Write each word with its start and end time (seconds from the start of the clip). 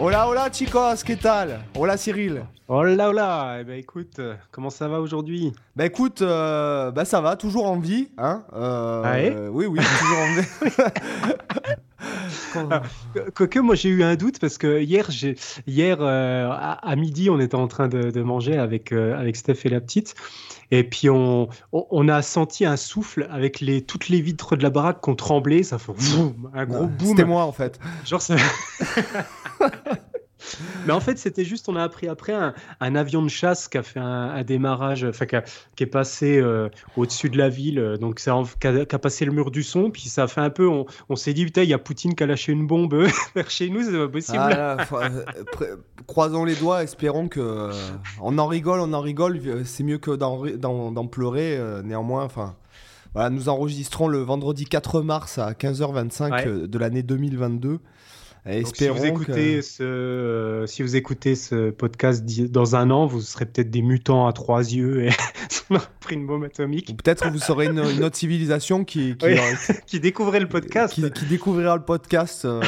Hola, 0.00 0.28
hola 0.28 0.48
chicos, 0.48 1.02
¿qué 1.02 1.16
tal? 1.16 1.64
Hola 1.74 1.96
Cyril. 1.96 2.44
Hola, 2.68 3.08
hola. 3.08 3.56
Eh 3.60 3.64
ben 3.64 3.76
écoute, 3.80 4.20
euh, 4.20 4.36
comment 4.52 4.70
ça 4.70 4.86
va 4.86 5.00
aujourd'hui? 5.00 5.52
Bah 5.74 5.86
écoute, 5.86 6.22
euh, 6.22 6.92
bah 6.92 7.04
ça 7.04 7.20
va, 7.20 7.34
toujours 7.34 7.66
en 7.66 7.80
vie, 7.80 8.08
hein 8.16 8.44
euh, 8.52 9.02
ah 9.04 9.50
Oui, 9.50 9.66
oui, 9.66 9.80
toujours 9.98 10.18
en 10.18 10.34
vie. 10.34 10.70
Ah, 12.54 12.82
quoique 13.34 13.58
moi 13.58 13.74
j'ai 13.74 13.88
eu 13.88 14.02
un 14.02 14.14
doute 14.14 14.38
parce 14.38 14.56
que 14.56 14.80
hier, 14.80 15.08
hier 15.66 16.00
à, 16.00 16.96
midi 16.96 17.28
on 17.28 17.38
était 17.40 17.56
en 17.56 17.68
train 17.68 17.88
de, 17.88 18.22
manger 18.22 18.56
avec, 18.56 18.92
avec 18.92 19.36
Steph 19.36 19.60
et 19.64 19.68
la 19.68 19.80
petite 19.80 20.14
et 20.70 20.84
puis 20.84 21.08
on, 21.08 21.48
on, 21.72 22.08
a 22.08 22.22
senti 22.22 22.64
un 22.64 22.76
souffle 22.76 23.26
avec 23.30 23.60
les, 23.60 23.82
toutes 23.82 24.08
les 24.08 24.20
vitres 24.20 24.56
de 24.56 24.62
la 24.62 24.70
baraque 24.70 25.02
qui 25.02 25.10
ont 25.10 25.14
tremblé, 25.14 25.62
ça 25.62 25.78
fait 25.78 25.92
un 26.54 26.66
gros 26.66 26.86
boom. 26.86 27.08
C'était 27.08 27.24
moi 27.24 27.44
en 27.44 27.52
fait. 27.52 27.78
Genre 28.04 28.20
ça... 28.20 28.36
Mais 30.86 30.92
en 30.92 31.00
fait, 31.00 31.18
c'était 31.18 31.44
juste, 31.44 31.68
on 31.68 31.76
a 31.76 31.82
appris 31.82 32.08
après 32.08 32.32
un, 32.32 32.94
avion 32.94 33.22
de 33.22 33.28
chasse 33.28 33.68
qui 33.68 33.78
a 33.78 33.82
fait 33.82 34.00
un, 34.00 34.42
démarrage, 34.42 35.04
enfin, 35.04 35.26
qui, 35.26 35.82
est 35.82 35.86
passé 35.86 36.38
euh, 36.38 36.68
au-dessus 36.96 37.30
de 37.30 37.38
la 37.38 37.48
ville, 37.48 37.78
euh, 37.78 37.96
donc 37.96 38.20
ça, 38.20 38.40
qui, 38.60 38.66
a, 38.66 38.98
passé 38.98 39.24
le 39.24 39.32
mur 39.32 39.50
du 39.50 39.62
son, 39.62 39.90
puis 39.90 40.02
ça 40.02 40.24
a 40.24 40.26
fait 40.28 40.40
un 40.40 40.50
peu, 40.50 40.68
on, 41.08 41.16
s'est 41.16 41.34
dit, 41.34 41.44
putain, 41.44 41.62
il 41.62 41.68
y 41.68 41.74
a 41.74 41.78
Poutine 41.78 42.14
qui 42.14 42.22
a 42.22 42.26
lâché 42.26 42.52
une 42.52 42.66
bombe 42.66 42.94
vers 43.34 43.50
chez 43.50 43.70
nous, 43.70 43.82
c'est 43.82 43.96
pas 43.96 44.08
possible. 44.08 44.38
Ah 44.38 44.76
euh, 44.92 45.76
croisons 46.06 46.44
les 46.44 46.54
doigts, 46.54 46.82
espérons 46.82 47.28
que. 47.28 47.70
on 48.20 48.38
en 48.38 48.46
rigole, 48.46 48.80
on 48.80 48.92
en 48.92 49.00
rigole, 49.00 49.40
c'est 49.64 49.82
mieux 49.84 49.98
que 49.98 50.12
d'en 50.16 51.06
pleurer, 51.06 51.58
néanmoins, 51.84 52.24
enfin. 52.24 52.56
Voilà, 53.14 53.30
nous 53.30 53.48
enregistrons 53.48 54.06
le 54.06 54.18
vendredi 54.18 54.66
4 54.66 55.00
mars 55.00 55.38
à 55.38 55.52
15h25 55.52 56.66
de 56.66 56.78
l'année 56.78 57.02
2022 57.02 57.80
si, 58.46 58.88
vous 58.88 59.04
écoutez 59.04 59.62
ce, 59.62 59.82
euh, 59.82 60.66
si 60.66 60.82
vous 60.82 60.96
écoutez 60.96 61.34
ce 61.34 61.70
podcast 61.70 62.24
dans 62.50 62.76
un 62.76 62.90
an, 62.90 63.06
vous 63.06 63.20
serez 63.20 63.46
peut-être 63.46 63.70
des 63.70 63.82
mutants 63.82 64.26
à 64.26 64.32
trois 64.32 64.60
yeux 64.60 65.06
et 65.06 65.10
on 65.70 65.78
pris 66.00 66.14
une 66.14 66.26
bombe 66.26 66.44
atomique. 66.44 66.96
Peut-être 66.96 67.30
vous 67.30 67.38
serez 67.38 67.66
une, 67.66 67.80
autre 67.80 68.16
civilisation 68.16 68.84
qui, 68.84 69.16
qui, 69.16 69.26
le 70.00 70.46
podcast. 70.46 70.94
Qui, 70.94 71.26
découvrira 71.26 71.76
le 71.76 71.82
podcast. 71.82 72.44
Euh. 72.44 72.62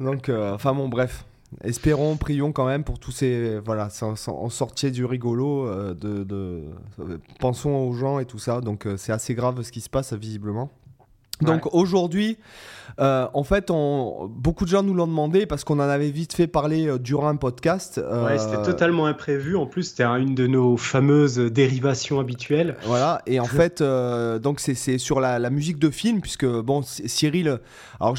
Donc, 0.00 0.28
euh, 0.28 0.54
enfin 0.54 0.74
bon, 0.74 0.88
bref. 0.88 1.24
Espérons, 1.62 2.16
prions 2.16 2.50
quand 2.50 2.66
même 2.66 2.82
pour 2.82 2.98
tous 2.98 3.12
ces. 3.12 3.60
Voilà, 3.60 3.88
en 4.02 4.48
sortir 4.50 4.90
du 4.90 5.04
rigolo. 5.04 5.68
de, 5.94 6.24
de, 6.24 6.62
pensons 7.38 7.70
aux 7.70 7.92
gens 7.92 8.18
et 8.18 8.24
tout 8.24 8.40
ça. 8.40 8.60
Donc, 8.60 8.88
c'est 8.96 9.12
assez 9.12 9.34
grave 9.34 9.62
ce 9.62 9.70
qui 9.70 9.80
se 9.80 9.88
passe, 9.88 10.12
visiblement. 10.14 10.70
Donc 11.40 11.74
aujourd'hui, 11.74 12.38
euh, 13.00 13.26
en 13.34 13.42
fait, 13.42 13.70
on, 13.70 14.30
beaucoup 14.30 14.64
de 14.64 14.70
gens 14.70 14.82
nous 14.82 14.94
l'ont 14.94 15.06
demandé 15.06 15.46
parce 15.46 15.64
qu'on 15.64 15.80
en 15.80 15.88
avait 15.88 16.10
vite 16.10 16.32
fait 16.32 16.46
parler 16.46 16.86
euh, 16.86 16.98
durant 16.98 17.28
un 17.28 17.36
podcast. 17.36 17.98
Euh, 17.98 18.26
ouais, 18.26 18.38
c'était 18.38 18.62
totalement 18.62 19.06
imprévu. 19.06 19.56
En 19.56 19.66
plus, 19.66 19.82
c'était 19.84 20.04
une 20.04 20.34
de 20.34 20.46
nos 20.46 20.76
fameuses 20.76 21.38
dérivations 21.38 22.20
habituelles. 22.20 22.76
Voilà, 22.84 23.22
et 23.26 23.40
en 23.40 23.44
fait, 23.44 23.82
donc 23.82 24.60
c'est 24.60 24.98
sur 24.98 25.20
la, 25.20 25.50
musique 25.50 25.78
de 25.78 25.90
film, 25.90 26.20
puisque 26.20 26.46
bon, 26.46 26.82
Cyril, 26.82 27.60
alors 28.00 28.14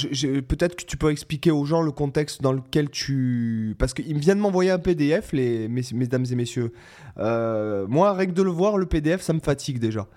peut-être 0.48 0.76
que 0.76 0.86
tu 0.86 0.98
peux 0.98 1.12
expliquer 1.12 1.52
aux 1.52 1.66
gens 1.66 1.82
le 1.82 1.92
contexte 1.92 2.42
dans 2.42 2.54
lequel 2.54 2.90
tu, 2.90 3.76
parce 3.78 3.94
qu'il 3.94 4.18
vient 4.20 4.36
de 4.36 4.42
m'envoyer 4.42 4.72
un 4.72 4.80
PDF, 4.80 5.32
les 5.34 5.68
mesdames 5.68 6.26
et 6.32 6.36
messieurs. 6.36 6.72
moi, 7.18 8.14
règle 8.14 8.34
de 8.34 8.44
le 8.44 8.52
voir, 8.52 8.78
le 8.78 8.86
PDF, 8.86 9.22
ça 9.22 9.34
me 9.34 9.40
fatigue 9.40 9.80
déjà. 9.80 10.08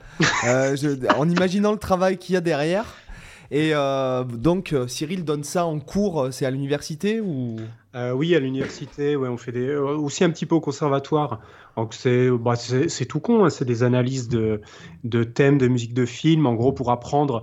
en 1.16 1.28
imaginant 1.28 1.72
le 1.72 1.78
travail 1.78 2.18
qu'il 2.18 2.34
y 2.34 2.36
a 2.36 2.40
derrière. 2.40 2.86
Et 3.50 3.70
euh, 3.72 4.24
donc, 4.24 4.72
euh, 4.72 4.86
Cyril 4.88 5.24
donne 5.24 5.42
ça 5.42 5.64
en 5.64 5.80
cours, 5.80 6.20
euh, 6.20 6.30
c'est 6.30 6.44
à 6.44 6.50
l'université 6.50 7.20
ou? 7.20 7.56
Oui, 8.14 8.36
à 8.36 8.38
l'université, 8.38 9.16
ouais, 9.16 9.28
on 9.28 9.36
fait 9.36 9.50
des... 9.50 9.74
aussi 9.74 10.22
un 10.22 10.30
petit 10.30 10.46
peu 10.46 10.54
au 10.54 10.60
conservatoire. 10.60 11.40
Donc, 11.76 11.94
c'est 11.94 12.30
bah, 12.30 12.54
tout 13.08 13.18
con, 13.18 13.44
hein, 13.44 13.50
c'est 13.50 13.64
des 13.64 13.82
analyses 13.82 14.28
de, 14.28 14.60
de, 15.02 15.24
thèmes 15.24 15.58
de 15.58 15.66
musique 15.66 15.94
de 15.94 16.06
film, 16.06 16.46
en 16.46 16.54
gros, 16.54 16.70
pour 16.70 16.92
apprendre 16.92 17.42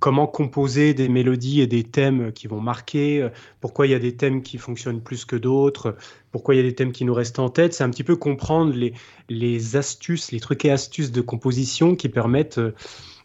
comment 0.00 0.26
composer 0.26 0.94
des 0.94 1.10
mélodies 1.10 1.60
et 1.60 1.66
des 1.66 1.82
thèmes 1.82 2.32
qui 2.32 2.46
vont 2.46 2.60
marquer, 2.60 3.28
pourquoi 3.60 3.86
il 3.86 3.90
y 3.90 3.94
a 3.94 3.98
des 3.98 4.16
thèmes 4.16 4.42
qui 4.42 4.56
fonctionnent 4.56 5.02
plus 5.02 5.26
que 5.26 5.36
d'autres, 5.36 5.96
pourquoi 6.30 6.54
il 6.54 6.58
y 6.58 6.60
a 6.60 6.64
des 6.64 6.74
thèmes 6.74 6.92
qui 6.92 7.04
nous 7.04 7.14
restent 7.14 7.38
en 7.38 7.50
tête. 7.50 7.74
C'est 7.74 7.84
un 7.84 7.90
petit 7.90 8.04
peu 8.04 8.16
comprendre 8.16 8.74
les, 8.74 8.94
les 9.28 9.76
astuces, 9.76 10.32
les 10.32 10.40
trucs 10.40 10.64
et 10.64 10.70
astuces 10.70 11.12
de 11.12 11.20
composition 11.20 11.96
qui 11.96 12.08
permettent 12.08 12.60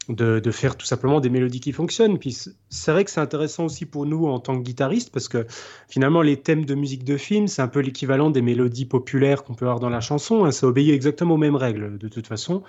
de, 0.10 0.52
faire 0.52 0.76
tout 0.76 0.86
simplement 0.86 1.20
des 1.20 1.30
mélodies 1.30 1.60
qui 1.60 1.72
fonctionnent. 1.72 2.18
Puis 2.18 2.36
c'est 2.70 2.92
vrai 2.92 3.06
que 3.06 3.12
c'est 3.12 3.20
intéressant 3.20 3.66
aussi 3.66 3.86
pour 3.86 4.06
nous 4.06 4.26
en 4.28 4.40
tant 4.40 4.58
que 4.58 4.64
guitaristes 4.64 5.12
parce 5.12 5.28
que 5.28 5.46
finalement 5.88 6.22
les 6.22 6.38
thèmes 6.38 6.66
de 6.66 6.76
musique 6.76 7.04
de 7.04 7.18
film, 7.18 7.48
c'est 7.48 7.62
un 7.62 7.68
peu 7.68 7.80
l'équivalent 7.80 8.30
des 8.30 8.42
mélodies 8.42 8.86
populaires 8.86 9.44
qu'on 9.44 9.54
peut 9.54 9.66
avoir 9.66 9.80
dans 9.80 9.90
la 9.90 10.02
chanson. 10.02 10.46
Hein. 10.46 10.52
Ça 10.52 10.68
obéit 10.68 10.94
exactement 10.94 11.36
aux 11.36 11.38
mêmes 11.38 11.56
règles 11.56 11.98
de 11.98 12.08
toute 12.08 12.28
façon. 12.28 12.64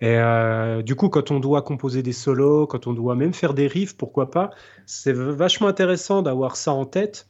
Et 0.00 0.16
euh, 0.16 0.82
du 0.82 0.94
coup, 0.94 1.08
quand 1.08 1.30
on 1.30 1.40
doit 1.40 1.62
composer 1.62 2.02
des 2.02 2.12
solos, 2.12 2.66
quand 2.66 2.86
on 2.86 2.92
doit 2.92 3.14
même 3.14 3.34
faire 3.34 3.54
des 3.54 3.66
riffs, 3.66 3.96
pourquoi 3.96 4.30
pas, 4.30 4.50
c'est 4.86 5.12
vachement 5.12 5.68
intéressant 5.68 6.22
d'avoir 6.22 6.56
ça 6.56 6.72
en 6.72 6.86
tête 6.86 7.28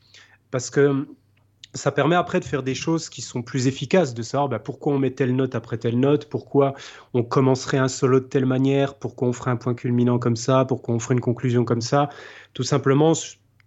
parce 0.50 0.70
que 0.70 1.06
ça 1.74 1.92
permet 1.92 2.16
après 2.16 2.40
de 2.40 2.44
faire 2.44 2.62
des 2.62 2.74
choses 2.74 3.08
qui 3.08 3.22
sont 3.22 3.42
plus 3.42 3.66
efficaces, 3.66 4.14
de 4.14 4.22
savoir 4.22 4.48
bah, 4.48 4.58
pourquoi 4.58 4.94
on 4.94 4.98
met 4.98 5.10
telle 5.10 5.36
note 5.36 5.54
après 5.54 5.78
telle 5.78 6.00
note, 6.00 6.28
pourquoi 6.28 6.74
on 7.14 7.22
commencerait 7.22 7.78
un 7.78 7.88
solo 7.88 8.20
de 8.20 8.24
telle 8.24 8.46
manière, 8.46 8.94
pourquoi 8.98 9.28
on 9.28 9.32
ferait 9.32 9.50
un 9.50 9.56
point 9.56 9.74
culminant 9.74 10.18
comme 10.18 10.36
ça, 10.36 10.64
pourquoi 10.64 10.94
on 10.94 10.98
ferait 10.98 11.14
une 11.14 11.20
conclusion 11.20 11.64
comme 11.64 11.80
ça. 11.80 12.08
Tout 12.54 12.62
simplement, 12.62 13.12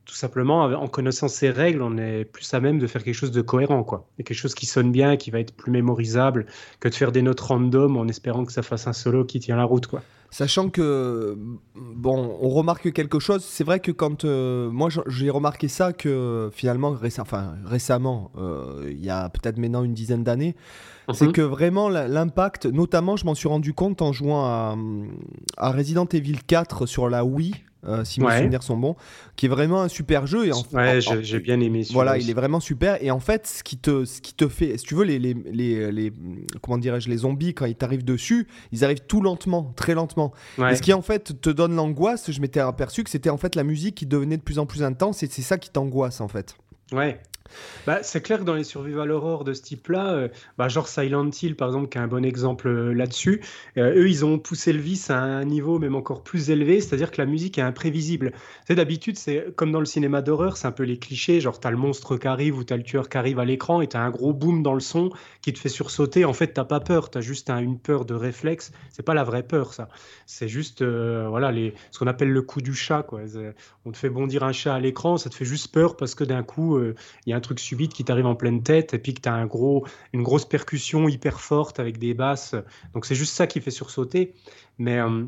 tout 0.05 0.15
simplement, 0.15 0.63
en 0.63 0.87
connaissant 0.87 1.27
ces 1.27 1.49
règles, 1.49 1.81
on 1.81 1.97
est 1.97 2.25
plus 2.25 2.51
à 2.53 2.59
même 2.59 2.79
de 2.79 2.87
faire 2.87 3.03
quelque 3.03 3.15
chose 3.15 3.31
de 3.31 3.41
cohérent, 3.41 3.83
quoi. 3.83 4.07
Et 4.17 4.23
quelque 4.23 4.37
chose 4.37 4.55
qui 4.55 4.65
sonne 4.65 4.91
bien, 4.91 5.15
qui 5.15 5.31
va 5.31 5.39
être 5.39 5.53
plus 5.55 5.71
mémorisable 5.71 6.47
que 6.79 6.89
de 6.89 6.95
faire 6.95 7.11
des 7.11 7.21
notes 7.21 7.39
random 7.39 7.97
en 7.97 8.07
espérant 8.07 8.43
que 8.43 8.51
ça 8.51 8.63
fasse 8.63 8.87
un 8.87 8.93
solo 8.93 9.25
qui 9.25 9.39
tient 9.39 9.55
la 9.55 9.63
route, 9.63 9.87
quoi. 9.87 10.01
Sachant 10.33 10.69
que, 10.69 11.37
bon, 11.75 12.37
on 12.39 12.49
remarque 12.49 12.93
quelque 12.93 13.19
chose. 13.19 13.43
C'est 13.43 13.65
vrai 13.65 13.81
que 13.81 13.91
quand. 13.91 14.23
Euh, 14.23 14.69
moi, 14.71 14.87
j'ai 15.07 15.29
remarqué 15.29 15.67
ça 15.67 15.91
que 15.91 16.49
finalement, 16.53 16.95
enfin, 17.19 17.55
récemment, 17.65 18.31
euh, 18.37 18.87
il 18.89 19.03
y 19.03 19.09
a 19.09 19.27
peut-être 19.27 19.57
maintenant 19.57 19.83
une 19.83 19.93
dizaine 19.93 20.23
d'années, 20.23 20.55
c'est 21.13 21.27
mhm. 21.27 21.33
que 21.33 21.41
vraiment 21.41 21.89
l'impact, 21.89 22.65
notamment, 22.65 23.17
je 23.17 23.25
m'en 23.25 23.35
suis 23.35 23.49
rendu 23.49 23.73
compte 23.73 24.01
en 24.01 24.13
jouant 24.13 24.45
à, 24.45 24.77
à 25.57 25.71
Resident 25.71 26.05
Evil 26.05 26.37
4 26.47 26.85
sur 26.85 27.09
la 27.09 27.25
Wii. 27.25 27.53
Euh, 27.87 28.03
si 28.03 28.21
mes 28.21 28.37
souvenirs 28.37 28.61
sont 28.61 28.77
bons, 28.77 28.95
qui 29.35 29.47
est 29.47 29.49
vraiment 29.49 29.81
un 29.81 29.87
super 29.87 30.27
jeu. 30.27 30.45
Et 30.45 30.51
en, 30.51 30.61
ouais, 30.73 30.99
j'ai 31.01 31.39
bien 31.39 31.59
aimé. 31.59 31.83
Voilà, 31.91 32.17
il 32.17 32.29
est 32.29 32.33
vraiment 32.33 32.59
super. 32.59 33.01
Et 33.03 33.09
en 33.09 33.19
fait, 33.19 33.47
ce 33.47 33.63
qui 33.63 33.77
te, 33.77 34.05
ce 34.05 34.21
qui 34.21 34.35
te 34.35 34.47
fait, 34.47 34.77
si 34.77 34.85
tu 34.85 34.93
veux, 34.93 35.03
les, 35.03 35.17
les, 35.17 35.33
les, 35.33 35.91
les 35.91 36.13
comment 36.61 36.77
dirais-je, 36.77 37.09
les 37.09 37.17
zombies 37.17 37.55
quand 37.55 37.65
ils 37.65 37.75
t'arrivent 37.75 38.05
dessus, 38.05 38.47
ils 38.71 38.85
arrivent 38.85 39.05
tout 39.07 39.21
lentement, 39.21 39.73
très 39.75 39.95
lentement. 39.95 40.31
Et 40.59 40.75
ce 40.75 40.81
qui 40.81 40.93
en 40.93 41.01
fait 41.01 41.41
te 41.41 41.49
donne 41.49 41.75
l'angoisse, 41.75 42.31
je 42.31 42.39
m'étais 42.39 42.59
aperçu 42.59 43.03
que 43.03 43.09
c'était 43.09 43.31
en 43.31 43.37
fait 43.37 43.55
la 43.55 43.63
musique 43.63 43.95
qui 43.95 44.05
devenait 44.05 44.37
de 44.37 44.43
plus 44.43 44.59
en 44.59 44.67
plus 44.67 44.83
intense, 44.83 45.23
et 45.23 45.27
c'est 45.27 45.41
ça 45.41 45.57
qui 45.57 45.71
t'angoisse 45.71 46.21
en 46.21 46.27
fait. 46.27 46.55
Ouais. 46.91 47.19
Bah, 47.87 47.99
c'est 48.03 48.21
clair 48.21 48.39
que 48.39 48.43
dans 48.43 48.55
les 48.55 48.63
survival 48.63 49.11
horror 49.11 49.43
de 49.43 49.53
ce 49.53 49.61
type-là, 49.61 50.13
euh, 50.13 50.27
bah, 50.57 50.67
genre 50.67 50.87
Silent 50.87 51.29
Hill 51.29 51.55
par 51.55 51.69
exemple, 51.69 51.89
qui 51.89 51.97
est 51.97 52.01
un 52.01 52.07
bon 52.07 52.23
exemple 52.23 52.67
euh, 52.67 52.93
là-dessus, 52.93 53.41
euh, 53.77 53.95
eux 53.95 54.09
ils 54.09 54.23
ont 54.23 54.39
poussé 54.39 54.71
le 54.73 54.79
vice 54.79 55.09
à 55.09 55.19
un 55.19 55.43
niveau 55.43 55.79
même 55.79 55.95
encore 55.95 56.23
plus 56.23 56.49
élevé, 56.49 56.79
c'est-à-dire 56.81 57.11
que 57.11 57.21
la 57.21 57.25
musique 57.25 57.57
est 57.57 57.61
imprévisible. 57.61 58.33
C'est 58.67 58.75
d'habitude, 58.75 59.17
c'est 59.17 59.53
comme 59.55 59.71
dans 59.71 59.79
le 59.79 59.85
cinéma 59.85 60.21
d'horreur, 60.21 60.57
c'est 60.57 60.67
un 60.67 60.71
peu 60.71 60.83
les 60.83 60.97
clichés, 60.97 61.41
genre 61.41 61.59
t'as 61.59 61.71
le 61.71 61.77
monstre 61.77 62.17
qui 62.17 62.27
arrive 62.27 62.57
ou 62.57 62.63
t'as 62.63 62.77
le 62.77 62.83
tueur 62.83 63.09
qui 63.09 63.17
arrive 63.17 63.39
à 63.39 63.45
l'écran 63.45 63.81
et 63.81 63.87
t'as 63.87 64.01
un 64.01 64.09
gros 64.09 64.33
boom 64.33 64.63
dans 64.63 64.73
le 64.73 64.79
son 64.79 65.09
qui 65.41 65.51
te 65.53 65.59
fait 65.59 65.69
sursauter. 65.69 66.25
En 66.25 66.33
fait, 66.33 66.53
t'as 66.53 66.65
pas 66.65 66.79
peur, 66.79 67.09
t'as 67.09 67.21
juste 67.21 67.49
une 67.49 67.79
peur 67.79 68.05
de 68.05 68.13
réflexe. 68.13 68.71
C'est 68.91 69.03
pas 69.03 69.13
la 69.13 69.23
vraie 69.23 69.43
peur, 69.43 69.73
ça. 69.73 69.89
C'est 70.25 70.47
juste, 70.47 70.83
voilà, 70.83 71.51
ce 71.91 71.99
qu'on 71.99 72.07
appelle 72.07 72.31
le 72.31 72.41
coup 72.41 72.61
du 72.61 72.73
chat. 72.73 73.05
On 73.85 73.91
te 73.91 73.97
fait 73.97 74.09
bondir 74.09 74.43
un 74.43 74.51
chat 74.51 74.75
à 74.75 74.79
l'écran, 74.79 75.17
ça 75.17 75.29
te 75.29 75.35
fait 75.35 75.45
juste 75.45 75.73
peur 75.73 75.97
parce 75.97 76.15
que 76.15 76.23
d'un 76.23 76.43
coup, 76.43 76.79
il 76.79 77.29
y 77.29 77.33
a 77.33 77.35
un 77.35 77.40
truc 77.41 77.59
subite 77.59 77.93
qui 77.93 78.03
t'arrive 78.03 78.25
en 78.25 78.35
pleine 78.35 78.63
tête 78.63 78.93
et 78.93 78.99
puis 78.99 79.13
que 79.13 79.21
tu 79.21 79.29
as 79.29 79.33
un 79.33 79.45
gros, 79.45 79.85
une 80.13 80.23
grosse 80.23 80.45
percussion 80.45 81.09
hyper 81.09 81.41
forte 81.41 81.79
avec 81.79 81.97
des 81.97 82.13
basses. 82.13 82.55
Donc 82.93 83.05
c'est 83.05 83.15
juste 83.15 83.33
ça 83.33 83.47
qui 83.47 83.59
fait 83.59 83.71
sursauter. 83.71 84.33
Mais 84.77 84.99
euh, 84.99 85.25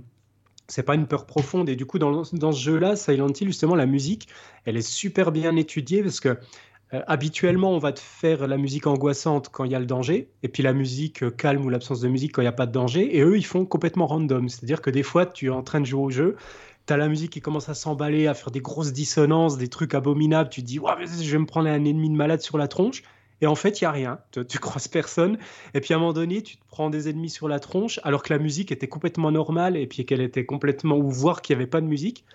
c'est 0.67 0.83
pas 0.83 0.95
une 0.95 1.07
peur 1.07 1.25
profonde. 1.25 1.69
Et 1.69 1.75
du 1.75 1.85
coup, 1.85 1.99
dans, 1.99 2.23
dans 2.31 2.51
ce 2.51 2.61
jeu-là, 2.61 2.95
Silent 2.95 3.27
Hill, 3.27 3.47
justement, 3.47 3.75
la 3.75 3.85
musique, 3.85 4.27
elle 4.65 4.77
est 4.77 4.87
super 4.87 5.31
bien 5.31 5.55
étudiée 5.55 6.01
parce 6.01 6.19
que 6.19 6.37
euh, 6.93 7.01
habituellement, 7.07 7.71
on 7.71 7.79
va 7.79 7.91
te 7.91 7.99
faire 7.99 8.47
la 8.47 8.57
musique 8.57 8.85
angoissante 8.85 9.49
quand 9.49 9.63
il 9.63 9.71
y 9.71 9.75
a 9.75 9.79
le 9.79 9.85
danger, 9.85 10.29
et 10.43 10.47
puis 10.47 10.61
la 10.61 10.73
musique 10.73 11.23
euh, 11.23 11.31
calme 11.31 11.65
ou 11.65 11.69
l'absence 11.69 12.01
de 12.01 12.07
musique 12.07 12.33
quand 12.33 12.41
il 12.41 12.45
n'y 12.45 12.49
a 12.49 12.53
pas 12.53 12.67
de 12.67 12.71
danger, 12.71 13.17
et 13.17 13.21
eux, 13.21 13.37
ils 13.37 13.45
font 13.45 13.65
complètement 13.65 14.05
random. 14.05 14.47
C'est-à-dire 14.47 14.81
que 14.81 14.91
des 14.91 15.03
fois, 15.03 15.25
tu 15.25 15.47
es 15.47 15.49
en 15.49 15.63
train 15.63 15.81
de 15.81 15.85
jouer 15.85 16.01
au 16.01 16.09
jeu, 16.11 16.35
tu 16.85 16.93
as 16.93 16.97
la 16.97 17.07
musique 17.07 17.31
qui 17.31 17.41
commence 17.41 17.69
à 17.69 17.73
s'emballer, 17.73 18.27
à 18.27 18.33
faire 18.33 18.51
des 18.51 18.59
grosses 18.59 18.93
dissonances, 18.93 19.57
des 19.57 19.67
trucs 19.67 19.93
abominables. 19.93 20.49
Tu 20.49 20.61
te 20.61 20.67
dis, 20.67 20.79
je 20.79 21.31
vais 21.31 21.37
me 21.37 21.45
prendre 21.45 21.69
un 21.69 21.85
ennemi 21.85 22.09
de 22.09 22.15
malade 22.15 22.41
sur 22.41 22.57
la 22.57 22.67
tronche. 22.67 23.03
Et 23.41 23.47
en 23.47 23.55
fait, 23.55 23.81
il 23.81 23.83
y 23.83 23.87
a 23.87 23.91
rien. 23.91 24.19
Tu, 24.31 24.45
tu, 24.45 24.59
croises 24.59 24.87
personne. 24.87 25.37
Et 25.73 25.81
puis 25.81 25.93
à 25.93 25.97
un 25.97 25.99
moment 25.99 26.13
donné, 26.13 26.41
tu 26.41 26.57
te 26.57 26.63
prends 26.67 26.89
des 26.89 27.09
ennemis 27.09 27.29
sur 27.29 27.47
la 27.47 27.59
tronche, 27.59 27.99
alors 28.03 28.23
que 28.23 28.33
la 28.33 28.39
musique 28.39 28.71
était 28.71 28.87
complètement 28.87 29.31
normale 29.31 29.77
et 29.77 29.87
puis 29.87 30.05
qu'elle 30.05 30.21
était 30.21 30.45
complètement. 30.45 30.97
ou 30.97 31.09
voir 31.09 31.41
qu'il 31.41 31.55
n'y 31.55 31.61
avait 31.61 31.69
pas 31.69 31.81
de 31.81 31.87
musique. 31.87 32.25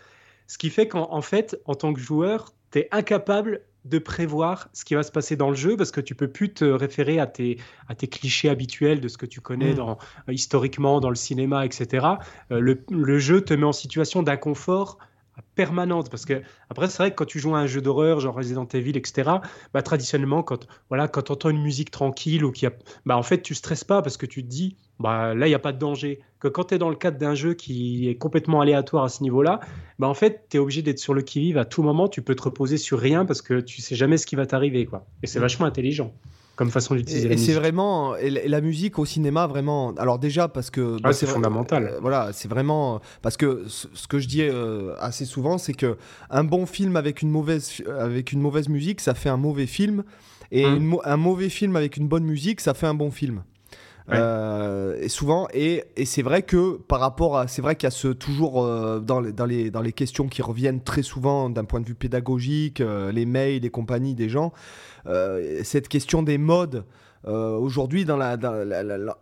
Ce 0.46 0.56
qui 0.56 0.70
fait 0.70 0.88
qu'en 0.88 1.20
fait, 1.20 1.60
en 1.66 1.74
tant 1.74 1.92
que 1.92 2.00
joueur, 2.00 2.52
tu 2.72 2.78
es 2.78 2.88
incapable 2.90 3.62
de 3.84 3.98
prévoir 3.98 4.68
ce 4.72 4.84
qui 4.84 4.94
va 4.94 5.02
se 5.02 5.12
passer 5.12 5.36
dans 5.36 5.50
le 5.50 5.56
jeu 5.56 5.76
parce 5.76 5.90
que 5.90 6.00
tu 6.00 6.14
peux 6.14 6.28
plus 6.28 6.52
te 6.52 6.64
référer 6.64 7.18
à 7.18 7.26
tes, 7.26 7.58
à 7.88 7.94
tes 7.94 8.06
clichés 8.06 8.48
habituels 8.48 9.00
de 9.00 9.08
ce 9.08 9.16
que 9.16 9.26
tu 9.26 9.40
connais 9.40 9.72
mm. 9.72 9.76
dans, 9.76 9.98
euh, 10.28 10.32
historiquement 10.32 11.00
dans 11.00 11.10
le 11.10 11.16
cinéma, 11.16 11.64
etc. 11.64 12.06
Euh, 12.50 12.60
le, 12.60 12.82
le, 12.90 13.18
jeu 13.18 13.40
te 13.40 13.54
met 13.54 13.64
en 13.64 13.72
situation 13.72 14.22
d'inconfort 14.22 14.98
permanente. 15.58 16.08
Parce 16.08 16.24
que 16.24 16.40
après 16.70 16.88
c'est 16.88 16.98
vrai 16.98 17.10
que 17.10 17.16
quand 17.16 17.24
tu 17.24 17.40
joues 17.40 17.56
à 17.56 17.58
un 17.58 17.66
jeu 17.66 17.82
d'horreur 17.82 18.20
genre 18.20 18.36
Resident 18.36 18.68
Evil 18.72 18.96
etc 18.96 19.28
bah 19.74 19.82
traditionnellement 19.82 20.44
quand 20.44 20.68
voilà 20.88 21.08
quand 21.08 21.22
tu 21.22 21.32
entends 21.32 21.50
une 21.50 21.60
musique 21.60 21.90
tranquille 21.90 22.44
ou 22.44 22.52
qui 22.52 22.64
a 22.64 22.70
bah 23.06 23.16
en 23.16 23.24
fait 23.24 23.42
tu 23.42 23.56
stresses 23.56 23.82
pas 23.82 24.00
parce 24.00 24.16
que 24.16 24.24
tu 24.24 24.44
te 24.44 24.48
dis 24.48 24.76
bah 25.00 25.34
là 25.34 25.48
il 25.48 25.50
y 25.50 25.54
a 25.54 25.58
pas 25.58 25.72
de 25.72 25.78
danger. 25.78 26.20
Que 26.38 26.46
quand 26.46 26.66
tu 26.66 26.76
es 26.76 26.78
dans 26.78 26.90
le 26.90 26.94
cadre 26.94 27.18
d'un 27.18 27.34
jeu 27.34 27.54
qui 27.54 28.08
est 28.08 28.14
complètement 28.14 28.60
aléatoire 28.60 29.02
à 29.02 29.08
ce 29.08 29.24
niveau-là 29.24 29.58
bah 29.98 30.06
en 30.06 30.14
fait 30.14 30.46
tu 30.48 30.58
es 30.58 30.60
obligé 30.60 30.82
d'être 30.82 31.00
sur 31.00 31.12
le 31.12 31.22
qui 31.22 31.40
vive 31.40 31.58
à 31.58 31.64
tout 31.64 31.82
moment. 31.82 32.06
Tu 32.06 32.22
peux 32.22 32.36
te 32.36 32.42
reposer 32.42 32.76
sur 32.76 33.00
rien 33.00 33.24
parce 33.24 33.42
que 33.42 33.58
tu 33.58 33.82
sais 33.82 33.96
jamais 33.96 34.16
ce 34.16 34.26
qui 34.26 34.36
va 34.36 34.46
t'arriver 34.46 34.86
quoi. 34.86 35.06
Et 35.24 35.26
c'est 35.26 35.40
mm. 35.40 35.42
vachement 35.42 35.66
intelligent 35.66 36.12
comme 36.58 36.70
façon 36.72 36.96
d'utiliser 36.96 37.28
la 37.28 37.34
musique. 37.36 37.48
Et 37.48 37.52
c'est 37.52 37.58
vraiment 37.58 38.16
et 38.16 38.30
la 38.30 38.60
musique 38.60 38.98
au 38.98 39.04
cinéma 39.04 39.46
vraiment. 39.46 39.94
Alors 39.96 40.18
déjà 40.18 40.48
parce 40.48 40.70
que 40.70 40.96
ah, 41.04 41.12
c'est 41.12 41.26
fondamental. 41.26 41.84
Euh, 41.84 41.98
voilà, 42.00 42.30
c'est 42.32 42.48
vraiment 42.48 43.00
parce 43.22 43.36
que 43.36 43.62
ce, 43.68 43.86
que 44.08 44.18
je 44.18 44.26
dis 44.26 44.42
euh, 44.42 44.96
assez 44.98 45.24
souvent, 45.24 45.56
c'est 45.56 45.72
que 45.72 45.96
un 46.30 46.42
bon 46.42 46.66
film 46.66 46.96
avec 46.96 47.22
une 47.22 47.30
mauvaise 47.30 47.80
avec 48.00 48.32
une 48.32 48.40
mauvaise 48.40 48.68
musique, 48.68 49.00
ça 49.00 49.14
fait 49.14 49.28
un 49.28 49.36
mauvais 49.36 49.66
film, 49.66 50.02
et 50.50 50.66
hum. 50.66 50.98
un 51.04 51.16
mauvais 51.16 51.48
film 51.48 51.76
avec 51.76 51.96
une 51.96 52.08
bonne 52.08 52.24
musique, 52.24 52.60
ça 52.60 52.74
fait 52.74 52.88
un 52.88 52.94
bon 52.94 53.12
film. 53.12 53.44
Euh, 54.10 54.96
et 55.00 55.08
souvent, 55.08 55.48
et, 55.52 55.84
et 55.96 56.04
c'est 56.04 56.22
vrai 56.22 56.42
que 56.42 56.76
par 56.76 57.00
rapport 57.00 57.38
à. 57.38 57.48
C'est 57.48 57.62
vrai 57.62 57.76
qu'il 57.76 57.86
y 57.86 57.88
a 57.88 57.90
ce, 57.90 58.08
toujours 58.08 58.64
dans, 59.00 59.20
les, 59.20 59.32
dans, 59.32 59.44
les, 59.44 59.70
dans 59.70 59.82
les 59.82 59.92
questions 59.92 60.28
qui 60.28 60.42
reviennent 60.42 60.82
très 60.82 61.02
souvent 61.02 61.50
d'un 61.50 61.64
point 61.64 61.80
de 61.80 61.86
vue 61.86 61.94
pédagogique, 61.94 62.82
les 63.12 63.26
mails, 63.26 63.62
les 63.62 63.70
compagnies 63.70 64.14
des 64.14 64.28
gens, 64.28 64.52
euh, 65.06 65.60
cette 65.64 65.88
question 65.88 66.22
des 66.22 66.38
modes. 66.38 66.84
Euh, 67.26 67.56
aujourd'hui, 67.56 68.04
dans 68.04 68.16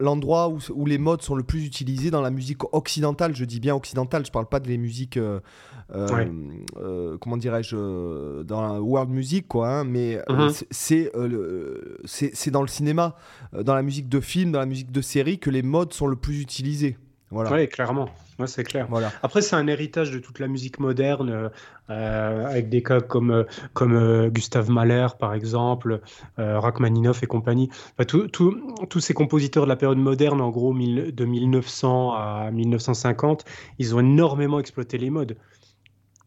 l'endroit 0.00 0.48
où, 0.48 0.58
où, 0.74 0.86
les 0.86 0.98
modes 0.98 1.22
sont 1.22 1.34
le 1.34 1.42
plus 1.42 1.64
utilisés 1.64 2.10
dans 2.10 2.20
la 2.20 2.30
musique 2.30 2.62
occidentale, 2.74 3.34
je 3.34 3.44
dis 3.44 3.58
bien 3.58 3.74
occidentale, 3.74 4.26
je 4.26 4.30
parle 4.30 4.46
pas 4.46 4.60
de 4.60 4.68
les 4.68 4.76
musiques, 4.76 5.16
euh, 5.16 5.40
comment 7.20 7.36
dirais-je, 7.36 8.42
dans 8.42 8.60
la 8.60 8.80
world 8.80 9.10
music, 9.10 9.48
quoi, 9.48 9.68
hein, 9.68 9.84
mais 9.84 10.18
mm-hmm. 10.28 11.10
c'est 12.30 12.50
dans 12.50 12.62
le 12.62 12.68
cinéma, 12.68 13.16
dans 13.52 13.74
la 13.74 13.82
musique 13.82 14.08
de 14.08 14.20
film, 14.20 14.52
dans 14.52 14.60
la 14.60 14.66
musique 14.66 14.92
de 14.92 15.00
série, 15.00 15.38
que 15.38 15.50
les 15.50 15.62
modes 15.62 15.92
sont 15.92 16.06
le 16.06 16.16
plus 16.16 16.40
utilisés. 16.40 16.98
Voilà. 17.30 17.52
Oui, 17.52 17.68
clairement. 17.68 18.08
Ouais, 18.38 18.46
c'est 18.46 18.64
clair. 18.64 18.86
Voilà. 18.90 19.12
Après, 19.22 19.40
c'est 19.40 19.56
un 19.56 19.66
héritage 19.66 20.10
de 20.10 20.18
toute 20.18 20.40
la 20.40 20.46
musique 20.46 20.78
moderne, 20.78 21.50
euh, 21.88 22.46
avec 22.46 22.68
des 22.68 22.82
cas 22.82 23.00
comme, 23.00 23.30
euh, 23.30 23.44
comme 23.72 23.94
euh, 23.94 24.28
Gustave 24.28 24.70
Mahler, 24.70 25.06
par 25.18 25.32
exemple, 25.32 26.00
Rachmaninoff 26.36 27.22
et 27.22 27.26
compagnie. 27.26 27.70
tous 28.06 29.00
ces 29.00 29.14
compositeurs 29.14 29.64
de 29.64 29.68
la 29.68 29.76
période 29.76 29.98
moderne, 29.98 30.40
en 30.40 30.50
gros, 30.50 30.74
de 30.74 31.24
1900 31.24 32.12
à 32.14 32.50
1950, 32.50 33.44
ils 33.78 33.94
ont 33.94 34.00
énormément 34.00 34.60
exploité 34.60 34.98
les 34.98 35.10
modes. 35.10 35.36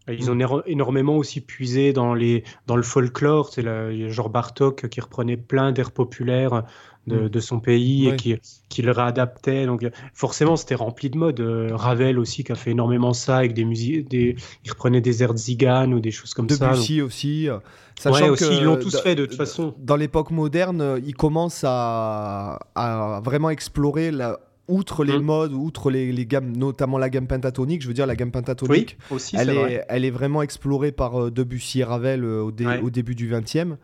Ils 0.08 0.32
mm. 0.32 0.42
ont 0.52 0.64
énormément 0.66 1.18
aussi 1.18 1.42
puisé 1.42 1.94
dans, 1.94 2.14
les, 2.14 2.44
dans 2.68 2.76
le 2.76 2.84
folklore. 2.84 3.50
C'est 3.54 4.10
genre 4.10 4.30
Bartok 4.30 4.90
qui 4.90 5.02
reprenait 5.02 5.38
plein 5.38 5.72
d'airs 5.72 5.92
populaires 5.92 6.64
de, 7.08 7.38
mm. 7.38 7.42
son 7.42 7.60
pays 7.60 8.08
et 8.08 8.16
qui, 8.16 8.36
qui, 8.70 8.82
le 8.82 8.92
réadaptait. 8.92 9.66
Donc 9.66 9.86
forcément, 10.14 10.56
c'était 10.56 10.76
rempli 10.76 11.10
de 11.10 11.18
mode. 11.18 11.40
Euh, 11.40 11.70
Ravel 11.72 12.20
aussi 12.20 12.44
qui 12.44 12.52
a 12.52 12.56
fait 12.56 12.72
énormément 12.72 13.14
ça 13.14 13.38
avec 13.38 13.54
des 13.54 13.66
musiques. 13.66 14.10
Des, 14.10 14.36
il 14.66 14.72
reprenait 14.72 15.02
des 15.02 15.24
airs 15.24 15.34
de 15.34 15.94
ou 15.94 16.00
des 16.00 16.12
choses 16.12 16.34
comme 16.34 16.50
ça. 16.50 16.72
Debussy 16.72 17.02
aussi. 17.02 17.50
Euh, 17.50 17.58
sachant 17.98 18.30
aussi, 18.30 18.58
ils 18.58 18.64
l'ont 18.64 18.78
tous 18.78 19.00
fait 19.02 19.16
de 19.16 19.26
toute 19.26 19.38
façon. 19.38 19.74
Dans 19.80 19.96
l'époque 19.96 20.32
moderne, 20.32 20.82
euh, 20.82 21.00
ils 21.06 21.16
commencent 21.16 21.64
à, 21.66 22.60
à 22.76 23.22
vraiment 23.24 23.50
explorer 23.50 24.12
la, 24.12 24.40
outre 24.68 25.04
les 25.04 25.18
mm. 25.18 25.24
modes, 25.24 25.54
outre 25.54 25.90
les, 25.90 26.12
les, 26.12 26.26
gammes, 26.26 26.56
notamment 26.56 26.98
la 26.98 27.10
gamme 27.10 27.28
pentatonique, 27.28 27.82
je 27.82 27.88
veux 27.88 27.94
dire 27.94 28.06
la 28.06 28.16
gamme 28.16 28.32
pentatonique, 28.32 28.98
aussi, 29.10 29.36
elle, 29.36 29.50
est, 29.50 29.86
elle 29.90 30.06
est 30.06 30.12
vraiment 30.12 30.42
explorée 30.42 30.92
par 30.92 31.32
Debussy 31.32 31.80
et 31.80 31.84
Ravel 31.84 32.24
au, 32.24 32.50
au, 32.50 32.90
début 32.90 33.16
du 33.16 33.32
20e. 33.32 33.78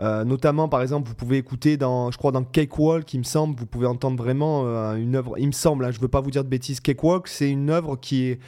Euh, 0.00 0.24
notamment, 0.24 0.68
par 0.68 0.82
exemple, 0.82 1.08
vous 1.08 1.14
pouvez 1.14 1.38
écouter 1.38 1.76
dans, 1.76 2.10
je 2.10 2.18
crois, 2.18 2.32
dans 2.32 2.44
Cakewalk, 2.44 3.12
il 3.14 3.18
me 3.18 3.24
semble, 3.24 3.58
vous 3.58 3.66
pouvez 3.66 3.86
entendre 3.86 4.22
vraiment 4.22 4.64
euh, 4.66 4.96
une 4.96 5.14
œuvre. 5.14 5.38
Il 5.38 5.46
me 5.46 5.52
semble, 5.52 5.84
hein, 5.84 5.90
je 5.90 5.98
ne 5.98 6.02
veux 6.02 6.08
pas 6.08 6.20
vous 6.20 6.30
dire 6.30 6.44
de 6.44 6.48
bêtises. 6.48 6.80
Cakewalk, 6.80 7.28
c'est 7.28 7.50
une 7.50 7.70
œuvre 7.70 7.96
qui 7.96 8.24
est 8.24 8.40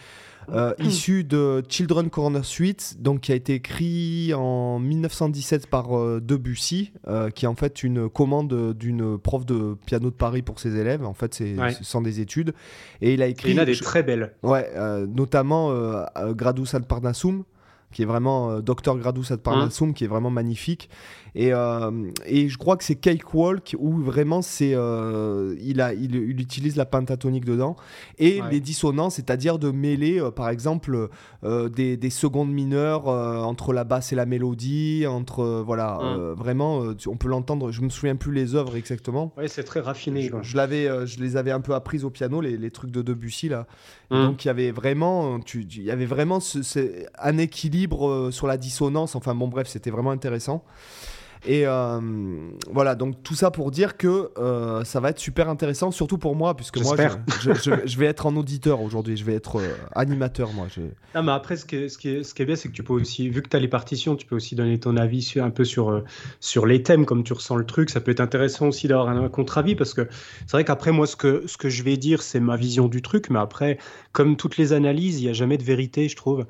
euh, 0.52 0.74
issue 0.80 1.24
de 1.24 1.62
Children 1.68 2.10
Corner 2.10 2.44
Suite, 2.44 2.96
donc 3.00 3.20
qui 3.20 3.32
a 3.32 3.34
été 3.34 3.54
écrit 3.54 4.32
en 4.34 4.78
1917 4.78 5.68
par 5.68 5.88
Debussy, 6.20 6.92
qui 7.34 7.44
est 7.44 7.48
en 7.48 7.54
fait 7.54 7.82
une 7.82 8.08
commande 8.08 8.74
d'une 8.74 9.18
prof 9.18 9.46
de 9.46 9.76
piano 9.86 10.10
de 10.10 10.16
Paris 10.16 10.42
pour 10.42 10.58
ses 10.58 10.76
élèves. 10.76 11.04
En 11.04 11.14
fait, 11.14 11.34
c'est 11.34 11.56
sans 11.82 12.00
des 12.00 12.20
études. 12.20 12.54
Et 13.00 13.14
il 13.14 13.22
a 13.22 13.26
écrit. 13.26 13.52
il 13.52 13.60
a 13.60 13.64
des 13.64 13.76
très 13.76 14.02
belles. 14.02 14.34
Ouais, 14.42 14.70
notamment 15.06 15.72
Gradus 16.34 16.74
ad 16.74 16.86
Parnassum 16.86 17.44
qui 17.96 18.02
est 18.02 18.06
vraiment 18.06 18.50
euh, 18.50 18.60
Dr 18.60 18.98
Gradus 18.98 19.32
ad 19.32 19.40
Parnassum, 19.40 19.94
qui 19.94 20.04
est 20.04 20.06
vraiment 20.06 20.30
magnifique. 20.30 20.90
Et, 21.38 21.52
euh, 21.52 21.90
et 22.24 22.48
je 22.48 22.56
crois 22.56 22.76
que 22.76 22.82
c'est 22.82 22.96
Cakewalk 22.96 23.76
où 23.78 23.98
vraiment 23.98 24.42
c'est 24.42 24.72
euh, 24.74 25.54
il, 25.60 25.80
a, 25.80 25.92
il, 25.92 26.16
utilise 26.40 26.76
la 26.76 26.86
pentatonique 26.86 27.44
dedans 27.44 27.76
et 28.18 28.40
les 28.50 28.60
dissonances, 28.60 29.16
c'est-à-dire 29.16 29.58
de 29.58 29.70
mêler 29.70 30.20
par 30.34 30.48
exemple 30.48 31.08
des, 31.42 31.96
des, 31.96 32.10
secondes 32.10 32.50
mineures 32.50 33.06
entre 33.06 33.72
la 33.72 33.84
basse 33.84 34.12
et 34.12 34.16
la 34.16 34.26
mélodie, 34.26 35.04
entre 35.06 35.62
voilà 35.64 35.98
vraiment 36.36 36.82
on 37.06 37.16
peut 37.16 37.28
l'entendre. 37.28 37.70
Je 37.70 37.82
me 37.82 37.90
souviens 37.90 38.16
plus 38.16 38.32
les 38.32 38.54
œuvres 38.54 38.76
exactement. 38.76 39.32
Oui, 39.36 39.44
c'est 39.48 39.64
très 39.64 39.80
raffiné. 39.80 40.30
Je, 40.42 40.56
l'avais, 40.56 41.06
je 41.06 41.20
les 41.20 41.36
avais 41.36 41.50
un 41.50 41.60
peu 41.60 41.74
apprises 41.74 42.04
au 42.04 42.10
piano 42.10 42.40
les, 42.40 42.56
les 42.56 42.70
trucs 42.70 42.90
de 42.90 43.02
Debussy 43.02 43.48
là. 43.48 43.66
Donc 44.10 44.44
il 44.44 44.48
y 44.48 44.50
avait 44.50 44.70
vraiment, 44.70 45.40
tu, 45.40 45.62
il 45.62 45.82
y 45.82 45.90
avait 45.90 46.06
vraiment 46.06 46.40
ce, 46.40 47.04
un 47.18 47.38
équilibre 47.38 48.08
euh, 48.08 48.30
sur 48.30 48.46
la 48.46 48.56
dissonance. 48.56 49.14
Enfin 49.16 49.34
bon 49.34 49.48
bref, 49.48 49.68
c'était 49.68 49.90
vraiment 49.90 50.10
intéressant. 50.10 50.64
Et 51.46 51.66
euh, 51.66 52.00
voilà, 52.72 52.94
donc 52.96 53.22
tout 53.22 53.34
ça 53.34 53.50
pour 53.50 53.70
dire 53.70 53.96
que 53.96 54.30
euh, 54.36 54.84
ça 54.84 54.98
va 54.98 55.10
être 55.10 55.18
super 55.18 55.48
intéressant, 55.48 55.90
surtout 55.92 56.18
pour 56.18 56.34
moi, 56.34 56.56
puisque 56.56 56.78
moi, 56.78 56.96
je, 57.40 57.52
je, 57.84 57.98
vais 57.98 58.06
être 58.06 58.26
en 58.26 58.34
auditeur 58.36 58.82
aujourd'hui, 58.82 59.16
je 59.16 59.24
vais 59.24 59.34
être 59.34 59.60
euh, 59.60 59.74
animateur, 59.94 60.52
moi. 60.52 60.66
Non, 61.14 61.22
mais 61.22 61.32
après, 61.32 61.56
ce 61.56 61.64
qui 61.64 61.76
est, 61.76 61.88
ce 61.88 61.98
qui 61.98 62.08
est, 62.08 62.22
ce 62.24 62.34
qui 62.34 62.42
est 62.42 62.46
bien, 62.46 62.56
c'est 62.56 62.68
que 62.68 62.74
tu 62.74 62.82
peux 62.82 62.94
aussi, 62.94 63.28
vu 63.28 63.42
que 63.42 63.48
tu 63.48 63.56
as 63.56 63.60
les 63.60 63.68
partitions, 63.68 64.16
tu 64.16 64.26
peux 64.26 64.34
aussi 64.34 64.56
donner 64.56 64.78
ton 64.78 64.96
avis 64.96 65.22
sur, 65.22 65.44
un 65.44 65.50
peu 65.50 65.64
sur, 65.64 66.02
sur 66.40 66.66
les 66.66 66.82
thèmes, 66.82 67.06
comme 67.06 67.22
tu 67.22 67.32
ressens 67.32 67.56
le 67.56 67.66
truc. 67.66 67.90
Ça 67.90 68.00
peut 68.00 68.10
être 68.10 68.20
intéressant 68.20 68.68
aussi 68.68 68.88
d'avoir 68.88 69.08
un, 69.08 69.28
contre-avis, 69.28 69.76
parce 69.76 69.94
que 69.94 70.08
c'est 70.46 70.52
vrai 70.52 70.64
qu'après, 70.64 70.90
moi, 70.90 71.06
ce 71.06 71.14
que, 71.14 71.44
ce 71.46 71.56
que 71.56 71.68
je 71.68 71.84
vais 71.84 71.96
dire, 71.96 72.22
c'est 72.22 72.40
ma 72.40 72.56
vision 72.56 72.88
du 72.88 73.02
truc, 73.02 73.30
mais 73.30 73.38
après, 73.38 73.78
comme 74.10 74.36
toutes 74.36 74.56
les 74.56 74.72
analyses, 74.72 75.20
il 75.20 75.24
n'y 75.24 75.30
a 75.30 75.34
jamais 75.34 75.58
de 75.58 75.64
vérité, 75.64 76.08
je 76.08 76.16
trouve 76.16 76.46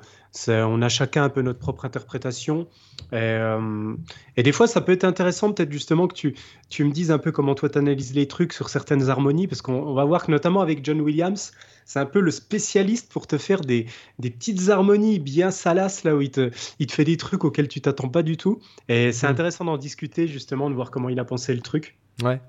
on 0.47 0.81
a 0.81 0.89
chacun 0.89 1.23
un 1.23 1.29
peu 1.29 1.41
notre 1.41 1.59
propre 1.59 1.85
interprétation. 1.85 2.67
Euh, 3.13 3.95
et, 4.35 4.43
des 4.43 4.51
fois, 4.51 4.67
ça 4.67 4.81
peut 4.81 4.91
être 4.91 5.03
intéressant, 5.03 5.53
peut-être 5.53 5.71
justement, 5.71 6.07
que 6.07 6.13
tu, 6.13 6.35
tu 6.69 6.83
me 6.83 6.91
dises 6.91 7.11
un 7.11 7.17
peu 7.17 7.31
comment 7.31 7.55
toi 7.55 7.69
tu 7.69 7.77
analyses 7.77 8.13
les 8.13 8.27
trucs 8.27 8.53
sur 8.53 8.69
certaines 8.69 9.09
harmonies, 9.09 9.47
parce 9.47 9.61
qu'on 9.61 9.93
va 9.93 10.05
voir 10.05 10.25
que 10.25 10.31
notamment 10.31 10.61
avec 10.61 10.83
John 10.83 11.01
Williams, 11.01 11.51
c'est 11.85 11.99
un 11.99 12.05
peu 12.05 12.19
le 12.19 12.31
spécialiste 12.31 13.11
pour 13.11 13.27
te 13.27 13.37
faire 13.37 13.61
des, 13.61 13.85
des, 14.19 14.29
petites 14.29 14.69
harmonies 14.69 15.19
bien 15.19 15.51
salaces, 15.51 16.03
là 16.03 16.15
où 16.15 16.21
il 16.21 16.31
te, 16.31 16.51
il 16.79 16.87
te 16.87 16.93
fait 16.93 17.05
des 17.05 17.17
trucs 17.17 17.43
auxquels 17.43 17.67
tu 17.67 17.81
t'attends 17.81 18.09
pas 18.09 18.23
du 18.23 18.37
tout. 18.37 18.59
Et 18.89 19.11
c'est 19.11 19.27
mm. 19.27 19.31
intéressant 19.31 19.65
d'en 19.65 19.77
discuter, 19.77 20.27
justement, 20.27 20.69
de 20.69 20.75
voir 20.75 20.91
comment 20.91 21.09
il 21.09 21.19
a 21.19 21.25
pensé 21.25 21.53
le 21.53 21.61
truc. 21.61 21.97
Ouais. 22.23 22.41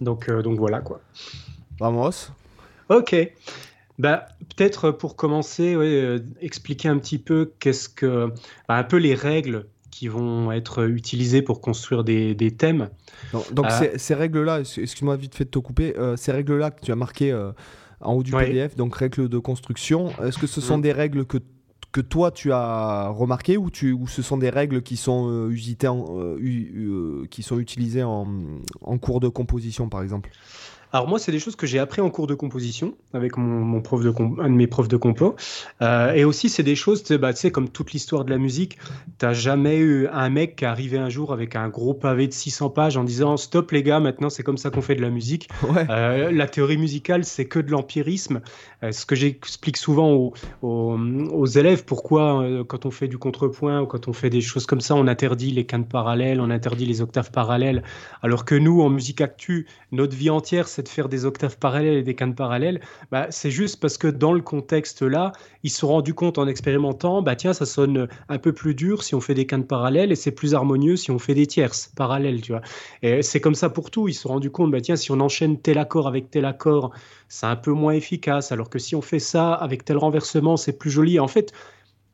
Donc, 0.00 0.28
euh, 0.28 0.42
donc 0.42 0.58
voilà, 0.58 0.80
quoi. 0.80 1.00
Vamos. 1.78 2.30
Ok. 2.88 3.14
Bah, 4.02 4.26
peut-être 4.56 4.90
pour 4.90 5.14
commencer, 5.14 5.76
euh, 5.76 6.18
expliquer 6.40 6.88
un 6.88 6.98
petit 6.98 7.18
peu 7.18 7.52
qu'est-ce 7.60 7.88
que, 7.88 8.32
bah, 8.66 8.74
un 8.74 8.82
peu 8.82 8.96
les 8.96 9.14
règles 9.14 9.68
qui 9.92 10.08
vont 10.08 10.50
être 10.50 10.88
utilisées 10.88 11.40
pour 11.40 11.60
construire 11.60 12.02
des, 12.02 12.34
des 12.34 12.50
thèmes. 12.50 12.90
donc 13.52 13.66
euh, 13.66 13.92
ces, 13.94 14.14
règles-là, 14.14 14.58
excuse-moi 14.58 15.14
vite 15.14 15.36
fait 15.36 15.44
de 15.44 15.50
te 15.50 15.60
couper, 15.60 15.96
euh, 15.96 16.16
ces 16.16 16.32
règles-là 16.32 16.72
que 16.72 16.84
tu 16.84 16.90
as 16.90 16.96
marquées 16.96 17.32
en 18.00 18.14
haut 18.14 18.24
du 18.24 18.32
PDF, 18.32 18.74
donc 18.74 18.96
règles 18.96 19.28
de 19.28 19.38
construction, 19.38 20.10
est-ce 20.20 20.38
que 20.38 20.48
ce 20.48 20.60
sont 20.60 20.78
mm. 20.78 20.82
des 20.82 20.92
règles 20.92 21.24
que 21.24 21.38
que 21.92 22.00
toi 22.00 22.30
tu 22.30 22.52
as 22.52 23.08
remarquées 23.08 23.58
ou, 23.58 23.70
tu, 23.70 23.92
ou 23.92 24.08
ce 24.08 24.22
sont 24.22 24.38
des 24.38 24.48
règles 24.48 24.80
qui 24.80 24.96
sont, 24.96 25.48
usitées 25.50 25.90
qui 27.30 27.42
sont 27.42 27.58
utilisées 27.60 28.02
en, 28.02 28.26
en 28.80 28.98
cours 28.98 29.20
de 29.20 29.28
composition 29.28 29.90
par 29.90 30.02
exemple? 30.02 30.30
Alors 30.92 31.08
moi, 31.08 31.18
c'est 31.18 31.32
des 31.32 31.38
choses 31.38 31.56
que 31.56 31.66
j'ai 31.66 31.78
appris 31.78 32.02
en 32.02 32.10
cours 32.10 32.26
de 32.26 32.34
composition 32.34 32.94
avec 33.14 33.38
mon, 33.38 33.80
prof 33.80 34.02
de 34.02 34.12
un 34.40 34.50
de 34.50 34.54
mes 34.54 34.66
profs 34.66 34.88
de 34.88 34.98
compo. 34.98 35.36
Euh, 35.80 36.12
et 36.12 36.24
aussi, 36.24 36.50
c'est 36.50 36.62
des 36.62 36.76
choses, 36.76 37.02
bah, 37.12 37.32
tu 37.32 37.40
sais, 37.40 37.50
comme 37.50 37.70
toute 37.70 37.92
l'histoire 37.92 38.26
de 38.26 38.30
la 38.30 38.36
musique, 38.36 38.78
t'as 39.16 39.32
jamais 39.32 39.78
eu 39.78 40.06
un 40.08 40.28
mec 40.28 40.56
qui 40.56 40.64
est 40.64 40.68
arrivé 40.68 40.98
un 40.98 41.08
jour 41.08 41.32
avec 41.32 41.56
un 41.56 41.68
gros 41.70 41.94
pavé 41.94 42.26
de 42.26 42.32
600 42.32 42.68
pages 42.70 42.98
en 42.98 43.04
disant 43.04 43.38
stop 43.38 43.70
les 43.70 43.82
gars, 43.82 44.00
maintenant 44.00 44.28
c'est 44.28 44.42
comme 44.42 44.58
ça 44.58 44.68
qu'on 44.68 44.82
fait 44.82 44.94
de 44.94 45.02
la 45.02 45.10
musique. 45.10 45.48
Euh, 45.88 46.30
la 46.30 46.46
théorie 46.46 46.76
musicale, 46.76 47.24
c'est 47.24 47.46
que 47.46 47.58
de 47.58 47.70
l'empirisme. 47.70 48.40
Euh, 48.82 48.92
ce 48.92 49.06
que 49.06 49.14
j'explique 49.14 49.76
souvent 49.76 50.32
aux, 50.62 51.46
élèves, 51.46 51.84
pourquoi 51.84 52.46
quand 52.68 52.86
on 52.86 52.90
fait 52.90 53.08
du 53.08 53.18
contrepoint 53.18 53.80
ou 53.80 53.86
quand 53.86 54.08
on 54.08 54.12
fait 54.12 54.30
des 54.30 54.40
choses 54.40 54.66
comme 54.66 54.80
ça, 54.80 54.94
on 54.94 55.06
interdit 55.06 55.50
les 55.50 55.64
quintes 55.64 55.88
parallèles, 55.88 56.40
on 56.40 56.50
interdit 56.50 56.86
les 56.86 57.00
octaves 57.00 57.30
parallèles, 57.30 57.82
alors 58.22 58.44
que 58.44 58.54
nous, 58.54 58.82
en 58.82 58.90
musique 58.90 59.20
actu, 59.20 59.66
notre 59.90 60.16
vie 60.16 60.30
entière, 60.30 60.68
c'est 60.68 60.81
de 60.82 60.88
faire 60.88 61.08
des 61.08 61.24
octaves 61.24 61.56
parallèles 61.58 61.96
et 61.98 62.02
des 62.02 62.14
cannes 62.14 62.34
parallèles, 62.34 62.80
bah, 63.10 63.28
c'est 63.30 63.50
juste 63.50 63.80
parce 63.80 63.96
que 63.96 64.08
dans 64.08 64.32
le 64.32 64.40
contexte 64.42 65.02
là, 65.02 65.32
ils 65.62 65.70
se 65.70 65.78
sont 65.78 65.88
rendus 65.88 66.14
compte 66.14 66.38
en 66.38 66.46
expérimentant, 66.46 67.22
bah 67.22 67.36
tiens, 67.36 67.52
ça 67.52 67.66
sonne 67.66 68.08
un 68.28 68.38
peu 68.38 68.52
plus 68.52 68.74
dur 68.74 69.02
si 69.02 69.14
on 69.14 69.20
fait 69.20 69.34
des 69.34 69.46
cannes 69.46 69.66
parallèles 69.66 70.12
et 70.12 70.16
c'est 70.16 70.32
plus 70.32 70.54
harmonieux 70.54 70.96
si 70.96 71.10
on 71.10 71.18
fait 71.18 71.34
des 71.34 71.46
tierces 71.46 71.92
parallèles, 71.96 72.42
tu 72.42 72.52
vois. 72.52 72.62
Et 73.02 73.22
c'est 73.22 73.40
comme 73.40 73.54
ça 73.54 73.70
pour 73.70 73.90
tout. 73.90 74.08
Ils 74.08 74.14
se 74.14 74.22
sont 74.22 74.30
rendus 74.30 74.50
compte, 74.50 74.70
bah 74.70 74.80
tiens, 74.80 74.96
si 74.96 75.10
on 75.12 75.20
enchaîne 75.20 75.60
tel 75.60 75.78
accord 75.78 76.08
avec 76.08 76.30
tel 76.30 76.44
accord, 76.44 76.92
c'est 77.28 77.46
un 77.46 77.56
peu 77.56 77.72
moins 77.72 77.92
efficace, 77.92 78.52
alors 78.52 78.68
que 78.68 78.78
si 78.78 78.94
on 78.94 79.02
fait 79.02 79.18
ça 79.18 79.54
avec 79.54 79.84
tel 79.84 79.96
renversement, 79.96 80.56
c'est 80.56 80.76
plus 80.76 80.90
joli. 80.90 81.18
En 81.18 81.28
fait, 81.28 81.52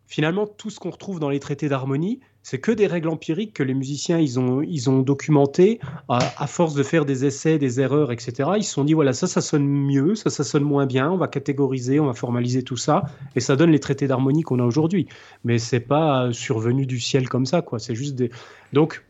finalement, 0.06 0.46
tout 0.46 0.70
ce 0.70 0.78
qu'on 0.78 0.90
retrouve 0.90 1.20
dans 1.20 1.30
les 1.30 1.40
traités 1.40 1.68
d'harmonie, 1.68 2.20
c'est 2.48 2.58
que 2.58 2.72
des 2.72 2.86
règles 2.86 3.10
empiriques 3.10 3.52
que 3.52 3.62
les 3.62 3.74
musiciens 3.74 4.18
ils 4.18 4.40
ont, 4.40 4.62
ils 4.62 4.88
ont 4.88 5.00
documentées 5.00 5.80
à, 6.08 6.46
force 6.46 6.72
de 6.72 6.82
faire 6.82 7.04
des 7.04 7.26
essais, 7.26 7.58
des 7.58 7.78
erreurs, 7.78 8.10
etc. 8.10 8.52
Ils 8.56 8.64
se 8.64 8.72
sont 8.72 8.84
dit 8.84 8.94
voilà 8.94 9.12
ça 9.12 9.26
ça 9.26 9.42
sonne 9.42 9.68
mieux, 9.68 10.14
ça 10.14 10.30
ça 10.30 10.44
sonne 10.44 10.62
moins 10.62 10.86
bien, 10.86 11.10
on 11.10 11.18
va 11.18 11.28
catégoriser, 11.28 12.00
on 12.00 12.06
va 12.06 12.14
formaliser 12.14 12.62
tout 12.62 12.78
ça 12.78 13.02
et 13.36 13.40
ça 13.40 13.54
donne 13.54 13.70
les 13.70 13.80
traités 13.80 14.06
d'harmonie 14.06 14.44
qu'on 14.44 14.60
a 14.60 14.64
aujourd'hui. 14.64 15.08
Mais 15.44 15.58
c'est 15.58 15.78
pas 15.80 16.32
survenu 16.32 16.86
du 16.86 16.98
ciel 17.00 17.28
comme 17.28 17.44
ça 17.44 17.60
quoi. 17.60 17.78
C'est 17.78 17.94
juste 17.94 18.14
des 18.14 18.30
donc 18.72 19.04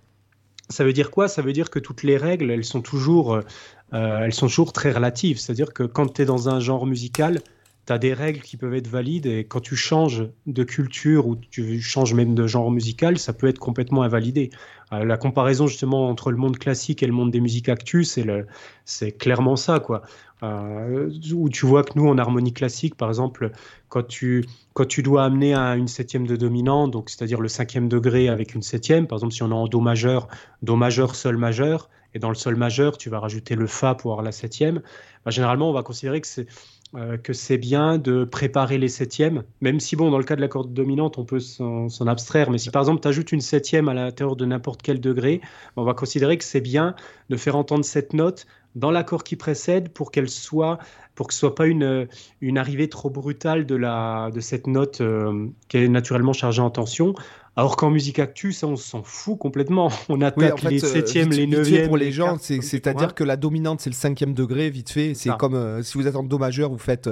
ça 0.69 0.83
veut 0.83 0.93
dire 0.93 1.13
quoi? 1.13 1.29
Ça 1.29 1.41
veut 1.41 1.53
dire 1.53 1.71
que 1.71 1.79
toutes 1.79 2.03
les 2.03 2.17
règles 2.17 2.51
elles 2.51 2.65
sont 2.65 2.83
toujours 2.83 3.35
euh, 3.35 3.43
elles 3.93 4.35
sont 4.35 4.49
toujours 4.49 4.73
très 4.73 4.91
relatives. 4.91 5.39
C'est-à-dire 5.39 5.73
que 5.73 5.85
quand 5.85 6.15
tu 6.15 6.23
es 6.23 6.25
dans 6.25 6.49
un 6.49 6.59
genre 6.59 6.87
musical, 6.87 7.41
tu 7.89 7.93
as 7.95 7.99
des 7.99 8.13
règles 8.13 8.43
qui 8.43 8.59
peuvent 8.59 8.75
être 8.75 8.87
valides 8.87 9.25
et 9.25 9.47
quand 9.47 9.61
tu 9.61 9.75
changes 9.75 10.29
de 10.47 10.63
culture 10.63 11.27
ou 11.27 11.37
tu 11.37 11.81
changes 11.81 12.13
même 12.13 12.35
de 12.35 12.47
genre 12.47 12.71
musical, 12.71 13.17
ça 13.17 13.33
peut 13.33 13.47
être 13.49 13.59
complètement 13.59 14.03
invalidé. 14.03 14.51
Euh, 14.93 15.05
la 15.07 15.17
comparaison 15.17 15.67
justement 15.67 16.11
entre 16.11 16.31
le 16.31 16.37
monde 16.37 16.59
classique 16.59 17.03
et 17.03 17.07
le 17.07 17.15
monde 17.15 17.31
des 17.31 17.41
musiques 17.41 17.71
actuelles, 17.71 18.47
c'est, 18.85 19.13
clairement 19.13 19.57
ça. 19.57 19.81
quoi. 19.81 20.03
Euh, 20.43 21.11
où 21.33 21.49
tu 21.49 21.65
vois 21.65 21.83
que 21.83 21.93
nous, 21.97 22.07
en 22.07 22.19
harmonie 22.19 22.53
classique, 22.53 22.95
par 22.95 23.09
exemple, 23.09 23.53
quand 23.89 24.07
tu, 24.07 24.45
quand 24.75 24.87
tu 24.87 25.03
dois 25.03 25.25
amener 25.25 25.55
à 25.55 25.75
une 25.75 25.89
septième 25.89 26.27
de 26.27 26.37
dominant, 26.37 26.89
donc 26.89 27.09
c'est-à-dire 27.09 27.41
le 27.41 27.49
cinquième 27.49 27.89
degré 27.89 28.29
avec 28.29 28.55
une 28.55 28.63
septième, 28.63 29.07
par 29.07 29.17
exemple 29.17 29.33
si 29.33 29.43
on 29.43 29.51
est 29.51 29.55
en 29.55 29.67
Do 29.67 29.81
majeur, 29.81 30.29
Do 30.63 30.77
majeur, 30.77 31.15
Sol 31.15 31.39
majeur, 31.39 31.89
et 32.15 32.19
dans 32.19 32.29
le 32.29 32.35
Sol 32.35 32.57
majeur, 32.57 32.99
tu 32.99 33.11
vas 33.11 33.19
rajouter 33.19 33.55
le 33.55 33.67
Fa 33.67 33.95
pour 33.95 34.13
avoir 34.13 34.25
la 34.25 34.33
septième, 34.33 34.83
bah, 35.25 35.31
généralement 35.31 35.71
on 35.71 35.73
va 35.73 35.83
considérer 35.83 36.21
que 36.21 36.27
c'est 36.27 36.47
euh, 36.95 37.19
que 37.19 37.35
c'est 37.35 37.59
bien 37.59 37.99
de 37.99 38.25
préparer 38.25 38.79
les 38.79 38.89
septièmes, 38.89 39.43
même 39.61 39.79
si, 39.79 39.95
bon, 39.95 40.11
dans 40.11 40.17
le 40.17 40.25
cas 40.25 40.37
de 40.37 40.41
la 40.41 40.49
corde 40.49 40.73
dominante, 40.73 41.19
on 41.19 41.25
peut 41.25 41.39
s'en 41.39 42.07
abstraire, 42.07 42.51
mais 42.51 42.57
si 42.57 42.71
par 42.71 42.81
exemple 42.81 43.03
tu 43.03 43.09
ajoutes 43.09 43.33
une 43.33 43.43
septième 43.43 43.89
à 43.89 43.95
l'intérieur 43.95 44.37
de 44.37 44.47
n'importe 44.47 44.81
quel 44.81 44.99
degré, 44.99 45.43
on 45.77 45.85
va 45.85 45.93
considérer 45.93 46.39
que 46.39 46.45
c'est 46.45 46.63
bien 46.63 46.95
de 47.29 47.37
faire 47.37 47.57
entendre 47.57 47.85
cette 47.85 48.15
note 48.15 48.47
dans 48.75 48.91
l'accord 48.91 49.25
qui 49.25 49.37
précède 49.37 49.91
pour 49.91 50.11
qu'elle 50.11 50.29
soit, 50.29 50.79
pour 51.15 51.27
que 51.27 51.35
ce 51.35 51.41
soit 51.41 51.55
pas 51.55 51.67
une, 51.67 52.09
une 52.41 52.59
arrivée 52.59 52.89
trop 52.89 53.11
brutale 53.11 53.67
de, 53.67 53.75
la, 53.75 54.31
de 54.33 54.41
cette 54.41 54.67
note 54.67 55.01
euh, 55.01 55.49
qui 55.69 55.79
est 55.79 55.89
naturellement 55.89 56.33
chargée 56.33 56.63
en 56.63 56.71
tension, 56.71 57.15
alors 57.59 57.75
qu'en 57.75 57.91
musique 57.91 58.21
actu, 58.21 58.53
ça, 58.53 58.69
on 58.69 58.77
s'en 58.77 59.03
fout 59.03 59.37
complètement. 59.37 59.91
On 60.09 60.21
attaque 60.21 60.63
les 60.63 60.85
euh, 60.85 60.87
septièmes, 60.87 61.31
les 61.31 61.49
neuvièmes. 61.49 61.89
pour 61.89 61.97
les, 61.97 62.13
gens, 62.13 62.37
c'est-à-dire 62.39 63.17
que 63.17 63.25
la 63.25 63.37
dominante, 63.37 63.81
c'est 63.81 63.91
le 63.91 63.97
cinquième 63.97 64.33
degré, 64.33 64.71
vite 64.71 64.91
fait. 64.91 65.15
C'est 65.15 65.37
comme 65.37 65.57
euh, 65.57 65.83
si 65.83 65.99
vous 65.99 66.07
êtes 66.07 66.15
en 66.15 66.23
Do 66.23 66.39
majeur, 66.39 66.71
vous 66.71 66.79
faites 66.79 67.11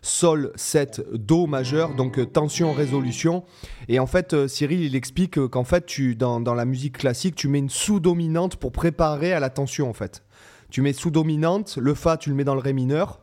Sol, 0.00 0.52
7, 0.54 1.02
Do 1.12 1.48
majeur, 1.48 1.96
donc 1.96 2.20
euh, 2.20 2.24
tension, 2.24 2.72
résolution. 2.72 3.42
Et 3.88 3.98
en 3.98 4.06
fait, 4.06 4.46
Cyril, 4.46 4.80
il 4.80 4.94
explique 4.94 5.44
qu'en 5.48 5.64
fait, 5.64 5.86
tu, 5.86 6.14
dans, 6.14 6.38
dans, 6.38 6.54
la 6.54 6.66
musique 6.66 6.98
classique, 6.98 7.34
tu 7.34 7.48
mets 7.48 7.58
une 7.58 7.68
sous-dominante 7.68 8.54
pour 8.54 8.70
préparer 8.70 9.32
à 9.32 9.40
la 9.40 9.50
tension, 9.50 9.90
en 9.90 9.92
fait. 9.92 10.22
Tu 10.70 10.82
mets 10.82 10.92
sous-dominante, 10.92 11.78
le 11.80 11.94
Fa, 11.94 12.16
tu 12.16 12.30
le 12.30 12.36
mets 12.36 12.44
dans 12.44 12.54
le 12.54 12.60
Ré 12.60 12.72
mineur, 12.72 13.18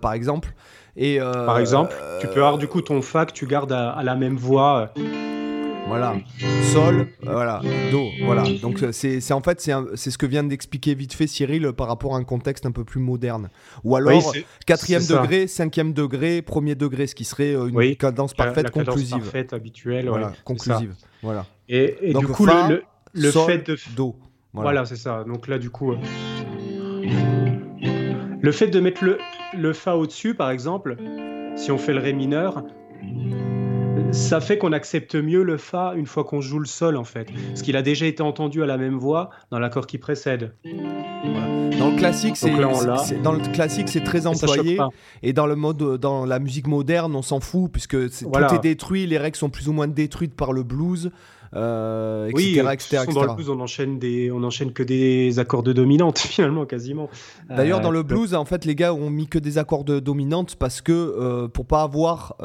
par 0.00 0.12
exemple. 0.12 0.54
Et, 0.96 1.18
par 1.18 1.58
exemple, 1.58 1.92
tu 2.20 2.28
peux 2.28 2.44
avoir 2.44 2.56
du 2.56 2.68
coup 2.68 2.82
ton 2.82 3.02
Fa 3.02 3.26
que 3.26 3.32
tu 3.32 3.48
gardes 3.48 3.72
à, 3.72 3.90
à 3.90 4.04
la 4.04 4.14
même 4.14 4.36
voix. 4.36 4.92
Voilà. 5.86 6.16
Sol, 6.72 7.08
voilà. 7.22 7.62
Do, 7.92 8.08
voilà. 8.24 8.42
Donc 8.60 8.82
euh, 8.82 8.92
c'est 8.92 9.32
en 9.32 9.40
fait 9.40 9.60
c'est 9.60 10.10
ce 10.10 10.18
que 10.18 10.26
vient 10.26 10.42
d'expliquer 10.42 10.94
vite 10.94 11.12
fait 11.12 11.26
Cyril 11.26 11.72
par 11.72 11.86
rapport 11.86 12.16
à 12.16 12.18
un 12.18 12.24
contexte 12.24 12.66
un 12.66 12.72
peu 12.72 12.84
plus 12.84 13.00
moderne. 13.00 13.50
Ou 13.84 13.96
alors 13.96 14.32
quatrième 14.66 15.06
degré, 15.06 15.46
cinquième 15.46 15.92
degré, 15.92 16.42
premier 16.42 16.74
degré, 16.74 17.06
ce 17.06 17.14
qui 17.14 17.24
serait 17.24 17.54
euh, 17.54 17.68
une 17.68 17.96
cadence 17.96 18.34
parfaite 18.34 18.64
la, 18.64 18.70
conclusive. 18.70 19.18
parfaite 19.18 19.52
habituelle, 19.52 20.08
voilà, 20.08 20.32
conclusive. 20.44 20.94
Voilà. 21.22 21.46
Et, 21.68 22.14
du 22.18 22.26
coup 22.26 22.46
le, 22.46 22.82
le, 23.14 23.30
fait 23.30 23.66
de 23.66 23.76
do. 23.94 24.16
Voilà, 24.52 24.84
c'est 24.86 24.96
ça. 24.96 25.24
Donc 25.24 25.46
là 25.46 25.58
du 25.58 25.70
coup 25.70 25.92
euh, 25.92 25.98
le 28.40 28.52
fait 28.52 28.68
de 28.68 28.80
mettre 28.80 29.04
le 29.04 29.18
le 29.56 29.72
fa 29.72 29.96
au-dessus 29.96 30.34
par 30.34 30.50
exemple, 30.50 30.96
si 31.56 31.70
on 31.70 31.78
fait 31.78 31.92
le 31.92 32.00
ré 32.00 32.12
mineur, 32.12 32.64
ça 34.12 34.40
fait 34.40 34.58
qu'on 34.58 34.72
accepte 34.72 35.14
mieux 35.14 35.42
le 35.42 35.56
fa 35.56 35.94
une 35.96 36.06
fois 36.06 36.24
qu'on 36.24 36.40
joue 36.40 36.58
le 36.58 36.66
sol 36.66 36.96
en 36.96 37.04
fait, 37.04 37.28
parce 37.48 37.62
qu'il 37.62 37.76
a 37.76 37.82
déjà 37.82 38.06
été 38.06 38.22
entendu 38.22 38.62
à 38.62 38.66
la 38.66 38.76
même 38.76 38.96
voix 38.98 39.30
dans 39.50 39.58
l'accord 39.58 39.86
qui 39.86 39.98
précède. 39.98 40.52
Dans 41.78 41.90
le 41.90 41.96
classique, 41.96 42.36
c'est 42.36 42.50
dans 43.22 43.32
le 43.32 43.52
classique 43.52 43.88
c'est 43.88 44.04
très 44.04 44.26
employé. 44.26 44.78
et 45.22 45.32
dans 45.32 45.46
le 45.46 45.56
mode 45.56 45.98
dans 45.98 46.24
la 46.24 46.38
musique 46.38 46.66
moderne, 46.66 47.14
on 47.14 47.22
s'en 47.22 47.40
fout 47.40 47.70
puisque 47.70 47.96
tout 48.10 48.54
est 48.54 48.62
détruit, 48.62 49.06
les 49.06 49.18
règles 49.18 49.36
sont 49.36 49.50
plus 49.50 49.68
ou 49.68 49.72
moins 49.72 49.88
détruites 49.88 50.34
par 50.34 50.52
le 50.52 50.62
blues. 50.62 51.10
Euh, 51.54 52.30
oui, 52.34 52.58
etc., 52.58 53.04
Dans 53.12 53.24
le 53.24 53.34
blues, 53.34 53.50
on 53.50 53.60
enchaîne, 53.60 53.98
des, 53.98 54.30
on 54.30 54.42
enchaîne 54.42 54.72
que 54.72 54.82
des 54.82 55.38
accords 55.38 55.62
de 55.62 55.72
dominante, 55.72 56.18
finalement, 56.18 56.66
quasiment. 56.66 57.08
D'ailleurs, 57.48 57.80
dans 57.80 57.90
le 57.90 58.00
euh, 58.00 58.04
blues, 58.04 58.34
en 58.34 58.44
fait, 58.44 58.64
les 58.64 58.74
gars 58.74 58.94
ont 58.94 59.10
mis 59.10 59.26
que 59.26 59.38
des 59.38 59.58
accords 59.58 59.84
de 59.84 60.00
dominante 60.00 60.56
parce 60.56 60.80
que 60.80 60.92
euh, 60.92 61.48
pour 61.48 61.66
pas 61.66 61.82
avoir, 61.82 62.36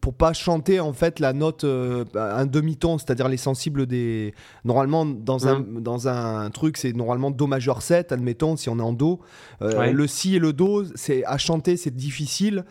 pour 0.00 0.14
pas 0.14 0.32
chanter 0.32 0.80
en 0.80 0.92
fait 0.92 1.20
la 1.20 1.32
note 1.32 1.64
un 1.64 2.46
demi-ton, 2.46 2.98
c'est-à-dire 2.98 3.28
les 3.28 3.36
sensibles 3.36 3.86
des. 3.86 4.34
Normalement, 4.64 5.06
dans, 5.06 5.46
un, 5.46 5.60
mmh. 5.60 5.80
dans 5.80 6.08
un 6.08 6.50
truc, 6.50 6.76
c'est 6.76 6.92
normalement 6.94 7.30
Do 7.30 7.46
majeur 7.46 7.82
7, 7.82 8.12
admettons, 8.12 8.56
si 8.56 8.68
on 8.68 8.78
est 8.78 8.82
en 8.82 8.92
Do. 8.92 9.20
Le 9.60 10.06
Si 10.06 10.36
et 10.36 10.38
le 10.38 10.52
Do, 10.52 10.84
c'est 10.94 11.24
à 11.24 11.38
chanter, 11.38 11.76
c'est 11.76 11.94
difficile. 11.94 12.64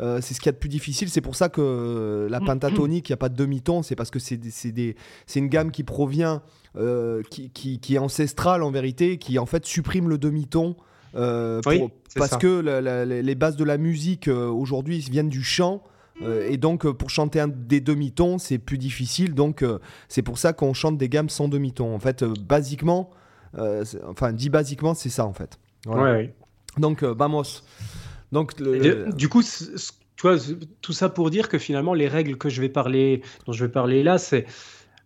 Euh, 0.00 0.20
c'est 0.20 0.34
ce 0.34 0.40
qu'il 0.40 0.46
y 0.46 0.50
a 0.50 0.52
de 0.52 0.58
plus 0.58 0.68
difficile. 0.68 1.08
C'est 1.08 1.20
pour 1.20 1.34
ça 1.34 1.48
que 1.48 1.60
euh, 1.60 2.28
la 2.28 2.40
mm, 2.40 2.44
pentatonique, 2.44 3.08
il 3.08 3.12
n'y 3.12 3.14
a 3.14 3.18
pas 3.18 3.28
de 3.28 3.36
demi-ton. 3.36 3.82
C'est 3.82 3.96
parce 3.96 4.10
que 4.10 4.18
c'est 4.18 4.38
une 5.36 5.48
gamme 5.48 5.70
qui 5.70 5.82
provient, 5.82 6.42
euh, 6.76 7.22
qui, 7.30 7.80
est 7.90 7.98
ancestrale 7.98 8.62
en 8.62 8.70
vérité, 8.70 9.18
qui 9.18 9.38
en 9.38 9.46
fait 9.46 9.66
supprime 9.66 10.08
le 10.08 10.18
demi-ton. 10.18 10.76
parce 11.12 12.36
que 12.38 13.20
les 13.22 13.34
bases 13.34 13.56
de 13.56 13.64
la 13.64 13.78
musique 13.78 14.28
aujourd'hui 14.28 14.98
viennent 15.00 15.30
du 15.30 15.42
chant. 15.42 15.82
et 16.22 16.56
donc, 16.56 16.88
pour 16.92 17.10
chanter 17.10 17.40
un, 17.40 17.48
des 17.48 17.80
demi-tons, 17.80 18.38
c'est 18.38 18.58
plus 18.58 18.78
difficile. 18.78 19.34
Donc, 19.34 19.64
c'est 20.08 20.22
pour 20.22 20.38
ça 20.38 20.52
qu'on 20.52 20.74
chante 20.74 20.96
des 20.96 21.08
gammes 21.08 21.28
sans 21.28 21.48
demi-ton. 21.48 21.92
En 21.92 21.98
fait, 21.98 22.24
basiquement, 22.24 23.10
enfin, 24.06 24.32
dit 24.32 24.50
basiquement, 24.50 24.94
c'est 24.94 25.10
ça 25.10 25.26
en 25.26 25.32
fait. 25.32 25.58
Ouais, 25.86 26.34
Donc, 26.76 27.02
vamos. 27.02 27.62
Donc, 28.32 28.60
du 28.60 29.28
coup, 29.28 29.42
tu 29.42 30.26
tout 30.80 30.92
ça 30.92 31.08
pour 31.08 31.30
dire 31.30 31.48
que 31.48 31.58
finalement, 31.58 31.94
les 31.94 32.08
règles 32.08 32.36
que 32.36 32.48
je 32.48 32.60
vais 32.60 32.68
parler, 32.68 33.22
dont 33.46 33.52
je 33.52 33.64
vais 33.64 33.70
parler 33.70 34.02
là, 34.02 34.18
c'est 34.18 34.46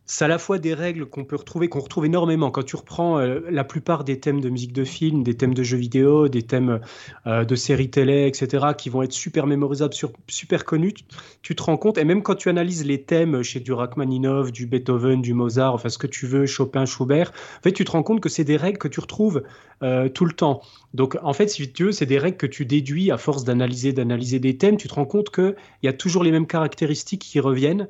c'est 0.04 0.24
à 0.24 0.28
la 0.28 0.38
fois 0.38 0.58
des 0.58 0.74
règles 0.74 1.06
qu'on 1.06 1.24
peut 1.24 1.36
retrouver, 1.36 1.68
qu'on 1.68 1.80
retrouve 1.80 2.06
énormément. 2.06 2.50
Quand 2.50 2.64
tu 2.64 2.76
reprends 2.76 3.18
euh, 3.18 3.40
la 3.50 3.64
plupart 3.64 4.04
des 4.04 4.18
thèmes 4.18 4.40
de 4.40 4.48
musique 4.48 4.72
de 4.72 4.84
film, 4.84 5.22
des 5.22 5.34
thèmes 5.34 5.54
de 5.54 5.62
jeux 5.62 5.76
vidéo, 5.76 6.28
des 6.28 6.42
thèmes 6.42 6.80
euh, 7.26 7.44
de 7.44 7.54
séries 7.54 7.90
télé, 7.90 8.26
etc., 8.26 8.66
qui 8.76 8.90
vont 8.90 9.02
être 9.02 9.12
super 9.12 9.46
mémorisables, 9.46 9.94
super 10.28 10.64
connus, 10.64 10.94
tu, 11.42 11.54
te 11.54 11.62
rends 11.62 11.76
compte, 11.76 11.98
et 11.98 12.04
même 12.04 12.22
quand 12.22 12.34
tu 12.34 12.48
analyses 12.48 12.84
les 12.84 13.02
thèmes 13.02 13.42
chez 13.42 13.60
du 13.60 13.72
Rachmaninoff, 13.72 14.50
du 14.50 14.66
Beethoven, 14.66 15.22
du 15.22 15.34
Mozart, 15.34 15.74
enfin 15.74 15.88
ce 15.88 15.98
que 15.98 16.06
tu 16.06 16.26
veux, 16.26 16.46
Chopin, 16.46 16.84
Schubert, 16.84 17.32
en 17.58 17.62
fait, 17.62 17.72
tu 17.72 17.84
te 17.84 17.92
rends 17.92 18.02
compte 18.02 18.20
que 18.20 18.28
c'est 18.28 18.44
des 18.44 18.56
règles 18.56 18.78
que 18.78 18.88
tu 18.88 19.00
retrouves 19.00 19.42
euh, 19.82 20.08
tout 20.08 20.24
le 20.24 20.32
temps. 20.32 20.62
Donc, 20.94 21.16
en 21.22 21.32
fait, 21.32 21.48
si 21.48 21.72
tu 21.72 21.84
veux, 21.84 21.92
c'est 21.92 22.06
des 22.06 22.18
règles 22.18 22.36
que 22.36 22.46
tu 22.46 22.66
déduis 22.66 23.10
à 23.10 23.18
force 23.18 23.44
d'analyser, 23.44 23.92
d'analyser 23.92 24.40
des 24.40 24.56
thèmes, 24.58 24.76
tu 24.76 24.88
te 24.88 24.94
rends 24.94 25.06
compte 25.06 25.30
qu'il 25.30 25.54
y 25.82 25.88
a 25.88 25.92
toujours 25.92 26.24
les 26.24 26.32
mêmes 26.32 26.46
caractéristiques 26.46 27.22
qui 27.22 27.40
reviennent 27.40 27.88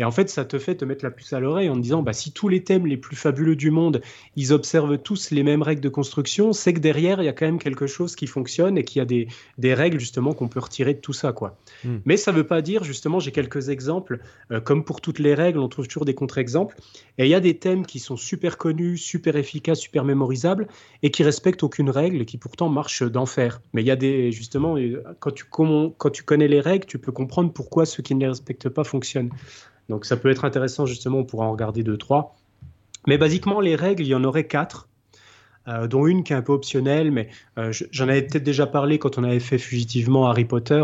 Et 0.00 0.04
en 0.04 0.10
fait, 0.10 0.30
ça 0.30 0.46
te 0.46 0.58
fait 0.58 0.76
te 0.76 0.86
mettre 0.86 1.04
la 1.04 1.10
puce 1.10 1.34
à 1.34 1.40
l'oreille 1.40 1.68
en 1.68 1.76
disant, 1.76 2.02
bah, 2.02 2.14
si 2.14 2.32
tous 2.32 2.48
les 2.48 2.64
thèmes 2.64 2.86
les 2.86 2.96
plus 2.96 3.16
fabuleux 3.16 3.54
du 3.54 3.70
monde, 3.70 4.00
ils 4.34 4.50
observent 4.54 4.96
tous 4.96 5.30
les 5.30 5.42
mêmes 5.42 5.60
règles 5.60 5.82
de 5.82 5.90
construction, 5.90 6.54
c'est 6.54 6.72
que 6.72 6.80
derrière, 6.80 7.20
il 7.20 7.26
y 7.26 7.28
a 7.28 7.34
quand 7.34 7.44
même 7.44 7.58
quelque 7.58 7.86
chose 7.86 8.16
qui 8.16 8.26
fonctionne 8.26 8.78
et 8.78 8.84
qu'il 8.84 9.00
y 9.00 9.02
a 9.02 9.04
des, 9.04 9.28
des 9.58 9.74
règles 9.74 10.00
justement 10.00 10.32
qu'on 10.32 10.48
peut 10.48 10.58
retirer 10.58 10.94
de 10.94 11.00
tout 11.00 11.12
ça. 11.12 11.34
quoi. 11.34 11.58
Hmm. 11.84 11.98
Mais 12.06 12.16
ça 12.16 12.32
ne 12.32 12.38
veut 12.38 12.46
pas 12.46 12.62
dire, 12.62 12.82
justement, 12.82 13.20
j'ai 13.20 13.30
quelques 13.30 13.68
exemples, 13.68 14.20
euh, 14.52 14.58
comme 14.62 14.84
pour 14.86 15.02
toutes 15.02 15.18
les 15.18 15.34
règles, 15.34 15.58
on 15.58 15.68
trouve 15.68 15.86
toujours 15.86 16.06
des 16.06 16.14
contre-exemples. 16.14 16.76
Et 17.18 17.26
il 17.26 17.30
y 17.30 17.34
a 17.34 17.40
des 17.40 17.58
thèmes 17.58 17.84
qui 17.84 17.98
sont 17.98 18.16
super 18.16 18.56
connus, 18.56 18.96
super 18.96 19.36
efficaces, 19.36 19.80
super 19.80 20.06
mémorisables 20.06 20.66
et 21.02 21.10
qui 21.10 21.24
respectent 21.24 21.62
aucune 21.62 21.90
règle 21.90 22.22
et 22.22 22.24
qui 22.24 22.38
pourtant 22.38 22.70
marchent 22.70 23.02
d'enfer. 23.02 23.60
Mais 23.74 23.82
il 23.82 23.86
y 23.86 23.90
a 23.90 23.96
des, 23.96 24.32
justement, 24.32 24.76
quand 25.18 25.32
tu, 25.32 25.44
quand 25.44 26.10
tu 26.10 26.22
connais 26.22 26.48
les 26.48 26.60
règles, 26.60 26.86
tu 26.86 26.98
peux 26.98 27.12
comprendre 27.12 27.52
pourquoi 27.52 27.84
ceux 27.84 28.02
qui 28.02 28.14
ne 28.14 28.20
les 28.20 28.28
respectent 28.28 28.70
pas 28.70 28.82
fonctionnent. 28.84 29.28
Donc 29.90 30.06
ça 30.06 30.16
peut 30.16 30.30
être 30.30 30.44
intéressant 30.44 30.86
justement, 30.86 31.18
on 31.18 31.24
pourra 31.24 31.46
en 31.46 31.52
regarder 31.52 31.82
deux, 31.82 31.98
trois. 31.98 32.36
Mais 33.06 33.18
basiquement, 33.18 33.60
les 33.60 33.76
règles, 33.76 34.04
il 34.04 34.08
y 34.08 34.14
en 34.14 34.24
aurait 34.24 34.46
quatre. 34.46 34.88
Euh, 35.68 35.86
dont 35.86 36.06
une 36.06 36.24
qui 36.24 36.32
est 36.32 36.36
un 36.36 36.42
peu 36.42 36.52
optionnelle, 36.52 37.12
mais 37.12 37.28
euh, 37.58 37.70
j'en 37.90 38.08
avais 38.08 38.22
peut-être 38.22 38.42
déjà 38.42 38.66
parlé 38.66 38.98
quand 38.98 39.18
on 39.18 39.24
avait 39.24 39.40
fait 39.40 39.58
fugitivement 39.58 40.26
Harry 40.26 40.46
Potter. 40.46 40.82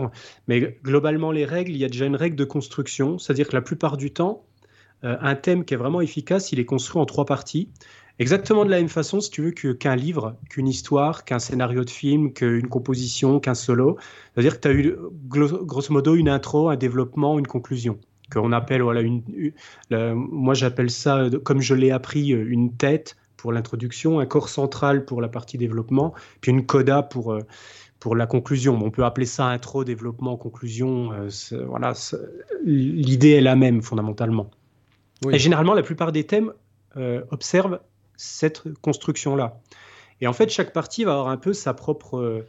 Mais 0.49 0.79
globalement, 0.85 1.33
les 1.33 1.47
règles, 1.47 1.73
il 1.73 1.79
y 1.79 1.85
a 1.85 1.89
déjà 1.89 2.05
une 2.05 2.15
règle 2.15 2.37
de 2.37 2.45
construction, 2.45 3.19
c'est-à-dire 3.19 3.49
que 3.49 3.57
la 3.57 3.63
plupart 3.63 3.97
du 3.97 4.13
temps, 4.13 4.45
euh, 5.03 5.17
un 5.23 5.35
thème 5.35 5.65
qui 5.65 5.73
est 5.73 5.79
vraiment 5.79 6.03
efficace, 6.03 6.53
il 6.53 6.61
est 6.61 6.67
construit 6.67 7.01
en 7.01 7.07
trois 7.07 7.25
parties. 7.25 7.71
Exactement 8.19 8.67
de 8.67 8.71
la 8.71 8.77
même 8.77 8.91
façon, 8.91 9.21
si 9.21 9.31
tu 9.31 9.43
veux, 9.43 9.51
qu'un 9.51 9.97
livre, 9.97 10.37
qu'une 10.51 10.69
histoire, 10.69 11.25
qu'un 11.25 11.39
scénario 11.39 11.83
de 11.83 11.91
film, 11.91 12.35
qu'une 12.35 12.69
composition, 12.69 13.41
qu'un 13.41 13.55
solo. 13.55 13.97
C'est-à-dire 14.35 14.57
que 14.57 14.61
tu 14.61 14.69
as 14.69 14.73
eu 14.73 14.97
grosso 15.27 15.93
modo 15.93 16.15
une 16.15 16.29
intro, 16.29 16.69
un 16.69 16.77
développement, 16.77 17.39
une 17.39 17.47
conclusion 17.47 17.99
qu'on 18.33 18.53
appelle, 18.53 18.83
voilà, 18.83 19.03
une, 19.03 19.23
moi 19.91 20.55
j'appelle 20.55 20.91
ça, 20.91 21.29
comme 21.45 21.61
je 21.61 21.75
l'ai 21.75 21.91
appris, 21.91 22.29
une 22.29 22.77
tête 22.77 23.17
pour 23.37 23.53
l'introduction, 23.53 24.19
un 24.19 24.27
corps 24.27 24.49
central 24.49 25.05
pour 25.05 25.21
la 25.21 25.29
partie 25.29 25.59
développement, 25.59 26.15
puis 26.41 26.51
une 26.51 26.67
coda 26.67 27.03
pour, 27.03 27.33
euh, 27.33 27.43
pour 28.01 28.17
la 28.17 28.27
conclusion. 28.27 28.79
On 28.83 28.91
peut 28.91 29.05
appeler 29.05 29.27
ça 29.27 29.47
intro, 29.47 29.85
développement, 29.85 30.37
conclusion. 30.37 31.13
Euh, 31.13 31.29
voilà, 31.67 31.93
l'idée 32.65 33.31
est 33.31 33.41
la 33.41 33.57
même 33.57 33.83
fondamentalement. 33.83 34.51
Et 35.31 35.39
généralement, 35.39 35.75
la 35.75 35.83
plupart 35.83 36.13
des 36.13 36.25
thèmes 36.25 36.53
euh, 36.97 37.23
observent 37.31 37.81
cette 38.17 38.65
construction-là. 38.81 39.61
Et 40.21 40.27
en 40.27 40.33
fait, 40.33 40.49
chaque 40.51 40.73
partie 40.73 41.05
va 41.05 41.13
avoir 41.13 41.29
un 41.29 41.37
peu 41.37 41.53
sa 41.53 41.73
propre, 41.73 42.45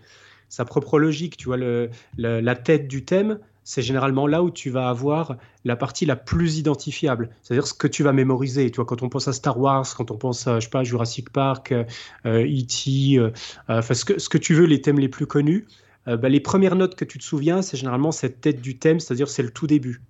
sa 0.49 0.65
propre 0.65 0.99
logique. 0.99 1.37
Tu 1.37 1.45
vois, 1.45 1.57
le, 1.57 1.89
la 2.17 2.55
tête 2.55 2.87
du 2.87 3.05
thème 3.05 3.39
c'est 3.67 3.81
généralement 3.81 4.27
là 4.27 4.43
où 4.43 4.49
tu 4.49 4.69
vas 4.69 4.87
avoir 4.87 5.35
la 5.65 5.75
partie 5.75 6.05
la 6.05 6.15
plus 6.15 6.57
identifiable, 6.57 7.31
c'est-à-dire 7.43 7.67
ce 7.67 7.73
que 7.73 7.87
tu 7.87 8.01
vas 8.01 8.13
mémoriser. 8.13 8.71
Tu 8.71 8.77
vois, 8.77 8.85
quand 8.85 9.03
on 9.03 9.09
pense 9.09 9.27
à 9.27 9.33
Star 9.33 9.59
Wars, 9.59 9.85
quand 9.97 10.09
on 10.09 10.17
pense 10.17 10.47
à, 10.47 10.61
je 10.61 10.65
sais 10.65 10.69
pas, 10.69 10.85
Jurassic 10.85 11.31
Park, 11.31 11.73
euh, 11.73 11.83
E.T., 12.25 13.19
euh, 13.19 13.29
enfin, 13.67 13.93
ce, 13.93 14.05
que, 14.05 14.19
ce 14.19 14.29
que 14.29 14.37
tu 14.37 14.53
veux, 14.53 14.63
les 14.63 14.79
thèmes 14.79 14.99
les 14.99 15.09
plus 15.09 15.25
connus, 15.25 15.67
euh, 16.07 16.15
bah, 16.15 16.29
les 16.29 16.39
premières 16.39 16.77
notes 16.77 16.95
que 16.95 17.03
tu 17.03 17.17
te 17.17 17.25
souviens, 17.25 17.61
c'est 17.61 17.75
généralement 17.75 18.13
cette 18.13 18.39
tête 18.39 18.61
du 18.61 18.77
thème, 18.77 19.01
c'est-à-dire 19.01 19.27
c'est 19.27 19.43
le 19.43 19.51
tout 19.51 19.67
début. 19.67 20.01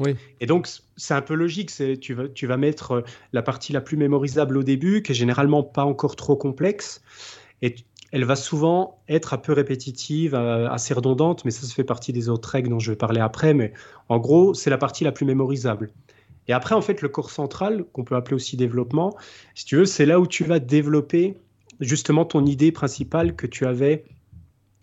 Oui. 0.00 0.16
Et 0.40 0.46
donc, 0.46 0.66
c'est 0.96 1.14
un 1.14 1.22
peu 1.22 1.34
logique. 1.34 1.70
Tu 2.00 2.14
vas, 2.14 2.26
tu 2.26 2.48
vas 2.48 2.56
mettre 2.56 3.04
la 3.32 3.42
partie 3.42 3.72
la 3.72 3.82
plus 3.82 3.98
mémorisable 3.98 4.56
au 4.56 4.64
début, 4.64 5.02
qui 5.02 5.12
est 5.12 5.14
généralement 5.14 5.62
pas 5.62 5.84
encore 5.84 6.16
trop 6.16 6.34
complexe. 6.34 7.02
Et 7.62 7.76
elle 8.12 8.24
va 8.24 8.36
souvent 8.36 9.02
être 9.08 9.34
un 9.34 9.38
peu 9.38 9.52
répétitive, 9.52 10.34
euh, 10.34 10.68
assez 10.68 10.94
redondante, 10.94 11.44
mais 11.44 11.50
ça, 11.50 11.66
ça 11.66 11.72
fait 11.72 11.84
partie 11.84 12.12
des 12.12 12.28
autres 12.28 12.48
règles 12.48 12.70
dont 12.70 12.78
je 12.78 12.90
vais 12.90 12.96
parler 12.96 13.20
après. 13.20 13.54
Mais 13.54 13.72
en 14.08 14.18
gros, 14.18 14.54
c'est 14.54 14.70
la 14.70 14.78
partie 14.78 15.04
la 15.04 15.12
plus 15.12 15.24
mémorisable. 15.24 15.90
Et 16.48 16.52
après, 16.52 16.74
en 16.74 16.80
fait, 16.80 17.02
le 17.02 17.08
corps 17.08 17.30
central, 17.30 17.84
qu'on 17.92 18.02
peut 18.02 18.16
appeler 18.16 18.34
aussi 18.34 18.56
développement, 18.56 19.16
si 19.54 19.64
tu 19.64 19.76
veux, 19.76 19.84
c'est 19.84 20.06
là 20.06 20.18
où 20.18 20.26
tu 20.26 20.42
vas 20.42 20.58
développer 20.58 21.36
justement 21.78 22.24
ton 22.24 22.44
idée 22.44 22.72
principale 22.72 23.36
que 23.36 23.46
tu 23.46 23.66
avais 23.66 24.04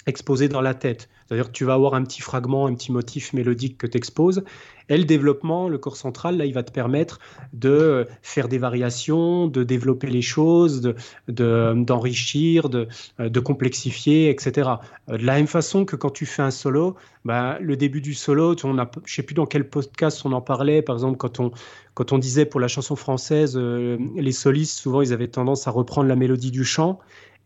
exposée 0.06 0.48
dans 0.48 0.62
la 0.62 0.74
tête. 0.74 1.10
C'est-à-dire 1.28 1.48
que 1.48 1.52
tu 1.52 1.66
vas 1.66 1.74
avoir 1.74 1.94
un 1.94 2.04
petit 2.04 2.22
fragment, 2.22 2.68
un 2.68 2.74
petit 2.74 2.92
motif 2.92 3.34
mélodique 3.34 3.78
que 3.78 3.88
tu 3.88 3.98
exposes. 3.98 4.44
Et 4.90 4.98
le 4.98 5.04
développement, 5.04 5.68
le 5.68 5.78
corps 5.78 5.98
central, 5.98 6.38
là, 6.38 6.46
il 6.46 6.54
va 6.54 6.63
te 6.63 6.72
permettre 6.72 7.20
de 7.52 8.08
faire 8.22 8.48
des 8.48 8.58
variations, 8.58 9.48
de 9.48 9.63
développer 9.63 10.08
les 10.08 10.22
choses, 10.22 10.94
d'enrichir, 11.28 12.70
de, 12.70 12.88
de, 13.20 13.28
de, 13.28 13.40
complexifier, 13.42 14.30
etc. 14.30 14.70
De 15.10 15.18
la 15.18 15.36
même 15.36 15.48
façon 15.48 15.84
que 15.84 15.98
quand 15.98 16.12
tu 16.12 16.26
fais 16.26 16.42
un 16.42 16.52
solo, 16.52 16.96
bah, 17.26 17.58
le 17.60 17.76
début 17.76 18.00
du 18.00 18.13
solo, 18.13 18.56
on 18.63 18.78
a, 18.78 18.90
je 19.06 19.12
ne 19.12 19.16
sais 19.16 19.24
plus 19.24 19.36
dans 19.36 19.46
quel 19.46 19.68
podcast 19.68 20.22
on 20.24 20.32
en 20.32 20.42
parlait, 20.42 20.82
par 20.82 20.96
exemple, 20.96 21.18
quand 21.18 21.42
on, 21.42 21.52
quand 21.94 22.13
on 22.13 22.18
disait 22.18 22.46
pour 22.46 22.62
la 22.62 22.70
chanson 22.70 22.96
française, 22.96 23.58
euh, 23.58 23.98
les 24.16 24.32
solistes, 24.32 24.78
souvent, 24.78 25.02
ils 25.02 25.12
avaient 25.12 25.28
tendance 25.28 25.68
à 25.68 25.72
reprendre 25.72 26.08
la 26.08 26.16
mélodie 26.16 26.52
du 26.52 26.63
chant. 26.63 27.00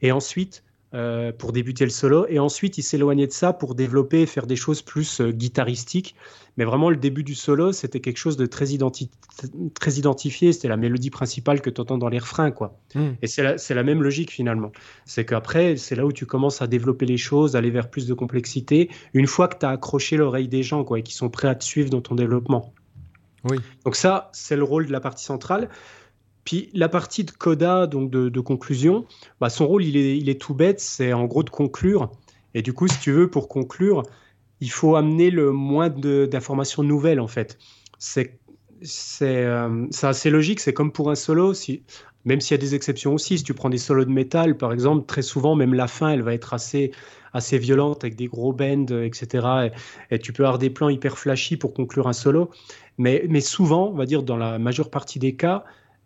Et 0.04 0.12
ensuite, 0.12 0.64
euh, 0.94 1.32
pour 1.32 1.54
débuter 1.54 1.86
le 1.86 1.90
solo. 1.90 2.26
Et 2.28 2.38
ensuite, 2.38 2.78
il 2.78 2.84
s'éloignait 2.84 3.28
de 3.28 3.32
ça 3.32 3.54
pour 3.54 3.76
développer 3.76 4.24
et 4.24 4.26
faire 4.26 4.46
des 4.46 4.58
choses 4.58 4.82
plus 4.82 5.22
euh, 5.22 5.32
guitaristiques. 5.32 6.16
Mais 6.58 6.66
vraiment, 6.66 6.90
le 6.90 6.98
début 6.98 7.24
du 7.24 7.34
solo, 7.34 7.72
c'était 7.72 8.02
quelque 8.02 8.18
chose 8.18 8.36
de 8.36 8.46
très, 8.46 8.66
très 9.74 9.94
identifié. 9.94 10.52
C'était 10.52 10.68
la 10.68 10.76
mélodie 10.76 11.10
principale 11.10 11.62
que 11.62 11.70
tu 11.70 11.80
entends 11.80 11.98
dans 11.98 12.10
les 12.10 12.20
refrains. 12.20 12.52
Quoi. 12.52 12.78
Hmm. 12.94 13.12
Et 13.22 13.28
c'est 13.28 13.42
la, 13.42 13.56
la, 13.70 13.84
même 13.84 14.04
logique 14.04 14.32
finalement. 14.32 14.74
C'est 15.06 15.24
qu'après, 15.24 15.78
c'est 15.78 15.96
là 15.96 16.06
où 16.06 16.12
tu 16.12 16.26
commences 16.26 16.62
à 16.62 16.68
développer 16.68 17.06
les 17.06 17.16
choses, 17.16 17.56
aller 17.56 17.72
vers 17.72 17.90
plus 17.90 18.06
de 18.06 18.14
complexité, 18.14 18.90
une 19.14 19.28
fois 19.28 19.48
que 19.48 19.60
tu 19.60 19.66
as 19.66 19.70
accroché 19.70 20.18
l'oreille 20.18 20.50
des 20.50 20.62
gens 20.62 20.84
quoi, 20.84 21.00
et 21.00 21.04
qui 21.04 21.14
sont 21.14 21.30
prêts 21.30 21.48
à 21.48 21.56
te 21.56 21.64
suivre 21.64 21.90
dans 21.90 22.02
ton 22.02 22.16
développement. 22.16 22.74
Oui. 23.50 23.58
Donc 23.86 23.96
ça, 23.96 24.30
c'est 24.34 24.56
le 24.56 24.64
rôle 24.64 24.88
de 24.88 24.92
la 24.92 25.00
partie 25.00 25.24
centrale. 25.24 25.70
Puis 26.44 26.70
la 26.74 26.90
partie 26.90 27.24
de 27.24 27.32
coda, 27.32 27.88
donc 27.88 28.10
de, 28.10 28.40
conclusion, 28.40 29.06
bah 29.40 29.50
son 29.50 29.68
rôle, 29.68 29.84
il 29.84 30.30
est, 30.30 30.42
tout 30.42 30.56
bête, 30.56 30.80
c'est 30.80 31.14
en 31.14 31.26
gros 31.26 31.44
de 31.44 31.50
conclure. 31.50 32.12
Et 32.54 32.62
du 32.62 32.74
coup, 32.74 32.88
si 32.88 33.00
tu 33.00 33.12
veux, 33.12 33.30
pour 33.30 33.48
conclure, 33.48 34.04
il 34.60 34.72
faut 34.72 34.96
amener 34.96 35.30
le 35.30 35.52
moins 35.52 35.90
d'informations 35.90 36.84
nouvelles, 36.84 37.20
en 37.20 37.28
fait. 37.28 37.58
C'est 38.00 38.40
euh, 39.22 39.88
assez 40.02 40.30
logique, 40.30 40.60
c'est 40.60 40.74
comme 40.74 40.92
pour 40.92 41.12
un 41.12 41.16
solo, 41.16 41.54
même 42.26 42.42
s'il 42.42 42.56
y 42.56 42.60
a 42.60 42.62
des 42.62 42.76
exceptions 42.76 43.14
aussi. 43.14 43.38
Si 43.38 43.44
tu 43.44 43.54
prends 43.54 43.70
des 43.70 43.78
solos 43.78 44.06
de 44.06 44.12
métal, 44.12 44.58
par 44.58 44.74
exemple, 44.74 45.06
très 45.06 45.22
souvent, 45.22 45.56
même 45.56 45.76
la 45.76 45.88
fin, 45.88 46.10
elle 46.10 46.24
va 46.24 46.34
être 46.34 46.54
assez, 46.54 46.92
assez 47.34 47.60
violente, 47.60 48.04
avec 48.04 48.16
des 48.16 48.28
gros 48.28 48.54
bends, 48.54 48.88
etc. 48.88 49.48
Et, 50.10 50.16
et 50.16 50.20
tu 50.20 50.34
peux 50.34 50.44
avoir 50.44 50.58
des 50.58 50.72
plans 50.72 50.90
hyper 50.90 51.20
flashy 51.20 51.58
pour 51.58 51.74
conclure 51.74 52.08
un 52.08 52.14
solo. 52.14 52.50
Mais, 52.98 53.26
mais 53.30 53.42
souvent, 53.42 53.90
on 53.90 53.96
va 53.96 54.06
dire 54.06 54.24
dans 54.24 54.38
la 54.38 54.60
majeure 54.60 54.90
partie 54.90 55.20
des 55.20 55.36
cas, 55.36 55.64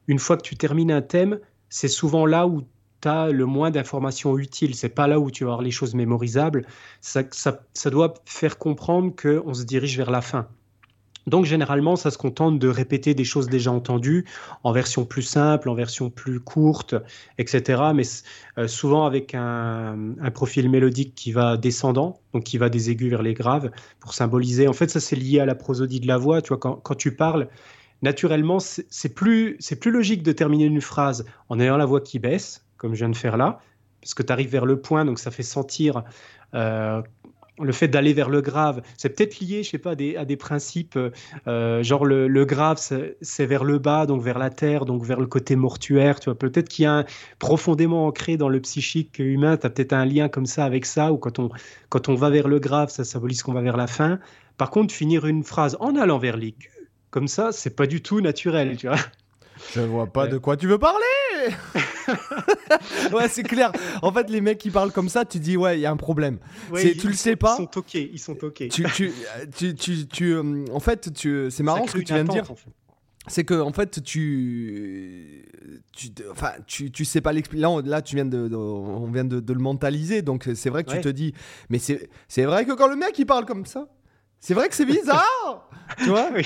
une 0.08 0.20
fois 0.20 0.38
que 0.38 0.44
tu 0.44 0.56
termines 0.56 0.92
un 0.92 1.02
thème, 1.02 1.40
c'est 1.70 1.88
souvent 1.88 2.26
là 2.26 2.48
où 2.48 2.62
tu 3.02 3.08
as 3.08 3.32
le 3.32 3.46
moins 3.46 3.72
d'informations 3.72 4.38
utiles. 4.38 4.76
C'est 4.76 4.90
pas 4.90 5.08
là 5.08 5.20
où 5.20 5.32
tu 5.32 5.44
vas 5.44 5.52
avoir 5.52 5.62
les 5.62 5.72
choses 5.72 5.96
mémorisables. 5.96 6.66
Ça, 7.02 7.24
doit 7.90 8.14
faire 8.26 8.58
comprendre 8.58 9.14
qu'on 9.16 9.54
se 9.54 9.64
dirige 9.64 9.98
vers 9.98 10.12
la 10.12 10.22
fin. 10.22 10.48
Donc 11.28 11.46
généralement, 11.46 11.96
ça 11.96 12.12
se 12.12 12.20
contente 12.20 12.60
de 12.60 12.68
répéter 12.68 13.16
des 13.16 13.24
choses 13.24 13.50
déjà 13.50 13.72
entendues 13.72 14.26
en 14.64 14.72
version 14.72 15.06
plus 15.06 15.24
simple, 15.24 15.70
en 15.70 15.74
version 15.74 16.12
plus 16.12 16.40
courte, 16.40 16.94
etc. 17.40 17.82
Mais 17.96 18.04
euh, 18.60 18.68
souvent 18.68 19.08
avec 19.08 19.34
un, 19.34 20.16
profil 20.36 20.70
mélodique 20.70 21.16
qui 21.16 21.32
va 21.32 21.58
descendant, 21.58 22.20
donc 22.34 22.44
qui 22.44 22.60
va 22.60 22.70
des 22.70 22.92
aigus 22.92 23.10
vers 23.10 23.24
les 23.24 23.34
graves, 23.34 23.72
pour 24.00 24.14
symboliser. 24.14 24.68
En 24.68 24.74
fait, 24.74 24.92
ça 24.92 25.00
c'est 25.00 25.16
lié 25.16 25.40
à 25.40 25.48
la 25.48 25.56
prosodie 25.56 26.00
de 26.00 26.08
la 26.08 26.18
voix. 26.18 26.44
Tu 26.44 26.50
vois, 26.50 26.60
quand 26.60 26.96
tu 26.96 27.16
parles, 27.16 27.48
naturellement, 28.06 28.60
c'est 28.60 29.14
plus, 29.14 29.58
plus 29.82 29.92
logique 29.92 30.24
de 30.24 30.32
terminer 30.32 30.66
une 30.66 30.80
phrase 30.80 31.26
en 31.50 31.60
ayant 31.60 31.76
la 31.76 31.86
voix 31.86 32.02
qui 32.02 32.20
baisse, 32.20 32.64
comme 32.78 32.94
je 32.94 33.00
viens 33.00 33.10
de 33.10 33.16
faire 33.16 33.36
là, 33.36 33.60
parce 34.00 34.14
que 34.14 34.22
tu 34.22 34.32
arrives 34.32 34.50
vers 34.50 34.66
le 34.66 34.80
point, 34.80 35.06
donc 35.06 35.18
ça 35.18 35.32
fait 35.32 35.44
sentir 35.44 36.04
euh, 36.54 37.02
le 37.60 37.72
fait 37.72 37.88
d'aller 37.88 38.14
vers 38.14 38.30
le 38.30 38.42
grave. 38.42 38.84
C'est 38.96 39.10
peut-être 39.10 39.40
lié, 39.40 39.64
je 39.64 39.72
sais 39.72 39.80
pas, 39.80 39.92
à 39.92 39.96
des, 39.96 40.24
des 40.24 40.38
principes, 40.38 41.00
euh, 41.48 41.84
genre 41.84 42.06
le, 42.06 42.46
grave, 42.46 42.78
c'est 43.22 43.46
vers 43.46 43.64
le 43.64 43.80
bas, 43.80 44.06
donc 44.06 44.22
vers 44.22 44.38
la 44.38 44.52
terre, 44.52 44.86
donc 44.86 45.04
vers 45.04 45.20
le 45.20 45.26
côté 45.26 45.56
mortuaire. 45.56 46.20
Tu 46.20 46.26
vois, 46.26 46.38
peut-être 46.38 46.70
qu'il 46.70 46.84
y 46.84 46.86
a 46.86 47.00
un, 47.00 47.06
profondément 47.40 48.06
ancré 48.06 48.38
dans 48.38 48.50
le 48.50 48.60
psychique 48.62 49.18
humain, 49.18 49.58
tu 49.58 49.66
as 49.66 49.72
peut-être 49.72 49.94
un 49.94 50.06
lien 50.06 50.30
comme 50.30 50.46
ça 50.46 50.64
avec 50.64 50.86
ça, 50.86 51.12
ou 51.12 51.18
quand 51.18 51.40
on, 51.40 51.50
quand 51.90 52.08
on 52.08 52.14
va 52.14 52.30
vers 52.30 52.48
le 52.48 52.60
grave, 52.60 52.90
ça 52.90 53.04
symbolise 53.04 53.42
qu'on 53.42 53.54
va 53.54 53.62
vers 53.62 53.78
la 53.78 53.88
fin. 53.88 54.20
Par 54.58 54.70
contre, 54.70 54.94
finir 54.94 55.26
une 55.26 55.44
phrase 55.44 55.76
en 55.80 55.96
allant 55.96 56.20
vers 56.20 56.38
l'aigu, 56.38 56.75
comme 57.16 57.30
ça, 57.30 57.54
c'est 57.54 57.70
pas 57.70 57.88
du 57.88 58.02
tout 58.02 58.20
naturel, 58.20 58.76
tu 58.76 58.88
vois. 58.88 58.98
Je 59.74 59.80
vois 59.80 60.06
pas 60.06 60.28
de 60.28 60.38
quoi 60.38 60.58
tu 60.58 60.68
veux 60.68 60.78
parler. 60.78 61.00
ouais, 63.14 63.30
c'est 63.30 63.44
clair. 63.44 63.72
En 64.02 64.12
fait, 64.12 64.30
les 64.30 64.42
mecs 64.42 64.58
qui 64.58 64.70
parlent 64.70 64.92
comme 64.92 65.08
ça, 65.08 65.24
tu 65.24 65.40
dis 65.40 65.56
ouais, 65.56 65.78
il 65.78 65.82
y 65.82 65.86
a 65.86 65.92
un 65.92 65.96
problème. 65.96 66.40
tu 66.74 67.08
le 67.08 67.14
sais 67.14 67.38
pas. 67.38 67.56
Ils 67.58 67.62
sont 67.62 67.68
toqués. 67.68 68.10
Ils 68.12 68.20
sont 68.20 68.36
toqués. 68.36 68.68
Tu, 68.68 68.84
tu, 68.94 69.14
tu, 69.76 70.08
tu, 70.08 70.34
euh, 70.34 70.66
en 70.74 70.82
fait, 70.82 71.14
tu, 71.14 71.48
c'est 71.52 71.64
marrant 71.64 71.88
ce 71.88 71.94
que 71.94 72.00
tu 72.00 72.14
viens 72.14 72.26
de 72.26 72.32
dire. 72.32 72.44
C'est 73.28 73.46
que 73.46 73.62
en 73.62 73.72
fait, 73.72 74.04
tu, 74.04 75.46
tu, 75.94 76.10
enfin, 76.30 76.52
tu, 76.68 76.92
tu 76.92 77.06
sais 77.06 77.22
pas 77.22 77.32
l'expliquer. 77.32 77.62
Là, 77.62 77.82
là, 77.86 78.02
tu 78.02 78.18
viens 78.18 78.26
de, 78.26 78.54
on 78.54 79.10
vient 79.10 79.24
de, 79.24 79.40
de, 79.40 79.54
le 79.54 79.60
mentaliser, 79.60 80.22
donc 80.22 80.50
c'est 80.54 80.70
vrai 80.70 80.84
que 80.84 80.92
tu 80.92 81.00
te 81.00 81.08
dis, 81.08 81.34
mais 81.70 81.80
c'est, 81.80 82.10
c'est 82.28 82.44
vrai 82.44 82.66
que 82.66 82.74
quand 82.74 82.90
le 82.90 82.98
mec 82.98 83.18
il 83.18 83.26
parle 83.26 83.46
comme 83.46 83.66
ça, 83.66 83.88
C'est 84.46 84.54
vrai 84.54 84.70
que 84.70 84.76
c'est 84.76 84.86
bizarre 84.86 85.68
Tu 85.98 86.06
vois 86.06 86.30
Oui. 86.36 86.44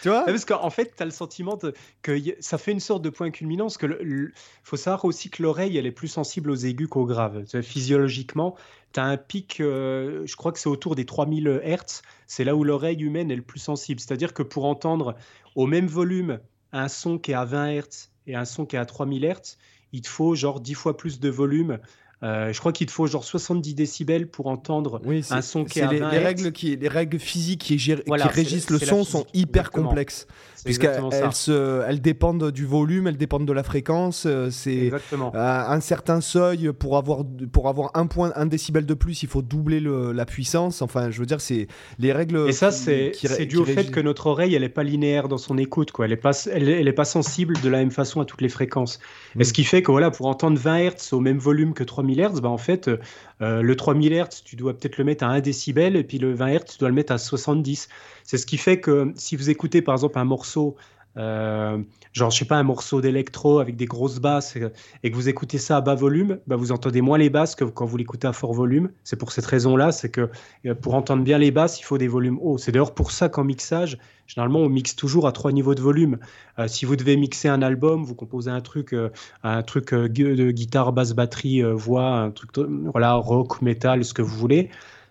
Tu 0.00 0.08
vois 0.08 0.24
Parce 0.24 0.44
qu'en 0.44 0.70
fait, 0.70 0.94
tu 0.96 1.02
as 1.02 1.06
le 1.06 1.10
sentiment 1.12 1.56
de- 1.56 1.74
que 2.02 2.12
y- 2.12 2.34
ça 2.40 2.56
fait 2.56 2.72
une 2.72 2.80
sorte 2.80 3.02
de 3.02 3.10
point 3.10 3.30
culminant. 3.30 3.64
Parce 3.64 3.76
que 3.78 3.86
le- 3.86 3.98
le- 4.02 4.32
faut 4.62 4.76
savoir 4.76 5.04
aussi 5.04 5.28
que 5.28 5.42
l'oreille, 5.42 5.76
elle 5.76 5.86
est 5.86 5.90
plus 5.92 6.08
sensible 6.08 6.50
aux 6.50 6.56
aigus 6.56 6.88
qu'aux 6.88 7.04
graves. 7.04 7.44
Physiologiquement, 7.62 8.54
tu 8.92 9.00
as 9.00 9.04
un 9.04 9.16
pic, 9.16 9.60
euh, 9.60 10.22
je 10.24 10.36
crois 10.36 10.52
que 10.52 10.58
c'est 10.58 10.68
autour 10.68 10.94
des 10.94 11.04
3000 11.04 11.60
Hertz. 11.62 12.02
C'est 12.26 12.44
là 12.44 12.54
où 12.54 12.64
l'oreille 12.64 13.02
humaine 13.02 13.30
est 13.30 13.36
le 13.36 13.42
plus 13.42 13.58
sensible. 13.60 14.00
C'est-à-dire 14.00 14.32
que 14.34 14.42
pour 14.42 14.64
entendre 14.64 15.14
au 15.56 15.66
même 15.66 15.86
volume 15.86 16.38
un 16.72 16.88
son 16.88 17.18
qui 17.18 17.32
est 17.32 17.34
à 17.34 17.44
20 17.44 17.66
Hertz 17.66 18.10
et 18.26 18.34
un 18.34 18.44
son 18.46 18.64
qui 18.66 18.76
est 18.76 18.78
à 18.78 18.86
3000 18.86 19.24
Hertz, 19.24 19.58
il 19.92 20.00
te 20.00 20.08
faut 20.08 20.34
genre 20.34 20.60
10 20.60 20.74
fois 20.74 20.96
plus 20.96 21.20
de 21.20 21.28
volume. 21.28 21.78
Euh, 22.22 22.52
je 22.52 22.60
crois 22.60 22.72
qu'il 22.72 22.86
te 22.86 22.92
faut 22.92 23.06
genre 23.06 23.24
70 23.24 23.74
décibels 23.74 24.28
pour 24.28 24.46
entendre 24.46 25.00
Oui, 25.04 25.24
un 25.30 25.42
son 25.42 25.64
qui 25.64 25.80
est 25.80 25.82
à 25.82 25.90
les, 25.92 25.98
20 25.98 26.10
les 26.12 26.18
règles 26.18 26.52
qui, 26.52 26.76
les 26.76 26.88
règles 26.88 27.18
physiques 27.18 27.62
qui, 27.62 27.78
gèrent- 27.78 28.02
Voilà, 28.06 28.28
qui 28.28 28.34
c'est- 28.34 28.40
régissent 28.42 28.70
le 28.70 28.78
son 28.78 29.02
sont 29.04 29.26
hyper 29.34 29.62
exactement. 29.62 29.88
complexes. 29.88 30.26
Puisqu'elles 30.64 31.02
elles 31.10 31.32
se- 31.32 31.82
elles 31.88 32.00
dépendent 32.00 32.52
du 32.52 32.64
volume, 32.64 33.08
elles 33.08 33.16
dépendent 33.16 33.46
de 33.48 33.52
la 33.52 33.64
fréquence. 33.64 34.26
euh, 34.26 34.48
C'est 34.50 34.92
à 35.34 35.72
un 35.74 35.80
certain 35.80 36.20
seuil 36.20 36.70
pour 36.72 36.96
avoir 36.96 37.24
pour 37.52 37.68
avoir 37.68 37.90
un 37.94 38.06
point, 38.06 38.32
un 38.36 38.46
décibel 38.46 38.86
de 38.86 38.94
plus, 38.94 39.24
il 39.24 39.28
faut 39.28 39.42
doubler 39.42 39.80
le- 39.80 40.12
la 40.12 40.24
puissance. 40.24 40.80
Enfin, 40.80 41.10
je 41.10 41.18
veux 41.18 41.26
dire, 41.26 41.40
c'est 41.40 41.66
les 41.98 42.12
règles. 42.12 42.48
Et 42.48 42.52
ça, 42.52 42.70
c'est 42.70 43.10
dû 43.46 43.56
au 43.56 43.64
fait 43.64 43.90
que 43.90 43.98
notre 43.98 44.26
oreille, 44.28 44.54
elle 44.54 44.62
n'est 44.62 44.68
pas 44.68 44.84
linéaire 44.84 45.26
dans 45.26 45.38
son 45.38 45.58
écoute. 45.58 45.90
Quoi. 45.90 46.04
Elle 46.04 46.12
n'est 46.12 46.16
pas, 46.16 46.30
elle, 46.46 46.68
est- 46.68 46.80
elle 46.80 46.86
est 46.88 46.92
pas 46.92 47.04
sensible 47.04 47.54
de 47.60 47.68
la 47.68 47.78
même 47.78 47.90
façon 47.90 48.20
à 48.20 48.24
toutes 48.24 48.40
les 48.42 48.48
fréquences. 48.48 49.00
Et 49.40 49.42
ce 49.42 49.52
qui 49.52 49.64
fait 49.64 49.82
que 49.82 49.90
voilà, 49.90 50.12
pour 50.12 50.26
entendre 50.26 50.58
20 50.58 50.78
Hz 50.78 51.12
au 51.12 51.18
même 51.20 51.38
volume 51.38 51.74
que 51.74 51.82
3000 51.82 52.11
Hz, 52.18 52.40
bah, 52.40 52.48
en 52.48 52.58
fait, 52.58 52.88
euh, 52.88 53.62
le 53.62 53.76
3000 53.76 54.12
Hz, 54.12 54.42
tu 54.44 54.56
dois 54.56 54.74
peut-être 54.74 54.98
le 54.98 55.04
mettre 55.04 55.24
à 55.24 55.28
1 55.28 55.40
décibel, 55.40 55.96
et 55.96 56.04
puis 56.04 56.18
le 56.18 56.32
20 56.32 56.58
Hz, 56.58 56.64
tu 56.72 56.78
dois 56.78 56.88
le 56.88 56.94
mettre 56.94 57.12
à 57.12 57.18
70. 57.18 57.88
C'est 58.24 58.38
ce 58.38 58.46
qui 58.46 58.58
fait 58.58 58.80
que 58.80 59.12
si 59.16 59.36
vous 59.36 59.50
écoutez 59.50 59.82
par 59.82 59.94
exemple 59.94 60.18
un 60.18 60.24
morceau, 60.24 60.76
euh, 61.16 61.78
genre, 62.12 62.30
je 62.30 62.38
sais 62.38 62.44
pas, 62.44 62.56
un 62.56 62.62
morceau 62.62 63.00
d'électro 63.00 63.58
avec 63.58 63.76
des 63.76 63.86
grosses 63.86 64.18
basses, 64.18 64.56
et, 64.56 64.66
et 65.02 65.10
que 65.10 65.16
vous 65.16 65.28
écoutez 65.28 65.58
ça 65.58 65.76
à 65.76 65.80
bas 65.80 65.94
volume, 65.94 66.38
bah, 66.46 66.56
vous 66.56 66.72
entendez 66.72 67.00
moins 67.00 67.18
les 67.18 67.30
basses 67.30 67.54
que 67.54 67.64
quand 67.64 67.84
vous 67.84 67.96
l'écoutez 67.96 68.26
à 68.26 68.32
fort 68.32 68.52
volume. 68.52 68.90
C'est 69.04 69.16
pour 69.16 69.32
cette 69.32 69.46
raison-là, 69.46 69.92
c'est 69.92 70.10
que 70.10 70.30
euh, 70.66 70.74
pour 70.74 70.94
entendre 70.94 71.22
bien 71.22 71.38
les 71.38 71.50
basses, 71.50 71.80
il 71.80 71.84
faut 71.84 71.98
des 71.98 72.08
volumes 72.08 72.38
hauts. 72.40 72.58
C'est 72.58 72.72
d'ailleurs 72.72 72.94
pour 72.94 73.10
ça 73.10 73.28
qu'en 73.28 73.44
mixage, 73.44 73.98
généralement, 74.26 74.60
on 74.60 74.68
mixe 74.68 74.96
toujours 74.96 75.26
à 75.26 75.32
trois 75.32 75.52
niveaux 75.52 75.74
de 75.74 75.82
volume. 75.82 76.18
Euh, 76.58 76.68
si 76.68 76.84
vous 76.86 76.96
devez 76.96 77.16
mixer 77.16 77.48
un 77.48 77.62
album, 77.62 78.04
vous 78.04 78.14
composez 78.14 78.50
un 78.50 78.60
truc, 78.60 78.92
euh, 78.92 79.10
un 79.42 79.62
truc 79.62 79.92
euh, 79.92 80.08
de 80.08 80.50
guitare, 80.50 80.92
basse, 80.92 81.12
batterie, 81.12 81.62
euh, 81.62 81.74
voix, 81.74 82.20
un 82.20 82.30
truc 82.30 82.50
voilà, 82.56 83.14
rock, 83.14 83.60
metal, 83.62 84.04
ce 84.04 84.14
que 84.14 84.22
vous 84.22 84.36
voulez. 84.36 84.70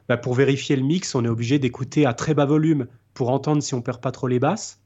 Bah, 0.10 0.18
pour 0.18 0.34
vérifier 0.34 0.76
le 0.76 0.84
mix, 0.84 1.16
on 1.16 1.24
est 1.24 1.30
obligé 1.30 1.60
d'écouter 1.60 2.06
à 2.06 2.14
très 2.14 2.34
bas 2.34 2.46
volume 2.46 2.88
pour 3.14 3.30
entendre 3.30 3.62
si 3.62 3.74
on 3.74 3.82
perd 3.82 4.02
pas 4.02 4.12
trop 4.12 4.28
les 4.28 4.40
basses. 4.40 4.81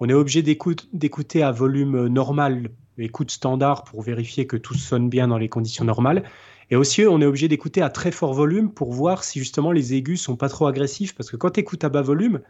On 0.00 0.08
est 0.08 0.14
obligé 0.14 0.42
d'écoute- 0.42 0.88
d'écouter 0.92 1.42
à 1.42 1.52
volume 1.52 1.94
euh, 1.94 2.08
normal, 2.08 2.70
écoute 2.98 3.30
standard, 3.30 3.84
pour 3.84 4.02
vérifier 4.02 4.46
que 4.46 4.56
tout 4.56 4.74
sonne 4.74 5.08
bien 5.10 5.28
dans 5.28 5.38
les 5.38 5.48
conditions 5.48 5.84
normales. 5.84 6.24
Et 6.70 6.76
aussi, 6.76 7.04
on 7.06 7.20
est 7.20 7.26
obligé 7.26 7.48
d'écouter 7.48 7.82
à 7.82 7.90
très 7.90 8.10
fort 8.10 8.32
volume 8.32 8.72
pour 8.72 8.92
voir 8.92 9.24
si 9.24 9.38
justement 9.38 9.72
les 9.72 9.94
aigus 9.94 10.20
sont 10.22 10.36
pas 10.36 10.48
trop 10.48 10.66
agressifs. 10.66 11.14
Parce 11.14 11.30
que 11.30 11.36
quand 11.36 11.50
tu 11.50 11.60
écoutes 11.60 11.84
à 11.84 11.88
bas 11.90 12.02
volume, 12.02 12.40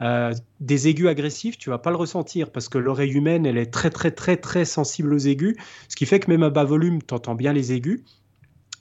euh, 0.00 0.32
des 0.60 0.88
aigus 0.88 1.08
agressifs, 1.08 1.58
tu 1.58 1.70
vas 1.70 1.78
pas 1.78 1.90
le 1.90 1.96
ressentir 1.96 2.50
parce 2.50 2.68
que 2.68 2.78
l'oreille 2.78 3.12
humaine, 3.12 3.46
elle 3.46 3.58
est 3.58 3.72
très 3.72 3.90
très 3.90 4.10
très 4.10 4.36
très 4.36 4.64
sensible 4.64 5.14
aux 5.14 5.18
aigus, 5.18 5.56
ce 5.88 5.96
qui 5.96 6.06
fait 6.06 6.20
que 6.20 6.30
même 6.30 6.42
à 6.42 6.50
bas 6.50 6.64
volume, 6.64 7.02
tu 7.02 7.14
entends 7.14 7.36
bien 7.36 7.52
les 7.52 7.72
aigus. 7.72 8.02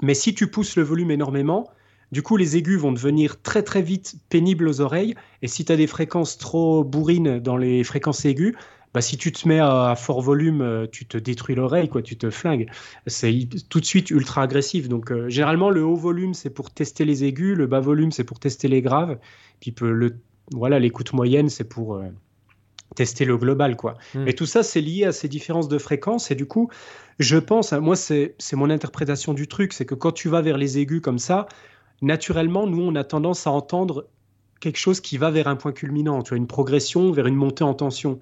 Mais 0.02 0.15
si 0.15 0.34
tu 0.34 0.47
pousses 0.47 0.76
le 0.78 0.84
volume 0.84 1.12
énormément, 1.12 1.69
du 2.12 2.21
coup, 2.21 2.36
les 2.38 2.58
aigus 2.58 2.78
vont 2.78 2.91
devenir 2.91 3.41
très 3.41 3.63
très 3.63 3.82
vite 3.82 4.15
pénibles 4.30 4.67
aux 4.67 4.82
oreilles. 4.82 5.15
Et 5.41 5.47
si 5.47 5.63
tu 5.63 5.71
as 5.71 5.78
des 5.78 5.88
fréquences 5.88 6.38
trop 6.38 6.84
bourrines 6.84 7.39
dans 7.39 7.58
les 7.58 7.84
fréquences 7.84 8.26
aiguës, 8.26 8.54
bah, 8.93 9.02
si 9.02 9.17
tu 9.17 9.32
te 9.32 9.47
mets 9.47 9.60
à, 9.60 9.95
fort 9.95 10.21
volume, 10.21 10.62
euh, 10.62 10.86
tu 10.91 11.06
te 11.06 11.17
détruis 11.17 11.56
l'oreille, 11.56 11.88
quoi, 11.88 12.02
tu 12.02 12.17
te 12.17 12.30
flingues. 12.30 12.69
C'est 13.08 13.47
tout 13.69 13.80
de 13.80 13.86
suite 13.86 14.12
ultra 14.12 14.43
agressif. 14.43 14.89
Donc, 14.89 15.12
euh, 15.12 15.30
généralement, 15.30 15.69
le 15.69 15.84
haut 15.84 15.95
volume, 15.95 16.34
c'est 16.34 16.50
pour 16.50 16.71
tester 16.71 17.06
les 17.06 17.24
aigus, 17.24 17.56
le 17.56 17.67
bas 17.67 17.80
volume, 17.80 18.12
c'est 18.12 18.26
pour 18.26 18.39
tester 18.39 18.67
les 18.67 18.82
graves. 18.82 19.17
Puis 19.62 19.74
le, 19.80 20.17
voilà, 20.54 20.80
l'écoute 20.80 21.13
moyenne, 21.13 21.47
c'est 21.47 21.63
pour 21.63 21.95
euh, 21.95 22.04
tester 22.95 23.24
le 23.24 23.38
global, 23.38 23.78
quoi. 23.78 23.93
Mm. 24.13 24.28
Et 24.28 24.34
tout 24.34 24.45
ça, 24.45 24.63
c'est 24.63 24.82
lié 24.82 25.06
à 25.06 25.13
ces 25.13 25.30
différences 25.30 25.69
de 25.69 25.78
fréquences. 25.78 26.30
Et 26.30 26.36
du 26.36 26.45
coup, 26.45 26.69
je 27.19 27.38
pense, 27.38 27.71
hein, 27.71 27.80
moi, 27.80 27.95
c'est 27.95 28.36
mon 28.54 28.69
interprétation 28.69 29.34
du 29.34 29.47
truc, 29.47 29.71
c'est 29.71 29.86
que 29.86 29.95
quand 29.95 30.12
tu 30.12 30.28
vas 30.28 30.41
vers 30.41 30.58
les 30.58 30.80
aigus 30.80 31.02
comme 31.02 31.19
ça, 31.19 31.47
naturellement, 32.02 32.68
nous, 32.68 32.82
on 32.82 32.96
a 32.96 33.04
tendance 33.04 33.48
à 33.48 33.52
entendre 33.52 34.08
quelque 34.60 34.78
chose 34.78 35.02
qui 35.02 35.18
va 35.18 35.32
vers 35.32 35.48
un 35.48 35.56
point 35.56 35.72
culminant, 35.72 36.22
tu 36.22 36.36
une 36.36 36.48
progression 36.48 37.12
vers 37.12 37.28
une 37.28 37.36
montée 37.36 37.64
en 37.64 37.74
tension. 37.74 38.20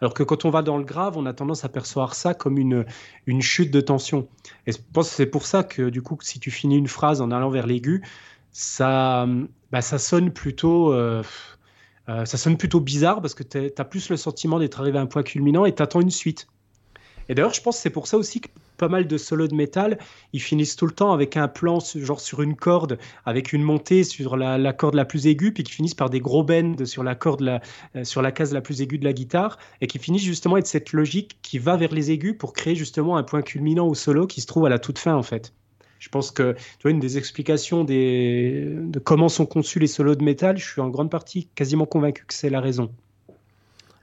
Alors 0.00 0.14
que 0.14 0.22
quand 0.22 0.44
on 0.44 0.50
va 0.50 0.62
dans 0.62 0.76
le 0.76 0.84
grave, 0.84 1.16
on 1.16 1.26
a 1.26 1.32
tendance 1.32 1.64
à 1.64 1.68
percevoir 1.68 2.14
ça 2.14 2.34
comme 2.34 2.58
une, 2.58 2.84
une 3.26 3.40
chute 3.40 3.70
de 3.70 3.80
tension. 3.80 4.28
Et 4.66 4.72
je 4.72 4.78
pense 4.92 5.08
que 5.10 5.14
c'est 5.14 5.26
pour 5.26 5.46
ça 5.46 5.64
que, 5.64 5.88
du 5.88 6.02
coup, 6.02 6.18
si 6.20 6.38
tu 6.40 6.50
finis 6.50 6.76
une 6.76 6.88
phrase 6.88 7.20
en 7.20 7.30
allant 7.30 7.48
vers 7.50 7.66
l'aigu, 7.66 8.02
ça, 8.52 9.26
bah, 9.72 9.80
ça 9.82 9.98
sonne 9.98 10.32
plutôt. 10.32 10.92
euh, 10.92 11.22
euh, 12.08 12.24
ça 12.24 12.36
sonne 12.38 12.56
plutôt 12.56 12.80
bizarre 12.80 13.20
parce 13.20 13.34
que 13.34 13.42
tu 13.42 13.58
as 13.76 13.84
plus 13.84 14.10
le 14.10 14.16
sentiment 14.16 14.58
d'être 14.58 14.80
arrivé 14.80 14.98
à 14.98 15.00
un 15.00 15.06
point 15.06 15.22
culminant 15.22 15.64
et 15.66 15.74
tu 15.74 15.82
attends 15.82 16.00
une 16.00 16.10
suite. 16.10 16.46
Et 17.28 17.34
d'ailleurs, 17.34 17.54
je 17.54 17.60
pense 17.60 17.76
que 17.76 17.82
c'est 17.82 17.90
pour 17.90 18.06
ça 18.06 18.16
aussi 18.18 18.40
que 18.40 18.48
pas 18.76 18.88
mal 18.88 19.06
de 19.06 19.16
solos 19.16 19.48
de 19.48 19.54
métal, 19.54 19.98
ils 20.34 20.40
finissent 20.42 20.76
tout 20.76 20.86
le 20.86 20.92
temps 20.92 21.12
avec 21.12 21.36
un 21.38 21.48
plan 21.48 21.78
genre 21.80 22.20
sur 22.20 22.42
une 22.42 22.54
corde, 22.54 22.98
avec 23.24 23.52
une 23.54 23.62
montée 23.62 24.04
sur 24.04 24.36
la, 24.36 24.58
la 24.58 24.72
corde 24.74 24.94
la 24.94 25.04
plus 25.06 25.26
aiguë, 25.26 25.52
puis 25.52 25.64
qui 25.64 25.72
finissent 25.72 25.94
par 25.94 26.10
des 26.10 26.20
gros 26.20 26.44
bends 26.44 26.84
sur 26.84 27.02
la 27.02 27.14
corde, 27.14 27.40
la- 27.40 27.62
euh, 27.96 28.04
sur 28.04 28.20
la 28.22 28.32
case 28.32 28.52
la 28.52 28.60
plus 28.60 28.82
aiguë 28.82 28.98
de 28.98 29.04
la 29.04 29.14
guitare, 29.14 29.58
et 29.80 29.86
qui 29.86 29.98
finissent 29.98 30.24
justement 30.24 30.56
avec 30.56 30.66
cette 30.66 30.92
logique 30.92 31.38
qui 31.42 31.58
va 31.58 31.76
vers 31.76 31.92
les 31.92 32.10
aigus 32.10 32.36
pour 32.38 32.52
créer 32.52 32.74
justement 32.76 33.16
un 33.16 33.22
point 33.22 33.40
culminant 33.42 33.86
au 33.88 33.94
solo 33.94 34.26
qui 34.26 34.40
se 34.42 34.46
trouve 34.46 34.66
à 34.66 34.68
la 34.68 34.78
toute 34.78 34.98
fin 34.98 35.14
en 35.14 35.22
fait. 35.22 35.52
Je 35.98 36.10
pense 36.10 36.30
que 36.30 36.52
tu 36.52 36.82
vois, 36.82 36.90
une 36.90 37.00
des 37.00 37.16
explications 37.16 37.82
des, 37.82 38.72
de 38.76 38.98
comment 38.98 39.30
sont 39.30 39.46
conçus 39.46 39.78
les 39.78 39.86
solos 39.86 40.14
de 40.16 40.22
métal, 40.22 40.58
je 40.58 40.66
suis 40.70 40.82
en 40.82 40.90
grande 40.90 41.10
partie 41.10 41.48
quasiment 41.54 41.86
convaincu 41.86 42.26
que 42.26 42.34
c'est 42.34 42.50
la 42.50 42.60
raison. 42.60 42.90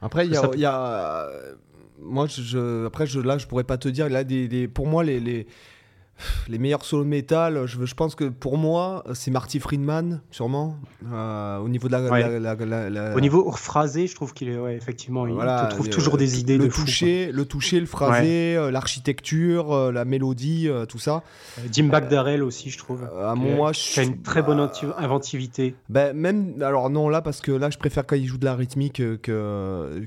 Après, 0.02 0.26
il 0.26 0.34
y 0.34 0.36
a, 0.36 0.42
Ça- 0.42 0.52
il 0.56 0.60
y 0.60 0.66
a- 0.66 1.30
moi, 2.06 2.28
je, 2.28 2.86
après, 2.86 3.08
je, 3.08 3.20
là, 3.20 3.38
je 3.38 3.48
pourrais 3.48 3.64
pas 3.64 3.78
te 3.78 3.88
dire. 3.90 4.10
Là, 4.10 4.24
des, 4.24 4.48
des- 4.48 4.68
pour 4.68 4.88
moi, 4.88 5.04
les, 5.04 5.20
les, 5.20 5.48
les 6.48 6.58
meilleurs 6.60 6.86
solos 6.86 7.04
de 7.04 7.10
métal, 7.10 7.66
je, 7.66 7.84
je 7.86 7.94
pense 7.96 8.16
que 8.16 8.26
pour 8.26 8.58
moi, 8.58 9.04
c'est 9.14 9.32
Marty 9.32 9.60
Friedman, 9.60 10.22
sûrement, 10.32 10.78
euh, 11.12 11.58
au 11.58 11.68
niveau 11.70 11.88
de 11.88 11.94
la. 11.94 12.02
Ouais. 12.10 12.40
la- 12.40 12.56
la- 12.56 12.66
la- 12.66 12.90
la- 12.90 13.16
Au 13.16 13.20
niveau 13.20 13.52
phrasé, 13.52 14.08
je 14.08 14.16
trouve 14.16 14.34
qu'il 14.34 14.50
est 14.50 14.58
ouais, 14.58 14.76
effectivement, 14.76 15.26
il 15.28 15.34
te 15.36 15.70
trouve 15.70 15.90
toujours 15.90 16.18
des 16.18 16.40
idées 16.40 16.58
le 16.58 16.66
de 16.66 16.70
fou, 16.70 16.86
toucher, 16.86 17.32
le 17.32 17.46
toucher, 17.46 17.80
le 17.80 17.86
phrasé, 17.86 18.56
euh, 18.56 18.72
l'architecture, 18.72 19.74
euh, 19.74 19.92
la 19.92 20.06
mélodie, 20.06 20.70
tout 20.88 21.00
ça. 21.00 21.24
Jim 21.72 21.86
Bagdarel 21.86 22.44
aussi, 22.44 22.70
je 22.70 22.78
trouve. 22.78 23.04
À 23.22 23.36
moi, 23.36 23.72
qui 23.72 24.00
a 24.00 24.04
je- 24.04 24.10
une 24.10 24.22
très 24.22 24.42
bonne 24.44 24.60
inventivité. 24.98 25.76
Ben, 25.90 26.14
même, 26.16 26.62
alors 26.62 26.90
non, 26.90 27.10
là, 27.10 27.22
parce 27.22 27.42
que 27.42 27.52
là, 27.52 27.70
je 27.70 27.78
préfère 27.78 28.06
quand 28.06 28.16
il 28.16 28.26
joue 28.28 28.38
de 28.38 28.46
la 28.46 28.56
rythmique 28.56 28.98
que. 28.98 29.16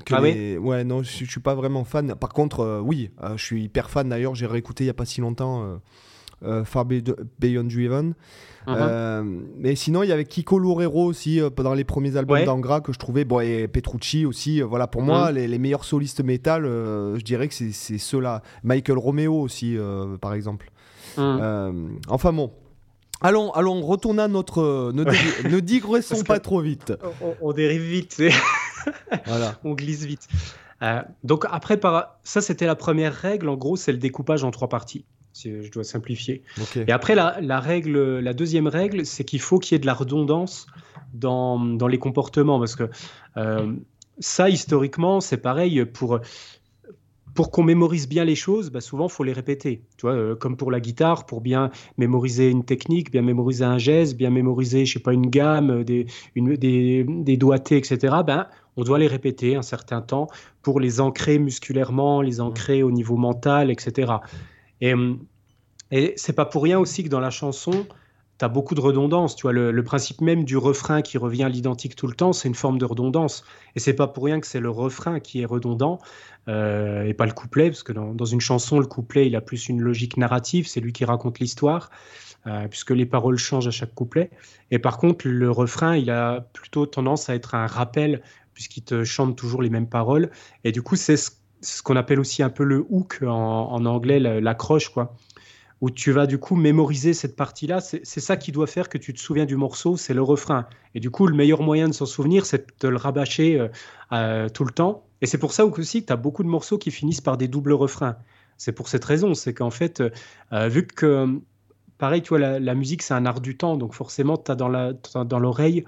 que 0.05 0.13
Ah 0.15 0.21
les- 0.21 0.57
ouais, 0.57 0.83
non, 0.83 1.03
je, 1.03 1.25
je 1.25 1.29
suis 1.29 1.39
pas 1.41 1.53
vraiment 1.55 1.83
fan. 1.83 2.15
Par 2.15 2.29
contre, 2.29 2.61
euh, 2.61 2.79
oui, 2.83 3.11
euh, 3.23 3.35
je 3.37 3.43
suis 3.43 3.63
hyper 3.65 3.89
fan 3.89 4.09
d'ailleurs. 4.09 4.35
J'ai 4.35 4.45
réécouté 4.47 4.83
il 4.83 4.87
y 4.87 4.89
a 4.89 4.93
pas 4.93 5.05
si 5.05 5.21
longtemps 5.21 5.79
euh, 6.43 6.63
Far 6.63 6.85
Be- 6.85 7.15
Beyond 7.39 7.63
Driven. 7.65 8.07
Mhm. 8.67 8.75
Euh, 8.77 9.23
mais 9.57 9.75
sinon, 9.75 10.03
il 10.03 10.09
y 10.09 10.11
avait 10.11 10.25
Kiko 10.25 10.59
Loureiro 10.59 11.05
aussi 11.05 11.39
euh, 11.39 11.49
dans 11.49 11.73
les 11.73 11.83
premiers 11.85 12.17
albums 12.17 12.33
Ouais. 12.37 12.45
d'Angra 12.45 12.81
que 12.81 12.91
je 12.91 12.99
trouvais. 12.99 13.23
Bon, 13.23 13.39
et 13.39 13.67
Petrucci 13.67 14.25
aussi. 14.25 14.61
euh, 14.61 14.65
voilà, 14.65 14.87
pour 14.87 15.01
moi, 15.01 15.29
Mhm. 15.29 15.35
les, 15.35 15.47
les 15.47 15.57
meilleurs 15.59 15.85
solistes 15.85 16.21
métal, 16.23 16.63
je 16.65 17.23
dirais 17.23 17.47
que 17.47 17.53
c'est 17.53 17.97
ceux-là. 17.97 18.41
Michael 18.63 18.97
Romeo 18.97 19.39
aussi, 19.41 19.77
par 20.21 20.33
exemple. 20.33 20.69
Euh, 21.17 21.71
enfin 22.09 22.33
bon. 22.33 22.51
Allons, 23.21 23.51
allons, 23.53 23.81
retournons 23.81 24.21
à 24.21 24.27
notre. 24.27 24.91
Ne, 24.93 25.03
dig- 25.03 25.49
ne 25.51 25.59
digressons 25.59 26.23
pas 26.23 26.39
trop 26.39 26.61
vite. 26.61 26.93
on, 27.21 27.33
on 27.49 27.53
dérive 27.53 27.81
vite. 27.81 28.21
Voilà. 29.25 29.55
on 29.63 29.73
glisse 29.73 30.03
vite. 30.05 30.27
Donc 31.23 31.45
après, 31.49 31.77
par... 31.77 32.19
ça 32.23 32.41
c'était 32.41 32.65
la 32.67 32.75
première 32.75 33.13
règle. 33.13 33.49
En 33.49 33.55
gros, 33.57 33.75
c'est 33.75 33.91
le 33.91 33.97
découpage 33.97 34.43
en 34.43 34.51
trois 34.51 34.69
parties. 34.69 35.03
Si 35.37 35.61
je 35.61 35.69
dois 35.69 35.83
simplifier. 35.83 36.41
Et 36.87 36.91
après, 36.91 37.13
la, 37.13 37.39
la 37.41 37.59
règle, 37.59 38.17
la 38.17 38.33
deuxième 38.33 38.65
règle, 38.65 39.05
c'est 39.05 39.23
qu'il 39.23 39.39
faut 39.39 39.59
qu'il 39.59 39.75
y 39.75 39.77
ait 39.77 39.79
de 39.79 39.85
la 39.85 39.93
redondance 39.93 40.65
dans, 41.13 41.59
dans 41.59 41.87
les 41.87 41.99
comportements. 41.99 42.57
Parce 42.57 42.75
que 42.75 42.89
euh, 43.37 43.71
ça, 44.17 44.49
historiquement, 44.49 45.21
c'est 45.21 45.37
pareil. 45.37 45.85
Pour, 45.85 46.19
pour 47.35 47.51
qu'on 47.51 47.61
mémorise 47.61 48.09
bien 48.09 48.25
les 48.25 48.33
choses, 48.33 48.71
bah, 48.71 48.81
souvent, 48.81 49.05
il 49.05 49.11
faut 49.11 49.23
les 49.23 49.31
répéter. 49.31 49.83
Tu 49.97 50.07
vois, 50.07 50.15
euh, 50.15 50.35
comme 50.35 50.57
pour 50.57 50.71
la 50.71 50.79
guitare, 50.79 51.27
pour 51.27 51.41
bien 51.41 51.69
mémoriser 51.99 52.49
une 52.49 52.65
technique, 52.65 53.11
bien 53.11 53.21
mémoriser 53.21 53.63
un 53.63 53.77
geste, 53.77 54.17
bien 54.17 54.31
mémoriser, 54.31 54.87
je 54.87 54.93
sais 54.93 54.99
pas, 54.99 55.13
une 55.13 55.29
gamme, 55.29 55.83
des, 55.83 56.07
une, 56.33 56.55
des, 56.55 57.05
des 57.07 57.37
doigtés, 57.37 57.77
etc., 57.77 58.15
ben, 58.25 58.47
on 58.75 58.83
doit 58.83 58.97
les 58.97 59.05
répéter 59.05 59.55
un 59.55 59.61
certain 59.61 60.01
temps 60.01 60.29
pour 60.63 60.79
les 60.79 60.99
ancrer 60.99 61.37
musculairement, 61.37 62.23
les 62.23 62.41
ancrer 62.41 62.81
au 62.81 62.89
niveau 62.89 63.17
mental, 63.17 63.69
etc. 63.69 64.13
Et, 64.81 64.93
hum, 64.93 65.25
et 65.91 66.13
c'est 66.17 66.33
pas 66.33 66.45
pour 66.45 66.63
rien 66.63 66.79
aussi 66.79 67.03
que 67.03 67.09
dans 67.09 67.19
la 67.19 67.29
chanson, 67.29 67.87
as 68.41 68.49
beaucoup 68.49 68.75
de 68.75 68.81
redondance. 68.81 69.35
Tu 69.35 69.43
vois, 69.43 69.53
le, 69.53 69.83
principe 69.83 70.21
même 70.21 70.43
du 70.43 70.57
refrain 70.57 71.01
qui 71.01 71.17
revient 71.17 71.43
à 71.43 71.49
l'identique 71.49 71.95
tout 71.95 72.07
le 72.07 72.13
temps, 72.13 72.33
c'est 72.33 72.47
une 72.47 72.55
forme 72.55 72.77
de 72.77 72.85
redondance. 72.85 73.43
Et 73.75 73.79
c'est 73.79 73.93
pas 73.93 74.07
pour 74.07 74.25
rien 74.25 74.39
que 74.39 74.47
c'est 74.47 74.59
le 74.59 74.69
refrain 74.69 75.19
qui 75.19 75.41
est 75.41 75.45
redondant 75.45 75.99
euh, 76.47 77.03
et 77.03 77.13
pas 77.13 77.25
le 77.25 77.31
couplet, 77.31 77.69
parce 77.69 77.83
que 77.83 77.93
dans, 77.93 78.25
une 78.25 78.41
chanson, 78.41 78.79
le 78.79 78.85
couplet, 78.85 79.27
il 79.27 79.35
a 79.35 79.41
plus 79.41 79.69
une 79.69 79.81
logique 79.81 80.17
narrative, 80.17 80.67
c'est 80.67 80.81
lui 80.81 80.93
qui 80.93 81.05
raconte 81.05 81.39
l'histoire, 81.39 81.89
euh, 82.45 82.67
puisque 82.67 82.91
les 82.91 83.05
paroles 83.05 83.37
changent 83.37 83.67
à 83.67 83.71
chaque 83.71 83.93
couplet. 83.93 84.29
Et 84.71 84.79
par 84.79 84.97
contre, 84.97 85.27
le 85.27 85.49
refrain, 85.49 85.95
il 85.95 86.09
a 86.11 86.41
plutôt 86.53 86.85
tendance 86.85 87.29
à 87.29 87.35
être 87.35 87.55
un 87.55 87.67
rappel, 87.67 88.21
puisqu'il 88.53 88.83
te 88.83 89.03
chante 89.03 89.35
toujours 89.35 89.61
les 89.61 89.69
mêmes 89.69 89.89
paroles. 89.89 90.29
Et 90.63 90.71
du 90.71 90.81
coup, 90.81 90.95
c'est 90.95 91.17
ce, 91.17 91.31
qu'on 91.83 91.95
appelle 91.95 92.19
aussi 92.19 92.43
un 92.43 92.49
peu 92.49 92.63
le 92.63 92.85
hook 92.89 93.19
en, 93.25 93.85
anglais, 93.85 94.19
l'accroche, 94.19 94.89
quoi 94.89 95.15
où 95.81 95.91
tu 95.91 96.11
vas 96.11 96.25
du 96.25 96.39
coup 96.39 96.55
mémoriser 96.55 97.13
cette 97.13 97.35
partie-là. 97.35 97.79
C'est 97.81 98.19
ça 98.19 98.35
qui 98.35 98.51
doit 98.51 98.67
faire 98.67 98.89
que 98.89 98.97
tu 98.97 99.13
te 99.13 99.19
souviens 99.19 99.45
du 99.45 99.55
morceau, 99.55 99.95
c'est 99.95 100.13
le 100.13 100.23
refrain. 100.23 100.67
Et 100.95 100.99
du 100.99 101.11
coup, 101.11 101.27
le 101.27 101.35
meilleur 101.35 101.61
moyen 101.61 101.87
de 101.87 101.93
s'en 101.93 102.05
souvenir, 102.05 102.45
c'est 102.45 102.81
de 102.81 102.87
le 102.87 102.97
rabâcher 102.97 103.59
euh, 103.59 103.67
euh, 104.11 104.49
tout 104.49 104.65
le 104.65 104.71
temps. 104.71 105.05
Et 105.21 105.27
c'est 105.27 105.37
pour 105.37 105.53
ça 105.53 105.65
aussi 105.65 106.01
que 106.01 106.07
tu 106.07 106.13
as 106.13 106.17
beaucoup 106.17 106.43
de 106.43 106.47
morceaux 106.47 106.77
qui 106.77 106.91
finissent 106.91 107.21
par 107.21 107.37
des 107.37 107.47
doubles 107.47 107.73
refrains. 107.73 108.17
C'est 108.57 108.71
pour 108.71 108.87
cette 108.87 109.05
raison, 109.05 109.35
c'est 109.35 109.53
qu'en 109.53 109.69
fait, 109.69 110.01
euh, 110.51 110.67
vu 110.67 110.87
que, 110.87 111.39
pareil, 111.99 112.23
tu 112.23 112.29
vois, 112.29 112.39
la, 112.39 112.75
musique, 112.75 113.03
c'est 113.03 113.13
un 113.13 113.27
art 113.27 113.39
du 113.39 113.55
temps, 113.55 113.77
donc 113.77 113.93
forcément, 113.93 114.37
tu 114.37 114.51
as 114.51 114.55
dans 114.55 115.39
l'oreille 115.39 115.85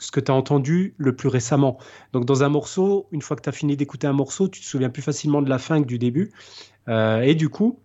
ce, 0.00 0.10
que 0.10 0.20
tu 0.20 0.32
as 0.32 0.34
entendu 0.34 0.94
le 0.96 1.14
plus 1.14 1.28
récemment. 1.28 1.78
Donc 2.12 2.24
dans 2.24 2.42
un 2.42 2.48
morceau, 2.48 3.06
une 3.12 3.22
fois 3.22 3.36
que 3.36 3.42
tu 3.42 3.48
as 3.48 3.52
fini 3.52 3.76
d'écouter 3.76 4.06
un 4.06 4.12
morceau, 4.12 4.48
tu 4.48 4.60
te 4.60 4.66
souviens 4.66 4.90
plus 4.90 5.02
facilement 5.02 5.42
de 5.42 5.48
la 5.48 5.58
fin 5.58 5.80
que 5.80 5.86
du 5.86 5.98
début. 5.98 6.32
et 6.88 7.34
du 7.34 7.48
coup, 7.48 7.78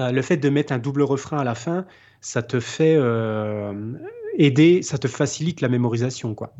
euh, 0.00 0.10
le 0.10 0.22
fait 0.22 0.36
de 0.36 0.48
mettre 0.48 0.72
un 0.72 0.78
double 0.78 1.02
refrain 1.02 1.38
à 1.38 1.44
la 1.44 1.54
fin, 1.54 1.84
ça 2.20 2.42
te 2.42 2.60
fait 2.60 2.94
euh, 2.96 3.92
aider, 4.38 4.82
ça 4.82 4.98
te 4.98 5.08
facilite 5.08 5.60
la 5.60 5.68
mémorisation. 5.68 6.34
Quoi. 6.34 6.54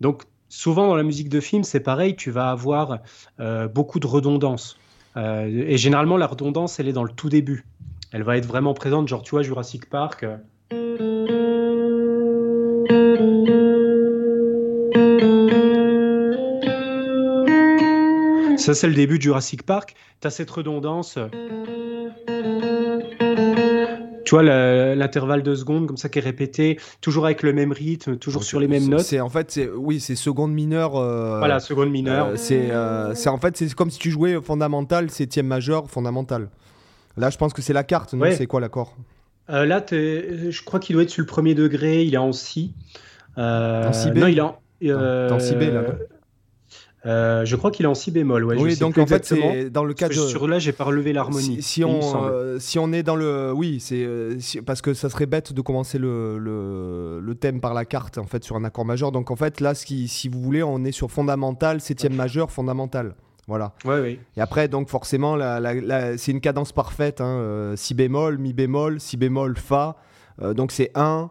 Donc, 0.00 0.24
souvent 0.48 0.88
dans 0.88 0.96
la 0.96 1.04
musique 1.04 1.28
de 1.28 1.40
film, 1.40 1.62
c'est 1.62 1.80
pareil, 1.80 2.16
tu 2.16 2.30
vas 2.30 2.50
avoir 2.50 2.98
euh, 3.38 3.68
beaucoup 3.68 4.00
de 4.00 4.06
redondance. 4.06 4.78
et 5.16 5.76
généralement, 5.76 6.16
la 6.16 6.26
redondance, 6.26 6.80
elle 6.80 6.88
est 6.88 6.92
dans 6.92 7.04
le 7.04 7.12
tout 7.12 7.28
début. 7.28 7.64
Elle 8.10 8.24
va 8.24 8.36
être 8.36 8.46
vraiment 8.46 8.74
présente, 8.74 9.06
genre, 9.08 9.22
tu 9.22 9.30
vois, 9.30 9.42
Jurassic 9.42 9.88
Park. 9.88 10.24
Ça, 18.64 18.72
c'est 18.72 18.88
le 18.88 18.94
début 18.94 19.18
de 19.18 19.22
Jurassic 19.22 19.62
Park. 19.62 19.94
Tu 20.22 20.26
as 20.26 20.30
cette 20.30 20.50
redondance. 20.50 21.18
Tu 24.24 24.30
vois 24.30 24.42
l'intervalle 24.94 25.42
de 25.42 25.54
secondes 25.54 25.86
comme 25.86 25.98
ça 25.98 26.08
qui 26.08 26.18
est 26.18 26.22
répété, 26.22 26.80
toujours 27.02 27.26
avec 27.26 27.42
le 27.42 27.52
même 27.52 27.72
rythme, 27.72 28.16
toujours 28.16 28.42
sur 28.42 28.60
les 28.60 28.66
mêmes 28.66 28.88
notes. 28.88 29.00
C'est 29.00 29.20
en 29.20 29.28
fait, 29.28 29.50
c'est 29.50 29.68
oui, 29.68 30.00
c'est 30.00 30.14
seconde 30.14 30.54
mineure. 30.54 30.96
Euh, 30.96 31.40
voilà, 31.40 31.60
seconde 31.60 31.90
mineure. 31.90 32.28
Euh, 32.28 32.36
c'est 32.36 32.70
euh, 32.70 33.14
c'est 33.14 33.28
en 33.28 33.36
fait 33.36 33.54
c'est 33.54 33.70
comme 33.74 33.90
si 33.90 33.98
tu 33.98 34.10
jouais 34.10 34.40
fondamental, 34.40 35.10
septième 35.10 35.46
majeur, 35.46 35.90
fondamental. 35.90 36.48
Là, 37.18 37.28
je 37.28 37.36
pense 37.36 37.52
que 37.52 37.60
c'est 37.60 37.74
la 37.74 37.84
carte, 37.84 38.14
non? 38.14 38.24
C'est 38.32 38.46
quoi 38.46 38.62
l'accord? 38.62 38.96
Là, 39.46 39.84
je 39.90 40.64
crois 40.64 40.80
qu'il 40.80 40.94
doit 40.94 41.02
être 41.02 41.10
sur 41.10 41.20
le 41.20 41.26
premier 41.26 41.54
degré. 41.54 42.02
Il 42.04 42.14
est 42.14 42.16
en 42.16 42.32
si. 42.32 42.72
en 43.36 43.92
si 43.92 44.10
b? 44.10 44.16
Non, 44.16 44.26
il 44.26 44.38
est 44.38 44.40
en. 44.40 45.34
en 45.34 45.38
si 45.38 45.54
b 45.54 45.64
là. 45.64 45.82
Euh, 47.06 47.44
je 47.44 47.56
crois 47.56 47.70
qu'il 47.70 47.84
est 47.84 47.88
en 47.88 47.94
si 47.94 48.10
bémol. 48.10 48.44
Ouais, 48.44 48.56
oui, 48.58 48.76
donc 48.76 48.96
en 48.96 49.06
fait, 49.06 49.24
c'est 49.24 49.70
dans 49.70 49.84
le 49.84 49.94
cas 49.94 50.08
de. 50.08 50.14
Sur 50.14 50.48
là, 50.48 50.58
j'ai 50.58 50.72
pas 50.72 50.84
relevé 50.84 51.12
l'harmonie. 51.12 51.62
Si, 51.62 51.84
on, 51.84 52.00
euh, 52.24 52.58
si 52.58 52.78
on 52.78 52.92
est 52.92 53.02
dans 53.02 53.16
le. 53.16 53.52
Oui, 53.52 53.78
c'est 53.80 54.04
euh, 54.04 54.38
parce 54.64 54.80
que 54.80 54.94
ça 54.94 55.10
serait 55.10 55.26
bête 55.26 55.52
de 55.52 55.60
commencer 55.60 55.98
le, 55.98 56.38
le, 56.38 57.20
le, 57.20 57.34
thème 57.34 57.60
par 57.60 57.74
la 57.74 57.84
carte, 57.84 58.18
en 58.18 58.24
fait, 58.24 58.42
sur 58.42 58.56
un 58.56 58.64
accord 58.64 58.84
majeur. 58.84 59.12
Donc 59.12 59.30
en 59.30 59.36
fait, 59.36 59.60
là, 59.60 59.74
si, 59.74 60.08
si 60.08 60.28
vous 60.28 60.40
voulez, 60.40 60.62
on 60.62 60.84
est 60.84 60.92
sur 60.92 61.10
fondamental, 61.10 61.80
septième 61.80 62.14
majeur, 62.14 62.50
fondamental. 62.50 63.14
Voilà. 63.46 63.74
Ouais, 63.84 64.00
oui. 64.00 64.18
Et 64.38 64.40
après, 64.40 64.68
donc 64.68 64.88
forcément, 64.88 65.36
la, 65.36 65.60
la, 65.60 66.16
c'est 66.16 66.32
une 66.32 66.40
cadence 66.40 66.72
parfaite. 66.72 67.20
Hein, 67.20 67.74
si 67.76 67.92
bémol, 67.92 68.38
mi 68.38 68.54
bémol, 68.54 68.98
si 69.00 69.18
bémol, 69.18 69.56
fa. 69.58 69.96
donc 70.40 70.72
c'est 70.72 70.90
1, 70.94 71.28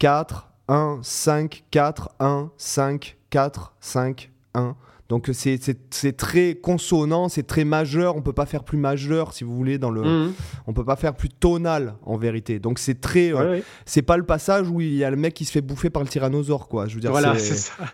4, 0.00 0.48
1, 0.66 0.98
5, 1.02 1.64
4, 1.70 2.10
1, 2.18 2.50
5, 2.56 3.16
4, 3.30 3.74
5, 3.78 4.30
1. 4.54 4.74
Donc 5.12 5.28
c'est 5.34 6.16
très 6.16 6.54
consonant, 6.54 7.28
c'est 7.28 7.42
très 7.42 7.64
majeur. 7.64 8.16
On 8.16 8.22
peut 8.22 8.32
pas 8.32 8.46
faire 8.46 8.64
plus 8.64 8.78
majeur, 8.78 9.34
si 9.34 9.44
vous 9.44 9.54
voulez, 9.54 9.76
dans 9.76 9.90
le. 9.90 10.00
Mhm. 10.00 10.32
On 10.66 10.72
peut 10.72 10.86
pas 10.86 10.96
faire 10.96 11.12
plus 11.12 11.28
tonal 11.28 11.96
en 12.06 12.16
vérité. 12.16 12.58
Donc 12.58 12.78
c'est 12.78 12.98
très. 12.98 13.30
Euh, 13.30 13.60
c'est 13.84 14.00
pas 14.00 14.16
le 14.16 14.22
passage 14.22 14.70
où 14.70 14.80
il 14.80 14.94
y 14.94 15.04
a 15.04 15.10
le 15.10 15.18
mec 15.18 15.34
qui 15.34 15.44
se 15.44 15.52
fait 15.52 15.60
bouffer 15.60 15.90
par 15.90 16.02
le 16.02 16.08
tyrannosaure, 16.08 16.66
quoi. 16.66 16.86
Je 16.88 16.94
veux 16.94 17.02
dire. 17.02 17.10
Voilà, 17.10 17.34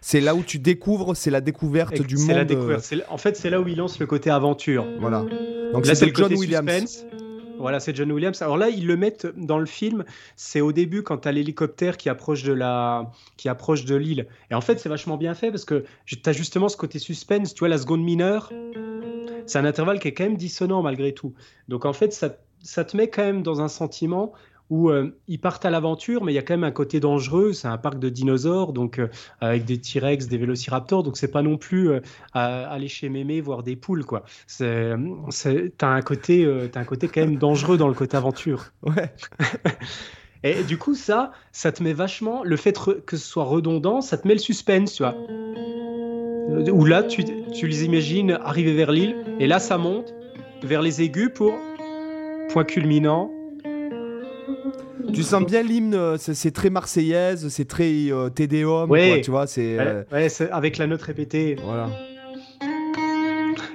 c'est 0.00 0.20
là 0.20 0.36
où 0.36 0.44
tu 0.44 0.60
découvres, 0.60 1.16
c'est 1.16 1.32
la 1.32 1.40
découverte 1.40 2.00
du 2.00 2.18
monde. 2.18 2.36
La 2.36 2.44
découverte. 2.44 2.94
En 3.08 3.18
fait, 3.18 3.36
c'est 3.36 3.50
là 3.50 3.60
où 3.60 3.66
il 3.66 3.78
lance 3.78 3.98
le 3.98 4.06
côté 4.06 4.30
aventure. 4.30 4.86
Voilà. 5.00 5.24
Donc 5.72 5.86
c'est 5.86 6.14
John 6.14 6.32
Williams. 6.34 7.04
Voilà, 7.58 7.80
c'est 7.80 7.94
John 7.94 8.10
Williams. 8.12 8.40
Alors 8.42 8.56
là, 8.56 8.68
ils 8.68 8.86
le 8.86 8.96
mettent 8.96 9.26
dans 9.36 9.58
le 9.58 9.66
film. 9.66 10.04
C'est 10.36 10.60
au 10.60 10.72
début 10.72 11.02
quand 11.02 11.18
tu 11.18 11.28
as 11.28 11.32
l'hélicoptère 11.32 11.96
qui 11.96 12.08
approche 12.08 12.42
de 12.42 12.52
la, 12.52 13.10
qui 13.36 13.48
approche 13.48 13.84
de 13.84 13.96
l'île. 13.96 14.26
Et 14.50 14.54
en 14.54 14.60
fait, 14.60 14.78
c'est 14.78 14.88
vachement 14.88 15.16
bien 15.16 15.34
fait 15.34 15.50
parce 15.50 15.64
que 15.64 15.84
tu 16.06 16.18
as 16.24 16.32
justement 16.32 16.68
ce 16.68 16.76
côté 16.76 16.98
suspense. 16.98 17.54
Tu 17.54 17.60
vois, 17.60 17.68
la 17.68 17.78
seconde 17.78 18.02
mineure, 18.02 18.52
c'est 19.46 19.58
un 19.58 19.64
intervalle 19.64 19.98
qui 19.98 20.08
est 20.08 20.14
quand 20.14 20.24
même 20.24 20.36
dissonant 20.36 20.82
malgré 20.82 21.12
tout. 21.12 21.34
Donc 21.68 21.84
en 21.84 21.92
fait, 21.92 22.12
ça, 22.12 22.36
ça 22.62 22.84
te 22.84 22.96
met 22.96 23.08
quand 23.08 23.24
même 23.24 23.42
dans 23.42 23.60
un 23.60 23.68
sentiment 23.68 24.32
où 24.70 24.90
euh, 24.90 25.16
ils 25.28 25.40
partent 25.40 25.64
à 25.64 25.70
l'aventure, 25.70 26.24
mais 26.24 26.32
il 26.32 26.34
y 26.34 26.38
a 26.38 26.42
quand 26.42 26.54
même 26.54 26.64
un 26.64 26.70
côté 26.70 27.00
dangereux. 27.00 27.52
C'est 27.52 27.68
un 27.68 27.78
parc 27.78 27.98
de 27.98 28.08
dinosaures, 28.08 28.72
donc 28.72 28.98
euh, 28.98 29.08
avec 29.40 29.64
des 29.64 29.80
T-Rex, 29.80 30.28
des 30.28 30.38
Vélociraptors, 30.38 31.02
donc 31.02 31.16
c'est 31.16 31.30
pas 31.30 31.42
non 31.42 31.56
plus 31.56 31.90
euh, 31.90 32.00
aller 32.34 32.88
chez 32.88 33.08
Mémé 33.08 33.40
voir 33.40 33.62
des 33.62 33.76
poules, 33.76 34.04
quoi. 34.04 34.24
C'est, 34.46 34.94
t'as 35.78 35.88
un 35.88 36.02
côté, 36.02 36.46
as 36.74 36.78
un 36.78 36.84
côté 36.84 37.08
quand 37.08 37.20
même 37.20 37.36
dangereux 37.36 37.76
dans 37.76 37.88
le 37.88 37.94
côté 37.94 38.16
aventure. 38.16 38.72
Ouais. 38.82 39.12
Et 40.44 40.62
du 40.62 40.78
coup, 40.78 40.94
ça, 40.94 41.32
ça 41.50 41.72
te 41.72 41.82
met 41.82 41.92
vachement 41.92 42.44
le 42.44 42.56
fait 42.56 42.78
que 43.06 43.16
ce 43.16 43.26
soit 43.26 43.44
redondant, 43.44 44.00
ça 44.00 44.16
te 44.18 44.28
met 44.28 44.34
le 44.34 44.40
suspense, 44.40 44.94
tu 44.94 45.02
vois. 45.02 45.16
Où 46.72 46.84
là, 46.84 47.02
tu, 47.02 47.24
tu 47.52 47.66
les 47.66 47.84
imagines 47.84 48.38
arriver 48.42 48.74
vers 48.74 48.92
l'île, 48.92 49.16
et 49.40 49.46
là, 49.46 49.58
ça 49.58 49.78
monte 49.78 50.14
vers 50.62 50.80
les 50.80 51.02
aigus 51.02 51.30
pour 51.34 51.54
point 52.50 52.64
culminant 52.64 53.30
tu 55.12 55.22
sens 55.22 55.44
bien 55.44 55.62
l'hymne, 55.62 55.94
euh, 55.94 56.16
c'est 56.18 56.50
très 56.50 56.70
marseillaise, 56.70 57.48
c'est 57.48 57.66
très 57.66 58.10
euh, 58.10 58.28
Tédéum, 58.28 58.90
tu 59.22 59.30
vois, 59.30 59.46
c'est... 59.46 59.76
Euh, 59.78 60.02
avec 60.50 60.78
la 60.78 60.86
note 60.86 61.02
répétée. 61.02 61.56
Voilà. 61.62 61.88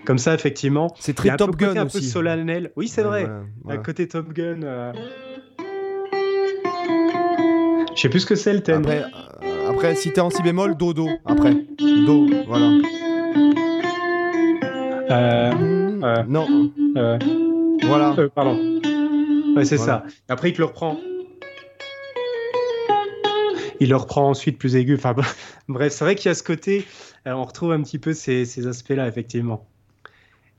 Comme 0.06 0.18
ça, 0.18 0.34
effectivement. 0.34 0.94
C'est 1.00 1.14
très 1.14 1.36
Top 1.38 1.56
Gun 1.56 1.76
un 1.78 1.86
peu 1.86 2.02
solennel. 2.02 2.72
Oui, 2.76 2.88
c'est 2.88 3.04
vrai. 3.04 3.28
Un 3.68 3.78
côté 3.78 4.08
Top 4.08 4.34
Gun. 4.34 4.94
Je 7.96 8.02
sais 8.02 8.10
plus 8.10 8.22
ce 8.22 8.26
que 8.26 8.36
c'est 8.36 8.54
le 8.54 8.62
thème. 8.62 8.82
Après, 8.82 9.04
après 9.70 9.96
si 9.96 10.12
t'es 10.12 10.20
en 10.20 10.30
si 10.30 10.42
bémol, 10.42 10.76
do, 10.76 10.94
do. 10.94 11.08
Après, 11.26 11.54
do, 11.80 12.28
voilà. 12.48 12.72
non. 16.28 16.72
voilà. 17.84 18.16
pardon. 18.34 18.80
Ouais, 19.56 19.66
c'est 19.66 19.78
ça. 19.78 20.04
Après, 20.28 20.50
il 20.50 20.54
te 20.54 20.58
le 20.58 20.66
reprend 20.66 20.98
il 23.80 23.90
le 23.90 23.96
reprend 23.96 24.30
ensuite 24.30 24.58
plus 24.58 24.76
aigu. 24.76 24.96
Enfin, 24.96 25.16
bref, 25.68 25.94
c'est 25.94 26.04
vrai 26.04 26.16
qu'il 26.16 26.30
y 26.30 26.32
a 26.32 26.36
ce 26.36 26.44
côté, 26.44 26.86
euh, 27.28 27.32
on 27.34 27.44
retrouve 27.44 27.72
un 27.72 27.82
petit 27.82 28.00
peu 28.00 28.14
ces, 28.14 28.68
aspects-là, 28.68 29.08
effectivement. 29.08 29.68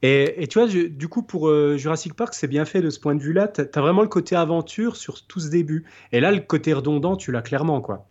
Et, 0.02 0.46
tu 0.48 0.58
vois, 0.58 0.68
du 0.68 1.08
coup, 1.08 1.22
pour 1.22 1.48
euh, 1.48 1.78
Jurassic 1.78 2.12
Park, 2.12 2.34
c'est 2.34 2.46
bien 2.46 2.66
fait 2.66 2.82
de 2.82 2.90
ce 2.90 3.00
point 3.00 3.14
de 3.14 3.22
vue-là. 3.22 3.48
Tu 3.48 3.62
as, 3.62 3.80
vraiment 3.80 4.02
le 4.02 4.08
côté 4.08 4.36
aventure 4.36 4.96
sur 4.96 5.26
tout 5.26 5.40
ce 5.40 5.48
début. 5.48 5.86
Et 6.12 6.20
là, 6.20 6.30
le 6.30 6.40
côté 6.40 6.74
redondant, 6.74 7.16
tu 7.16 7.32
l'as 7.32 7.40
clairement, 7.40 7.80
quoi. 7.80 8.06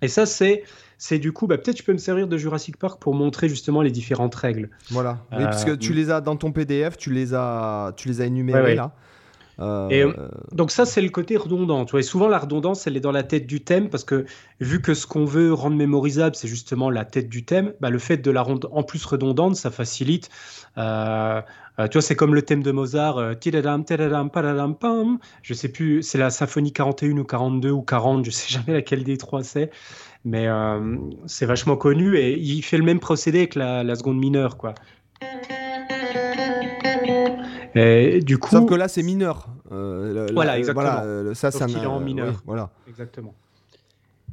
Et 0.00 0.06
ça, 0.06 0.26
c'est, 0.26 0.62
c'est 0.96 1.18
du 1.18 1.32
coup, 1.32 1.48
bah, 1.48 1.58
peut-être 1.58 1.76
tu 1.76 1.82
peux 1.82 1.92
me 1.92 1.98
servir 1.98 2.28
de 2.28 2.36
Jurassic 2.36 2.76
Park 2.76 3.00
pour 3.00 3.14
montrer 3.14 3.48
justement 3.48 3.82
les 3.82 3.90
différentes 3.90 4.34
règles. 4.34 4.70
Voilà. 4.90 5.18
Oui, 5.32 5.42
parce 5.42 5.64
que 5.64 5.72
tu 5.72 5.92
euh, 5.92 5.96
les 5.96 6.10
as 6.10 6.20
dans 6.20 6.36
ton 6.36 6.52
PDF, 6.52 6.96
tu 6.96 7.12
les 7.12 7.34
as, 7.34 7.94
tu 7.96 8.06
les 8.06 8.20
as 8.20 8.26
énumérées 8.26 8.76
là. 8.76 8.94
Euh, 9.60 9.88
et, 9.88 10.02
euh, 10.02 10.12
donc 10.52 10.70
ça, 10.70 10.84
c'est 10.84 11.00
le 11.00 11.08
côté 11.08 11.36
redondant. 11.36 11.84
Tu 11.84 11.92
vois, 11.92 12.02
souvent, 12.02 12.28
la 12.28 12.38
redondance, 12.38 12.86
elle 12.86 12.96
est 12.96 13.00
dans 13.00 13.12
la 13.12 13.24
tête 13.24 13.46
du 13.46 13.60
thème 13.60 13.88
parce 13.90 14.04
que 14.04 14.24
vu 14.60 14.80
que 14.80 14.94
ce 14.94 15.06
qu'on 15.06 15.24
veut 15.24 15.52
rendre 15.52 15.76
mémorisable, 15.76 16.36
c'est 16.36 16.48
justement 16.48 16.90
la 16.90 17.04
tête 17.04 17.28
du 17.28 17.44
thème, 17.44 17.72
bah, 17.80 17.90
le 17.90 17.98
fait 17.98 18.18
de 18.18 18.30
la 18.30 18.42
rendre 18.42 18.68
en 18.72 18.82
plus 18.82 19.04
redondante, 19.04 19.56
ça 19.56 19.70
facilite. 19.70 20.28
Euh, 20.76 21.42
tu 21.78 21.92
vois, 21.92 22.02
c'est 22.02 22.16
comme 22.16 22.34
le 22.34 22.42
thème 22.42 22.62
de 22.62 22.72
Mozart, 22.72 23.34
je 25.42 25.54
sais 25.54 25.68
plus, 25.68 26.02
c'est 26.02 26.18
la 26.18 26.30
symphonie 26.30 26.72
41 26.72 27.18
ou 27.18 27.24
42 27.24 27.70
ou 27.70 27.82
40, 27.82 28.24
je 28.24 28.30
sais 28.30 28.52
jamais 28.52 28.72
laquelle 28.72 29.04
des 29.04 29.16
trois 29.16 29.44
c'est, 29.44 29.70
mais 30.24 30.48
c'est 31.26 31.46
vachement 31.46 31.76
connu 31.76 32.16
et 32.16 32.36
il 32.36 32.62
fait 32.62 32.78
le 32.78 32.84
même 32.84 32.98
procédé 32.98 33.38
avec 33.38 33.54
la, 33.54 33.84
la 33.84 33.94
seconde 33.94 34.18
mineure, 34.18 34.56
quoi. 34.56 34.74
Et 37.78 38.20
du 38.20 38.38
coup, 38.38 38.50
Sauf 38.50 38.68
que 38.68 38.74
là, 38.74 38.88
c'est 38.88 39.02
mineur. 39.02 39.48
voilà, 39.70 40.58
exactement. 40.58 41.34
ça, 41.34 41.50
ça 41.50 41.66
il 41.68 41.76
est 41.76 41.86
en 41.86 42.00
mineur. 42.00 42.42
voilà. 42.46 42.70
Exactement. 42.88 43.34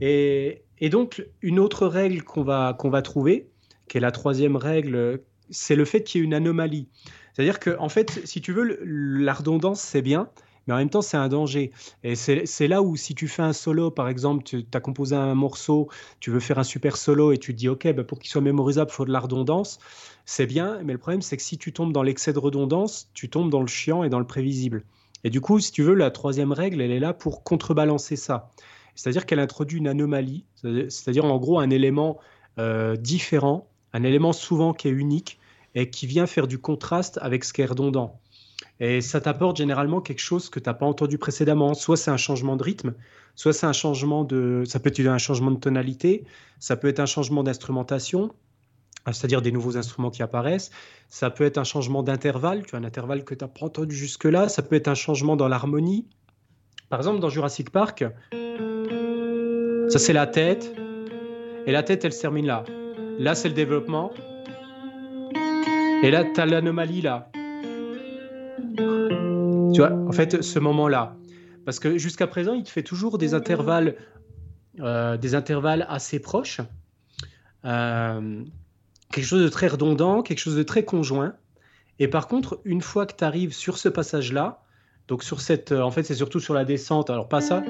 Et, 0.02 0.64
et, 0.80 0.90
donc, 0.90 1.26
une 1.42 1.60
autre 1.60 1.88
règle 1.88 2.24
qu'on 2.24 2.44
va, 2.44 2.76
qu'on 2.78 2.90
va 2.90 3.02
trouver, 3.02 3.48
qui 3.88 3.98
est 3.98 4.02
la 4.02 4.12
troisième 4.12 4.58
règle, 4.58 5.22
c'est 5.50 5.76
le 5.76 5.86
fait 5.86 6.04
qu'il 6.04 6.20
y 6.20 6.24
ait 6.24 6.26
une 6.26 6.34
anomalie. 6.34 6.90
C'est-à-dire 7.34 7.60
que, 7.60 7.78
en 7.80 7.90
fait, 7.90 8.22
si 8.26 8.42
tu 8.42 8.52
veux, 8.52 8.80
la 8.84 9.34
redondance, 9.34 9.82
c'est 9.82 10.02
bien, 10.02 10.30
mais 10.68 10.74
en 10.74 10.78
même 10.78 10.90
temps, 10.90 11.02
c'est 11.02 11.18
un 11.18 11.28
danger. 11.28 11.72
Et 12.04 12.16
c'est 12.16 12.68
là 12.68 12.82
où, 12.82 12.96
si 12.96 13.16
tu 13.16 13.28
fais 13.28 13.44
un 13.44 13.54
solo, 13.54 13.92
par 13.92 14.08
exemple, 14.08 14.44
tu 14.44 14.66
as 14.74 14.80
composé 14.80 15.16
un 15.16 15.36
morceau, 15.36 15.90
tu 16.20 16.32
veux 16.32 16.40
faire 16.40 16.60
un 16.60 16.64
super 16.64 16.98
solo 16.98 17.32
et 17.32 17.38
tu 17.38 17.54
te 17.54 17.58
dis, 17.58 17.70
OK, 17.70 17.88
bah, 17.94 18.04
pour 18.04 18.20
qu'il 18.20 18.30
soit 18.30 18.42
mémorisable, 18.42 18.90
il 18.92 18.94
faut 18.94 19.06
de 19.06 19.12
la 19.12 19.20
redondance, 19.20 19.80
c'est 20.26 20.48
bien, 20.48 20.80
mais 20.84 20.94
le 20.94 21.00
problème, 21.00 21.22
c'est 21.22 21.38
que 21.38 21.44
si 21.44 21.58
tu 21.58 21.72
tombes 21.72 21.94
dans 21.94 22.04
l'excès 22.04 22.34
de 22.34 22.40
redondance, 22.40 23.10
tu 23.14 23.30
tombes 23.30 23.50
dans 23.50 23.62
le 23.62 23.68
chiant 23.68 24.04
et 24.04 24.10
dans 24.10 24.20
le 24.20 24.28
prévisible. 24.28 24.84
Et 25.24 25.30
du 25.30 25.42
coup, 25.42 25.60
si 25.60 25.72
tu 25.72 25.84
veux, 25.84 25.94
la 25.94 26.12
troisième 26.12 26.52
règle, 26.52 26.82
elle 26.82 26.92
est 26.92 27.00
là 27.00 27.14
pour 27.14 27.44
contrebalancer 27.44 28.16
ça. 28.16 28.52
C'est-à-dire 28.96 29.26
qu'elle 29.26 29.40
introduit 29.40 29.80
une 29.80 29.88
anomalie, 29.88 30.46
c'est-à-dire 30.64 31.26
en 31.26 31.38
gros 31.38 31.60
un 31.60 31.70
élément 31.70 32.18
euh, 32.60 32.96
différent, 32.96 33.68
un 33.94 34.04
élément 34.04 34.34
souvent 34.34 34.74
qui 34.74 34.88
est 34.88 34.92
unique 34.92 35.40
et 35.76 35.90
qui 35.90 36.08
vient 36.08 36.26
faire 36.26 36.48
du 36.48 36.58
contraste 36.58 37.20
avec 37.22 37.44
ce 37.44 37.54
qui 37.54 37.62
est 37.62 37.66
redondant. 37.66 38.20
Et 38.80 39.02
ça 39.02 39.22
t'apporte 39.22 39.58
généralement 39.58 40.02
quelque 40.02 40.20
chose 40.20 40.50
que 40.50 40.60
tu 40.60 40.70
n'as 40.70 40.74
pas 40.74 40.86
entendu 40.86 41.18
précédemment. 41.18 41.74
Soit 41.74 41.98
c'est 41.98 42.12
un 42.12 42.18
changement 42.18 42.58
de 42.58 42.64
rythme, 42.64 42.94
soit 43.36 43.54
c'est 43.54 43.66
un 43.66 43.74
changement 43.74 44.24
de. 44.24 44.64
Ça 44.66 44.80
peut 44.80 44.90
être 44.90 45.08
un 45.08 45.18
changement 45.18 45.52
de 45.52 45.60
tonalité, 45.60 46.26
ça 46.60 46.76
peut 46.76 46.90
être 46.90 47.00
un 47.00 47.06
changement 47.06 47.44
d'instrumentation, 47.44 48.34
c'est-à-dire 49.08 49.42
des 49.42 49.52
nouveaux 49.52 49.78
instruments 49.78 50.12
qui 50.12 50.24
apparaissent. 50.24 50.72
Ça 51.08 51.30
peut 51.30 51.46
être 51.46 51.58
un 51.58 51.64
changement 51.64 52.04
d'intervalle, 52.04 52.64
tu 52.66 52.76
as 52.76 52.80
un 52.80 52.84
intervalle 52.84 53.24
que 53.24 53.34
tu 53.34 53.46
n'as 53.46 53.50
pas 53.50 53.66
entendu 53.66 53.96
jusque-là. 53.96 54.50
Ça 54.50 54.62
peut 54.62 54.76
être 54.76 54.90
un 54.90 54.96
changement 54.96 55.38
dans 55.38 55.48
l'harmonie. 55.48 56.08
Par 56.90 57.00
exemple, 57.00 57.20
dans 57.20 57.30
Jurassic 57.30 57.70
Park, 57.70 58.04
ça 59.90 60.00
c'est 60.00 60.14
la 60.14 60.28
tête, 60.28 60.76
et 61.66 61.72
la 61.72 61.82
tête 61.82 62.04
elle 62.04 62.14
se 62.14 62.22
termine 62.22 62.46
là. 62.46 62.66
Là 63.20 63.36
c'est 63.36 63.48
le 63.48 63.54
développement, 63.54 64.12
et 66.04 66.12
là 66.12 66.26
tu 66.26 66.42
as 66.42 66.46
l'anomalie 66.46 67.02
là. 67.02 67.30
Tu 69.76 69.82
vois, 69.82 69.92
en 69.92 70.12
fait, 70.12 70.42
ce 70.42 70.60
moment-là. 70.60 71.16
Parce 71.66 71.80
que 71.80 71.98
jusqu'à 71.98 72.28
présent, 72.28 72.54
il 72.54 72.64
te 72.64 72.70
fait 72.70 72.84
toujours 72.84 73.18
des 73.18 73.34
intervalles, 73.34 73.96
euh, 74.80 75.18
des 75.18 75.36
intervalles 75.36 75.86
assez 75.90 76.20
proches. 76.20 76.62
Euh, 77.66 78.44
quelque 79.12 79.26
chose 79.26 79.44
de 79.44 79.50
très 79.50 79.68
redondant, 79.68 80.22
quelque 80.22 80.40
chose 80.40 80.56
de 80.56 80.64
très 80.64 80.86
conjoint. 80.86 81.34
Et 82.00 82.08
par 82.08 82.28
contre, 82.28 82.62
une 82.64 82.82
fois 82.82 83.06
que 83.06 83.16
tu 83.16 83.24
arrives 83.24 83.54
sur 83.54 83.78
ce 83.78 83.90
passage-là, 83.90 84.64
donc 85.08 85.24
sur 85.24 85.42
cette. 85.42 85.72
Euh, 85.72 85.82
en 85.82 85.92
fait, 85.92 86.04
c'est 86.04 86.16
surtout 86.16 86.40
sur 86.40 86.54
la 86.54 86.64
descente, 86.64 87.10
alors 87.10 87.28
pas 87.28 87.42
ça, 87.42 87.64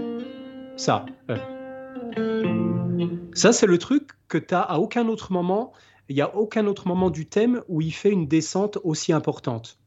ça. 0.76 1.06
Ça, 3.34 3.52
c'est 3.52 3.68
le 3.68 3.78
truc 3.78 4.12
que 4.28 4.38
tu 4.38 4.54
as 4.54 4.62
à 4.62 4.78
aucun 4.78 5.08
autre 5.08 5.32
moment. 5.32 5.74
Il 6.08 6.16
n'y 6.16 6.22
a 6.22 6.36
aucun 6.36 6.68
autre 6.68 6.88
moment 6.88 7.10
du 7.10 7.26
thème 7.26 7.64
où 7.68 7.82
il 7.82 7.92
fait 7.92 8.12
une 8.12 8.28
descente 8.28 8.78
aussi 8.84 9.12
importante 9.12 9.80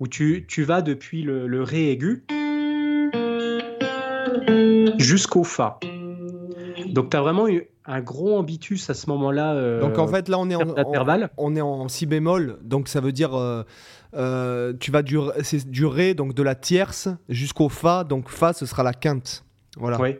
où 0.00 0.08
tu, 0.08 0.44
tu 0.48 0.62
vas 0.62 0.82
depuis 0.82 1.22
le, 1.22 1.46
le 1.46 1.62
Ré 1.62 1.90
aigu 1.90 2.24
jusqu'au 4.98 5.44
Fa. 5.44 5.78
Donc 6.88 7.10
tu 7.10 7.16
as 7.16 7.20
vraiment 7.20 7.48
eu 7.48 7.68
un 7.84 8.00
gros 8.00 8.36
ambitus 8.36 8.90
à 8.90 8.94
ce 8.94 9.08
moment-là. 9.10 9.54
Euh, 9.54 9.80
donc 9.80 9.98
en 9.98 10.08
fait 10.08 10.28
là 10.28 10.38
on 10.38 10.50
est 10.50 10.56
en, 10.56 10.74
on 11.36 11.56
est 11.56 11.60
en 11.60 11.88
si 11.88 12.06
bémol, 12.06 12.58
donc 12.62 12.88
ça 12.88 13.00
veut 13.00 13.12
dire 13.12 13.34
euh, 13.34 13.62
euh, 14.14 14.72
tu 14.78 14.90
vas 14.90 15.02
du, 15.02 15.18
du 15.66 15.86
Ré, 15.86 16.14
donc 16.14 16.34
de 16.34 16.42
la 16.42 16.54
tierce 16.54 17.08
jusqu'au 17.28 17.68
Fa, 17.68 18.04
donc 18.04 18.28
Fa 18.28 18.52
ce 18.52 18.66
sera 18.66 18.82
la 18.82 18.92
quinte. 18.92 19.44
Voilà. 19.76 20.00
Oui. 20.00 20.16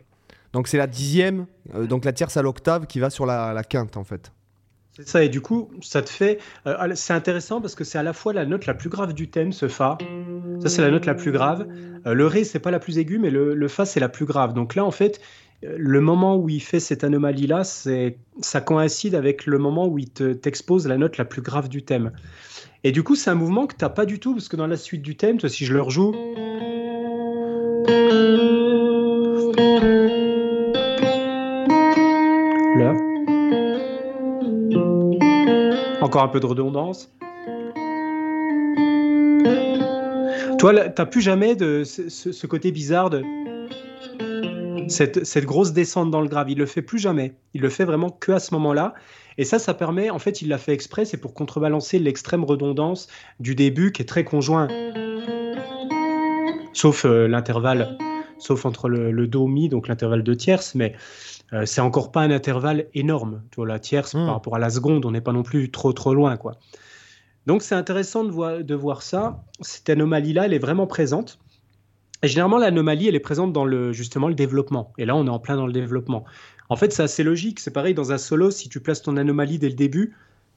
Donc 0.53 0.67
c'est 0.67 0.77
la 0.77 0.87
dixième, 0.87 1.45
donc 1.89 2.05
la 2.05 2.13
tierce 2.13 2.37
à 2.37 2.41
l'octave 2.41 2.87
qui 2.87 2.99
va 2.99 3.09
sur 3.09 3.25
la, 3.25 3.53
la 3.53 3.63
quinte 3.63 3.97
en 3.97 4.03
fait. 4.03 4.31
C'est 4.97 5.07
ça, 5.07 5.23
et 5.23 5.29
du 5.29 5.41
coup, 5.41 5.69
ça 5.81 6.01
te 6.01 6.09
fait. 6.09 6.39
Euh, 6.65 6.91
c'est 6.95 7.13
intéressant 7.13 7.61
parce 7.61 7.75
que 7.75 7.83
c'est 7.83 7.99
à 7.99 8.03
la 8.03 8.13
fois 8.13 8.33
la 8.33 8.47
note 8.47 8.65
la 8.65 8.73
plus 8.73 8.89
grave 8.89 9.13
du 9.13 9.29
thème, 9.29 9.51
ce 9.51 9.67
Fa. 9.67 9.99
Ça, 10.59 10.69
c'est 10.69 10.81
la 10.81 10.89
note 10.89 11.05
la 11.05 11.13
plus 11.13 11.31
grave. 11.31 11.67
Euh, 12.07 12.15
le 12.15 12.25
Ré, 12.25 12.43
c'est 12.43 12.57
pas 12.57 12.71
la 12.71 12.79
plus 12.79 12.97
aiguë, 12.97 13.19
mais 13.19 13.29
le, 13.29 13.67
Fa, 13.67 13.85
c'est 13.85 13.99
la 13.99 14.09
plus 14.09 14.25
grave. 14.25 14.55
Donc 14.55 14.73
là, 14.73 14.83
en 14.83 14.89
fait, 14.89 15.21
euh, 15.63 15.75
le 15.77 16.01
moment 16.01 16.35
où 16.35 16.49
il 16.49 16.61
fait 16.61 16.79
cette 16.79 17.03
anomalie-là, 17.03 17.63
ça 17.63 18.61
coïncide 18.61 19.13
avec 19.13 19.45
le 19.45 19.59
moment 19.59 19.87
où 19.87 19.99
il 19.99 20.09
t'expose 20.09 20.87
la 20.87 20.97
note 20.97 21.17
la 21.17 21.25
plus 21.25 21.43
grave 21.43 21.69
du 21.69 21.83
thème. 21.83 22.11
Et 22.83 22.91
du 22.91 23.03
coup, 23.03 23.15
c'est 23.15 23.29
un 23.29 23.35
mouvement 23.35 23.67
que 23.67 23.75
tu 23.75 23.85
n'as 23.85 23.89
pas 23.89 24.07
du 24.07 24.19
tout, 24.19 24.33
parce 24.33 24.49
que 24.49 24.55
dans 24.55 24.65
la 24.65 24.77
suite 24.77 25.03
du 25.03 25.15
thème, 25.15 25.39
si 25.39 25.63
je 25.63 25.73
le 25.73 25.81
rejoue. 25.83 26.15
Encore 36.07 36.23
un 36.23 36.29
peu 36.29 36.39
de 36.39 36.45
redondance. 36.45 37.11
Toi, 40.57 40.87
t'as 40.87 41.05
plus 41.05 41.19
jamais 41.19 41.57
de 41.57 41.83
ce, 41.83 42.47
côté 42.47 42.71
bizarre 42.71 43.09
de 43.09 43.23
cette, 44.87 45.43
grosse 45.43 45.73
descente 45.73 46.09
dans 46.09 46.21
le 46.21 46.29
grave. 46.29 46.49
Il 46.49 46.59
le 46.59 46.65
fait 46.65 46.81
plus 46.81 46.97
jamais. 46.97 47.33
Il 47.53 47.59
le 47.59 47.67
fait 47.67 47.83
vraiment 47.83 48.09
que 48.09 48.31
à 48.31 48.39
ce 48.39 48.53
moment-là. 48.53 48.93
Et 49.37 49.43
ça, 49.43 49.59
ça 49.59 49.73
permet, 49.73 50.09
en 50.09 50.17
fait, 50.17 50.41
il 50.41 50.47
l'a 50.47 50.57
fait 50.57 50.71
exprès, 50.71 51.03
c'est 51.03 51.17
pour 51.17 51.33
contrebalancer 51.33 51.99
l'extrême 51.99 52.45
redondance 52.45 53.09
du 53.41 53.53
début 53.53 53.91
qui 53.91 54.01
est 54.01 54.05
très 54.05 54.23
conjoint. 54.23 54.69
Sauf 56.71 57.03
euh, 57.03 57.27
l'intervalle, 57.27 57.97
sauf 58.37 58.65
entre 58.65 58.87
le, 58.87 59.11
le 59.11 59.27
do 59.27 59.45
mi, 59.47 59.67
donc 59.67 59.89
l'intervalle 59.89 60.23
de 60.23 60.33
tierce, 60.33 60.73
mais 60.73 60.95
euh, 61.53 61.65
c'est 61.65 61.81
encore 61.81 62.11
pas 62.11 62.21
un 62.21 62.31
intervalle 62.31 62.87
énorme. 62.93 63.43
Tu 63.51 63.57
vois, 63.57 63.67
la 63.67 63.79
tierce 63.79 64.13
par 64.13 64.21
hmm. 64.21 64.29
rapport 64.29 64.55
à 64.55 64.59
la 64.59 64.69
seconde, 64.69 65.05
on 65.05 65.11
n'est 65.11 65.21
pas 65.21 65.33
non 65.33 65.43
plus 65.43 65.71
trop 65.71 65.93
trop 65.93 66.13
loin, 66.13 66.37
quoi. 66.37 66.53
Donc 67.45 67.61
c'est 67.61 67.75
intéressant 67.75 68.25
de 68.25 68.31
voir, 68.31 68.63
de 68.63 68.75
voir 68.75 69.01
ça. 69.01 69.43
Cette 69.61 69.89
anomalie-là, 69.89 70.45
elle 70.45 70.53
est 70.53 70.59
vraiment 70.59 70.87
présente. 70.87 71.39
Et 72.23 72.27
généralement, 72.27 72.57
l'anomalie, 72.57 73.07
elle 73.07 73.15
est 73.15 73.21
présente 73.21 73.53
dans 73.53 73.63
le, 73.63 73.93
justement 73.93 74.27
le 74.27 74.35
développement. 74.35 74.91
Et 74.97 75.05
là, 75.05 75.15
on 75.15 75.25
est 75.25 75.29
en 75.29 75.39
plein 75.39 75.55
dans 75.55 75.67
le 75.67 75.71
développement. 75.71 76.25
En 76.67 76.75
fait, 76.75 76.91
c'est 76.91 77.03
assez 77.03 77.23
logique. 77.23 77.59
C'est 77.59 77.71
pareil 77.71 77.93
dans 77.93 78.11
un 78.11 78.17
solo, 78.17 78.51
si 78.51 78.67
tu 78.67 78.81
places 78.81 79.01
ton 79.01 79.15
anomalie 79.15 79.59
dès 79.59 79.69
le 79.69 79.75
début, 79.75 80.15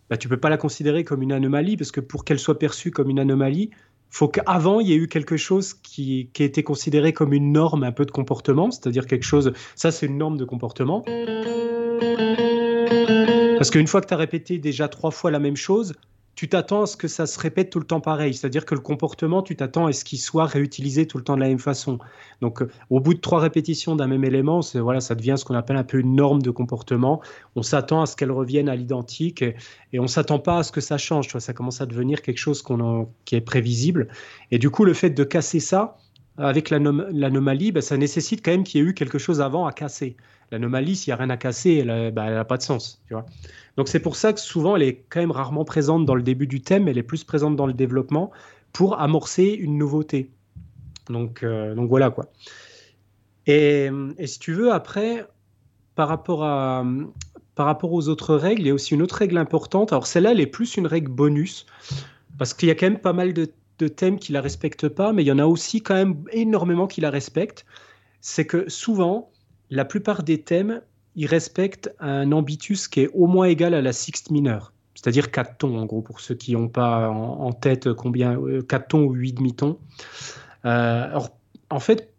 bah, 0.09 0.17
tu 0.17 0.29
peux 0.29 0.39
pas 0.39 0.49
la 0.49 0.57
considérer 0.57 1.05
comme 1.05 1.23
une 1.23 1.33
anomalie, 1.33 1.77
parce 1.77 1.93
que 1.93 2.01
pour 2.01 2.25
qu'elle 2.25 2.41
soit 2.41 2.59
perçue 2.59 2.91
comme 2.91 3.11
une 3.11 3.21
anomalie, 3.21 3.71
faut 4.11 4.29
qu'avant, 4.29 4.81
il 4.81 4.89
y 4.89 4.93
ait 4.93 4.97
eu 4.97 5.09
quelque 5.09 5.37
chose 5.37 5.75
qui, 5.75 6.31
qui 6.33 6.43
été 6.43 6.63
considéré 6.63 7.13
comme 7.13 7.33
une 7.33 7.53
norme 7.53 7.85
un 7.85 7.93
peu 7.93 8.05
de 8.05 8.11
comportement, 8.11 8.71
c'est-à-dire 8.71 9.07
quelque 9.07 9.25
chose, 9.25 9.53
ça 9.77 9.91
c'est 9.91 10.07
une 10.07 10.19
norme 10.19 10.37
de 10.37 10.45
comportement. 10.45 11.05
Parce 13.57 13.71
qu'une 13.71 13.87
fois 13.87 14.01
que 14.01 14.07
tu 14.07 14.15
as 14.15 14.17
répété 14.17 14.59
déjà 14.59 14.89
trois 14.89 15.11
fois 15.11 15.31
la 15.31 15.39
même 15.39 15.57
chose, 15.57 15.95
tu 16.35 16.49
t'attends 16.49 16.83
à 16.83 16.87
ce 16.87 16.97
que 16.97 17.09
ça 17.09 17.27
se 17.27 17.39
répète 17.39 17.71
tout 17.71 17.79
le 17.79 17.85
temps 17.85 18.01
pareil. 18.01 18.33
C'est-à-dire 18.35 18.65
que 18.65 18.75
le 18.75 18.81
comportement, 18.81 19.43
tu 19.43 19.57
t'attends 19.57 19.87
à 19.87 19.93
ce 19.93 20.05
qu'il 20.05 20.19
soit 20.19 20.47
réutilisé 20.47 21.07
tout 21.07 21.19
le 21.19 21.25
temps 21.25 21.35
de 21.35 21.41
la 21.41 21.49
même 21.49 21.59
façon. 21.59 21.99
Donc, 22.41 22.63
euh, 22.63 22.71
au 22.89 23.01
bout 23.01 23.15
de 23.15 23.21
trois 23.21 23.41
répétitions 23.41 23.97
d'un 23.97 24.07
même 24.07 24.25
élément, 24.25 24.61
voilà, 24.75 25.01
ça 25.01 25.15
devient 25.15 25.35
ce 25.37 25.45
qu'on 25.45 25.55
appelle 25.55 25.77
un 25.77 25.85
peu 25.85 25.99
une 25.99 26.15
norme 26.15 26.41
de 26.41 26.51
comportement. 26.51 27.21
On 27.57 27.63
s'attend 27.63 28.03
à 28.03 28.07
ce 28.07 28.17
qu'elle 28.17 28.33
revienne 28.33 28.69
à 28.69 28.77
l'identique 28.77 29.43
et, 29.43 29.55
on 29.99 30.11
on 30.11 30.13
s'attend 30.13 30.41
pas 30.41 30.59
à 30.59 30.63
ce 30.65 30.73
que 30.73 30.81
ça 30.81 30.99
change. 30.99 31.27
Tu 31.27 31.33
vois, 31.33 31.41
ça 31.41 31.53
commence 31.53 31.81
à 31.81 31.87
devenir 31.87 32.23
quelque 32.23 32.39
chose 32.39 32.63
qu'on 32.63 33.09
qui 33.25 33.37
est 33.37 33.41
prévisible. 33.41 34.09
Et 34.51 34.59
du 34.59 34.71
coup, 34.71 34.85
le 34.85 34.93
fait 34.93 35.11
de 35.11 35.23
casser 35.23 35.61
ça, 35.61 35.99
avec 36.39 36.71
l'anomalie, 36.71 37.71
bah, 37.71 37.81
ça 37.81 37.97
nécessite 37.97 38.45
quand 38.45 38.51
même 38.51 38.65
qu'il 38.65 38.81
y 38.81 38.85
ait 38.85 38.87
eu 38.89 38.95
quelque 38.95 39.19
chose 39.19 39.41
avant 39.41 39.67
à 39.67 39.73
casser. 39.73 40.17
L'anomalie, 40.51 40.97
s'il 40.97 41.11
n'y 41.11 41.15
a 41.15 41.17
rien 41.17 41.31
à 41.31 41.37
casser, 41.37 41.77
elle 41.77 41.87
n'a 41.87 42.11
bah, 42.11 42.45
pas 42.45 42.57
de 42.57 42.63
sens. 42.63 43.03
Tu 43.07 43.15
vois 43.15 43.27
Donc 43.77 43.89
c'est 43.89 44.01
pour 44.01 44.17
ça 44.17 44.33
que 44.33 44.41
souvent, 44.41 44.77
elle 44.77 44.83
est 44.83 45.05
quand 45.09 45.21
même 45.21 45.31
rarement 45.31 45.65
présente 45.65 46.05
dans 46.05 46.15
le 46.15 46.23
début 46.23 46.47
du 46.47 46.61
thème, 46.61 46.89
elle 46.89 46.99
est 46.99 47.05
plus 47.05 47.25
présente 47.25 47.57
dans 47.57 47.67
le 47.67 47.73
développement 47.73 48.31
pour 48.73 49.01
amorcer 49.01 49.45
une 49.45 49.79
nouveauté. 49.79 50.31
Donc, 51.09 51.43
euh, 51.43 51.75
donc 51.75 51.89
voilà 51.89 52.11
quoi. 52.11 52.27
Et, 53.47 53.91
et, 54.19 54.27
si 54.27 54.39
tu 54.39 54.53
veux, 54.53 54.73
après, 54.73 55.27
par 55.95 56.09
rapport, 56.09 56.45
à, 56.45 56.85
par 57.55 57.67
rapport 57.67 57.93
aux 57.93 58.09
autres 58.09 58.37
règles, 58.37 58.63
il 58.63 58.67
y 58.67 58.71
a 58.71 58.75
aussi 58.75 58.95
une 58.95 59.03
autre 59.03 59.17
règle 59.17 59.39
importante. 59.39 59.93
Alors 59.93 60.07
celle-là, 60.07 60.33
elle 60.33 60.41
est 60.41 60.47
plus 60.47 60.77
une 60.77 60.87
règle 60.87 61.11
bonus, 61.11 61.67
parce 62.39 62.55
qu'il 62.55 62.69
y 62.69 62.73
a 62.73 62.75
quand 62.75 62.87
même 62.87 63.01
pas 63.01 63.13
mal 63.13 63.33
de 63.33 63.51
de 63.81 63.89
thèmes 63.89 64.19
qui 64.19 64.33
la 64.33 64.41
respectent 64.41 64.89
pas, 64.89 65.13
mais 65.13 65.23
il 65.23 65.27
y 65.27 65.33
en 65.33 65.39
a 65.39 65.47
aussi 65.47 65.83
quand 65.83 65.95
même 65.95 66.23
énormément 66.33 66.87
qui 66.87 67.01
la 67.01 67.11
respectent. 67.11 67.65
C'est 68.21 68.47
que 68.47 68.69
souvent, 68.69 69.31
la 69.71 69.85
plupart 69.85 70.23
des 70.23 70.43
thèmes, 70.43 70.83
ils 71.17 71.27
respectent 71.27 71.95
un 71.99 72.33
ambitus 72.33 72.89
qui 72.89 73.01
est 73.01 73.11
au 73.15 73.27
moins 73.27 73.47
égal 73.47 73.75
à 73.75 73.83
la 73.83 73.93
sixte 73.93 74.31
mineure, 74.31 74.73
c'est-à-dire 74.95 75.31
4 75.31 75.59
tons 75.59 75.79
en 75.79 75.87
gros, 75.87 76.03
pour 76.03 76.21
ceux 76.21 76.35
qui 76.35 76.53
n'ont 76.53 76.69
pas 76.69 77.09
en, 77.09 77.53
tête 77.53 77.93
combien, 77.93 78.35
4 78.69 78.83
euh, 78.83 78.87
tons 78.89 79.03
ou 79.05 79.13
8 79.15 79.33
demi-tons. 79.33 79.79
Euh, 80.65 81.05
alors, 81.05 81.31
en 81.71 81.81
fait, 81.81 82.13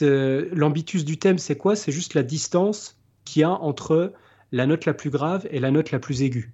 l'ambitus 0.00 1.04
du 1.04 1.18
thème, 1.18 1.38
c'est 1.38 1.56
quoi? 1.56 1.76
C'est 1.76 1.92
juste 1.92 2.14
la 2.14 2.22
distance 2.22 2.98
qu'il 3.24 3.40
y 3.40 3.44
a 3.44 3.50
entre 3.50 4.12
la 4.52 4.66
note 4.66 4.86
la 4.86 4.94
plus 4.94 5.10
grave 5.10 5.46
et 5.50 5.58
la 5.58 5.70
note 5.70 5.90
la 5.90 5.98
plus 5.98 6.22
aiguë. 6.22 6.52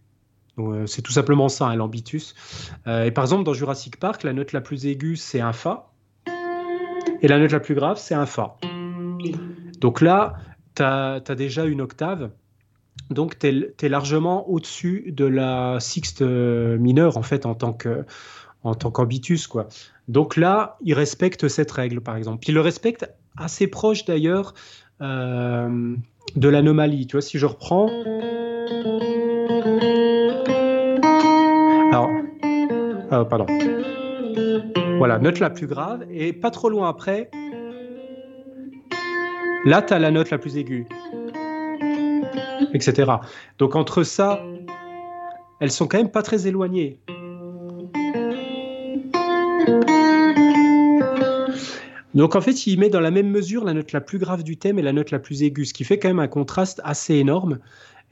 Euh, 0.58 0.86
c'est 0.86 1.02
tout 1.02 1.12
simplement 1.12 1.48
ça, 1.48 1.66
un 1.66 1.76
lambitus. 1.76 2.34
Euh, 2.86 3.04
et 3.04 3.10
par 3.10 3.24
exemple, 3.24 3.44
dans 3.44 3.54
Jurassic 3.54 3.98
Park, 3.98 4.22
la 4.24 4.32
note 4.32 4.52
la 4.52 4.60
plus 4.60 4.86
aiguë, 4.86 5.16
c'est 5.16 5.40
un 5.40 5.52
Fa. 5.52 5.90
Et 7.22 7.28
la 7.28 7.38
note 7.38 7.52
la 7.52 7.60
plus 7.60 7.74
grave, 7.74 7.98
c'est 7.98 8.14
un 8.14 8.26
Fa. 8.26 8.56
Donc 9.80 10.00
là, 10.00 10.34
tu 10.76 10.82
as, 10.82 11.20
déjà 11.36 11.64
une 11.64 11.80
octave. 11.80 12.30
Donc 13.10 13.38
tu 13.38 13.74
es, 13.80 13.88
largement 13.88 14.48
au-dessus 14.48 15.12
de 15.12 15.24
la 15.24 15.78
sixte 15.80 16.22
mineure, 16.22 17.16
en 17.16 17.22
fait, 17.22 17.46
en 17.46 17.54
tant 17.54 17.72
que 17.72 18.04
tant 18.78 18.90
qu'ambitus. 18.90 19.48
Donc 20.08 20.36
là, 20.36 20.76
il 20.82 20.94
respecte 20.94 21.48
cette 21.48 21.70
règle 21.70 22.00
par 22.00 22.16
exemple. 22.16 22.48
Il 22.48 22.54
le 22.54 22.60
respecte 22.60 23.10
assez 23.36 23.66
proche 23.66 24.04
d'ailleurs 24.04 24.54
euh, 25.00 25.96
de 26.36 26.48
l'anomalie. 26.48 27.06
Tu 27.06 27.12
vois, 27.12 27.22
si 27.22 27.38
je 27.38 27.46
reprends. 27.46 27.88
Alors, 31.90 32.10
euh, 33.12 33.24
pardon. 33.24 33.46
Voilà, 34.98 35.18
note 35.18 35.38
la 35.38 35.50
plus 35.50 35.66
grave 35.66 36.04
et 36.10 36.32
pas 36.32 36.50
trop 36.50 36.68
loin 36.68 36.88
après. 36.88 37.30
Là, 39.66 39.82
tu 39.82 39.92
as 39.92 39.98
la 39.98 40.10
note 40.10 40.30
la 40.30 40.38
plus 40.38 40.56
aiguë, 40.56 40.86
etc. 42.72 43.12
Donc 43.58 43.76
entre 43.76 44.04
ça, 44.04 44.42
elles 45.60 45.70
sont 45.70 45.86
quand 45.86 45.98
même 45.98 46.10
pas 46.10 46.22
très 46.22 46.46
éloignées. 46.46 46.98
Donc 52.14 52.34
en 52.34 52.40
fait, 52.40 52.66
il 52.66 52.78
met 52.78 52.88
dans 52.88 53.00
la 53.00 53.10
même 53.10 53.28
mesure 53.28 53.64
la 53.64 53.74
note 53.74 53.92
la 53.92 54.00
plus 54.00 54.18
grave 54.18 54.42
du 54.42 54.56
thème 54.56 54.78
et 54.78 54.82
la 54.82 54.94
note 54.94 55.10
la 55.10 55.18
plus 55.18 55.42
aiguë, 55.42 55.66
ce 55.66 55.74
qui 55.74 55.84
fait 55.84 55.98
quand 55.98 56.08
même 56.08 56.20
un 56.20 56.28
contraste 56.28 56.80
assez 56.82 57.16
énorme. 57.16 57.58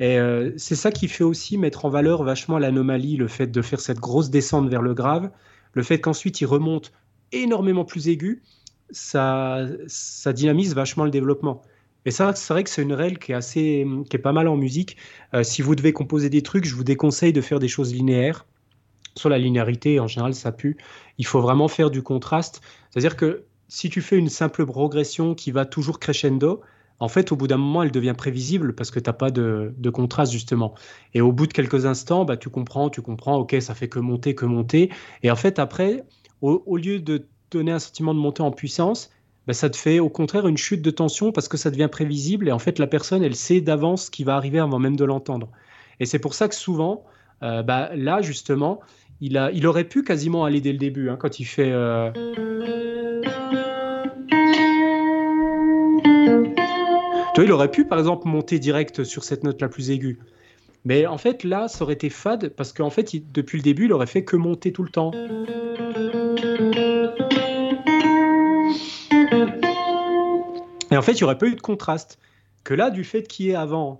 Et 0.00 0.18
euh, 0.18 0.52
c'est 0.58 0.76
ça 0.76 0.92
qui 0.92 1.08
fait 1.08 1.24
aussi 1.24 1.56
mettre 1.56 1.86
en 1.86 1.88
valeur 1.88 2.24
vachement 2.24 2.58
l'anomalie, 2.58 3.16
le 3.16 3.26
fait 3.26 3.46
de 3.46 3.62
faire 3.62 3.80
cette 3.80 3.98
grosse 3.98 4.28
descente 4.28 4.68
vers 4.68 4.82
le 4.82 4.92
grave, 4.92 5.30
le 5.72 5.82
fait 5.82 5.98
qu'ensuite 5.98 6.42
il 6.42 6.46
remonte 6.46 6.92
énormément 7.32 7.84
plus 7.84 8.08
aigu, 8.08 8.42
ça, 8.90 9.66
dynamise 10.34 10.74
vachement 10.74 11.04
le 11.04 11.10
développement. 11.10 11.62
Et 12.04 12.10
ça, 12.10 12.34
c'est 12.34 12.52
vrai 12.54 12.64
que 12.64 12.70
c'est 12.70 12.82
une 12.82 12.94
règle 12.94 13.18
qui 13.18 13.32
est 13.32 13.34
assez, 13.34 13.86
qui 14.08 14.16
est 14.16 14.20
pas 14.20 14.32
mal 14.32 14.48
en 14.48 14.56
musique. 14.56 14.96
Euh, 15.34 15.42
si 15.42 15.62
vous 15.62 15.74
devez 15.74 15.92
composer 15.92 16.30
des 16.30 16.42
trucs, 16.42 16.64
je 16.64 16.74
vous 16.74 16.84
déconseille 16.84 17.32
de 17.32 17.40
faire 17.40 17.58
des 17.58 17.68
choses 17.68 17.92
linéaires. 17.92 18.46
Sur 19.16 19.28
la 19.28 19.38
linéarité, 19.38 20.00
en 20.00 20.06
général, 20.06 20.34
ça 20.34 20.52
pue. 20.52 20.76
Il 21.18 21.26
faut 21.26 21.40
vraiment 21.40 21.68
faire 21.68 21.90
du 21.90 22.02
contraste. 22.02 22.62
C'est-à-dire 22.90 23.16
que 23.16 23.44
si 23.66 23.90
tu 23.90 24.00
fais 24.00 24.16
une 24.16 24.28
simple 24.28 24.64
progression 24.64 25.34
qui 25.34 25.50
va 25.50 25.66
toujours 25.66 25.98
crescendo, 25.98 26.62
en 27.00 27.08
fait, 27.08 27.30
au 27.30 27.36
bout 27.36 27.46
d'un 27.46 27.58
moment, 27.58 27.82
elle 27.82 27.90
devient 27.90 28.14
prévisible 28.16 28.74
parce 28.74 28.90
que 28.90 28.98
tu 28.98 29.08
n'as 29.08 29.14
pas 29.14 29.30
de, 29.30 29.90
contraste, 29.92 30.32
justement. 30.32 30.74
Et 31.14 31.20
au 31.20 31.32
bout 31.32 31.46
de 31.46 31.52
quelques 31.52 31.86
instants, 31.86 32.24
bah, 32.24 32.36
tu 32.36 32.48
comprends, 32.48 32.90
tu 32.90 33.02
comprends, 33.02 33.36
ok, 33.36 33.56
ça 33.60 33.74
fait 33.74 33.88
que 33.88 33.98
monter, 33.98 34.34
que 34.34 34.46
monter. 34.46 34.90
Et 35.22 35.30
en 35.30 35.36
fait, 35.36 35.58
après, 35.58 36.04
au, 36.40 36.76
lieu 36.76 36.98
de 36.98 37.26
donner 37.50 37.72
un 37.72 37.78
sentiment 37.78 38.14
de 38.14 38.18
montée 38.18 38.42
en 38.42 38.50
puissance, 38.50 39.10
bah, 39.46 39.54
ça 39.54 39.70
te 39.70 39.76
fait 39.76 39.98
au 39.98 40.08
contraire 40.08 40.46
une 40.46 40.58
chute 40.58 40.82
de 40.82 40.90
tension 40.90 41.32
parce 41.32 41.48
que 41.48 41.56
ça 41.56 41.70
devient 41.70 41.88
prévisible. 41.90 42.48
Et 42.48 42.52
en 42.52 42.58
fait, 42.58 42.78
la 42.78 42.86
personne, 42.86 43.22
elle 43.22 43.34
sait 43.34 43.60
d'avance 43.60 44.06
ce 44.06 44.10
qui 44.10 44.24
va 44.24 44.36
arriver 44.36 44.58
avant 44.58 44.78
même 44.78 44.96
de 44.96 45.04
l'entendre. 45.04 45.48
Et 46.00 46.06
c'est 46.06 46.18
pour 46.18 46.34
ça 46.34 46.48
que 46.48 46.54
souvent, 46.54 47.04
euh, 47.42 47.62
bah, 47.62 47.90
là, 47.94 48.20
justement, 48.20 48.80
il, 49.20 49.36
a, 49.38 49.50
il 49.52 49.66
aurait 49.66 49.84
pu 49.84 50.04
quasiment 50.04 50.44
aller 50.44 50.60
dès 50.60 50.72
le 50.72 50.78
début, 50.78 51.08
hein, 51.08 51.16
quand 51.18 51.40
il 51.40 51.44
fait... 51.44 51.70
Euh, 51.72 52.10
il 57.42 57.52
aurait 57.52 57.70
pu, 57.70 57.84
par 57.84 57.98
exemple, 57.98 58.26
monter 58.28 58.58
direct 58.58 59.04
sur 59.04 59.24
cette 59.24 59.44
note 59.44 59.60
la 59.60 59.68
plus 59.68 59.90
aiguë. 59.90 60.18
Mais 60.84 61.06
en 61.06 61.18
fait, 61.18 61.44
là, 61.44 61.68
ça 61.68 61.84
aurait 61.84 61.94
été 61.94 62.10
fade 62.10 62.48
parce 62.50 62.72
qu'en 62.72 62.90
fait, 62.90 63.14
depuis 63.32 63.58
le 63.58 63.62
début, 63.62 63.84
il 63.86 63.92
aurait 63.92 64.06
fait 64.06 64.24
que 64.24 64.36
monter 64.36 64.72
tout 64.72 64.82
le 64.82 64.90
temps. 64.90 65.12
Et 70.90 70.96
en 70.96 71.02
fait, 71.02 71.12
il 71.12 71.16
n'y 71.18 71.24
aurait 71.24 71.38
pas 71.38 71.46
eu 71.46 71.54
de 71.54 71.60
contraste. 71.60 72.18
Que 72.64 72.74
là, 72.74 72.90
du 72.90 73.04
fait 73.04 73.22
qu'il 73.22 73.46
y 73.46 73.50
ait 73.50 73.54
avant. 73.54 73.98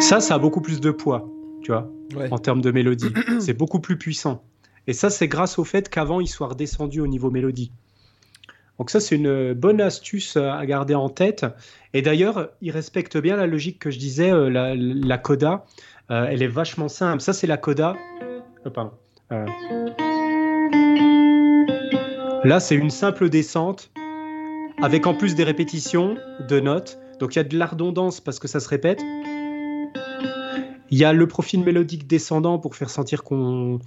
Ça, 0.00 0.20
ça 0.20 0.34
a 0.34 0.38
beaucoup 0.38 0.60
plus 0.60 0.80
de 0.80 0.90
poids, 0.90 1.28
tu 1.62 1.72
vois, 1.72 1.90
en 2.30 2.38
termes 2.38 2.60
de 2.60 2.70
mélodie. 2.70 3.12
c'est 3.40 3.54
beaucoup 3.54 3.80
plus 3.80 3.96
puissant. 3.96 4.42
Et 4.86 4.92
ça, 4.92 5.10
c'est 5.10 5.28
grâce 5.28 5.58
au 5.58 5.64
fait 5.64 5.88
qu'avant, 5.88 6.20
il 6.20 6.26
soit 6.26 6.48
redescendu 6.48 7.00
au 7.00 7.06
niveau 7.06 7.30
mélodie. 7.30 7.72
Donc 8.78 8.90
ça, 8.90 9.00
c'est 9.00 9.14
une 9.14 9.52
bonne 9.52 9.80
astuce 9.80 10.36
à 10.36 10.64
garder 10.66 10.94
en 10.94 11.08
tête. 11.08 11.46
Et 11.94 12.02
d'ailleurs, 12.02 12.50
il 12.60 12.70
respecte 12.72 13.16
bien 13.16 13.36
la 13.36 13.46
logique 13.46 13.78
que 13.78 13.90
je 13.90 13.98
disais, 13.98 14.32
euh, 14.32 14.48
la, 14.50 15.18
coda. 15.18 15.64
Euh, 16.10 16.26
elle 16.28 16.42
est 16.42 16.48
vachement 16.48 16.88
simple. 16.88 17.20
Ça, 17.20 17.32
c'est 17.32 17.46
la 17.46 17.58
coda. 17.58 17.96
Oh, 18.64 18.70
pardon. 18.70 18.92
Euh. 19.30 19.46
Là, 22.44 22.58
c'est 22.58 22.74
une 22.74 22.90
simple 22.90 23.28
descente 23.28 23.92
avec 24.82 25.06
en 25.06 25.14
plus 25.14 25.36
des 25.36 25.44
répétitions 25.44 26.16
de 26.48 26.58
notes. 26.58 26.98
Donc 27.20 27.36
il 27.36 27.38
y 27.38 27.40
a 27.40 27.44
de 27.44 27.56
la 27.56 27.66
redondance 27.66 28.20
parce 28.20 28.40
que 28.40 28.48
ça 28.48 28.58
se 28.58 28.68
répète. 28.68 29.00
Il 30.90 30.98
y 30.98 31.04
a 31.04 31.12
le 31.12 31.28
profil 31.28 31.62
mélodique 31.62 32.08
descendant 32.08 32.58
pour 32.58 32.74
faire 32.74 32.90
sentir 32.90 33.22
qu'on 33.22 33.78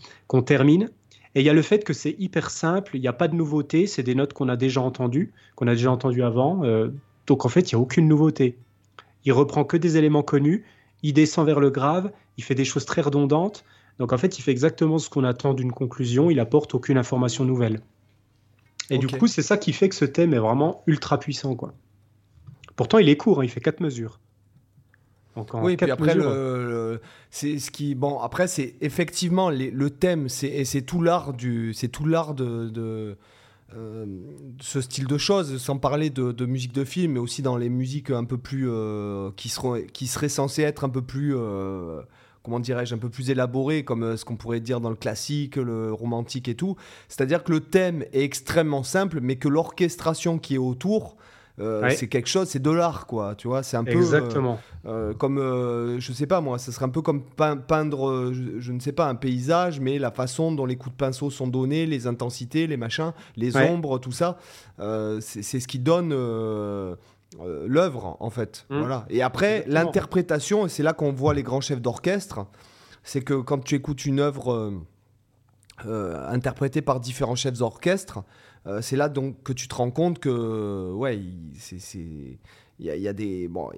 termine. 0.45 0.89
Et 1.36 1.41
il 1.41 1.45
y 1.45 1.49
a 1.49 1.53
le 1.53 1.62
fait 1.62 1.84
que 1.84 1.91
c'est 1.91 2.16
hyper 2.18 2.49
simple, 2.49 2.95
il 2.95 3.01
n'y 3.01 3.10
a 3.10 3.14
pas 3.14 3.28
de 3.28 3.36
nouveauté, 3.36 3.88
c'est 3.88 4.03
des 4.03 4.16
notes 4.16 4.32
qu'on 4.32 4.47
a 4.47 4.56
déjà 4.56 4.80
entendues, 4.80 5.34
qu'on 5.56 5.68
a 5.68 5.74
déjà 5.74 5.91
entendues 5.91 6.24
avant. 6.24 6.64
Euh, 6.64 6.93
donc 7.28 7.43
en 7.43 7.49
fait, 7.49 7.74
il 7.74 7.76
n'y 7.76 7.80
a 7.80 7.82
aucune 7.82 8.08
nouveauté. 8.08 8.58
Il 9.26 9.34
reprend 9.34 9.66
que 9.66 9.76
des 9.76 9.97
éléments 9.97 10.24
connus, 10.24 10.64
il 11.03 11.12
descend 11.12 11.45
vers 11.45 11.60
le 11.60 11.72
grave, 11.72 12.10
il 12.38 12.43
fait 12.45 12.56
des 12.56 12.64
choses 12.64 12.86
très 12.86 13.01
redondantes. 13.01 13.66
Donc 13.99 14.14
en 14.14 14.18
fait, 14.18 14.39
il 14.39 14.43
fait 14.43 14.51
exactement 14.51 14.97
ce 14.97 15.10
qu'on 15.10 15.26
attend 15.26 15.53
d'une 15.53 15.74
conclusion, 15.74 16.32
il 16.32 16.39
apporte 16.39 16.74
aucune 16.74 16.97
information 16.97 17.43
nouvelle. 17.43 17.82
Et 18.89 18.97
du 18.97 19.07
coup, 19.07 19.27
c'est 19.27 19.41
ça 19.41 19.57
qui 19.57 19.73
fait 19.73 19.89
que 19.89 19.95
ce 19.95 20.05
thème 20.05 20.33
est 20.33 20.39
vraiment 20.39 20.83
ultra 20.88 21.19
puissant. 21.19 21.55
quoi. 21.55 21.73
Pourtant, 22.75 22.97
il 22.97 23.09
est 23.09 23.17
court, 23.17 23.41
hein, 23.41 23.43
il 23.43 23.49
fait 23.49 23.61
quatre 23.61 23.79
mesures 23.79 24.19
oui, 25.53 25.75
puis 25.75 25.91
après, 25.91 26.15
le, 26.15 27.01
c'est 27.29 27.59
ce 27.59 27.71
qui. 27.71 27.95
Bon, 27.95 28.19
après, 28.19 28.47
c'est 28.47 28.75
effectivement 28.81 29.49
le 29.49 29.89
thème, 29.89 30.29
c'est 30.29 30.81
tout 30.86 31.01
l'art 31.01 31.33
du. 31.33 31.73
C'est 31.73 31.89
tout 31.89 32.05
l'art 32.05 32.33
de. 32.33 32.69
de 32.69 33.17
euh, 33.75 34.05
ce 34.61 34.79
style 34.79 35.07
de 35.07 35.17
choses, 35.17 35.57
sans 35.57 35.77
parler 35.77 36.09
de, 36.09 36.45
musique 36.45 36.71
de 36.71 36.86
film, 36.86 37.13
mais 37.13 37.19
aussi 37.19 37.41
dans 37.41 37.57
les 37.57 37.69
musiques 37.69 38.11
un 38.11 38.23
peu 38.23 38.38
plus 38.38 38.69
euh, 38.69 39.31
qui 39.36 39.49
seront 39.49 39.81
qui 39.91 40.07
seraient 40.07 40.29
censées 40.29 40.61
être 40.61 40.83
un 40.86 40.89
peu 40.89 41.01
plus 41.01 41.36
euh, 41.36 42.01
comment 42.46 42.60
dirais-je 42.60 42.96
un 42.96 43.00
peu 43.00 43.10
plus 43.10 43.30
élaborées, 43.30 43.84
comme 43.84 44.16
ce 44.16 44.24
qu'on 44.24 44.38
pourrait 44.38 44.62
dire 44.62 44.80
dans 44.80 44.89
le 44.89 44.96
classique, 44.96 45.58
le 45.58 45.91
romantique 45.91 46.48
et 46.48 46.56
tout. 46.56 46.76
C'est-à-dire 47.10 47.43
que 47.43 47.52
le 47.52 47.60
thème 47.60 48.04
est 48.14 48.24
extrêmement 48.24 48.84
simple, 48.84 49.20
mais 49.22 49.36
que 49.36 49.50
l'orchestration 49.50 50.38
qui 50.38 50.56
est 50.56 50.60
autour 50.60 51.18
euh, 51.60 51.89
c'est 51.96 52.08
quelque 52.08 52.28
chose, 52.28 52.50
c'est 52.50 52.62
de 52.62 52.70
l'art, 52.70 53.08
quoi. 53.08 53.36
Tu 53.36 53.48
vois, 53.48 53.64
c'est 53.64 53.78
un 53.78 53.84
peu. 53.84 53.91
Exactement. 53.91 54.60
Euh, 54.86 55.14
comme, 55.14 55.38
euh, 55.38 56.00
je 56.00 56.12
sais 56.12 56.28
pas 56.28 56.41
moi, 56.41 56.60
ce 56.60 56.72
serait 56.72 56.86
un 56.86 56.89
peu 56.89 57.02
comme 57.02 57.24
peindre, 57.24 58.32
je, 58.34 58.72
ne 58.72 58.80
sais 58.80 58.91
pas, 58.91 59.08
un 59.08 59.16
paysage, 59.16 59.80
mais 59.80 59.98
la 59.98 60.12
façon 60.12 60.52
dont 60.52 60.66
les 60.66 60.76
coups 60.76 60.96
de 60.96 60.98
pinceau 60.98 61.30
sont 61.30 61.48
donnés, 61.48 61.86
les 61.86 62.08
intensités, 62.08 62.68
les 62.68 62.78
machins, 62.78 63.14
les 63.38 63.56
ombres, 63.56 64.00
tout 64.00 64.12
ça, 64.12 64.38
c'est 65.20 65.60
ce 65.60 65.68
qui 65.68 65.80
donne. 65.80 66.14
L'œuvre 67.65 68.17
en 68.19 68.29
fait 68.29 68.65
mmh. 68.69 68.77
voilà 68.77 69.05
et 69.09 69.21
après 69.21 69.65
l'interprétation 69.67 70.67
c'est 70.67 70.83
là 70.83 70.93
qu'on 70.93 71.11
voit 71.11 71.33
les 71.33 71.43
grands 71.43 71.61
chefs 71.61 71.81
d'orchestre 71.81 72.45
c'est 73.03 73.21
que 73.21 73.33
quand 73.33 73.63
tu 73.63 73.75
écoutes 73.75 74.05
une 74.05 74.19
œuvre 74.19 74.73
interprétée 75.86 76.81
par 76.81 76.99
différents 76.99 77.36
chefs 77.36 77.57
d'orchestre 77.57 78.23
euh, 78.67 78.81
c'est 78.81 78.95
là 78.95 79.09
donc 79.09 79.43
que 79.43 79.53
tu 79.53 79.67
te 79.67 79.75
rends 79.75 79.91
compte 79.91 80.19
que 80.19 80.91
ouais, 80.93 81.19
c'est 81.57 81.77
il 82.77 82.88
y, 82.88 83.07
a, 83.07 83.13
des 83.13 83.47
bon 83.47 83.69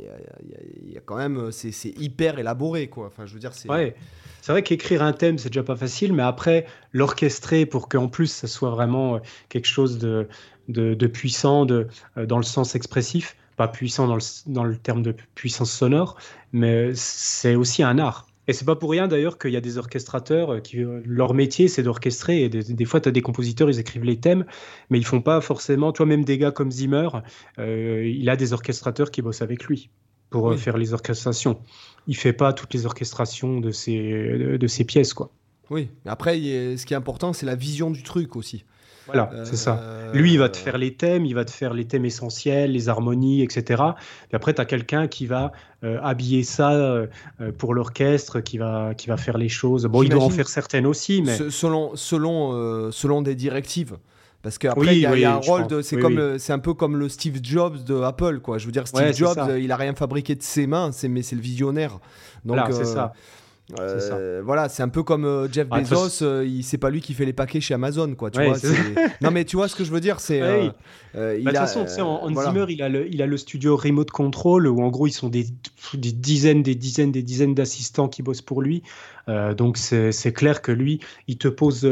il 0.83 0.91
y 0.91 0.97
a, 0.97 1.01
quand 1.01 1.17
même 1.17 1.51
c'est 1.51 1.69
hyper 1.99 2.39
élaboré 2.39 2.87
quoi. 2.87 3.07
Enfin 3.07 3.25
je 3.25 3.33
veux 3.33 3.39
dire 3.39 3.53
c'est 3.53 3.69
ouais. 3.69 3.95
C'est 4.41 4.53
vrai 4.53 4.63
qu'écrire 4.63 5.03
un 5.03 5.11
thème, 5.11 5.37
c'est 5.37 5.49
déjà 5.49 5.63
pas 5.63 5.75
facile, 5.75 6.13
mais 6.13 6.23
après, 6.23 6.65
l'orchestrer 6.93 7.65
pour 7.65 7.89
qu'en 7.89 8.07
plus, 8.07 8.27
ça 8.27 8.47
soit 8.47 8.69
vraiment 8.69 9.15
euh, 9.15 9.19
quelque 9.49 9.65
chose 9.65 9.97
de, 9.97 10.29
de, 10.69 11.07
puissant 11.07 11.65
de, 11.65 11.87
euh, 12.17 12.25
dans 12.25 12.37
le 12.37 12.43
sens 12.43 12.73
expressif, 12.73 13.35
pas 13.57 13.67
puissant 13.67 14.07
dans 14.07 14.15
le, 14.15 14.21
dans 14.45 14.63
le 14.63 14.77
terme 14.77 15.01
de 15.01 15.13
puissance 15.35 15.71
sonore, 15.71 16.15
mais 16.53 16.91
c'est 16.93 17.55
aussi 17.55 17.83
un 17.83 17.99
art. 17.99 18.27
Et 18.47 18.53
c'est 18.53 18.63
pas 18.63 18.77
pour 18.77 18.91
rien 18.91 19.09
d'ailleurs 19.09 19.37
qu'il 19.37 19.51
y 19.51 19.57
a 19.57 19.61
des 19.61 19.77
orchestrateurs 19.77 20.53
euh, 20.53 20.59
qui 20.61 20.81
euh, 20.81 21.01
leur 21.05 21.33
métier 21.33 21.67
c'est 21.67 21.83
d'orchestrer 21.83 22.43
et 22.43 22.49
des, 22.49 22.85
fois 22.85 23.01
tu 23.01 23.09
as 23.09 23.11
des 23.11 23.21
compositeurs 23.21 23.69
ils 23.69 23.79
écrivent 23.79 24.05
les 24.05 24.19
thèmes 24.19 24.45
mais 24.89 24.97
ils 24.97 25.05
font 25.05 25.21
pas 25.21 25.41
forcément 25.41 25.91
toi 25.91 26.05
même 26.05 26.23
des 26.23 26.37
gars 26.37 26.51
comme 26.51 26.71
Zimmer 26.71 27.09
euh, 27.59 28.07
il 28.07 28.29
a 28.29 28.37
des 28.37 28.53
orchestrateurs 28.53 29.11
qui 29.11 29.21
bossent 29.21 29.41
avec 29.41 29.65
lui 29.65 29.89
pour 30.29 30.53
faire 30.55 30.77
les 30.77 30.93
orchestrations. 30.93 31.57
Il 32.05 32.15
fait 32.17 32.33
pas 32.33 32.51
toutes 32.51 32.73
les 32.73 32.85
orchestrations 32.85 33.61
de 33.61 33.71
ses 33.71 33.97
de, 34.57 34.67
ses 34.67 34.83
pièces 34.83 35.13
quoi. 35.13 35.29
Oui, 35.69 35.89
après 36.05 36.35
ce 36.35 36.85
qui 36.85 36.93
est 36.93 36.97
important 36.97 37.31
c'est 37.33 37.45
la 37.45 37.55
vision 37.55 37.91
du 37.91 38.03
truc 38.03 38.35
aussi. 38.35 38.65
Voilà, 39.07 39.29
c'est 39.43 39.55
ça. 39.55 39.81
Lui, 40.13 40.33
il 40.33 40.39
va 40.39 40.49
te 40.49 40.57
faire 40.57 40.77
les 40.77 40.93
thèmes, 40.93 41.25
il 41.25 41.33
va 41.33 41.43
te 41.43 41.51
faire 41.51 41.73
les 41.73 41.85
thèmes 41.85 42.05
essentiels, 42.05 42.71
les 42.71 42.89
harmonies, 42.89 43.41
etc. 43.41 43.83
Et 44.31 44.35
après, 44.35 44.53
tu 44.53 44.61
as 44.61 44.65
quelqu'un 44.65 45.07
qui 45.07 45.25
va 45.25 45.51
habiller 45.81 46.43
ça 46.43 47.03
pour 47.57 47.73
l'orchestre, 47.73 48.39
qui 48.39 48.57
va, 48.57 48.93
qui 48.95 49.07
va 49.07 49.17
faire 49.17 49.37
les 49.37 49.49
choses. 49.49 49.85
Bon, 49.85 50.03
il 50.03 50.09
doit 50.09 50.23
en 50.23 50.29
faire 50.29 50.49
certaines 50.49 50.85
aussi, 50.85 51.21
mais. 51.21 51.37
Selon, 51.49 51.95
selon, 51.95 52.91
selon 52.91 53.21
des 53.21 53.35
directives. 53.35 53.97
Parce 54.43 54.59
qu'après, 54.59 54.95
il 54.95 55.01
y, 55.01 55.25
a 55.25 55.33
un 55.33 55.37
rôle 55.37 55.67
de. 55.67 55.81
C'est 55.81 55.97
comme, 55.97 56.37
c'est 56.39 56.53
un 56.53 56.59
peu 56.59 56.73
comme 56.73 56.95
le 56.97 57.09
Steve 57.09 57.39
Jobs 57.41 57.83
de 57.83 58.01
Apple, 58.01 58.39
quoi. 58.39 58.57
Je 58.57 58.65
veux 58.65 58.71
dire, 58.71 58.87
Steve 58.87 59.13
Jobs, 59.13 59.39
il 59.59 59.71
a 59.71 59.75
rien 59.75 59.93
fabriqué 59.93 60.35
de 60.35 60.43
ses 60.43 60.67
mains, 60.67 60.91
mais 61.09 61.21
c'est 61.21 61.35
le 61.35 61.41
visionnaire. 61.41 61.99
Donc, 62.45 62.59
c'est 62.71 62.85
ça. 62.85 63.13
Euh, 63.79 64.41
voilà, 64.45 64.69
c'est 64.69 64.81
un 64.81 64.87
peu 64.87 65.03
comme 65.03 65.25
euh, 65.25 65.51
Jeff 65.51 65.67
ah, 65.71 65.81
Bezos, 65.81 66.23
euh, 66.23 66.45
il 66.47 66.63
c'est 66.63 66.77
pas 66.77 66.89
lui 66.89 67.01
qui 67.01 67.13
fait 67.13 67.25
les 67.25 67.33
paquets 67.33 67.59
chez 67.59 67.73
Amazon, 67.73 68.15
quoi. 68.15 68.31
Tu 68.31 68.41
vois, 68.41 68.57
non 69.21 69.31
mais 69.31 69.43
tu 69.43 69.57
vois 69.57 69.67
ce 69.67 69.75
que 69.75 69.83
je 69.83 69.91
veux 69.91 69.99
dire, 69.99 70.21
c'est. 70.21 70.39
de 70.39 71.43
toute 71.43 71.53
façon, 71.53 71.85
Hans 72.01 72.43
Zimmer, 72.43 72.65
il 72.69 72.81
a 72.81 72.87
le, 72.87 73.13
il 73.13 73.21
a 73.21 73.25
le 73.25 73.37
studio 73.37 73.75
Remote 73.75 74.11
Control 74.11 74.67
où 74.67 74.81
en 74.81 74.89
gros 74.89 75.07
ils 75.07 75.11
sont 75.11 75.29
des, 75.29 75.47
des 75.93 76.11
dizaines, 76.13 76.63
des 76.63 76.75
dizaines, 76.75 77.11
des 77.11 77.23
dizaines 77.23 77.55
d'assistants 77.55 78.07
qui 78.07 78.23
bossent 78.23 78.41
pour 78.41 78.61
lui. 78.61 78.83
donc 79.57 79.77
c'est 79.77 80.33
clair 80.33 80.61
que 80.61 80.71
lui, 80.71 81.01
il 81.27 81.37
te 81.37 81.49
pose. 81.49 81.87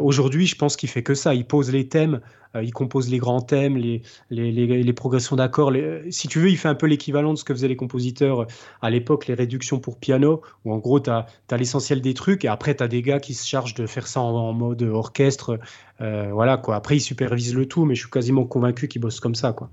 Aujourd'hui, 0.00 0.46
je 0.46 0.56
pense 0.56 0.76
qu'il 0.76 0.88
fait 0.88 1.02
que 1.04 1.14
ça. 1.14 1.34
Il 1.34 1.44
pose 1.44 1.70
les 1.70 1.86
thèmes 1.88 2.14
euh, 2.14 2.43
il 2.62 2.72
compose 2.72 3.10
les 3.10 3.18
grands 3.18 3.40
thèmes, 3.40 3.76
les, 3.76 4.02
les, 4.30 4.92
progressions 4.92 5.36
d'accords. 5.36 5.72
Si 6.10 6.28
tu 6.28 6.38
veux, 6.38 6.50
il 6.50 6.56
fait 6.56 6.68
un 6.68 6.74
peu 6.74 6.86
l'équivalent 6.86 7.32
de 7.32 7.38
ce 7.38 7.44
que 7.44 7.52
faisaient 7.52 7.68
les 7.68 7.76
compositeurs 7.76 8.42
euh, 8.42 8.46
à 8.80 8.90
l'époque, 8.90 9.26
les 9.26 9.34
réductions 9.34 9.80
pour 9.80 9.98
piano, 9.98 10.42
où 10.64 10.72
en 10.72 10.78
gros, 10.78 11.00
tu 11.00 11.10
as, 11.10 11.26
l'essentiel 11.52 12.00
des 12.00 12.14
trucs, 12.14 12.44
et 12.44 12.48
après, 12.48 12.76
tu 12.76 12.82
as 12.82 12.88
des 12.88 13.02
gars 13.02 13.18
qui 13.18 13.34
se 13.34 13.46
chargent 13.46 13.74
de 13.74 13.86
faire 13.86 14.06
ça 14.06 14.20
en, 14.20 14.52
mode 14.52 14.82
orchestre. 14.82 15.58
Euh, 16.00 16.30
voilà, 16.32 16.56
quoi. 16.56 16.76
Après, 16.76 16.96
il 16.96 17.00
supervise 17.00 17.54
le 17.54 17.66
tout, 17.66 17.84
mais 17.84 17.94
je 17.94 18.00
suis 18.00 18.10
quasiment 18.10 18.44
convaincu 18.44 18.88
qu'il 18.88 19.00
bosse 19.00 19.20
comme 19.20 19.34
ça, 19.34 19.52
quoi. 19.52 19.70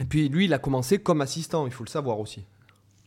Et 0.00 0.04
puis, 0.04 0.28
lui, 0.28 0.46
il 0.46 0.54
a 0.54 0.58
commencé 0.58 0.98
comme 0.98 1.20
assistant, 1.20 1.66
il 1.66 1.72
faut 1.72 1.84
le 1.84 1.90
savoir 1.90 2.20
aussi. 2.20 2.44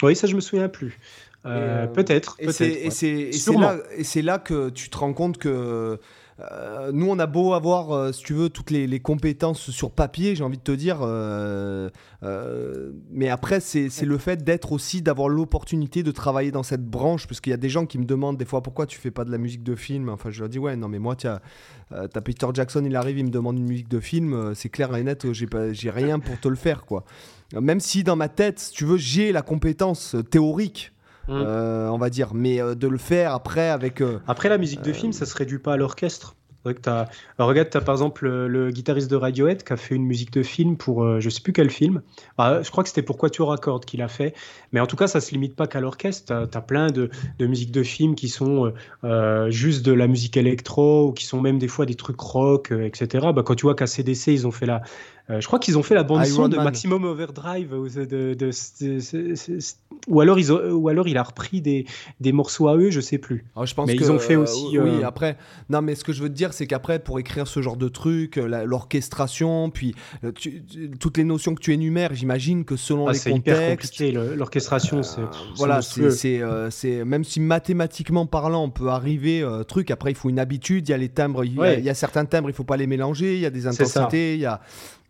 Oui, 0.04 0.16
ça, 0.16 0.28
je 0.28 0.36
me 0.36 0.42
souviens 0.42 0.70
plus. 0.70 1.00
peut-être. 1.44 2.36
Et 2.40 2.52
c'est 2.52 3.54
là, 3.54 3.78
là, 4.24 4.40
que 4.40 4.70
tu 4.70 4.90
te 4.90 4.98
rends 4.98 5.14
compte 5.14 5.38
que 5.38 6.00
euh, 6.40 6.92
nous, 6.92 7.10
on 7.10 7.20
a 7.20 7.28
beau 7.28 7.54
avoir, 7.54 7.92
euh, 7.92 8.12
si 8.12 8.24
tu 8.24 8.34
veux, 8.34 8.50
toutes 8.50 8.72
les, 8.72 9.00
compétences 9.00 9.70
sur 9.72 9.92
papier, 9.92 10.36
j'ai 10.36 10.44
envie 10.44 10.58
de 10.58 10.64
te 10.64 10.72
dire, 10.72 11.00
euh, 11.02 11.90
mais 13.12 13.30
après, 13.30 13.60
c'est 13.60 13.90
le 14.02 14.18
fait 14.18 14.44
d'être 14.44 14.72
aussi, 14.72 15.02
d'avoir 15.02 15.30
l'opportunité 15.30 16.04
de 16.04 16.12
travailler 16.12 16.52
dans 16.52 16.64
cette 16.64 16.86
branche, 16.86 17.28
parce 17.28 17.42
qu'il 17.42 17.52
y 17.52 17.54
a 17.54 17.58
des 17.58 17.70
gens 17.70 17.86
qui 17.86 17.98
me 17.98 18.06
demandent 18.06 18.38
des 18.38 18.46
fois 18.46 18.62
pourquoi 18.62 18.86
tu 18.86 18.98
fais 18.98 19.12
pas 19.12 19.26
de 19.26 19.32
la 19.32 19.38
musique 19.38 19.64
de 19.64 19.76
film? 19.76 20.10
Enfin, 20.10 20.32
je 20.32 20.40
leur 20.40 20.50
dis, 20.50 20.60
ouais, 20.60 20.76
non, 20.76 20.88
mais 20.88 21.00
moi, 21.00 21.16
tu 21.16 21.28
as, 21.28 21.42
Peter 22.24 22.48
Jackson, 22.54 22.84
il 22.86 22.96
arrive, 22.96 23.20
il 23.20 23.26
me 23.26 23.30
demande 23.30 23.58
une 23.58 23.68
musique 23.68 23.90
de 23.90 24.00
film, 24.00 24.54
c'est 24.56 24.70
clair 24.70 24.96
et 24.96 25.04
net, 25.04 25.28
j'ai 25.34 25.90
rien 25.90 26.20
pour 26.20 26.40
te 26.40 26.48
le 26.48 26.56
faire, 26.56 26.86
quoi. 26.86 27.04
Même 27.54 27.80
si 27.80 28.04
dans 28.04 28.16
ma 28.16 28.30
tête, 28.30 28.60
si 28.60 28.72
tu 28.72 28.86
veux, 28.86 28.98
j'ai 28.98 29.32
la 29.32 29.44
compétence 29.44 30.16
théorique 30.32 30.93
Mmh. 31.28 31.32
Euh, 31.32 31.88
on 31.90 31.98
va 31.98 32.10
dire, 32.10 32.34
mais 32.34 32.62
euh, 32.62 32.76
de 32.76 32.88
le 32.88 32.98
faire 32.98 33.34
après 33.34 33.70
avec. 33.70 34.02
Euh, 34.02 34.20
après 34.28 34.50
la 34.50 34.58
musique 34.58 34.82
de 34.82 34.92
film, 34.92 35.14
ça 35.14 35.26
se 35.26 35.36
réduit 35.36 35.60
pas 35.60 35.74
à 35.74 35.78
l'orchestre. 35.78 36.36
As... 36.86 37.10
regarde, 37.40 37.70
tu 37.70 37.76
as 37.76 37.82
par 37.82 37.94
exemple 37.94 38.26
le, 38.26 38.72
guitariste 38.72 39.12
de 39.12 39.18
Radiohead 39.18 39.66
qui 39.66 39.74
a 39.74 39.76
fait 39.76 39.96
une 39.96 40.06
musique 40.06 40.32
de 40.32 40.44
film 40.44 40.78
pour 40.78 41.20
je 41.20 41.30
sais 41.30 41.42
plus 41.42 41.52
quel 41.52 41.70
film. 41.70 42.02
Ah, 42.38 42.62
je 42.64 42.72
crois 42.72 42.84
que 42.84 42.90
c'était 42.90 43.02
pour 43.02 43.18
Quatuor 43.18 43.52
Accord 43.52 43.82
qu'il 43.82 44.02
a 44.02 44.08
fait. 44.08 44.34
Mais 44.72 44.80
en 44.80 44.88
tout 44.88 44.96
cas, 44.96 45.08
ça 45.08 45.20
se 45.20 45.32
limite 45.32 45.58
pas 45.58 45.68
qu'à 45.68 45.82
l'orchestre. 45.82 46.48
Tu 46.50 46.58
as, 46.58 46.62
plein 46.62 46.88
de, 46.88 47.10
de 47.38 47.48
musiques 47.48 47.74
de 47.74 47.84
film 47.84 48.16
qui 48.16 48.30
sont 48.30 48.72
juste 49.50 49.86
de 49.86 49.92
la 49.92 50.08
musique 50.08 50.38
électro 50.38 51.10
ou 51.10 51.12
qui 51.12 51.26
sont 51.26 51.42
même 51.42 51.60
des 51.60 51.68
fois 51.68 51.86
des 51.86 51.96
trucs 51.96 52.22
rock, 52.22 52.72
etc. 52.72 53.28
Bah, 53.36 53.44
quand 53.44 53.56
tu 53.56 53.64
vois 53.64 53.76
qu'à 53.76 53.88
CDC, 53.88 54.32
ils 54.32 54.48
ont 54.48 54.52
fait 54.52 54.66
la, 54.66 54.84
euh, 55.30 55.40
je 55.40 55.48
crois 55.48 55.58
qu'ils 55.58 55.78
ont 55.78 55.84
fait 55.84 55.96
la 55.96 56.04
bande 56.04 56.26
son 56.26 56.50
de 56.50 56.58
Maximum 56.58 57.06
Overdrive 57.06 57.74
ou, 57.74 57.88
ou 60.08 60.20
alors 60.20 60.38
ils 60.38 60.52
ou 60.52 60.90
alors 60.90 61.08
il 61.08 61.18
a 61.18 61.24
repris 61.24 61.62
des, 61.62 61.86
des, 62.20 62.34
morceaux 62.34 62.68
à 62.68 62.76
eux, 62.76 62.92
je 62.92 63.00
sais 63.00 63.18
plus. 63.18 63.46
Ah, 63.56 63.64
je 63.64 63.74
pense 63.74 63.88
mais 63.88 63.96
ils 63.96 64.12
ont 64.12 64.20
fait 64.20 64.36
aussi. 64.36 64.78
oui, 64.78 65.02
euh, 65.02 65.08
après. 65.08 65.38
Non, 65.70 65.82
mais 65.82 65.96
ce 65.96 66.04
que 66.04 66.12
je 66.12 66.22
veux 66.22 66.28
te 66.28 66.34
dire, 66.34 66.52
c'est 66.52 66.68
qu'après 66.68 67.00
pour 67.00 67.20
écrire 67.20 67.48
ce 67.48 67.62
genre 67.62 67.78
de 67.78 67.88
truc, 67.88 68.36
l'orchestration, 68.36 69.70
puis 69.70 69.96
toutes 71.00 71.18
les 71.18 71.24
notions 71.24 71.56
que 71.56 71.62
tu 71.62 71.72
énumères, 71.72 72.14
j'imagine 72.14 72.66
que 72.66 72.76
selon 72.76 73.08
ah, 73.08 73.14
les 73.14 73.32
contextes. 73.32 73.94
C'est 73.96 74.10
hyper 74.10 74.18
compliqué. 74.18 74.36
L'orchestration, 74.36 75.04
c'est 75.04 75.22
voilà, 75.56 75.82
c'est 75.82 77.06
même 77.06 77.24
si 77.24 77.40
mathématiquement 77.40 78.26
parlant, 78.26 78.66
on 78.66 78.72
peut 78.72 78.90
arriver 78.90 79.48
truc. 79.70 79.90
Après, 79.90 80.12
il 80.12 80.16
faut 80.16 80.30
une 80.30 80.40
habitude. 80.40 80.90
Il 80.90 80.92
y 80.92 80.96
a 80.96 80.98
les 80.98 81.10
timbres, 81.10 81.46
il 81.46 81.54
y, 81.54 81.90
a 81.90 81.94
certains 81.94 82.26
timbres, 82.26 82.50
il 82.50 82.54
faut 82.54 82.66
pas 82.66 82.78
les 82.78 82.88
mélanger. 82.88 83.36
Il 83.36 83.40
y 83.40 83.46
a 83.46 83.50
des 83.50 83.68
intensités, 83.68 84.34
il 84.34 84.42
y 84.42 84.46
a 84.46 84.60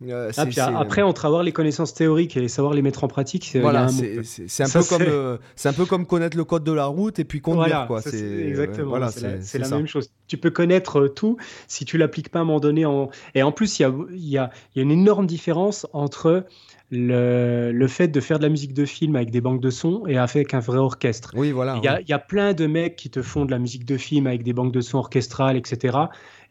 euh, 0.09 0.31
ah, 0.37 0.79
après, 0.79 1.01
entre 1.01 1.25
avoir 1.25 1.43
les 1.43 1.51
connaissances 1.51 1.93
théoriques 1.93 2.37
et 2.37 2.47
savoir 2.47 2.73
les 2.73 2.81
mettre 2.81 3.03
en 3.03 3.07
pratique, 3.07 3.45
c'est 3.51 3.59
voilà, 3.59 3.87
c'est 3.87 4.63
un, 4.63 4.69
peu 4.69 4.83
comme, 4.83 5.01
euh, 5.01 5.37
c'est 5.55 5.69
un 5.69 5.73
peu 5.73 5.85
comme 5.85 6.05
connaître 6.05 6.37
le 6.37 6.43
code 6.43 6.63
de 6.63 6.71
la 6.71 6.85
route 6.85 7.19
et 7.19 7.23
puis 7.23 7.41
conduire. 7.41 7.85
quoi. 7.87 8.01
C'est 8.01 8.47
exactement. 8.47 8.89
Voilà, 8.89 9.11
c'est 9.11 9.59
la, 9.59 9.69
même 9.69 9.87
chose. 9.87 10.09
Tu 10.27 10.37
peux 10.37 10.49
connaître 10.49 10.99
euh, 10.99 11.09
tout 11.09 11.37
si 11.67 11.85
tu 11.85 11.97
l'appliques 11.97 12.29
pas 12.29 12.39
à 12.39 12.41
un 12.41 12.45
moment 12.45 12.59
donné. 12.59 12.85
En... 12.85 13.09
Et 13.35 13.43
en 13.43 13.51
plus, 13.51 13.79
il 13.79 13.83
y 13.83 13.85
a, 13.85 13.93
y, 14.11 14.37
a, 14.37 14.49
y 14.75 14.79
a 14.79 14.83
une 14.83 14.91
énorme 14.91 15.27
différence 15.27 15.87
entre 15.93 16.45
le, 16.93 17.71
le, 17.71 17.87
fait 17.87 18.07
de 18.07 18.19
faire 18.19 18.37
de 18.37 18.43
la 18.43 18.49
musique 18.49 18.73
de 18.73 18.85
film 18.85 19.15
avec 19.15 19.31
des 19.31 19.41
banques 19.41 19.61
de 19.61 19.69
sons 19.69 20.03
et 20.07 20.17
avec 20.17 20.53
un 20.53 20.59
vrai 20.59 20.77
orchestre. 20.77 21.31
Oui, 21.35 21.51
voilà. 21.51 21.79
Il 21.81 21.85
y, 21.85 21.87
a, 21.87 22.01
y, 22.01 22.13
a 22.13 22.19
plein 22.19 22.53
de 22.53 22.67
mecs 22.67 22.95
qui 22.95 23.09
te 23.09 23.21
font 23.21 23.45
de 23.45 23.51
la 23.51 23.59
musique 23.59 23.85
de 23.85 23.97
film 23.97 24.27
avec 24.27 24.43
des 24.43 24.53
banques 24.53 24.71
de 24.71 24.81
sons 24.81 24.99
orchestrales, 24.99 25.57
etc. 25.57 25.97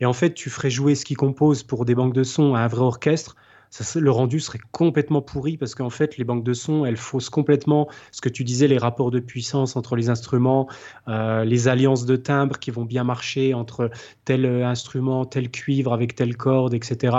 Et 0.00 0.06
en 0.06 0.12
fait, 0.12 0.34
tu 0.34 0.50
ferais 0.50 0.70
jouer 0.70 0.94
ce 0.94 1.04
qu'ils 1.04 1.16
composent 1.16 1.62
pour 1.62 1.84
des 1.84 1.94
banques 1.94 2.14
de 2.14 2.24
sons 2.24 2.54
à 2.54 2.60
un 2.60 2.66
vrai 2.66 2.82
orchestre. 2.82 3.36
Ça, 3.70 3.98
le 3.98 4.10
rendu 4.10 4.38
serait 4.38 4.58
complètement 4.70 5.22
pourri 5.22 5.56
parce 5.56 5.74
qu'en 5.74 5.88
fait, 5.88 6.18
les 6.18 6.24
banques 6.24 6.44
de 6.44 6.52
sons, 6.52 6.84
elles 6.84 6.98
faussent 6.98 7.30
complètement 7.30 7.88
ce 8.10 8.20
que 8.20 8.28
tu 8.28 8.44
disais, 8.44 8.68
les 8.68 8.76
rapports 8.76 9.10
de 9.10 9.18
puissance 9.18 9.76
entre 9.76 9.96
les 9.96 10.10
instruments, 10.10 10.68
euh, 11.08 11.44
les 11.44 11.68
alliances 11.68 12.04
de 12.04 12.16
timbres 12.16 12.58
qui 12.58 12.70
vont 12.70 12.84
bien 12.84 13.02
marcher 13.02 13.54
entre 13.54 13.90
tel 14.26 14.44
instrument, 14.44 15.24
tel 15.24 15.50
cuivre 15.50 15.94
avec 15.94 16.14
telle 16.14 16.36
corde, 16.36 16.74
etc. 16.74 17.16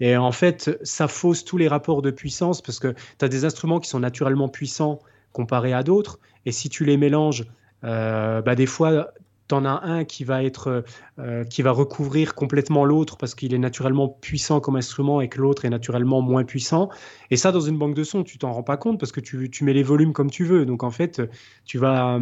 Et 0.00 0.16
en 0.16 0.32
fait, 0.32 0.78
ça 0.82 1.08
fausse 1.08 1.44
tous 1.44 1.56
les 1.56 1.68
rapports 1.68 2.02
de 2.02 2.10
puissance 2.10 2.60
parce 2.62 2.78
que 2.78 2.94
tu 3.18 3.24
as 3.24 3.28
des 3.28 3.44
instruments 3.44 3.80
qui 3.80 3.88
sont 3.88 4.00
naturellement 4.00 4.48
puissants 4.48 4.98
comparés 5.32 5.72
à 5.72 5.82
d'autres. 5.82 6.18
Et 6.44 6.52
si 6.52 6.68
tu 6.68 6.84
les 6.84 6.96
mélanges, 6.96 7.46
euh, 7.84 8.42
bah 8.42 8.54
des 8.54 8.66
fois, 8.66 9.10
tu 9.48 9.54
en 9.54 9.64
as 9.64 9.82
un 9.84 10.04
qui 10.04 10.24
va, 10.24 10.42
être, 10.42 10.84
euh, 11.18 11.44
qui 11.44 11.62
va 11.62 11.70
recouvrir 11.70 12.34
complètement 12.34 12.84
l'autre 12.84 13.16
parce 13.16 13.34
qu'il 13.34 13.54
est 13.54 13.58
naturellement 13.58 14.08
puissant 14.08 14.60
comme 14.60 14.76
instrument 14.76 15.20
et 15.20 15.28
que 15.28 15.40
l'autre 15.40 15.64
est 15.64 15.70
naturellement 15.70 16.20
moins 16.20 16.44
puissant. 16.44 16.88
Et 17.30 17.36
ça, 17.36 17.52
dans 17.52 17.60
une 17.60 17.78
banque 17.78 17.94
de 17.94 18.04
sons, 18.04 18.24
tu 18.24 18.38
t'en 18.38 18.52
rends 18.52 18.62
pas 18.62 18.76
compte 18.76 18.98
parce 18.98 19.12
que 19.12 19.20
tu, 19.20 19.50
tu, 19.50 19.64
mets 19.64 19.72
les 19.72 19.82
volumes 19.82 20.12
comme 20.12 20.30
tu 20.30 20.44
veux. 20.44 20.66
Donc 20.66 20.82
en 20.82 20.90
fait, 20.90 21.22
tu 21.64 21.78
vas, 21.78 22.20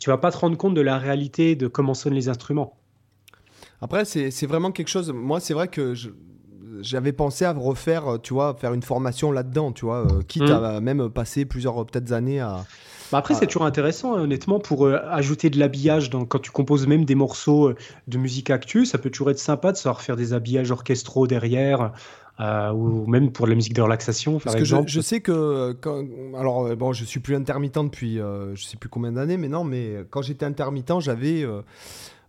tu 0.00 0.10
vas 0.10 0.18
pas 0.18 0.30
te 0.30 0.38
rendre 0.38 0.56
compte 0.56 0.74
de 0.74 0.80
la 0.80 0.98
réalité 0.98 1.56
de 1.56 1.66
comment 1.66 1.94
sonnent 1.94 2.14
les 2.14 2.28
instruments. 2.28 2.78
Après, 3.80 4.04
c'est 4.04 4.46
vraiment 4.46 4.72
quelque 4.72 4.88
chose. 4.88 5.12
Moi, 5.12 5.38
c'est 5.38 5.54
vrai 5.54 5.68
que 5.68 5.94
je, 5.94 6.10
j'avais 6.80 7.12
pensé 7.12 7.44
à 7.44 7.52
refaire, 7.52 8.14
euh, 8.14 8.18
tu 8.18 8.34
vois, 8.34 8.54
faire 8.54 8.74
une 8.74 8.82
formation 8.82 9.32
là-dedans, 9.32 9.72
tu 9.72 9.84
vois, 9.84 10.06
euh, 10.06 10.22
quitte 10.26 10.48
mmh. 10.48 10.64
à 10.64 10.80
même 10.80 11.08
passer 11.10 11.44
plusieurs 11.44 11.84
peut-être 11.86 12.12
années 12.12 12.40
à. 12.40 12.64
Bah 13.10 13.18
après, 13.18 13.32
c'est 13.32 13.46
toujours 13.46 13.64
intéressant, 13.64 14.14
hein, 14.14 14.20
honnêtement, 14.20 14.58
pour 14.58 14.86
euh, 14.86 14.98
ajouter 15.10 15.48
de 15.48 15.58
l'habillage 15.58 16.10
quand 16.28 16.40
tu 16.40 16.50
composes 16.50 16.86
même 16.86 17.06
des 17.06 17.14
morceaux 17.14 17.72
de 18.06 18.18
musique 18.18 18.50
actuelle, 18.50 18.86
ça 18.86 18.98
peut 18.98 19.08
toujours 19.08 19.30
être 19.30 19.38
sympa 19.38 19.72
de 19.72 19.78
savoir 19.78 20.02
faire 20.02 20.16
des 20.16 20.34
habillages 20.34 20.70
orchestraux 20.70 21.26
derrière. 21.26 21.92
ou 22.38 23.06
même 23.06 23.32
pour 23.32 23.46
la 23.46 23.54
musique 23.54 23.72
de 23.72 23.80
relaxation. 23.80 24.38
Parce 24.38 24.56
que 24.56 24.64
Je, 24.64 25.00
sais 25.00 25.20
que, 25.20 25.74
alors 26.36 26.76
bon, 26.76 26.92
je 26.92 27.04
suis 27.04 27.20
plus 27.20 27.34
intermittent 27.34 27.82
depuis, 27.82 28.16
je 28.16 28.62
sais 28.62 28.76
plus 28.76 28.90
combien 28.90 29.12
d'années, 29.12 29.38
mais 29.38 29.48
non, 29.48 29.64
mais 29.64 30.04
quand 30.10 30.20
j'étais 30.20 30.44
intermittent, 30.44 31.00
j'avais 31.00 31.44
euh, 31.44 31.62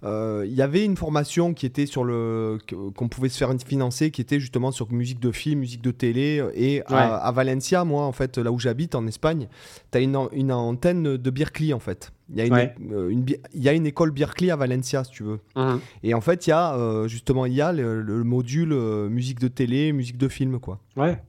il 0.04 0.54
y 0.54 0.62
avait 0.62 0.86
une 0.86 0.95
formation 0.95 1.54
qui 1.54 1.66
était 1.66 1.86
sur 1.86 2.04
le 2.04 2.58
qu'on 2.95 3.10
pouvait 3.10 3.30
se 3.30 3.38
faire 3.38 3.54
financer, 3.66 4.12
qui 4.12 4.22
était 4.22 4.39
justement 4.39 4.72
sur 4.72 4.91
musique 4.91 5.20
de 5.20 5.32
film, 5.32 5.60
musique 5.60 5.82
de 5.82 5.91
télé. 5.91 6.43
Et 6.56 6.82
à, 6.88 7.32
Valencia, 7.32 7.84
moi, 7.84 8.04
en 8.04 8.12
fait, 8.12 8.38
là 8.38 8.52
où 8.52 8.60
j'habite, 8.60 8.95
en 8.95 9.06
Espagne, 9.08 9.47
tu 9.91 9.97
as 9.97 10.02
une, 10.02 10.18
une, 10.32 10.52
antenne 10.52 11.18
de 11.18 11.30
Berkeley, 11.30 11.74
en 11.74 11.80
fait. 11.80 12.12
Il 12.32 12.38
y, 12.38 12.41
a 12.41 12.45
une, 12.45 12.93
euh, 12.93 13.12
il 13.54 13.64
y 13.64 13.68
a 13.68 13.74
une 13.74 13.88
école 13.88 14.12
Berkeley 14.12 14.52
à 14.52 14.56
Valencia, 14.56 15.04
si 15.04 15.12
tu 15.12 15.24
veux. 15.24 15.39
Mhm. 15.56 15.80
Et 16.04 16.14
en 16.14 16.22
fait, 16.22 16.45
il 16.45 16.52
y 16.52 16.54
a 16.54 16.76
euh, 16.76 17.08
justement 17.08 17.47
il 17.47 17.54
y 17.54 17.62
a 17.62 17.72
le, 17.72 18.24
module 18.24 18.74
musique 19.10 19.39
de 19.39 19.47
télé, 19.47 19.91
musique 19.91 20.18
de 20.18 20.28
film, 20.28 20.60
quoi. 20.60 20.80
Ouais. 20.95 21.22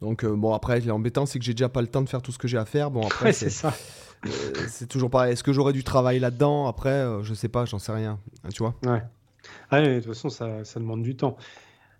Donc, 0.00 0.24
bon, 0.24 0.52
après, 0.52 0.80
l'embêtant, 0.80 1.26
c'est 1.26 1.38
que 1.38 1.44
j'ai 1.44 1.54
déjà 1.54 1.68
pas 1.68 1.80
le 1.80 1.88
temps 1.88 2.02
de 2.02 2.08
faire 2.08 2.22
tout 2.22 2.32
ce 2.32 2.38
que 2.38 2.46
j'ai 2.46 2.58
à 2.58 2.64
faire. 2.64 2.90
Bon, 2.90 3.02
après, 3.02 3.32
c'est 3.32 3.50
ça. 3.50 3.74
Euh, 4.26 4.30
c'est 4.68 4.88
toujours 4.88 5.10
pareil. 5.10 5.32
Est-ce 5.32 5.42
que 5.42 5.52
j'aurais 5.52 5.72
du 5.72 5.84
travail 5.84 6.18
là-dedans 6.18 6.66
Après, 6.66 6.90
euh, 6.90 7.22
je 7.22 7.34
sais 7.34 7.48
pas, 7.48 7.64
j'en 7.64 7.78
sais 7.78 7.92
rien. 7.92 8.18
Tu 8.52 8.62
vois 8.62 8.74
Ouais. 8.84 9.02
Ah, 9.70 9.80
de 9.80 9.96
toute 9.96 10.06
façon, 10.06 10.30
ça, 10.30 10.62
demande 10.76 11.02
du 11.02 11.16
temps. 11.16 11.36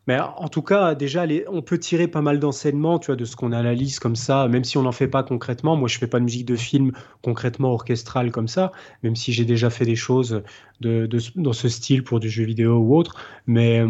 Mais 0.06 0.18
en 0.20 0.48
tout 0.48 0.60
cas, 0.60 0.94
déjà, 0.94 1.24
on 1.48 1.62
peut 1.62 1.78
tirer 1.78 2.08
pas 2.08 2.20
mal 2.20 2.38
d'enseignements, 2.38 2.98
tu 2.98 3.06
vois, 3.06 3.16
de 3.16 3.24
ce 3.24 3.36
qu'on 3.36 3.52
analyse 3.52 3.98
comme 3.98 4.16
ça, 4.16 4.48
même 4.48 4.62
si 4.62 4.76
on 4.76 4.82
n'en 4.82 4.92
fait 4.92 5.08
pas 5.08 5.22
concrètement. 5.22 5.76
Moi, 5.76 5.88
je 5.88 5.96
fais 5.96 6.06
pas 6.06 6.18
de 6.18 6.24
musique 6.24 6.44
de 6.44 6.56
film 6.56 6.92
concrètement 7.22 7.72
orchestrale 7.72 8.30
comme 8.30 8.48
ça, 8.48 8.72
même 9.02 9.16
si 9.16 9.32
j'ai 9.32 9.46
déjà 9.46 9.70
fait 9.70 9.86
des 9.86 9.96
choses 9.96 10.42
dans 10.82 11.52
ce 11.54 11.68
style 11.70 12.04
pour 12.04 12.20
du 12.20 12.28
jeu 12.28 12.44
vidéo 12.44 12.76
ou 12.76 12.94
autre. 12.94 13.16
Mais, 13.46 13.82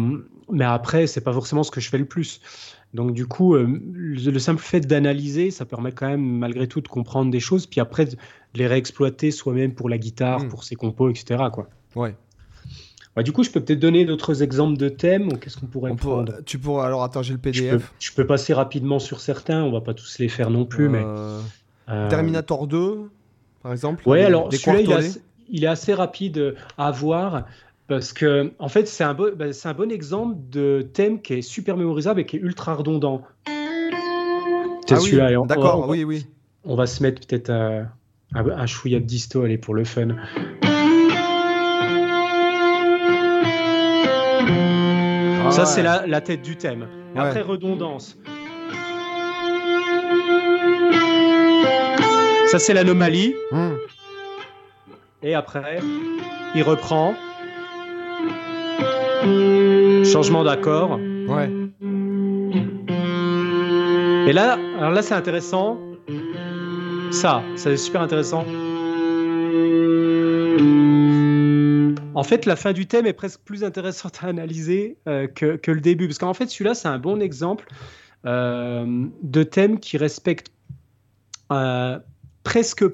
mais 0.49 0.63
après, 0.63 1.05
c'est 1.05 1.21
pas 1.21 1.33
forcément 1.33 1.63
ce 1.63 1.71
que 1.71 1.81
je 1.81 1.89
fais 1.89 1.97
le 1.97 2.05
plus. 2.05 2.39
Donc 2.95 3.13
du 3.13 3.27
coup, 3.27 3.55
euh, 3.55 3.67
le 3.93 4.39
simple 4.39 4.61
fait 4.61 4.79
d'analyser, 4.79 5.51
ça 5.51 5.65
permet 5.65 5.91
quand 5.91 6.07
même 6.07 6.25
malgré 6.25 6.65
tout 6.67 6.79
de 6.79 6.87
comprendre 6.87 7.29
des 7.29 7.41
choses, 7.41 7.67
puis 7.67 7.81
après 7.81 8.05
de 8.05 8.15
les 8.55 8.67
réexploiter 8.67 9.31
soi-même 9.31 9.73
pour 9.73 9.89
la 9.89 9.97
guitare, 9.97 10.43
hmm. 10.43 10.47
pour 10.47 10.63
ses 10.63 10.75
compos, 10.75 11.09
etc. 11.09 11.43
Quoi. 11.51 11.67
Ouais. 11.95 12.15
Bah, 13.15 13.23
du 13.23 13.31
coup, 13.31 13.43
je 13.43 13.51
peux 13.51 13.61
peut-être 13.61 13.79
donner 13.79 14.05
d'autres 14.05 14.43
exemples 14.43 14.77
de 14.77 14.89
thèmes. 14.89 15.37
Qu'est-ce 15.39 15.57
qu'on 15.57 15.67
pourrait 15.67 15.95
prendre? 15.95 16.41
Tu 16.45 16.57
pourrais. 16.57 16.85
Alors, 16.85 17.03
attends, 17.03 17.21
j'ai 17.21 17.33
le 17.33 17.39
PDF. 17.39 17.93
Je 17.99 18.11
peux, 18.13 18.25
passer 18.25 18.53
rapidement 18.53 18.99
sur 18.99 19.19
certains. 19.19 19.63
On 19.63 19.71
va 19.71 19.81
pas 19.81 19.93
tous 19.93 20.19
les 20.19 20.29
faire 20.29 20.49
non 20.49 20.65
plus, 20.65 20.89
mais. 20.89 21.03
Euh, 21.03 21.39
euh, 21.89 22.09
Terminator 22.09 22.67
2, 22.67 23.09
par 23.61 23.71
exemple. 23.73 24.07
Ouais, 24.07 24.23
alors 24.23 24.51
celui-là, 24.51 24.99
il, 25.49 25.63
est 25.63 25.67
assez 25.67 25.93
rapide 25.93 26.55
à 26.77 26.91
voir. 26.91 27.45
Parce 27.87 28.13
que, 28.13 28.51
en 28.57 28.67
fait, 28.67 28.87
c'est 28.87 29.03
un, 29.03 29.13
bon, 29.13 29.31
bah, 29.35 29.45
un 29.63 29.73
bon 29.73 29.91
exemple 29.91 30.35
de 30.49 30.81
thème 30.81 31.21
qui 31.21 31.33
est 31.33 31.41
super 31.41 31.77
mémorisable 31.77 32.21
et 32.21 32.25
qui 32.25 32.37
est 32.37 32.39
ultra 32.39 32.73
redondant. 32.73 33.21
C'est 34.87 34.95
ah 34.95 34.99
celui-là. 34.99 35.31
D'accord, 35.45 35.87
oui, 35.87 36.03
oui. 36.03 36.25
On 36.63 36.75
va 36.75 36.87
se 36.87 37.03
mettre 37.03 37.25
peut-être 37.27 37.51
un, 37.51 37.87
un 38.33 38.65
chouïa 38.65 38.99
de 38.99 39.05
disto, 39.05 39.43
allez, 39.43 39.59
pour 39.59 39.75
le 39.75 39.83
fun. 39.83 40.15
Ça, 45.51 45.65
c'est 45.65 45.83
la, 45.83 46.21
tête 46.21 46.41
du 46.41 46.57
thème. 46.57 46.87
Après, 47.15 47.41
redondance. 47.41 48.17
Ça, 52.47 52.59
c'est 52.59 52.73
l'anomalie. 52.73 53.35
Hmm. 53.51 53.75
Et 55.23 55.33
après, 55.33 55.79
il 56.55 56.63
reprend. 56.63 57.15
Changement 60.05 60.43
d'accord. 60.43 60.99
Ouais. 61.27 61.49
Et 64.27 64.33
là, 64.33 64.57
alors 64.79 64.91
là, 64.91 65.01
c'est 65.01 65.13
intéressant. 65.13 65.77
Ça, 67.11 67.43
c'est 67.55 67.77
super 67.77 68.01
intéressant. 68.01 68.43
En 72.15 72.23
fait, 72.23 72.45
la 72.45 72.55
fin 72.55 72.71
du 72.73 72.87
thème 72.87 73.05
est 73.05 73.13
presque 73.13 73.41
plus 73.41 73.63
intéressante 73.63 74.19
à 74.21 74.27
analyser 74.27 74.97
euh, 75.07 75.27
que, 75.27 75.71
le 75.71 75.81
début. 75.81 76.07
Parce 76.07 76.17
qu'en 76.17 76.33
fait, 76.33 76.47
celui-là, 76.47 76.73
c'est 76.73 76.87
un 76.87 76.97
bon 76.97 77.21
exemple 77.21 77.67
euh, 78.25 79.05
de 79.21 79.43
thème 79.43 79.79
qui 79.79 79.97
respecte 79.97 80.51
euh, 81.51 81.99
presque 82.43 82.85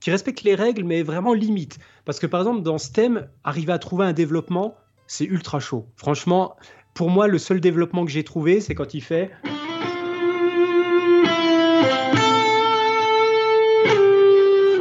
qui 0.00 0.10
respecte 0.10 0.42
les 0.42 0.54
règles, 0.54 0.84
mais 0.84 1.02
vraiment 1.02 1.32
limite. 1.32 1.78
Parce 2.04 2.18
que 2.18 2.26
par 2.26 2.40
exemple, 2.40 2.62
dans 2.62 2.78
ce 2.78 2.90
thème, 2.90 3.28
arriver 3.44 3.72
à 3.72 3.78
trouver 3.78 4.04
un 4.04 4.12
développement, 4.12 4.76
c'est 5.06 5.24
ultra 5.24 5.60
chaud. 5.60 5.86
Franchement, 5.96 6.56
pour 6.94 7.10
moi, 7.10 7.26
le 7.26 7.38
seul 7.38 7.60
développement 7.60 8.04
que 8.04 8.10
j'ai 8.10 8.24
trouvé, 8.24 8.60
c'est 8.60 8.74
quand 8.74 8.94
il 8.94 9.02
fait. 9.02 9.30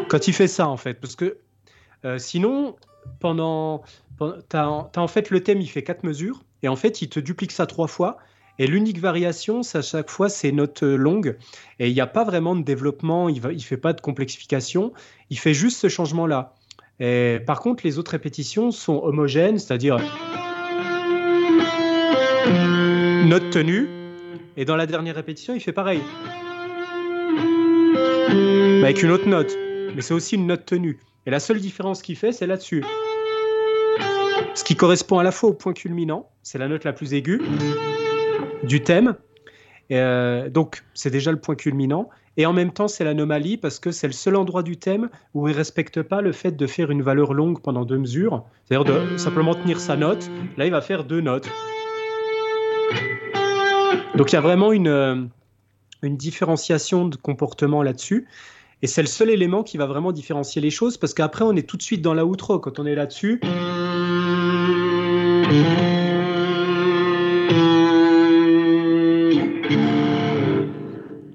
Quand 0.09 0.27
il 0.27 0.33
fait 0.33 0.47
ça, 0.47 0.67
en 0.67 0.77
fait. 0.77 0.95
Parce 0.95 1.15
que 1.15 1.37
sinon, 2.17 2.75
pendant. 3.19 3.81
en 4.19 5.07
fait 5.07 5.29
le 5.29 5.41
thème, 5.43 5.61
il 5.61 5.67
fait 5.67 5.83
quatre 5.83 6.03
mesures, 6.03 6.43
et 6.63 6.67
en 6.67 6.75
fait, 6.75 7.01
il 7.01 7.09
te 7.09 7.19
duplique 7.19 7.51
ça 7.51 7.65
trois 7.65 7.87
fois. 7.87 8.17
Et 8.59 8.67
l'unique 8.67 8.99
variation, 8.99 9.63
c'est 9.63 9.79
à 9.79 9.81
chaque 9.81 10.09
fois 10.09 10.29
ces 10.29 10.51
notes 10.51 10.83
longues. 10.83 11.37
Et 11.79 11.87
il 11.87 11.93
n'y 11.93 12.01
a 12.01 12.07
pas 12.07 12.23
vraiment 12.23 12.55
de 12.55 12.63
développement, 12.63 13.29
il 13.29 13.41
ne 13.41 13.51
il 13.51 13.63
fait 13.63 13.77
pas 13.77 13.93
de 13.93 14.01
complexification, 14.01 14.93
il 15.29 15.39
fait 15.39 15.53
juste 15.53 15.79
ce 15.79 15.89
changement-là. 15.89 16.53
Par 17.45 17.59
contre, 17.61 17.83
les 17.83 17.97
autres 17.97 18.11
répétitions 18.11 18.71
sont 18.71 19.01
homogènes, 19.03 19.57
c'est-à-dire 19.57 19.97
note 23.25 23.49
tenue. 23.49 23.87
Et 24.57 24.65
dans 24.65 24.75
la 24.75 24.85
dernière 24.85 25.15
répétition, 25.15 25.55
il 25.55 25.61
fait 25.61 25.71
pareil. 25.71 26.01
Mais 28.29 28.83
avec 28.83 29.01
une 29.01 29.11
autre 29.11 29.27
note. 29.27 29.57
Mais 29.95 30.01
c'est 30.01 30.13
aussi 30.13 30.35
une 30.35 30.47
note 30.47 30.65
tenue. 30.65 30.99
Et 31.25 31.31
la 31.31 31.39
seule 31.39 31.59
différence 31.59 32.01
qu'il 32.01 32.15
fait, 32.15 32.31
c'est 32.31 32.47
là-dessus. 32.47 32.83
Ce 34.53 34.63
qui 34.63 34.75
correspond 34.75 35.19
à 35.19 35.23
la 35.23 35.31
fois 35.31 35.49
au 35.49 35.53
point 35.53 35.73
culminant, 35.73 36.29
c'est 36.43 36.57
la 36.57 36.67
note 36.67 36.83
la 36.83 36.93
plus 36.93 37.13
aiguë 37.13 37.41
du 38.63 38.83
thème. 38.83 39.15
Euh, 39.91 40.49
donc, 40.49 40.83
c'est 40.93 41.09
déjà 41.09 41.31
le 41.31 41.39
point 41.39 41.55
culminant. 41.55 42.09
Et 42.37 42.45
en 42.45 42.53
même 42.53 42.71
temps, 42.71 42.87
c'est 42.87 43.03
l'anomalie 43.03 43.57
parce 43.57 43.79
que 43.79 43.91
c'est 43.91 44.07
le 44.07 44.13
seul 44.13 44.35
endroit 44.37 44.63
du 44.63 44.77
thème 44.77 45.09
où 45.33 45.47
il 45.49 45.55
respecte 45.55 46.01
pas 46.01 46.21
le 46.21 46.31
fait 46.31 46.51
de 46.51 46.67
faire 46.67 46.89
une 46.89 47.01
valeur 47.01 47.33
longue 47.33 47.61
pendant 47.61 47.83
deux 47.83 47.97
mesures. 47.97 48.43
C'est-à-dire 48.63 48.93
de 48.93 49.17
simplement 49.17 49.53
tenir 49.53 49.79
sa 49.79 49.97
note. 49.97 50.29
Là, 50.57 50.65
il 50.65 50.71
va 50.71 50.81
faire 50.81 51.03
deux 51.03 51.19
notes. 51.19 51.49
Donc, 54.15 54.31
il 54.31 54.35
y 54.35 54.37
a 54.37 54.41
vraiment 54.41 54.71
une, 54.71 54.87
euh, 54.87 55.15
une 56.03 56.15
différenciation 56.15 57.07
de 57.07 57.17
comportement 57.17 57.83
là-dessus. 57.83 58.27
Et 58.81 58.87
c'est 58.87 59.01
le 59.01 59.07
seul 59.07 59.29
élément 59.29 59.61
qui 59.61 59.77
va 59.77 59.85
vraiment 59.85 60.11
différencier 60.11 60.61
les 60.61 60.71
choses 60.71 60.97
parce 60.97 61.13
qu'après, 61.13 61.43
on 61.43 61.55
est 61.55 61.67
tout 61.67 61.77
de 61.77 61.83
suite 61.83 62.01
dans 62.01 62.13
la 62.13 62.25
outro 62.25 62.59
quand 62.59 62.79
on 62.79 62.85
est 62.85 62.95
là-dessus. 62.95 63.39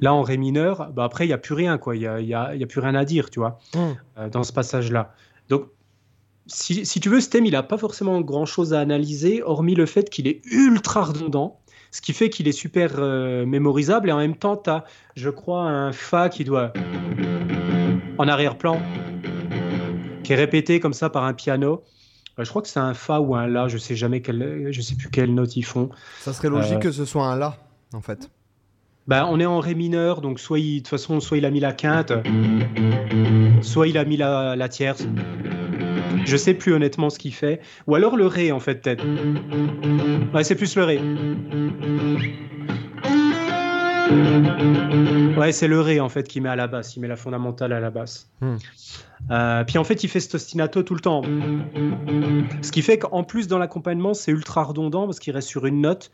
Là, 0.01 0.15
en 0.15 0.23
ré 0.23 0.37
mineur, 0.37 0.91
bah 0.93 1.05
après, 1.05 1.25
il 1.25 1.29
n'y 1.29 1.35
a 1.35 1.39
plus 1.39 1.55
rien, 1.55 1.79
quoi. 1.79 1.97
Il 1.97 2.01
n'y 2.01 2.07
a, 2.07 2.21
y 2.21 2.35
a, 2.35 2.55
y 2.55 2.63
a, 2.63 2.67
plus 2.67 2.81
rien 2.81 2.95
à 2.95 3.05
dire, 3.05 3.31
tu 3.31 3.41
vois, 3.41 3.59
hmm. 3.75 3.79
euh, 4.19 4.29
dans 4.29 4.43
ce 4.43 4.53
passage-là. 4.53 5.15
Donc, 5.49 5.69
si, 6.47 6.87
si, 6.87 7.01
tu 7.01 7.09
veux, 7.09 7.21
ce 7.21 7.29
thème, 7.29 7.47
il 7.47 7.53
n'a 7.53 7.63
pas 7.63 7.79
forcément 7.79 8.21
grand-chose 8.21 8.73
à 8.75 8.81
analyser, 8.81 9.43
hormis 9.43 9.75
le 9.75 9.87
fait 9.87 10.11
qu'il 10.11 10.29
est 10.29 10.41
ultra 10.47 11.05
redondant, 11.05 11.61
ce 11.91 12.01
qui 12.01 12.13
fait 12.13 12.31
qu'il 12.31 12.47
est 12.47 12.53
super 12.53 12.95
euh, 12.99 13.47
mémorisable, 13.47 14.11
et 14.11 14.13
en 14.13 14.19
même 14.19 14.37
temps, 14.37 14.57
tu 14.57 14.71
as, 14.71 14.85
je 15.17 15.31
crois, 15.31 15.63
un 15.63 15.93
Fa 15.93 16.29
qui 16.29 16.45
doit... 16.45 16.73
en 18.19 18.29
arrière-plan, 18.29 18.81
qui 20.23 20.33
est 20.33 20.37
répété 20.37 20.81
comme 20.81 20.95
ça 20.95 21.11
par 21.11 21.25
un 21.25 21.35
piano. 21.35 21.83
Euh, 22.39 22.45
je 22.45 22.51
crois 22.51 22.63
que 22.63 22.69
c'est 22.69 22.81
un 22.81 22.95
Fa 22.95 23.21
ou 23.21 23.35
un 23.35 23.47
La, 23.47 23.69
je 23.69 23.79
sais 23.79 23.97
jamais 23.97 24.21
quelle, 24.21 24.69
je 24.71 24.81
sais 24.81 24.95
plus 24.95 25.09
quelle 25.09 25.35
note 25.35 25.57
ils 25.57 25.65
font. 25.65 25.91
Ça 26.21 26.33
serait 26.33 26.49
logique 26.49 26.81
que 26.81 26.93
ce 26.93 27.05
soit 27.05 27.27
un 27.27 27.37
La, 27.37 27.57
en 27.93 28.01
fait. 28.01 28.31
Ben, 29.09 29.25
on 29.31 29.39
est 29.39 29.47
en 29.47 29.61
Ré 29.61 29.75
mineur, 29.75 30.21
donc 30.21 30.41
soit 30.41 30.59
il, 30.59 30.75
de 30.75 30.79
toute 30.79 30.89
façon, 30.89 31.21
soit 31.21 31.39
il 31.39 31.45
a 31.45 31.51
mis 31.51 31.61
la 31.61 31.73
quinte, 31.73 32.13
soit 33.63 33.87
il 33.87 33.99
a 33.99 34.05
mis 34.05 34.17
la, 34.17 34.57
la 34.57 34.69
tierce. 34.69 35.07
Je 36.25 36.37
sais 36.37 36.55
plus 36.55 36.73
honnêtement 36.73 37.09
ce 37.09 37.19
qu'il 37.21 37.33
fait. 37.33 37.61
Ou 37.87 37.95
alors 37.95 38.17
le 38.17 38.27
Ré, 38.27 38.51
en 38.51 38.59
fait, 38.59 38.83
peut-être. 38.83 39.05
Ouais, 40.35 40.43
c'est 40.43 40.57
plus 40.57 40.75
le 40.75 40.83
Ré. 40.83 41.01
Ouais, 45.39 45.53
c'est 45.53 45.69
le 45.69 45.81
Ré, 45.81 46.01
en 46.01 46.09
fait, 46.09 46.27
qui 46.27 46.41
met 46.41 46.49
à 46.49 46.57
la 46.57 46.67
basse. 46.67 46.97
Il 46.97 47.01
met 47.01 47.09
la 47.09 47.17
fondamentale 47.17 47.73
à 47.73 47.79
la 47.79 47.91
basse. 47.91 48.29
Hmm. 48.41 48.57
Euh, 49.31 49.63
puis 49.65 49.79
en 49.79 49.85
fait, 49.85 50.03
il 50.03 50.09
fait 50.09 50.21
cet 50.21 50.35
ostinato 50.35 50.83
tout 50.83 50.95
le 50.95 51.01
temps. 51.01 51.23
Ce 52.61 52.73
qui 52.73 52.83
fait 52.83 52.99
qu'en 52.99 53.23
plus, 53.23 53.47
dans 53.47 53.59
l'accompagnement, 53.59 54.15
c'est 54.15 54.33
ultra 54.33 54.65
redondant 54.65 55.07
parce 55.07 55.21
qu'il 55.21 55.33
reste 55.33 55.49
sur 55.49 55.65
une 55.67 55.81
note. 55.81 56.11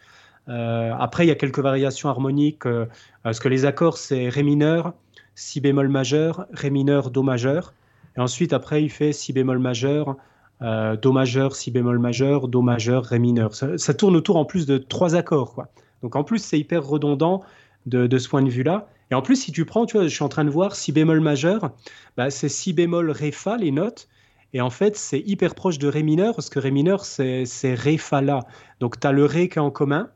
Euh, 0.49 0.93
après, 0.99 1.25
il 1.25 1.29
y 1.29 1.33
a 1.33 1.35
quelques 1.35 1.61
variations 1.61 2.09
harmoniques, 2.09 2.67
euh, 2.67 2.87
parce 3.23 3.39
que 3.39 3.49
les 3.49 3.65
accords, 3.65 3.97
c'est 3.97 4.29
Ré 4.29 4.43
mineur, 4.43 4.95
Si 5.35 5.61
bémol 5.61 5.89
majeur, 5.89 6.47
Ré 6.53 6.71
mineur, 6.71 7.11
Do 7.11 7.23
majeur. 7.23 7.75
Et 8.17 8.21
ensuite, 8.21 8.53
après, 8.53 8.83
il 8.83 8.91
fait 8.91 9.13
Si 9.13 9.33
bémol 9.33 9.59
majeur, 9.59 10.17
euh, 10.63 10.97
Do 10.97 11.13
majeur, 11.13 11.55
Si 11.55 11.71
bémol 11.71 11.99
majeur, 11.99 12.49
Do 12.49 12.63
majeur, 12.63 13.05
Ré 13.05 13.19
mineur. 13.19 13.55
Ça, 13.55 13.95
tourne 13.95 14.17
autour 14.17 14.37
en 14.37 14.45
plus 14.45 14.67
de 14.67 14.79
trois 14.79 15.15
accords. 15.15 15.55
Quoi. 15.55 15.69
Donc 16.03 16.17
en 16.17 16.25
plus, 16.25 16.39
c'est 16.39 16.59
hyper 16.59 16.85
redondant 16.85 17.43
de, 17.87 18.19
ce 18.19 18.29
point 18.29 18.43
de 18.43 18.51
vue-là. 18.51 18.89
Et 19.11 19.15
en 19.15 19.23
plus, 19.23 19.37
si 19.37 19.53
tu 19.53 19.65
prends, 19.65 19.87
tu 19.87 19.97
vois, 19.97 20.07
je 20.07 20.15
suis 20.15 20.25
en 20.25 20.29
train 20.29 20.45
de 20.45 20.51
voir 20.51 20.75
Si 20.75 20.93
bémol 20.93 21.21
majeur, 21.21 21.71
bah, 22.17 22.31
c'est 22.31 22.49
Si 22.49 22.73
bémol, 22.73 23.11
Ré, 23.11 23.31
Fa, 23.31 23.57
les 23.57 23.71
notes. 23.71 24.09
Et 24.55 24.61
en 24.61 24.71
fait, 24.71 24.97
c'est 24.97 25.21
hyper 25.21 25.55
proche 25.55 25.79
de 25.79 25.89
Ré 25.89 26.03
mineur, 26.03 26.35
parce 26.35 26.51
que 26.51 26.59
Ré 26.59 26.71
mineur, 26.71 27.05
c'est 27.05 27.47
Ré, 27.75 27.97
Fa, 27.97 28.21
La. 28.21 28.41
Donc 28.81 29.01
tu 29.01 29.07
as 29.07 29.13
le 29.13 29.25
Ré 29.25 29.49
qui 29.49 29.59
est 29.59 29.63
en 29.63 29.71
commun, 29.71 30.11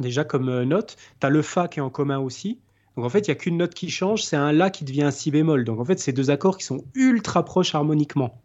déjà 0.00 0.24
comme 0.24 0.48
euh, 0.48 0.64
note. 0.64 0.96
Tu 1.20 1.26
as 1.26 1.30
le 1.30 1.42
Fa 1.42 1.68
qui 1.68 1.78
est 1.78 1.82
en 1.82 1.90
commun 1.90 2.18
aussi. 2.18 2.58
Donc 2.96 3.04
en 3.04 3.08
fait, 3.08 3.28
il 3.28 3.30
n'y 3.30 3.32
a 3.32 3.36
qu'une 3.36 3.56
note 3.56 3.74
qui 3.74 3.90
change, 3.90 4.24
c'est 4.24 4.36
un 4.36 4.52
La 4.52 4.70
qui 4.70 4.84
devient 4.84 5.04
un 5.04 5.10
Si 5.10 5.30
bémol. 5.30 5.64
Donc 5.64 5.78
en 5.78 5.84
fait, 5.84 5.98
c'est 6.00 6.12
deux 6.12 6.30
accords 6.30 6.58
qui 6.58 6.64
sont 6.64 6.84
ultra 6.94 7.44
proches 7.44 7.74
harmoniquement. 7.74 8.40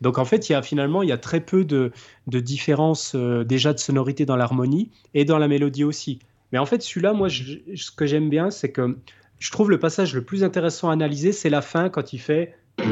Donc 0.00 0.18
en 0.18 0.24
fait, 0.24 0.48
y 0.48 0.54
a 0.54 0.62
finalement 0.62 1.02
il 1.02 1.08
y 1.08 1.12
a 1.12 1.18
très 1.18 1.40
peu 1.40 1.64
de, 1.64 1.90
de 2.26 2.40
différence 2.40 3.14
euh, 3.14 3.42
déjà 3.44 3.72
de 3.72 3.78
sonorité 3.78 4.26
dans 4.26 4.36
l'harmonie 4.36 4.90
et 5.14 5.24
dans 5.24 5.38
la 5.38 5.48
mélodie 5.48 5.84
aussi. 5.84 6.18
Mais 6.52 6.58
en 6.58 6.66
fait, 6.66 6.82
celui-là, 6.82 7.14
moi, 7.14 7.28
ce 7.28 7.90
que 7.90 8.06
j'aime 8.06 8.28
bien, 8.28 8.50
c'est 8.50 8.70
que 8.70 8.96
je 9.38 9.50
trouve 9.50 9.70
le 9.70 9.78
passage 9.78 10.14
le 10.14 10.22
plus 10.22 10.44
intéressant 10.44 10.90
à 10.90 10.92
analyser, 10.92 11.32
c'est 11.32 11.50
la 11.50 11.62
fin 11.62 11.88
quand 11.88 12.12
il 12.12 12.18
fait. 12.18 12.54
Quand 12.78 12.84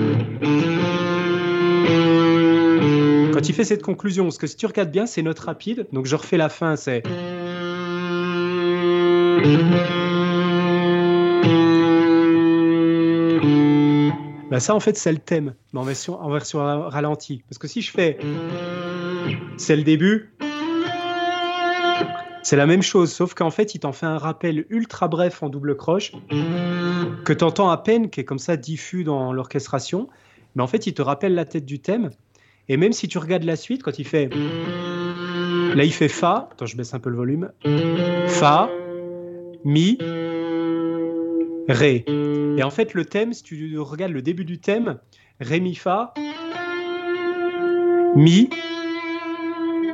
Quand 3.32 3.48
il 3.48 3.54
fait 3.54 3.64
cette 3.64 3.82
conclusion, 3.82 4.24
parce 4.24 4.38
que 4.38 4.46
si 4.46 4.56
tu 4.56 4.66
regardes 4.66 4.90
bien, 4.90 5.06
c'est 5.06 5.22
note 5.22 5.38
rapide. 5.38 5.86
Donc 5.92 6.06
je 6.06 6.14
refais 6.16 6.36
la 6.36 6.48
fin, 6.48 6.76
c'est. 6.76 7.02
Bah 14.50 14.60
ça, 14.60 14.74
en 14.74 14.80
fait, 14.80 14.98
c'est 14.98 15.12
le 15.12 15.18
thème, 15.18 15.54
mais 15.72 15.80
en 15.80 15.82
version, 15.82 16.20
en 16.20 16.88
ralentie. 16.88 17.42
Parce 17.48 17.56
que 17.56 17.66
si 17.66 17.80
je 17.80 17.90
fais. 17.90 18.18
C'est 19.56 19.76
le 19.76 19.82
début. 19.82 20.30
C'est 22.42 22.56
la 22.56 22.66
même 22.66 22.82
chose, 22.82 23.10
sauf 23.10 23.32
qu'en 23.32 23.50
fait, 23.50 23.74
il 23.74 23.78
t'en 23.78 23.92
fait 23.92 24.04
un 24.04 24.18
rappel 24.18 24.66
ultra 24.68 25.08
bref 25.08 25.42
en 25.42 25.48
double 25.48 25.76
croche, 25.76 26.12
que 27.24 27.32
tu 27.32 27.44
entends 27.44 27.70
à 27.70 27.78
peine, 27.78 28.10
qui 28.10 28.20
est 28.20 28.24
comme 28.24 28.38
ça 28.38 28.58
diffus 28.58 29.04
dans 29.04 29.32
l'orchestration. 29.32 30.08
Mais 30.54 30.62
en 30.62 30.66
fait, 30.66 30.86
il 30.86 30.92
te 30.92 31.00
rappelle 31.00 31.34
la 31.34 31.46
tête 31.46 31.64
du 31.64 31.78
thème. 31.78 32.10
Et 32.68 32.76
même 32.76 32.92
si 32.92 33.08
tu 33.08 33.18
regardes 33.18 33.44
la 33.44 33.56
suite, 33.56 33.82
quand 33.82 33.98
il 33.98 34.06
fait. 34.06 34.28
Là, 35.74 35.84
il 35.84 35.92
fait 35.92 36.08
Fa. 36.08 36.50
Attends, 36.52 36.66
je 36.66 36.76
baisse 36.76 36.92
un 36.92 37.00
peu 37.00 37.08
le 37.08 37.16
volume. 37.16 37.50
Fa, 38.26 38.68
Mi, 39.64 39.98
Ré. 41.68 42.04
Et 42.56 42.62
en 42.62 42.70
fait, 42.70 42.94
le 42.94 43.04
thème, 43.04 43.32
si 43.32 43.42
tu 43.42 43.78
regardes 43.78 44.12
le 44.12 44.22
début 44.22 44.44
du 44.44 44.58
thème, 44.58 44.98
Ré, 45.40 45.60
Mi, 45.60 45.74
Fa, 45.74 46.12
Mi. 48.16 48.50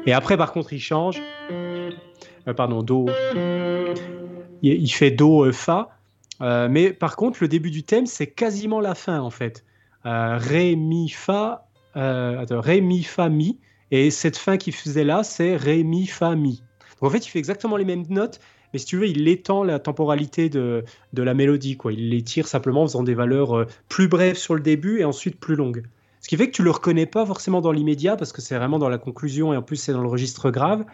Et 0.07 0.13
après, 0.13 0.37
par 0.37 0.53
contre, 0.53 0.73
il 0.73 0.81
change. 0.81 1.21
Euh, 1.51 1.91
pardon, 2.57 2.83
Do. 2.83 3.07
Il, 4.63 4.89
fait 4.89 5.11
Do, 5.11 5.45
euh, 5.45 5.53
Fa. 5.53 5.91
Euh, 6.41 6.69
mais 6.71 6.93
par 6.93 7.17
contre, 7.17 7.39
le 7.43 7.49
début 7.49 7.71
du 7.71 7.83
thème, 7.83 8.07
c'est 8.07 8.29
quasiment 8.29 8.81
la 8.81 8.95
fin, 8.95 9.21
en 9.21 9.31
fait. 9.31 9.65
ré, 10.05 10.77
Mi, 10.77 11.09
Fa. 11.11 11.67
Ré, 11.95 12.81
Mi, 12.81 13.03
Fa, 13.03 13.29
Mi. 13.29 13.59
Et 13.91 14.11
cette 14.11 14.37
fin 14.37 14.57
qu'il 14.57 14.75
faisait 14.75 15.05
là, 15.05 15.23
c'est 15.23 15.57
Ré, 15.57 15.85
Mi, 15.85 16.07
Fa, 16.07 16.35
Mi. 16.35 16.63
Donc 17.01 17.11
en 17.11 17.13
fait, 17.13 17.27
il 17.27 17.31
fait 17.31 17.39
exactement 17.39 17.77
les 17.77 17.85
mêmes 17.85 18.05
notes, 18.09 18.41
mais 18.73 18.79
si 18.79 18.87
tu 18.87 18.97
veux, 18.97 19.07
il 19.07 19.27
étend 19.29 19.65
la 19.65 19.79
temporalité 19.79 20.49
de, 20.49 20.85
de 21.13 21.23
la 21.23 21.35
mélodie. 21.35 21.77
Quoi. 21.77 21.93
Il 21.93 22.11
les 22.11 22.23
tire 22.23 22.47
simplement 22.47 22.83
en 22.83 22.87
faisant 22.87 23.03
des 23.03 23.15
valeurs 23.15 23.67
plus 23.89 24.09
brèves 24.09 24.37
sur 24.37 24.55
le 24.55 24.61
début 24.61 25.01
et 25.01 25.05
ensuite 25.05 25.39
plus 25.39 25.57
longues. 25.57 25.85
Ce 26.21 26.29
qui 26.29 26.37
fait 26.37 26.49
que 26.49 26.55
tu 26.55 26.63
le 26.63 26.71
reconnais 26.71 27.07
pas 27.07 27.25
forcément 27.25 27.61
dans 27.61 27.73
l'immédiat, 27.73 28.17
parce 28.17 28.33
que 28.33 28.43
c'est 28.43 28.57
vraiment 28.57 28.79
dans 28.79 28.89
la 28.89 28.99
conclusion 28.99 29.55
et 29.55 29.57
en 29.57 29.63
plus 29.63 29.77
c'est 29.77 29.93
dans 29.93 30.03
le 30.03 30.09
registre 30.09 30.51
grave 30.51 30.85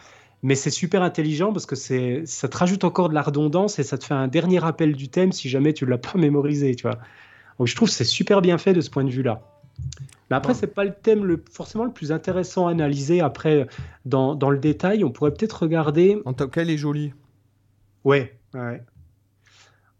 mais 0.44 0.54
c'est 0.56 0.70
super 0.70 1.02
intelligent 1.02 1.54
parce 1.54 1.64
que 1.64 1.74
c'est 1.74 2.22
ça 2.26 2.48
te 2.48 2.56
rajoute 2.58 2.84
encore 2.84 3.08
de 3.08 3.14
la 3.14 3.22
redondance 3.22 3.78
et 3.78 3.82
ça 3.82 3.96
te 3.96 4.04
fait 4.04 4.12
un 4.12 4.28
dernier 4.28 4.58
rappel 4.58 4.94
du 4.94 5.08
thème 5.08 5.32
si 5.32 5.48
jamais 5.48 5.72
tu 5.72 5.86
l'as 5.86 5.96
pas 5.96 6.18
mémorisé, 6.18 6.74
tu 6.74 6.82
vois. 6.82 6.98
Donc 7.58 7.66
je 7.66 7.74
trouve 7.74 7.88
que 7.88 7.94
c'est 7.94 8.04
super 8.04 8.42
bien 8.42 8.58
fait 8.58 8.74
de 8.74 8.82
ce 8.82 8.90
point 8.90 9.04
de 9.04 9.10
vue-là. 9.10 9.40
Mais 10.30 10.36
après, 10.36 10.52
c'est 10.52 10.66
pas 10.66 10.84
le 10.84 10.92
thème 10.92 11.24
le, 11.24 11.42
forcément 11.50 11.84
le 11.84 11.92
plus 11.92 12.12
intéressant 12.12 12.66
à 12.66 12.72
analyser. 12.72 13.22
Après, 13.22 13.66
dans, 14.04 14.34
dans 14.34 14.50
le 14.50 14.58
détail, 14.58 15.02
on 15.02 15.10
pourrait 15.10 15.32
peut-être 15.32 15.62
regarder. 15.62 16.20
En 16.26 16.34
tant 16.34 16.46
qu'elle 16.46 16.68
est 16.68 16.76
jolie. 16.76 17.12
Ouais, 18.04 18.38
ouais. 18.54 18.82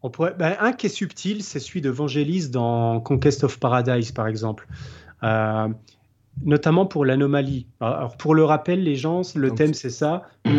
On 0.02 0.11
pourrait, 0.11 0.34
ben, 0.38 0.55
un 0.61 0.72
qui 0.72 0.86
est 0.86 0.90
subtil, 0.90 1.42
c'est 1.42 1.61
celui 1.61 1.80
de 1.80 1.88
Vangelis 1.88 2.50
dans 2.50 3.00
Conquest 3.00 3.44
of 3.44 3.59
Paradise, 3.59 4.12
par 4.12 4.26
exemple. 4.26 4.66
Euh, 5.22 5.68
notamment 6.42 6.86
pour 6.86 7.05
l'anomalie. 7.05 7.66
Alors 7.80 8.16
pour 8.16 8.34
le 8.34 8.44
rappel, 8.44 8.82
les 8.82 8.96
gens, 8.96 9.22
le 9.34 9.50
thème 9.52 9.74
c'est 9.74 9.90
ça. 9.90 10.22
Ah. 10.44 10.50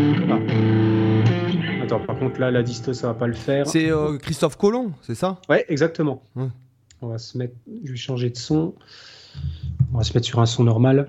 Attends, 1.83 1.99
par 1.99 2.17
contre 2.17 2.39
là, 2.39 2.49
la 2.51 2.63
disto 2.63 2.93
ça 2.93 3.07
va 3.07 3.13
pas 3.13 3.27
le 3.27 3.33
faire. 3.33 3.67
C'est 3.67 3.91
euh, 3.91 4.17
Christophe 4.17 4.57
Colomb, 4.57 4.93
c'est 5.01 5.15
ça? 5.15 5.39
Ouais, 5.49 5.65
exactement. 5.67 6.23
On 7.01 7.07
va 7.07 7.17
se 7.17 7.37
mettre, 7.37 7.55
je 7.83 7.91
vais 7.91 7.97
changer 7.97 8.29
de 8.29 8.37
son. 8.37 8.73
On 9.93 9.97
va 9.97 10.03
se 10.03 10.13
mettre 10.13 10.25
sur 10.25 10.39
un 10.39 10.45
son 10.45 10.63
normal. 10.63 11.07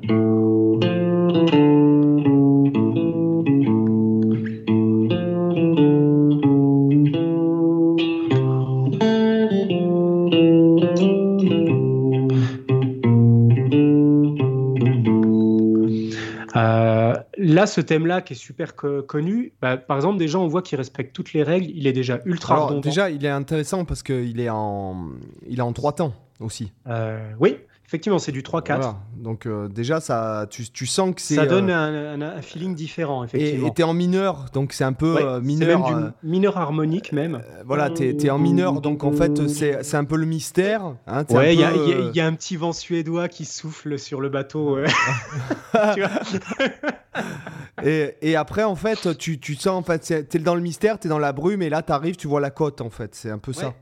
Là, 17.57 17.67
ce 17.67 17.81
thème-là 17.81 18.21
qui 18.21 18.35
est 18.35 18.37
super 18.37 18.77
connu, 18.77 19.55
bah, 19.63 19.79
par 19.79 19.97
exemple, 19.97 20.19
déjà, 20.19 20.39
on 20.39 20.47
voit 20.47 20.61
qu'il 20.63 20.77
respecte 20.77 21.15
toutes 21.15 21.33
les 21.33 21.43
règles. 21.43 21.71
Il 21.75 21.87
est 21.87 21.93
déjà 21.93 22.21
ultra 22.27 22.55
Alors, 22.55 22.81
Déjà, 22.81 23.09
il 23.11 23.25
est 23.25 23.31
intéressant 23.31 23.85
parce 23.85 24.03
qu'il 24.03 24.39
est 24.39 24.51
en, 24.51 25.09
il 25.49 25.59
est 25.59 25.63
en 25.63 25.73
trois 25.73 25.93
temps 25.93 26.13
aussi. 26.39 26.71
Euh, 26.87 27.33
oui. 27.41 27.57
Effectivement, 27.87 28.19
c'est 28.19 28.33
du 28.33 28.43
3-4. 28.43 28.97
Donc 29.17 29.47
euh, 29.47 29.69
déjà, 29.69 30.01
ça, 30.01 30.47
tu, 30.51 30.69
tu 30.69 30.87
sens 30.87 31.15
que 31.15 31.21
c'est... 31.21 31.37
Ça 31.37 31.47
donne 31.47 31.71
euh, 31.71 32.37
un, 32.37 32.43
feeling 32.43 32.75
différent, 32.75 33.23
effectivement. 33.23 33.69
Et 33.69 33.75
tu 33.75 33.83
es 33.83 33.85
en 33.85 33.95
mineur, 33.95 34.47
donc 34.53 34.73
c'est 34.73 34.83
un 34.83 34.93
peu 34.93 35.19
euh, 35.21 35.41
mineur... 35.41 35.89
Même 35.89 36.13
du 36.23 36.29
mineur 36.29 36.59
harmonique 36.59 37.13
même. 37.13 37.43
voilà, 37.65 37.91
tu 37.91 38.05
es, 38.05 38.31
en 38.31 38.39
mineur, 38.39 38.81
donc 38.81 39.05
en 39.05 39.13
fait, 39.13 39.47
c'est 39.47 39.97
un 39.97 40.05
peu 40.05 40.17
le 40.17 40.27
mystère. 40.27 40.97
Hein, 41.07 41.25
ouais, 41.31 41.55
il 41.55 41.61
y, 41.61 42.21
a 42.21 42.27
un 42.27 42.35
petit 42.35 42.57
vent 42.57 42.73
suédois 42.73 43.29
qui 43.29 43.45
souffle 43.45 44.01
sur 44.01 44.21
le 44.21 44.31
bateau. 44.31 44.79
et, 47.85 48.17
et, 48.21 48.35
après, 48.35 48.65
en 48.65 48.75
fait, 48.75 49.17
tu, 49.17 49.39
tu 49.39 49.55
sens, 49.55 49.79
en 49.79 49.83
fait, 49.83 50.29
tu 50.29 50.37
es 50.37 50.41
dans 50.41 50.57
le 50.57 50.61
mystère, 50.61 50.99
tu 50.99 51.07
es 51.07 51.11
dans 51.11 51.21
la 51.21 51.33
brume, 51.33 51.63
et 51.63 51.69
là, 51.69 51.83
tu 51.83 51.93
arrives, 51.93 52.17
tu 52.17 52.27
vois 52.27 52.41
la 52.41 52.51
côte, 52.51 52.81
en 52.81 52.91
fait. 52.91 53.15
C'est 53.15 53.31
un 53.31 53.39
peu 53.39 53.53
ça. 53.53 53.75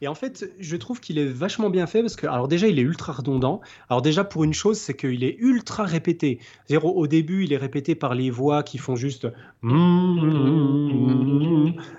Et 0.00 0.08
en 0.08 0.14
fait, 0.14 0.50
je 0.58 0.76
trouve 0.76 1.00
qu'il 1.00 1.18
est 1.18 1.26
vachement 1.26 1.70
bien 1.70 1.86
fait 1.86 2.02
parce 2.02 2.14
que, 2.16 2.26
alors 2.26 2.46
déjà, 2.48 2.68
il 2.68 2.78
est 2.78 2.82
ultra 2.82 3.12
redondant. 3.12 3.60
Alors 3.88 4.02
déjà, 4.02 4.24
pour 4.24 4.44
une 4.44 4.54
chose, 4.54 4.78
c'est 4.78 4.94
qu'il 4.94 5.24
est 5.24 5.36
ultra 5.38 5.84
répété. 5.84 6.38
cest 6.66 6.80
au, 6.82 7.06
début, 7.06 7.44
il 7.44 7.52
est 7.52 7.56
répété 7.56 7.94
par 7.94 8.14
les 8.14 8.30
voix 8.30 8.62
qui 8.62 8.78
font 8.78 8.96
juste... 8.96 9.26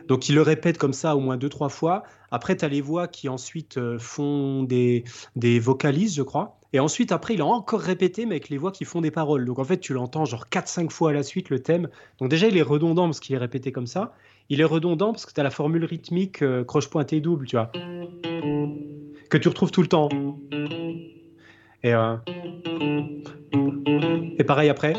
Donc 0.07 0.29
il 0.29 0.35
le 0.35 0.41
répète 0.41 0.77
comme 0.77 0.93
ça 0.93 1.15
au 1.15 1.19
moins 1.19 1.37
deux, 1.37 1.49
trois 1.49 1.69
fois. 1.69 2.03
Après, 2.31 2.55
tu 2.55 2.63
as 2.63 2.69
les 2.69 2.81
voix 2.81 3.07
qui 3.07 3.27
ensuite 3.27 3.77
euh, 3.77 3.97
font 3.97 4.63
des, 4.63 5.03
des 5.35 5.59
vocalises, 5.59 6.15
je 6.15 6.21
crois. 6.21 6.59
Et 6.71 6.79
ensuite, 6.79 7.11
après, 7.11 7.33
il 7.33 7.41
a 7.41 7.45
encore 7.45 7.79
répété, 7.79 8.25
mais 8.25 8.35
avec 8.35 8.49
les 8.49 8.57
voix 8.57 8.71
qui 8.71 8.85
font 8.85 9.01
des 9.01 9.09
paroles. 9.09 9.45
Donc 9.45 9.57
en 9.57 9.63
fait, 9.63 9.79
tu 9.79 9.93
l'entends 9.93 10.25
genre 10.25 10.45
4-5 10.51 10.91
fois 10.91 11.09
à 11.09 11.13
la 11.13 11.23
suite, 11.23 11.49
le 11.49 11.61
thème. 11.61 11.89
Donc 12.19 12.29
déjà, 12.29 12.47
il 12.47 12.57
est 12.57 12.61
redondant 12.61 13.05
parce 13.05 13.19
qu'il 13.19 13.35
est 13.35 13.39
répété 13.39 13.71
comme 13.71 13.87
ça 13.87 14.13
il 14.49 14.61
est 14.61 14.65
redondant 14.65 15.11
parce 15.11 15.25
que 15.25 15.33
tu 15.33 15.39
as 15.39 15.43
la 15.43 15.51
formule 15.51 15.85
rythmique 15.85 16.41
euh, 16.41 16.63
croche 16.63 16.89
pointé 16.89 17.21
double, 17.21 17.45
tu 17.45 17.55
vois, 17.55 17.71
que 19.29 19.37
tu 19.37 19.47
retrouves 19.47 19.71
tout 19.71 19.81
le 19.81 19.87
temps. 19.87 20.09
Et, 21.83 21.93
euh, 21.93 22.17
et 24.37 24.43
pareil 24.43 24.69
après. 24.69 24.93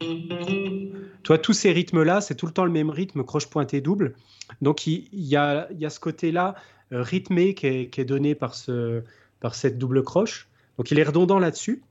Tu 0.00 1.28
vois, 1.28 1.38
tous 1.38 1.54
ces 1.54 1.72
rythmes-là, 1.72 2.20
c'est 2.20 2.34
tout 2.34 2.46
le 2.46 2.52
temps 2.52 2.66
le 2.66 2.70
même 2.70 2.90
rythme 2.90 3.24
croche 3.24 3.48
pointé 3.48 3.80
double. 3.80 4.14
Donc 4.60 4.86
il, 4.86 5.08
y, 5.12 5.36
a, 5.36 5.68
y, 5.72 5.86
a, 5.86 5.90
ce 5.90 5.98
côté-là 5.98 6.54
euh, 6.92 7.02
rythmé 7.02 7.54
qui 7.54 7.66
est, 7.66 8.04
donné 8.04 8.34
par, 8.34 8.54
ce, 8.54 9.02
par 9.40 9.54
cette 9.54 9.78
double 9.78 10.02
croche. 10.02 10.48
Donc 10.76 10.90
il 10.90 10.98
est 10.98 11.04
redondant 11.04 11.38
là-dessus. 11.38 11.82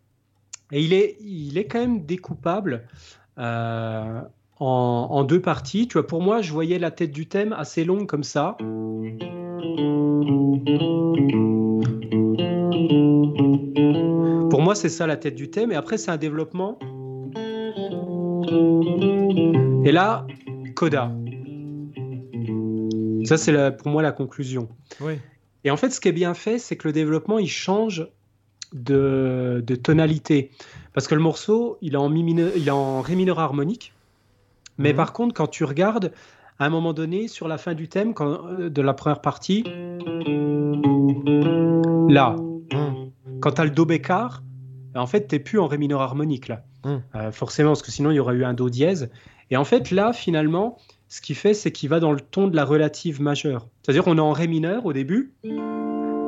Et 0.72 0.82
il 0.82 0.94
est, 0.94 1.18
il 1.22 1.58
est 1.58 1.66
quand 1.66 1.80
même 1.80 2.06
découpable. 2.06 2.88
En, 4.66 5.24
deux 5.24 5.42
parties. 5.42 5.88
Tu 5.88 5.94
vois, 5.94 6.08
pour 6.08 6.22
moi, 6.22 6.42
je 6.42 6.52
voyais 6.52 6.80
la 6.80 6.92
tête 6.92 7.12
du 7.12 7.28
thème 7.28 7.54
assez 7.54 7.84
longue 7.84 8.08
comme 8.08 8.24
ça. 8.24 8.58
Pour 14.50 14.62
moi, 14.62 14.76
c'est 14.76 14.90
ça 14.90 15.08
la 15.08 15.18
tête 15.18 15.36
du 15.36 15.50
thème. 15.50 15.72
Et 15.72 15.76
après, 15.76 15.98
c'est 15.98 16.12
un 16.12 16.18
développement. 16.18 16.78
Et 19.86 19.92
là, 19.92 20.26
coda. 20.76 21.12
Ça, 23.26 23.38
c'est 23.38 23.78
pour 23.78 23.92
moi 23.92 24.02
la 24.02 24.12
conclusion. 24.12 24.70
Et 25.64 25.72
en 25.72 25.78
fait, 25.78 25.90
ce 25.90 26.00
qui 26.00 26.10
est 26.10 26.14
bien 26.14 26.34
fait, 26.34 26.60
c'est 26.60 26.76
que 26.76 26.88
le 26.88 26.94
développement, 26.94 27.40
il 27.40 27.50
change 27.50 28.08
de, 28.74 29.64
tonalité. 29.82 30.52
Parce 30.94 31.08
que 31.08 31.16
le 31.16 31.22
morceau, 31.22 31.78
il 31.82 31.94
est 31.94 31.98
en, 31.98 32.14
il 32.14 32.68
est 32.68 32.72
en 32.72 33.02
ré 33.02 33.16
mineur 33.16 33.40
harmonique. 33.40 33.94
Mais 34.78 34.92
mhm. 34.92 34.98
par 34.98 35.14
contre, 35.14 35.34
quand 35.34 35.48
tu 35.48 35.64
regardes, 35.64 36.12
à 36.60 36.66
un 36.66 36.70
moment 36.70 36.94
donné, 36.94 37.28
sur 37.28 37.48
la 37.48 37.58
fin 37.58 37.74
du 37.74 37.88
thème 37.88 38.14
euh, 38.20 38.70
de 38.70 38.82
la 38.82 38.94
première 38.94 39.22
partie, 39.22 39.64
là, 42.10 42.36
mhm. 42.72 43.12
quand 43.40 43.52
tu 43.52 43.62
as 43.62 43.66
le 43.66 43.72
Do 43.72 43.86
bécard, 43.86 44.44
en 44.96 45.08
fait, 45.08 45.28
tu 45.28 45.36
n'es 45.36 45.40
plus 45.40 45.60
en 45.60 45.68
Ré 45.68 45.78
mineur 45.78 46.02
harmonique, 46.02 46.48
là. 46.48 46.64
Mhm. 46.86 47.02
Euh, 47.16 47.32
forcément, 47.32 47.70
parce 47.70 47.82
que 47.82 47.92
sinon, 47.92 48.12
il 48.12 48.16
y 48.16 48.20
aurait 48.20 48.36
eu 48.36 48.46
un 48.46 48.54
Do 48.54 48.70
dièse. 48.70 49.10
Et 49.50 49.58
en 49.58 49.66
fait, 49.66 49.92
là, 49.92 50.14
finalement, 50.14 50.78
ce 51.08 51.22
qu'il 51.22 51.36
fait, 51.36 51.54
c'est 51.54 51.72
qu'il 51.72 51.90
va 51.90 52.00
dans 52.00 52.12
le 52.12 52.20
ton 52.20 52.48
de 52.48 52.56
la 52.56 52.66
relative 52.66 53.22
majeure. 53.22 53.68
C'est-à-dire 53.82 54.04
qu'on 54.04 54.18
est 54.18 54.22
en 54.22 54.32
Ré 54.32 54.48
mineur 54.48 54.86
au 54.86 54.94
début, 54.94 55.34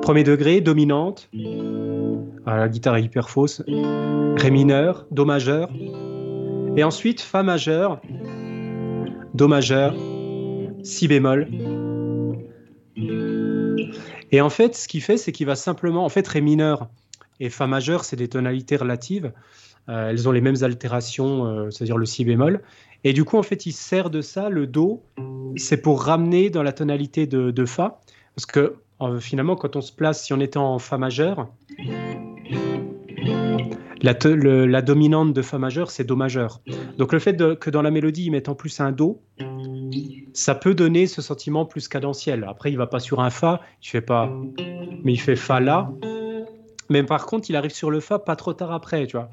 premier 0.02 0.24
degré, 0.24 0.62
dominante. 0.62 1.30
Ah, 2.46 2.58
la 2.58 2.70
guitare 2.70 2.98
est 2.98 3.04
hyper 3.04 3.30
fausse. 3.30 3.64
Ré 3.68 4.52
mineur, 4.52 5.08
Do 5.12 5.26
majeur. 5.26 5.70
Et 6.78 6.84
ensuite, 6.84 7.21
Fa 7.21 7.41
majeur, 7.43 8.01
Do 9.34 9.47
majeur, 9.47 9.95
Si 10.84 11.07
bémol. 11.07 11.47
Et 14.32 14.41
en 14.41 14.49
fait, 14.49 14.76
ce 14.76 14.88
qu'il 14.88 15.01
fait, 15.01 15.17
c'est 15.17 15.32
qu'il 15.32 15.47
va 15.47 15.55
simplement, 15.55 16.03
en 16.03 16.09
fait, 16.09 16.28
Ré 16.28 16.41
mineur 16.41 16.89
et 17.39 17.49
Fa 17.49 17.67
majeur, 17.67 18.03
c'est 18.03 18.15
des 18.15 18.28
tonalités 18.28 18.76
relatives. 18.76 19.32
elles 19.88 20.28
ont 20.28 20.32
les 20.32 20.41
mêmes 20.41 20.63
altérations, 20.63 21.69
c'est-à-dire 21.71 21.97
le 21.97 22.05
si 22.05 22.26
bémol. 22.26 22.61
Et 23.03 23.13
du 23.13 23.23
coup, 23.23 23.38
en 23.38 23.43
fait, 23.43 23.65
il 23.65 23.71
sert 23.71 24.09
de 24.09 24.21
ça, 24.21 24.49
le 24.49 24.67
Do, 24.67 25.03
c'est 25.57 25.82
pour 25.82 26.03
ramener 26.03 26.49
dans 26.49 26.63
la 26.63 26.73
tonalité 26.73 27.28
de, 27.28 27.65
Fa. 27.65 28.01
Parce 28.36 28.45
que 28.45 28.76
finalement, 29.19 29.55
quand 29.55 29.76
on 29.76 29.82
se 29.82 29.93
place, 29.93 30.26
si 30.26 30.34
on 30.34 30.39
était 30.39 30.57
en 30.57 30.80
Fa 30.80 30.97
majeur, 30.97 31.47
la, 34.06 34.82
dominante 34.82 35.34
de 35.34 35.41
Fa 35.41 35.58
majeur, 35.58 35.91
c'est 35.91 36.03
Do 36.03 36.16
majeur. 36.16 36.62
Donc 36.97 37.14
le 37.14 37.20
fait 37.20 37.38
que 37.60 37.70
dans 37.70 37.82
la 37.82 37.91
mélodie, 37.91 38.26
ils 38.26 38.32
mettent 38.32 38.49
en 38.49 38.56
plus 38.56 38.80
un 38.80 38.91
Do, 38.91 39.22
ça 40.34 40.56
peut 40.56 40.74
donner 40.74 41.08
ce 41.08 41.22
sentiment 41.22 41.66
plus 41.66 41.88
cadentiel. 41.88 42.45
Après, 42.47 42.72
il 42.72 42.78
va 42.78 42.88
pas 42.88 42.99
sur 42.99 43.20
un 43.22 43.30
Fa, 43.30 43.62
il 43.84 43.88
fait 43.88 44.01
pas, 44.01 44.32
mais 45.03 45.14
il 45.14 45.20
fait 45.20 45.36
Fa 45.36 45.60
là. 45.60 45.91
Mais 46.89 47.03
par 47.03 47.26
contre, 47.26 47.49
il 47.49 47.56
arrive 47.56 47.74
sur 47.74 47.89
le 47.89 47.99
Fa 47.99 48.20
pas 48.20 48.36
trop 48.36 48.53
tard 48.53 48.72
après, 48.72 49.08
tu 49.08 49.18
vois. 49.18 49.30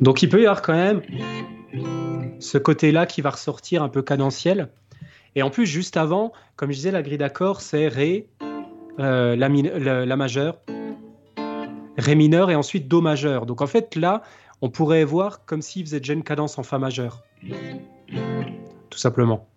Donc 0.00 0.22
il 0.22 0.28
peut 0.28 0.40
y 0.40 0.46
avoir 0.46 0.62
quand 0.62 0.72
même 0.72 1.02
ce 2.40 2.58
côté-là 2.58 3.06
qui 3.06 3.20
va 3.20 3.30
ressortir 3.30 3.82
un 3.82 3.88
peu 3.88 4.02
cadentiel. 4.02 4.68
Et 5.36 5.42
en 5.42 5.50
plus, 5.50 5.66
juste 5.66 5.96
avant, 5.96 6.32
comme 6.56 6.70
je 6.70 6.76
disais, 6.76 6.90
la 6.90 7.02
grille 7.02 7.18
d'accords, 7.18 7.60
c'est 7.60 7.86
Ré, 7.86 8.26
euh, 8.98 9.36
la, 9.36 9.48
la, 10.04 10.16
majeure, 10.16 10.58
Ré 11.98 12.14
mineur 12.14 12.50
et 12.50 12.54
ensuite 12.54 12.88
Do 12.88 13.00
majeur. 13.00 13.46
Donc 13.46 13.60
en 13.60 13.66
fait, 13.66 13.96
là, 13.96 14.22
on 14.62 14.70
pourrait 14.70 15.04
voir 15.04 15.44
comme 15.44 15.62
s'il 15.62 15.84
faisait 15.84 16.00
déjà 16.00 16.12
une 16.12 16.22
cadence 16.22 16.58
en 16.58 16.62
Fa 16.62 16.78
majeur. 16.78 17.22
Tout 18.90 18.98
simplement. 18.98 19.48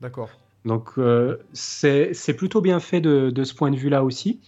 D'accord. 0.00 0.30
Donc 0.64 0.90
euh, 0.98 1.38
c'est 1.52 2.34
plutôt 2.36 2.60
bien 2.60 2.80
fait 2.80 3.00
de, 3.00 3.30
de 3.30 3.44
ce 3.44 3.54
point 3.54 3.70
de 3.70 3.76
vue-là 3.76 4.04
aussi. 4.04 4.40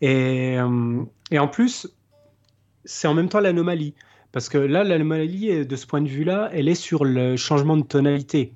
Et, 0.00 0.58
euh, 0.58 1.02
et, 1.30 1.38
en 1.38 1.48
plus, 1.48 1.88
c'est 2.84 3.06
en 3.06 3.14
même 3.14 3.28
temps 3.28 3.40
l'anomalie. 3.40 3.94
Parce 4.32 4.48
que 4.48 4.58
là, 4.58 4.82
l'anomalie, 4.82 5.66
de 5.66 5.76
ce 5.76 5.86
point 5.86 6.00
de 6.00 6.08
vue-là, 6.08 6.50
elle 6.52 6.68
est 6.68 6.74
sur 6.74 7.04
le 7.04 7.36
changement 7.36 7.76
de 7.76 7.84
tonalité. 7.84 8.54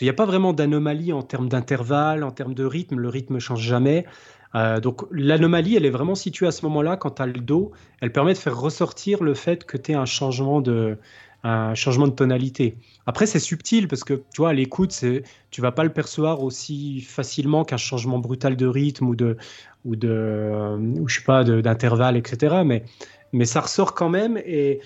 Il 0.00 0.04
n'y 0.04 0.10
a 0.10 0.14
pas 0.14 0.26
vraiment 0.26 0.52
d'anomalie 0.52 1.12
en 1.12 1.22
termes 1.22 1.48
d'intervalle, 1.48 2.22
en 2.22 2.30
termes 2.30 2.54
de 2.54 2.64
rythme. 2.64 2.98
Le 2.98 3.08
rythme 3.08 3.34
ne 3.34 3.38
change 3.40 3.62
jamais. 3.62 4.06
Euh, 4.54 4.80
donc 4.80 5.02
l'anomalie, 5.10 5.76
elle 5.76 5.86
est 5.86 5.90
vraiment 5.90 6.14
située 6.14 6.46
à 6.46 6.52
ce 6.52 6.64
moment-là, 6.66 6.96
quand 6.96 7.10
tu 7.12 7.22
as 7.22 7.26
le 7.26 7.40
Do. 7.40 7.72
Elle 8.00 8.12
permet 8.12 8.32
de 8.32 8.38
faire 8.38 8.58
ressortir 8.58 9.22
le 9.22 9.34
fait 9.34 9.64
que 9.64 9.76
tu 9.76 9.92
aies 9.92 9.94
un 9.94 10.06
changement 10.06 10.60
de, 10.60 10.96
un 11.44 11.74
changement 11.74 12.08
de 12.08 12.12
tonalité. 12.12 12.76
Après, 13.06 13.26
c'est 13.26 13.38
subtil 13.38 13.88
parce 13.88 14.04
que 14.04 14.14
tu 14.14 14.38
vois, 14.38 14.50
à 14.50 14.52
l'écoute, 14.52 15.04
tu 15.50 15.60
vas 15.60 15.72
pas 15.72 15.84
le 15.84 15.92
percevoir 15.92 16.42
aussi 16.42 17.00
facilement 17.00 17.64
qu'un 17.64 17.76
changement 17.76 18.18
brutal 18.18 18.56
de 18.56 18.66
rythme 18.66 19.08
ou 19.08 19.14
de, 19.14 19.36
ou 19.84 19.96
de, 19.96 20.76
ou 20.98 21.08
je 21.08 21.18
sais 21.18 21.24
pas, 21.24 21.44
d'intervalle, 21.44 22.16
etc. 22.16 22.62
Mais, 22.64 22.84
mais 23.32 23.44
ça 23.44 23.60
ressort 23.60 23.94
quand 23.94 24.08
même 24.08 24.38
et 24.38 24.80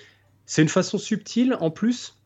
c'est 0.44 0.62
une 0.62 0.68
façon 0.68 0.98
subtile 0.98 1.56
en 1.60 1.70
plus 1.70 2.16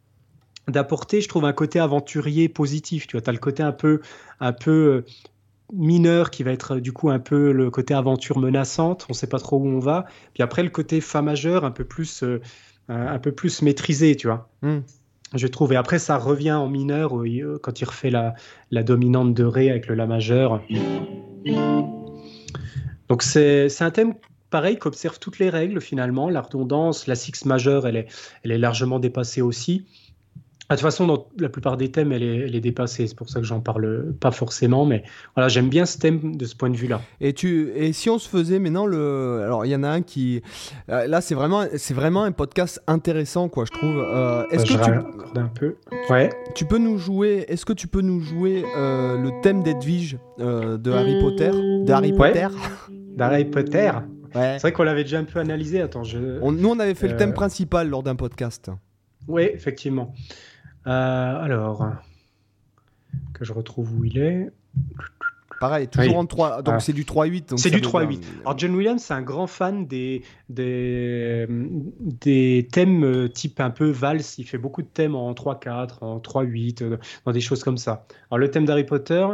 d'apporter, 0.68 1.20
je 1.20 1.28
trouve, 1.28 1.44
un 1.44 1.52
côté 1.52 1.78
aventurier 1.78 2.48
positif. 2.48 3.06
Tu 3.06 3.16
vois, 3.16 3.28
as 3.28 3.32
le 3.32 3.38
côté 3.38 3.62
un 3.62 3.72
peu, 3.72 4.00
un 4.40 4.52
peu 4.52 4.70
euh, 4.70 5.04
mineur 5.72 6.30
qui 6.30 6.42
va 6.42 6.52
être 6.52 6.76
du 6.76 6.92
coup 6.92 7.10
un 7.10 7.18
peu 7.18 7.52
le 7.52 7.70
côté 7.70 7.94
aventure 7.94 8.38
menaçante. 8.38 9.06
On 9.08 9.12
ne 9.12 9.16
sait 9.16 9.26
pas 9.26 9.38
trop 9.38 9.58
où 9.58 9.66
on 9.66 9.78
va. 9.78 10.06
Puis 10.34 10.42
après 10.42 10.62
le 10.62 10.70
côté 10.70 11.00
fa 11.00 11.22
majeur 11.22 11.64
un 11.64 11.70
peu 11.70 11.84
plus, 11.84 12.22
euh, 12.22 12.40
un 12.88 13.18
peu 13.18 13.32
plus 13.32 13.62
maîtrisé, 13.62 14.16
tu 14.16 14.26
vois. 14.28 14.48
Hmm. 14.62 14.80
Je 15.34 15.46
trouve. 15.46 15.72
Et 15.72 15.76
après 15.76 15.98
ça 15.98 16.18
revient 16.18 16.52
en 16.52 16.68
mineur 16.68 17.12
quand 17.62 17.80
il 17.80 17.84
refait 17.84 18.10
la, 18.10 18.34
la 18.70 18.82
dominante 18.82 19.34
de 19.34 19.44
ré 19.44 19.70
avec 19.70 19.88
le 19.88 19.94
la 19.94 20.06
majeur. 20.06 20.62
Donc 23.08 23.22
c'est 23.22 23.68
un 23.80 23.90
thème 23.90 24.14
pareil, 24.50 24.78
qu'observe 24.78 25.18
toutes 25.18 25.38
les 25.38 25.50
règles 25.50 25.80
finalement. 25.80 26.30
La 26.30 26.40
redondance, 26.40 27.06
la 27.06 27.14
six 27.14 27.44
majeure, 27.44 27.86
elle 27.86 27.96
est, 27.96 28.08
elle 28.42 28.52
est 28.52 28.58
largement 28.58 28.98
dépassée 28.98 29.42
aussi. 29.42 29.86
Ah, 30.68 30.74
de 30.74 30.80
toute 30.80 30.86
façon, 30.86 31.06
dans 31.06 31.28
la 31.38 31.48
plupart 31.48 31.76
des 31.76 31.90
thèmes, 31.90 32.12
elle 32.12 32.22
est, 32.22 32.60
dépassée. 32.60 33.06
C'est 33.06 33.14
pour 33.14 33.28
ça 33.28 33.40
que 33.40 33.46
j'en 33.46 33.60
parle 33.60 34.12
pas 34.18 34.30
forcément. 34.30 34.84
Mais 34.84 35.04
voilà, 35.34 35.48
j'aime 35.48 35.68
bien 35.68 35.86
ce 35.86 35.98
thème 35.98 36.36
de 36.36 36.44
ce 36.44 36.56
point 36.56 36.70
de 36.70 36.76
vue-là. 36.76 37.00
Et, 37.20 37.32
tu, 37.32 37.70
et 37.74 37.92
si 37.92 38.10
on 38.10 38.18
se 38.18 38.28
faisait 38.28 38.58
maintenant 38.58 38.86
le. 38.86 39.42
Alors, 39.44 39.64
il 39.64 39.70
y 39.70 39.76
en 39.76 39.82
a 39.82 39.88
un 39.88 40.02
qui. 40.02 40.42
Euh, 40.88 41.06
là, 41.06 41.20
c'est 41.20 41.34
vraiment, 41.34 41.64
c'est 41.76 41.94
vraiment 41.94 42.24
un 42.24 42.32
podcast 42.32 42.82
intéressant, 42.86 43.48
quoi, 43.48 43.64
je 43.64 43.78
trouve. 43.78 43.96
Euh, 43.96 44.44
est-ce 44.50 44.64
que 44.64 44.84
tu. 44.84 45.38
un 45.38 45.48
peu. 45.54 45.76
Ouais. 46.10 46.30
Tu 46.54 46.64
peux 46.64 46.78
nous 46.78 46.98
jouer. 46.98 47.44
Est-ce 47.48 47.64
que 47.64 47.72
tu 47.72 47.86
peux 47.86 48.02
nous 48.02 48.20
jouer 48.20 48.64
euh, 48.76 49.18
le 49.18 49.30
thème 49.42 49.62
d'Edwige 49.62 50.18
de 50.38 50.90
Harry 50.90 51.20
Potter? 51.20 51.50
De 51.50 51.92
Harry 51.92 52.12
Potter? 52.12 52.48
D'Harry 53.16 53.44
Potter? 53.46 53.92
C'est 54.32 54.58
vrai 54.60 54.72
qu'on 54.72 54.82
l'avait 54.82 55.04
déjà 55.04 55.18
un 55.18 55.24
peu 55.24 55.40
analysé. 55.40 55.80
Attends, 55.80 56.04
je... 56.04 56.18
nous, 56.18 56.68
on 56.68 56.78
avait 56.78 56.94
fait 56.94 57.08
le 57.08 57.16
thème 57.16 57.30
euh, 57.30 57.34
principal 57.34 57.88
lors 57.88 58.02
d'un 58.02 58.16
podcast. 58.16 58.70
Oui, 59.26 59.42
effectivement. 59.52 60.14
Euh, 60.86 61.42
alors, 61.42 61.88
que 63.34 63.44
je 63.44 63.52
retrouve 63.52 63.92
où 63.98 64.04
il 64.04 64.18
est. 64.18 64.50
Pareil, 65.58 65.88
toujours 65.88 66.18
en 66.18 66.26
3. 66.26 66.62
Donc 66.62 66.82
c'est 66.82 66.92
du 66.92 67.04
3-8. 67.04 67.56
C'est 67.56 67.70
du 67.70 67.80
3-8. 67.80 68.20
Alors 68.40 68.58
John 68.58 68.74
Williams, 68.74 69.02
c'est 69.02 69.14
un 69.14 69.22
grand 69.22 69.46
fan 69.46 69.86
des, 69.86 70.22
des, 70.50 71.46
des 71.48 72.68
thèmes 72.70 73.04
euh, 73.04 73.28
type 73.28 73.58
un 73.60 73.70
peu 73.70 73.88
valse. 73.88 74.36
Il 74.38 74.44
fait 74.44 74.58
beaucoup 74.58 74.82
de 74.82 74.88
thèmes 74.88 75.14
en 75.14 75.32
3-4, 75.32 76.04
en 76.04 76.18
3-8, 76.18 76.98
dans 77.24 77.32
des 77.32 77.40
choses 77.40 77.64
comme 77.64 77.78
ça. 77.78 78.06
Alors 78.30 78.38
le 78.38 78.50
thème 78.50 78.66
d'Harry 78.66 78.84
Potter, 78.84 79.26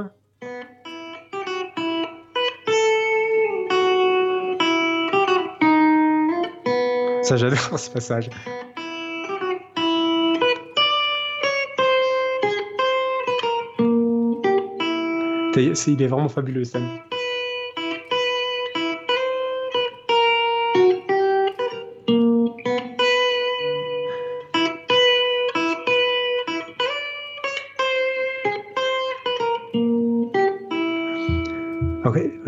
Ça, 7.22 7.36
j'adore 7.36 7.58
ce 7.78 7.90
passage. 7.90 8.30
Il 15.56 16.02
est 16.02 16.06
vraiment 16.06 16.28
fabuleux, 16.28 16.64
Sam. 16.64 16.82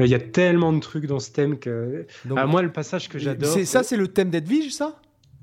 Il 0.04 0.10
y 0.10 0.14
a 0.14 0.18
tellement 0.18 0.72
de 0.72 0.80
trucs 0.80 1.06
dans 1.06 1.18
ce 1.18 1.30
thème 1.30 1.58
que. 1.58 2.06
Ah, 2.36 2.46
moi, 2.46 2.62
le 2.62 2.72
passage 2.72 3.08
que 3.08 3.18
j'adore. 3.18 3.50
C'est 3.50 3.64
ça, 3.64 3.82
c'est 3.82 3.96
le 3.96 4.08
thème 4.08 4.30
d'Edwige, 4.30 4.72
ça? 4.72 5.00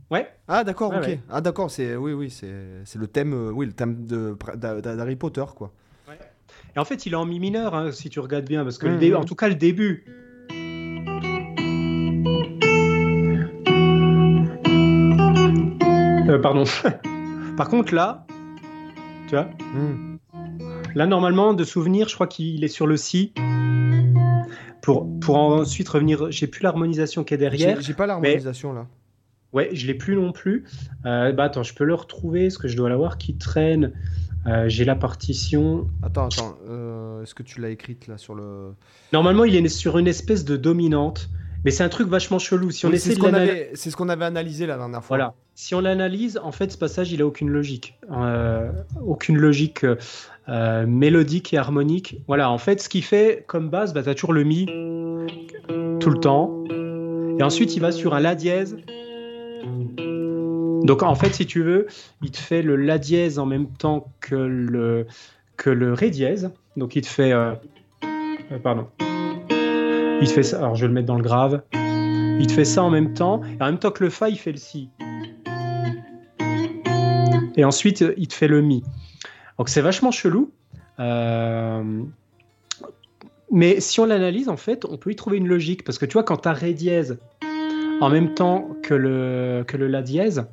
Ouais. 0.09 0.27
Ah 0.47 0.63
d'accord, 0.63 0.93
ok. 0.93 1.19
Ah 1.29 1.41
d'accord, 1.41 1.71
c'est 1.71 1.95
oui 1.95 2.13
oui, 2.13 2.29
c'est 2.29 2.97
le 2.97 3.07
thème 3.07 3.33
euh, 3.33 3.51
oui, 3.51 3.65
le 3.65 3.71
thème 3.71 4.05
de 4.05 4.37
d'Harry 4.55 5.15
Potter 5.15 5.45
quoi. 5.55 5.73
Et 6.75 6.79
en 6.79 6.85
fait, 6.85 7.05
il 7.05 7.13
est 7.13 7.17
en 7.17 7.25
mi 7.25 7.39
mineur 7.39 7.75
hein, 7.75 7.91
si 7.91 8.09
tu 8.09 8.19
regardes 8.19 8.45
bien 8.45 8.63
parce 8.63 8.77
que 8.77 8.87
le 8.87 8.95
mmh, 8.95 9.13
mmh. 9.13 9.17
en 9.17 9.25
tout 9.25 9.35
cas 9.35 9.49
le 9.49 9.55
début. 9.55 10.05
Euh, 16.29 16.39
pardon. 16.39 16.63
Par 17.57 17.67
contre 17.67 17.93
là, 17.93 18.25
tu 19.27 19.35
vois. 19.35 19.49
Mmh. 19.73 20.17
Là 20.95 21.07
normalement 21.07 21.53
de 21.53 21.63
souvenir, 21.65 22.07
je 22.07 22.15
crois 22.15 22.27
qu'il 22.27 22.63
est 22.63 22.69
sur 22.69 22.87
le 22.87 22.95
si 22.95 23.33
pour, 24.81 25.07
pour 25.19 25.37
ensuite 25.37 25.89
revenir. 25.89 26.31
J'ai 26.31 26.47
plus 26.47 26.63
l'harmonisation 26.63 27.25
qui 27.25 27.33
est 27.33 27.37
derrière. 27.37 27.81
J'ai 27.81 27.93
pas 27.93 28.07
l'harmonisation 28.07 28.71
là. 28.71 28.87
Ouais, 29.51 29.69
je 29.73 29.85
l'ai 29.87 29.93
plus 29.93 30.15
non 30.15 30.31
plus. 30.31 30.63
Euh, 31.05 31.33
bah 31.33 31.43
attends, 31.43 31.63
je 31.63 31.73
peux 31.73 31.83
le 31.83 31.93
retrouver, 31.93 32.49
ce 32.49 32.57
que 32.57 32.69
je 32.69 32.77
dois 32.77 32.87
l'avoir 32.87 33.17
qui 33.17 33.37
traîne. 33.37 33.91
Euh, 34.47 34.67
j'ai 34.67 34.85
la 34.85 34.95
partition. 34.95 35.87
Attends, 36.03 36.27
attends. 36.27 36.57
Euh, 36.67 37.21
est-ce 37.21 37.35
que 37.35 37.43
tu 37.43 37.61
l'as 37.61 37.69
écrite 37.69 38.07
là 38.07 38.17
sur 38.17 38.35
le. 38.35 38.73
Normalement, 39.13 39.43
il 39.43 39.55
est 39.55 39.67
sur 39.67 39.97
une 39.97 40.07
espèce 40.07 40.45
de 40.45 40.57
dominante. 40.57 41.29
Mais 41.63 41.69
c'est 41.69 41.83
un 41.83 41.89
truc 41.89 42.07
vachement 42.07 42.39
chelou. 42.39 42.71
Si 42.71 42.87
on 42.87 42.91
essaie 42.91 43.11
c'est 43.11 43.91
ce 43.91 43.95
qu'on 43.95 44.09
avait 44.09 44.25
analysé 44.25 44.65
la 44.65 44.77
dernière 44.77 45.03
fois. 45.03 45.17
Voilà. 45.17 45.35
Si 45.53 45.75
on 45.75 45.81
l'analyse, 45.81 46.39
en 46.43 46.51
fait, 46.51 46.71
ce 46.71 46.77
passage, 46.77 47.11
il 47.11 47.21
a 47.21 47.27
aucune 47.27 47.49
logique, 47.49 47.99
aucune 49.05 49.37
logique 49.37 49.85
euh, 50.49 50.87
mélodique 50.87 51.53
et 51.53 51.57
harmonique. 51.57 52.17
Voilà, 52.27 52.49
en 52.49 52.57
fait, 52.57 52.81
ce 52.81 52.89
qui 52.89 53.03
fait 53.03 53.45
comme 53.47 53.69
base, 53.69 53.93
bah, 53.93 54.01
tu 54.01 54.09
as 54.09 54.15
toujours 54.15 54.33
le 54.33 54.43
mi 54.43 54.65
tout 55.99 56.09
le 56.09 56.19
temps. 56.19 56.63
Et 57.37 57.43
ensuite, 57.43 57.75
il 57.75 57.79
va 57.79 57.91
sur 57.91 58.15
un 58.15 58.19
la 58.19 58.33
dièse. 58.33 58.75
Donc, 60.83 61.03
en 61.03 61.15
fait, 61.15 61.33
si 61.33 61.45
tu 61.45 61.63
veux, 61.63 61.87
il 62.21 62.31
te 62.31 62.37
fait 62.37 62.61
le 62.61 62.75
la 62.75 62.97
dièse 62.97 63.39
en 63.39 63.45
même 63.45 63.67
temps 63.67 64.07
que 64.19 64.35
le, 64.35 65.05
que 65.57 65.69
le 65.69 65.93
ré 65.93 66.09
dièse. 66.09 66.51
Donc, 66.77 66.95
il 66.95 67.01
te 67.01 67.07
fait. 67.07 67.31
Euh, 67.31 67.53
euh, 68.51 68.59
pardon. 68.59 68.87
Il 70.21 70.27
te 70.27 70.33
fait 70.33 70.43
ça. 70.43 70.59
Alors, 70.59 70.75
je 70.75 70.81
vais 70.81 70.87
le 70.87 70.93
mettre 70.93 71.07
dans 71.07 71.15
le 71.15 71.23
grave. 71.23 71.61
Il 71.73 72.47
te 72.47 72.53
fait 72.53 72.65
ça 72.65 72.83
en 72.83 72.89
même 72.89 73.13
temps. 73.13 73.41
Et 73.43 73.61
en 73.61 73.67
même 73.67 73.79
temps 73.79 73.91
que 73.91 74.03
le 74.03 74.09
fa, 74.09 74.29
il 74.29 74.37
fait 74.37 74.51
le 74.51 74.57
si. 74.57 74.89
Et 77.55 77.65
ensuite, 77.65 78.03
il 78.17 78.27
te 78.27 78.33
fait 78.33 78.47
le 78.47 78.61
mi. 78.61 78.83
Donc 79.57 79.69
c'est 79.69 79.81
vachement 79.81 80.11
chelou. 80.11 80.51
Euh, 80.99 82.03
mais 83.51 83.79
si 83.79 83.99
on 83.99 84.05
l'analyse, 84.05 84.49
en 84.49 84.57
fait, 84.57 84.85
on 84.85 84.97
peut 84.97 85.11
y 85.11 85.15
trouver 85.15 85.37
une 85.37 85.47
logique. 85.47 85.83
Parce 85.83 85.97
que 85.97 86.05
tu 86.05 86.13
vois, 86.13 86.23
quand 86.23 86.37
tu 86.37 86.47
as 86.47 86.53
Ré 86.53 86.73
dièse 86.73 87.19
en 88.01 88.09
même 88.09 88.33
temps 88.33 88.69
que 88.81 88.95
le, 88.95 89.63
que 89.67 89.77
le 89.77 89.87
La 89.87 90.01
dièse. 90.01 90.45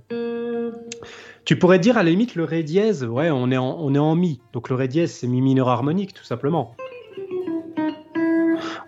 Tu 1.49 1.57
pourrais 1.57 1.79
dire 1.79 1.97
à 1.97 2.03
la 2.03 2.11
limite 2.11 2.35
le 2.35 2.45
Ré 2.45 2.63
dièse, 2.63 3.05
ouais, 3.05 3.31
on 3.31 3.51
est 3.51 3.57
en, 3.57 3.79
on 3.81 3.95
est 3.95 3.99
en 3.99 4.15
Mi. 4.15 4.39
Donc 4.53 4.69
le 4.69 4.75
Ré 4.75 4.87
dièse, 4.87 5.13
c'est 5.13 5.27
Mi 5.27 5.41
mineur 5.41 5.71
harmonique, 5.71 6.13
tout 6.13 6.23
simplement. 6.23 6.77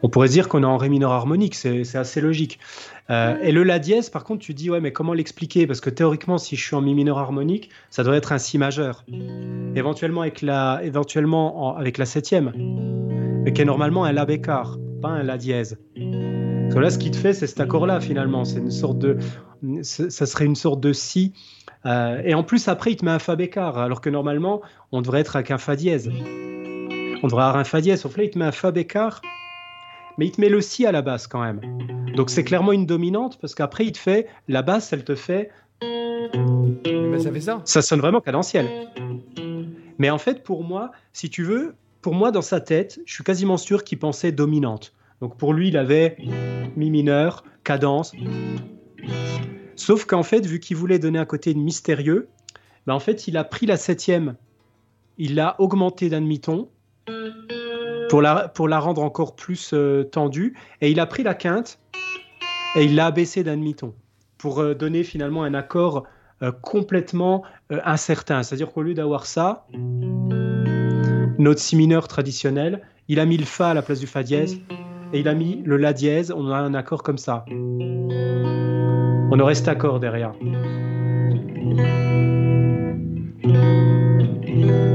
On 0.03 0.11
pourrait 0.11 0.29
dire 0.29 0.47
qu'on 0.47 0.63
est 0.63 0.67
en 0.67 0.77
Ré 0.77 0.91
mineur 0.91 1.11
harmonique, 1.13 1.55
c'est 1.55 1.95
assez 1.95 2.21
logique. 2.21 2.59
Euh, 3.09 3.39
et 3.41 3.51
le 3.51 3.63
La 3.63 3.79
dièse, 3.79 4.11
par 4.11 4.25
contre, 4.25 4.43
tu 4.43 4.53
dis, 4.53 4.69
ouais, 4.69 4.81
mais 4.83 4.93
comment 4.93 5.15
l'expliquer? 5.15 5.67
Parce 5.67 5.81
que 5.81 5.89
théoriquement, 5.89 6.37
si 6.37 6.55
je 6.55 6.63
suis 6.63 6.77
en 6.77 6.83
Mi 6.83 6.93
mineur 6.93 7.17
harmonique, 7.17 7.71
ça 7.89 8.05
doit 8.05 8.17
être 8.17 8.31
un 8.31 8.39
Si 8.39 8.59
majeur. 8.59 9.07
Éventuellement 9.75 10.21
avec 10.21 10.43
la, 10.43 10.83
éventuellement 10.85 11.75
avec 11.79 11.97
la 11.97 12.05
septième, 12.05 12.53
mais 13.43 13.55
qui 13.55 13.63
est 13.63 13.65
normalement 13.65 14.05
un 14.05 14.13
La 14.13 14.27
bécard, 14.27 14.77
pas 15.01 15.09
un 15.09 15.23
La 15.23 15.39
dièse. 15.39 15.79
Parce 15.95 16.75
que 16.75 16.79
là, 16.79 16.91
ce 16.91 16.99
qui 16.99 17.11
te 17.11 17.17
fait, 17.17 17.33
c'est 17.33 17.47
cet 17.47 17.61
accord-là, 17.61 18.03
finalement. 18.03 18.45
C'est 18.45 18.59
une 18.59 18.71
sorte 18.71 18.99
de. 18.99 19.17
Ça 19.83 20.27
serait 20.27 20.47
une 20.47 20.57
sorte 20.57 20.81
de 20.81 20.93
Si. 20.93 21.33
Euh, 21.87 22.21
et 22.25 22.35
en 22.35 22.43
plus, 22.43 22.69
après, 22.69 22.93
il 22.93 22.97
te 22.97 23.05
met 23.05 23.11
un 23.11 23.19
Fa 23.19 23.37
bécard, 23.37 23.79
alors 23.79 24.01
que 24.01 24.11
normalement, 24.11 24.61
on 24.93 25.03
devrait 25.03 25.21
être 25.21 25.37
avec 25.37 25.51
un 25.51 25.59
Fa 25.59 25.77
dièse. 25.77 26.11
On 27.23 27.27
devrait 27.27 27.45
avoir 27.45 27.57
un 27.57 27.65
Fa 27.65 27.81
dièse. 27.81 28.01
Sauf 28.03 28.17
là, 28.17 28.25
il 28.25 28.31
te 28.31 28.39
met 28.39 28.45
un 28.45 28.53
Fa 28.53 28.71
bécard 28.71 29.23
mais 30.21 30.27
il 30.27 30.33
te 30.33 30.41
met 30.41 30.51
le 30.51 30.61
si 30.61 30.85
à 30.85 30.93
la 30.93 31.01
basse 31.01 31.27
quand 31.27 31.43
même. 31.43 31.61
Donc 32.15 32.29
c'est 32.29 32.45
clairement 32.45 32.73
une 32.73 32.85
dominante 32.85 33.39
parce 33.41 33.55
qu'après 33.55 33.87
il 33.87 33.93
te 33.93 33.99
fait 33.99 34.27
la 34.49 34.61
basse, 34.61 34.93
elle 34.93 35.03
te 35.03 35.15
fait. 35.15 35.51
Ben, 35.81 37.19
ça 37.19 37.33
fait 37.33 37.41
ça. 37.41 37.63
Ça 37.65 37.81
sonne 37.81 38.01
vraiment 38.01 38.21
cadentiel. 38.21 38.69
Mais 39.99 40.11
en 40.11 40.19
fait, 40.19 40.43
pour 40.43 40.63
moi, 40.63 40.93
si 41.15 41.31
tu 41.31 41.43
veux, 41.43 41.75
pour 42.03 42.15
moi 42.15 42.33
dans 42.33 42.43
sa 42.43 42.61
tête, 42.61 43.01
je 43.07 43.15
suis 43.15 43.25
quasiment 43.25 43.57
sûr 43.57 43.83
qu'il 43.83 43.99
pensait 43.99 44.31
dominante. 44.31 44.93
Donc 45.23 45.39
pour 45.39 45.55
lui, 45.55 45.69
il 45.69 45.79
avait 45.79 46.19
mi 46.77 46.91
mineur, 46.91 47.43
cadence. 47.65 48.13
Sauf 49.76 50.05
qu'en 50.05 50.22
fait, 50.22 50.46
vu 50.46 50.61
qu'il 50.61 50.76
voulait 50.76 50.98
donner 50.98 51.18
un 51.18 51.24
côté 51.24 51.55
mystérieux, 51.55 52.28
ben 52.86 52.94
en 52.94 53.01
fait, 53.01 53.28
il 53.28 53.36
a 53.36 53.44
pris 53.44 53.66
la 53.66 53.76
septième, 53.76 54.36
il 55.18 55.34
l'a 55.34 55.57
augmenté 55.59 56.09
d'un 56.09 56.20
demi-ton 56.20 56.68
pour 58.11 58.20
la, 58.20 58.48
pour 58.48 58.68
la 58.68 58.78
rendre 58.78 59.03
encore 59.03 59.36
plus 59.36 59.70
euh, 59.72 60.05
tendue. 60.05 60.55
Et 60.80 60.90
il 60.90 61.01
a 61.01 61.07
pris 61.07 61.22
la 61.22 61.34
quinte 61.34 61.78
et 62.74 62.84
il 62.84 62.94
l'a 62.94 63.07
abaissé 63.07 63.44
d'un 63.44 63.57
demi-ton 63.57 63.94
pour 64.36 64.61
euh, 64.61 64.74
donner 64.74 65.05
finalement 65.05 65.44
un 65.44 65.55
accord 65.55 66.05
euh, 66.42 66.53
complètement 66.53 67.42
incertain. 67.70 68.42
C'est-à-dire 68.42 68.72
qu'au 68.72 68.82
lieu 68.82 68.94
d'avoir 68.94 69.26
ça, 69.26 69.66
notre 71.38 71.61
si 71.61 71.76
mineur 71.76 72.09
traditionnel, 72.09 72.82
il 73.09 73.20
a 73.20 73.26
mis 73.26 73.36
le 73.36 73.44
fa 73.44 73.70
à 73.70 73.74
la 73.74 73.82
place 73.82 74.01
du 74.01 74.07
fa 74.07 74.22
dièse 74.22 74.61
et 75.12 75.20
il 75.20 75.28
a 75.28 75.34
mis 75.34 75.62
le 75.64 75.76
la 75.76 75.92
dièse. 75.92 76.32
On 76.36 76.51
a 76.51 76.57
un 76.57 76.74
accord 76.74 77.03
comme 77.03 77.18
ça. 77.18 77.44
On 79.33 79.39
aurait 79.39 79.55
cet 79.55 79.68
accord 79.68 80.01
derrière. 80.01 80.33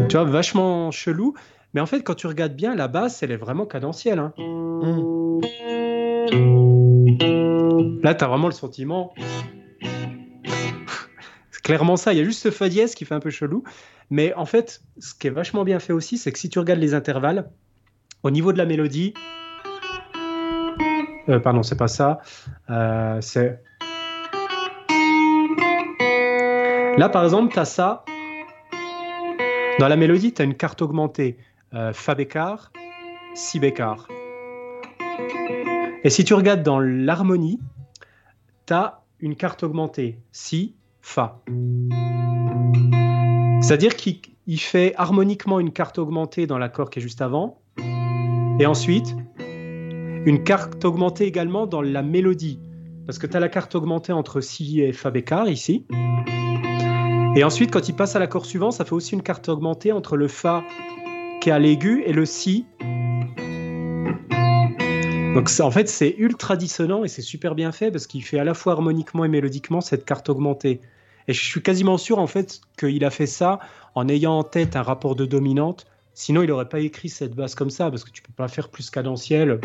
Tu 0.10 0.18
vois, 0.18 0.26
vachement 0.26 0.92
chelou. 0.92 1.36
Mais 1.74 1.82
en 1.82 1.86
fait, 1.86 2.02
quand 2.02 2.16
tu 2.16 2.28
regardes 2.28 2.56
bien, 2.56 2.76
la 2.76 2.88
basse, 2.88 3.24
elle 3.24 3.32
est 3.32 3.38
vraiment 3.38 3.66
cadentielle. 3.66 4.20
Hein. 4.20 4.34
Mm. 4.38 5.42
Là, 8.04 8.14
tu 8.14 8.24
as 8.24 8.28
vraiment 8.28 8.48
le 8.48 8.54
sentiment. 8.54 9.14
c'est 11.52 11.64
clairement 11.64 11.96
ça. 11.96 12.14
Il 12.14 12.18
y 12.18 12.22
a 12.22 12.24
juste 12.24 12.44
ce 12.44 12.52
fa 12.52 12.70
dièse 12.70 12.94
qui 12.94 13.06
fait 13.06 13.16
un 13.16 13.20
peu 13.20 13.30
chelou. 13.30 13.64
Mais 14.10 14.34
en 14.36 14.46
fait, 14.46 14.82
ce 15.00 15.16
qui 15.16 15.28
est 15.28 15.32
vachement 15.32 15.64
bien 15.64 15.80
fait 15.80 15.94
aussi, 15.94 16.18
c'est 16.18 16.32
que 16.32 16.40
si 16.40 16.50
tu 16.50 16.60
regardes 16.60 16.80
les 16.80 16.94
intervalles, 16.94 17.50
au 18.24 18.32
niveau 18.32 18.54
de 18.54 18.58
la 18.58 18.66
mélodie. 18.66 19.14
Euh, 21.30 21.40
pardon, 21.40 21.64
c'est 21.64 21.78
pas 21.78 21.88
ça. 21.88 22.20
Euh, 22.70 23.20
c'est. 23.22 23.64
Là, 26.98 27.10
par 27.10 27.26
exemple, 27.26 27.52
tu 27.52 27.60
as 27.60 27.66
ça. 27.66 28.06
Dans 29.80 29.90
la 29.90 29.98
mélodie, 29.98 30.34
tu 30.34 30.42
as 30.42 30.46
une 30.46 30.56
carte 30.56 30.82
augmentée. 30.82 31.38
Euh, 31.74 31.92
fa 31.92 32.16
bécard, 32.16 32.72
si 33.34 33.60
bécard. 33.60 34.08
Et 36.06 36.10
si 36.10 36.24
tu 36.24 36.34
regardes 36.34 36.64
dans 36.64 36.80
l'harmonie, 36.80 37.60
tu 38.66 38.74
as 38.74 39.04
une 39.20 39.36
carte 39.36 39.64
augmentée, 39.64 40.20
si, 40.32 40.76
fa. 41.02 41.42
C'est-à-dire 43.62 43.98
qu'il 43.98 44.60
fait 44.60 44.94
harmoniquement 44.96 45.60
une 45.60 45.74
carte 45.74 45.98
augmentée 45.98 46.48
dans 46.48 46.58
l'accord 46.58 46.90
qui 46.90 47.00
est 47.00 47.02
juste 47.02 47.22
avant, 47.22 47.60
et 48.58 48.66
ensuite 48.66 49.16
une 49.40 50.44
carte 50.44 50.86
augmentée 50.86 51.26
également 51.26 51.68
dans 51.68 51.82
la 51.82 52.04
mélodie, 52.04 52.60
parce 53.06 53.20
que 53.20 53.28
tu 53.28 53.36
as 53.36 53.42
la 53.42 53.50
carte 53.50 53.76
augmentée 53.76 54.14
entre 54.14 54.40
si 54.40 54.80
et 54.80 54.94
fa 54.94 55.12
bécard 55.12 55.50
ici. 55.50 55.86
Et 57.36 57.44
ensuite, 57.44 57.72
quand 57.72 57.90
il 57.90 57.96
passe 57.96 58.16
à 58.16 58.20
l'accord 58.20 58.46
suivant, 58.46 58.72
ça 58.72 58.86
fait 58.86 58.94
aussi 58.94 59.14
une 59.14 59.22
carte 59.22 59.50
augmentée 59.50 59.92
entre 59.92 60.18
le 60.18 60.28
fa 60.28 60.64
à 61.52 61.60
l'aigu 61.60 62.04
et 62.06 62.14
le 62.14 62.26
si. 62.26 62.66
Donc 65.34 65.50
en 65.60 65.72
fait 65.72 65.90
c'est 65.90 66.16
ultra 66.18 66.56
dissonant 66.56 67.04
et 67.04 67.08
c'est 67.08 67.22
super 67.22 67.56
bien 67.56 67.72
fait 67.72 67.92
parce 67.92 68.08
qu'il 68.08 68.24
fait 68.24 68.40
à 68.40 68.44
la 68.44 68.54
fois 68.54 68.74
harmoniquement 68.74 69.26
et 69.26 69.28
mélodiquement 69.28 69.82
cette 69.82 70.06
carte 70.06 70.30
augmentée. 70.30 70.82
Et 71.28 71.34
je 71.34 71.44
suis 71.44 71.62
quasiment 71.62 71.98
sûr 71.98 72.20
en 72.20 72.28
fait 72.28 72.62
qu'il 72.78 73.04
a 73.04 73.10
fait 73.10 73.26
ça 73.26 73.60
en 73.96 74.08
ayant 74.08 74.38
en 74.38 74.44
tête 74.44 74.76
un 74.76 74.82
rapport 74.82 75.16
de 75.16 75.26
dominante. 75.26 75.86
Sinon 76.14 76.42
il 76.42 76.48
n'aurait 76.48 76.70
pas 76.70 76.80
écrit 76.80 77.10
cette 77.10 77.36
basse 77.36 77.56
comme 77.56 77.70
ça 77.70 77.90
parce 77.90 78.04
que 78.04 78.12
tu 78.12 78.22
peux 78.22 78.34
pas 78.34 78.48
faire 78.48 78.70
plus 78.70 78.90
cadentiel 78.90 79.60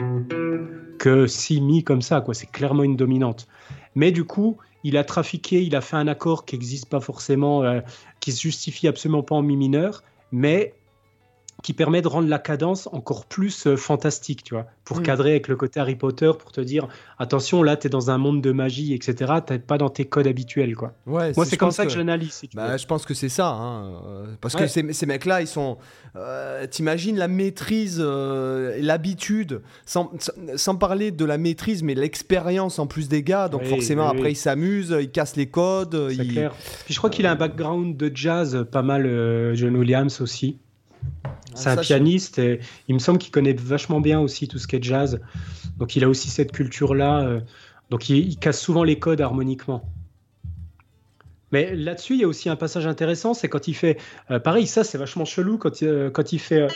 que 0.99 1.27
si 1.27 1.61
mi 1.61 1.85
comme 1.85 2.03
ça. 2.03 2.25
C'est 2.33 2.51
clairement 2.51 2.83
une 2.83 2.97
dominante. 2.97 3.47
Mais 3.95 4.11
du 4.11 4.25
coup 4.25 4.59
il 4.85 4.97
a 4.97 5.05
trafiqué, 5.05 5.62
il 5.62 5.76
a 5.76 5.81
fait 5.81 5.97
un 5.97 6.09
accord 6.09 6.45
qui 6.45 6.57
n'existe 6.57 6.89
pas 6.89 7.01
forcément, 7.01 7.62
euh, 7.62 7.81
qui 8.20 8.33
se 8.33 8.41
justifie 8.41 8.89
absolument 8.89 9.22
pas 9.22 9.35
en 9.35 9.43
mi 9.43 9.57
mineur, 9.57 10.03
mais 10.33 10.74
qui 11.63 11.73
permet 11.73 12.03
de 12.03 12.09
rendre 12.09 12.29
la 12.29 12.39
cadence 12.39 12.89
encore 12.93 13.27
plus 13.27 13.67
euh, 13.67 13.77
fantastique, 13.77 14.43
tu 14.45 14.55
vois, 14.55 14.67
pour 14.85 15.01
mm. 15.01 15.03
cadrer 15.03 15.31
avec 15.33 15.49
le 15.49 15.57
côté 15.57 15.81
Harry 15.81 15.97
Potter, 15.97 16.31
pour 16.39 16.53
te 16.53 16.61
dire 16.61 16.89
attention, 17.19 17.63
là, 17.63 17.77
tu 17.77 17.87
es 17.87 17.91
dans 17.91 18.11
un 18.11 18.19
monde 18.19 18.41
de 18.41 18.53
magie, 18.53 18.95
etc. 18.95 19.35
Tu 19.47 19.59
pas 19.59 19.79
dans 19.79 19.91
tes 19.91 20.07
codes 20.07 20.27
habituels, 20.27 20.75
quoi. 20.75 20.95
Ouais, 21.07 21.33
Moi, 21.37 21.45
c'est 21.45 21.57
comme 21.57 21.71
ça 21.71 21.85
que, 21.85 21.93
je 21.93 21.99
l'analyse. 21.99 22.43
bah, 22.55 22.77
je 22.77 22.87
pense 22.87 23.05
que 23.05 23.15
c'est 23.15 23.29
ça, 23.29 23.49
hein, 23.49 23.93
euh, 24.07 24.27
parce 24.41 24.55
que 24.55 24.67
ces, 24.67 24.93
ces 24.93 25.07
mecs-là, 25.07 25.41
ils 25.41 25.47
sont. 25.47 25.79
Euh, 26.17 26.67
t'imagines 26.67 27.17
la 27.17 27.29
maîtrise, 27.29 28.01
l'habitude, 28.01 29.61
sans, 29.87 30.11
sans, 30.57 30.77
parler 30.77 31.11
de 31.11 31.25
la 31.25 31.39
maîtrise, 31.39 31.83
mais 31.83 31.95
l'expérience 31.95 32.79
en 32.79 32.87
plus 32.87 33.09
des 33.09 33.23
gars. 33.23 33.49
Donc 33.49 33.65
forcément, 33.65 34.09
après, 34.09 34.33
ils 34.33 34.37
s'amusent, 34.37 34.97
ils 34.99 35.11
cassent 35.11 35.37
les 35.37 35.49
codes. 35.49 36.11
C'est 36.11 36.27
clair. 36.27 36.53
Puis 36.85 36.95
je 36.95 36.99
crois 36.99 37.11
qu'il 37.11 37.27
a 37.27 37.33
un 37.33 37.37
background 37.37 37.97
de 37.97 38.11
jazz, 38.15 38.67
pas 38.71 38.83
mal 38.83 39.55
John 39.55 39.77
Williams 39.77 40.21
aussi. 40.21 40.59
C'est 41.55 41.69
un 41.69 41.77
pianiste 41.77 42.39
et 42.39 42.61
il 42.89 42.95
me 42.95 43.01
semble 43.01 43.19
qu'il 43.19 43.33
connaît 43.33 43.53
vachement 43.53 44.01
bien 44.01 44.21
aussi 44.21 44.49
tout 44.49 44.59
ce 44.59 44.67
qui 44.67 44.77
est 44.77 44.83
jazz. 44.83 45.21
Donc 45.79 45.97
il 45.97 46.05
a 46.05 46.09
aussi 46.09 46.31
cette 46.31 46.53
culture-là. 46.53 47.23
Euh, 47.23 47.41
donc 47.91 48.09
il, 48.09 48.39
casse 48.39 48.61
souvent 48.61 48.85
les 48.85 48.99
codes 48.99 49.21
harmoniquement. 49.21 49.85
Mais 51.53 51.75
là-dessus, 51.75 52.15
il 52.15 52.21
y 52.21 52.25
a 52.25 52.29
aussi 52.29 52.49
un 52.49 52.57
passage 52.57 52.87
intéressant, 52.87 53.35
c'est 53.35 53.49
quand 53.49 53.67
il 53.67 53.75
fait... 53.75 53.99
Euh, 54.31 54.39
pareil, 54.39 54.69
ça 54.69 54.85
c'est 54.85 54.99
vachement 54.99 55.25
chelou 55.25 55.59
quand, 55.59 55.83
euh, 55.83 56.09
quand 56.11 56.33
il 56.33 56.39
fait... 56.39 56.69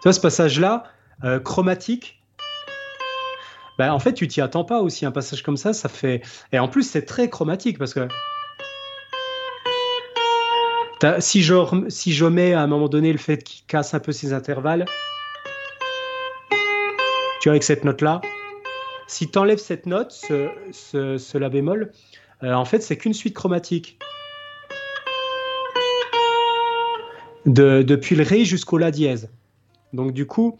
Tu 0.00 0.04
vois 0.04 0.12
ce 0.12 0.20
passage-là, 0.20 0.84
chromatique, 1.44 2.18
ben, 3.78 3.92
en 3.92 4.00
fait, 4.00 4.12
tu 4.12 4.26
t'y 4.26 4.40
attends 4.40 4.64
pas 4.64 4.80
aussi. 4.80 5.06
Un 5.06 5.12
passage 5.12 5.42
comme 5.42 5.56
ça, 5.56 5.72
ça 5.72 5.88
fait. 5.88 6.22
Et 6.52 6.58
en 6.58 6.68
plus, 6.68 6.82
c'est 6.82 7.02
très 7.02 7.30
chromatique 7.30 7.78
parce 7.78 7.94
que 7.94 8.08
si, 11.20 11.42
je, 11.42 12.24
mets 12.24 12.54
à 12.54 12.62
un 12.62 12.66
moment 12.66 12.88
donné 12.88 13.12
le 13.12 13.18
fait 13.18 13.42
qu'il 13.42 13.64
casse 13.66 13.94
un 13.94 14.00
peu 14.00 14.12
ses 14.12 14.32
intervalles, 14.32 14.84
tu 17.40 17.48
vois, 17.48 17.52
avec 17.52 17.62
cette 17.62 17.84
note-là, 17.84 18.20
si 19.06 19.30
tu 19.30 19.38
enlèves 19.38 19.58
cette 19.58 19.86
note, 19.86 20.12
ce, 20.12 21.38
La 21.38 21.48
bémol, 21.48 21.92
euh, 22.42 22.52
en 22.52 22.64
fait, 22.64 22.80
c'est 22.80 22.96
qu'une 22.96 23.14
suite 23.14 23.34
chromatique. 23.34 23.98
De, 27.46 27.82
depuis 27.82 28.14
le 28.14 28.24
Ré 28.24 28.44
jusqu'au 28.44 28.76
La 28.76 28.90
dièse. 28.90 29.30
Donc, 29.92 30.12
du 30.12 30.26
coup, 30.26 30.58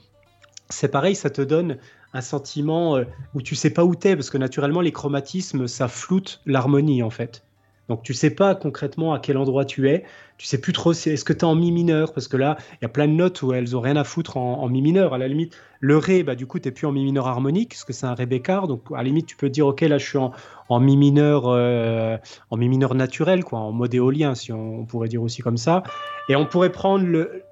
c'est 0.70 0.88
pareil, 0.88 1.14
ça 1.14 1.30
te 1.30 1.42
donne 1.42 1.78
un 2.14 2.20
sentiment 2.22 2.96
euh, 2.96 3.04
où 3.34 3.42
tu 3.42 3.54
sais 3.54 3.70
pas 3.70 3.84
où 3.84 3.94
t'es, 3.94 4.16
parce 4.16 4.30
que 4.30 4.38
naturellement, 4.38 4.80
les 4.80 4.92
chromatismes, 4.92 5.66
ça 5.66 5.88
floute 5.88 6.40
l'harmonie, 6.46 7.02
en 7.02 7.10
fait. 7.10 7.42
Donc 7.88 8.02
tu 8.02 8.14
sais 8.14 8.30
pas 8.30 8.54
concrètement 8.54 9.14
à 9.14 9.18
quel 9.18 9.36
endroit 9.36 9.64
tu 9.64 9.88
es. 9.88 10.04
Tu 10.36 10.46
sais 10.46 10.60
plus 10.60 10.72
trop 10.72 10.92
est-ce 10.92 11.24
que 11.24 11.32
tu 11.32 11.40
es 11.40 11.44
en 11.44 11.54
mi 11.54 11.72
mineur? 11.72 12.12
Parce 12.12 12.28
que 12.28 12.36
là 12.36 12.56
il 12.72 12.78
y 12.82 12.84
a 12.84 12.88
plein 12.88 13.08
de 13.08 13.12
notes 13.12 13.42
où 13.42 13.52
elles 13.52 13.76
ont 13.76 13.80
rien 13.80 13.96
à 13.96 14.04
foutre 14.04 14.36
en, 14.36 14.68
mi 14.68 14.82
mineur. 14.82 15.14
À 15.14 15.18
la 15.18 15.28
limite 15.28 15.56
le 15.80 15.96
ré 15.96 16.22
bah 16.22 16.34
du 16.34 16.46
coup 16.46 16.58
tu 16.58 16.70
plus 16.72 16.86
en 16.86 16.92
mi 16.92 17.04
mineur 17.04 17.26
harmonique 17.26 17.70
parce 17.70 17.84
que 17.84 17.92
c'est 17.92 18.06
un 18.06 18.14
ré 18.14 18.26
bécard 18.26 18.66
donc 18.66 18.82
à 18.92 18.96
la 18.96 19.04
limite 19.04 19.26
tu 19.26 19.36
peux 19.36 19.48
dire 19.48 19.66
ok 19.68 19.82
là 19.82 19.96
je 19.96 20.04
suis 20.04 20.18
en, 20.18 20.80
mi 20.80 20.96
mineur 20.96 21.44
euh, 21.46 22.16
en 22.50 22.56
mi 22.56 22.68
mineur 22.68 22.94
naturel 22.96 23.44
quoi 23.44 23.60
en 23.60 23.70
mode 23.70 23.94
éolien 23.94 24.34
si 24.34 24.52
on, 24.52 24.84
pourrait 24.86 25.08
dire 25.08 25.22
aussi 25.22 25.42
comme 25.42 25.56
ça. 25.56 25.82
Et 26.28 26.36
on 26.36 26.46
pourrait 26.46 26.72
prendre 26.72 27.06
le 27.06 27.42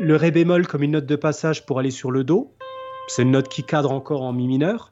le 0.00 0.16
ré 0.16 0.30
bémol 0.30 0.66
comme 0.66 0.82
une 0.82 0.92
note 0.92 1.06
de 1.06 1.16
passage 1.16 1.66
pour 1.66 1.78
aller 1.78 1.90
sur 1.90 2.10
le 2.10 2.24
do 2.24 2.54
c'est 3.10 3.22
une 3.22 3.32
note 3.32 3.48
qui 3.48 3.64
cadre 3.64 3.90
encore 3.90 4.22
en 4.22 4.32
mi 4.32 4.46
mineur. 4.46 4.88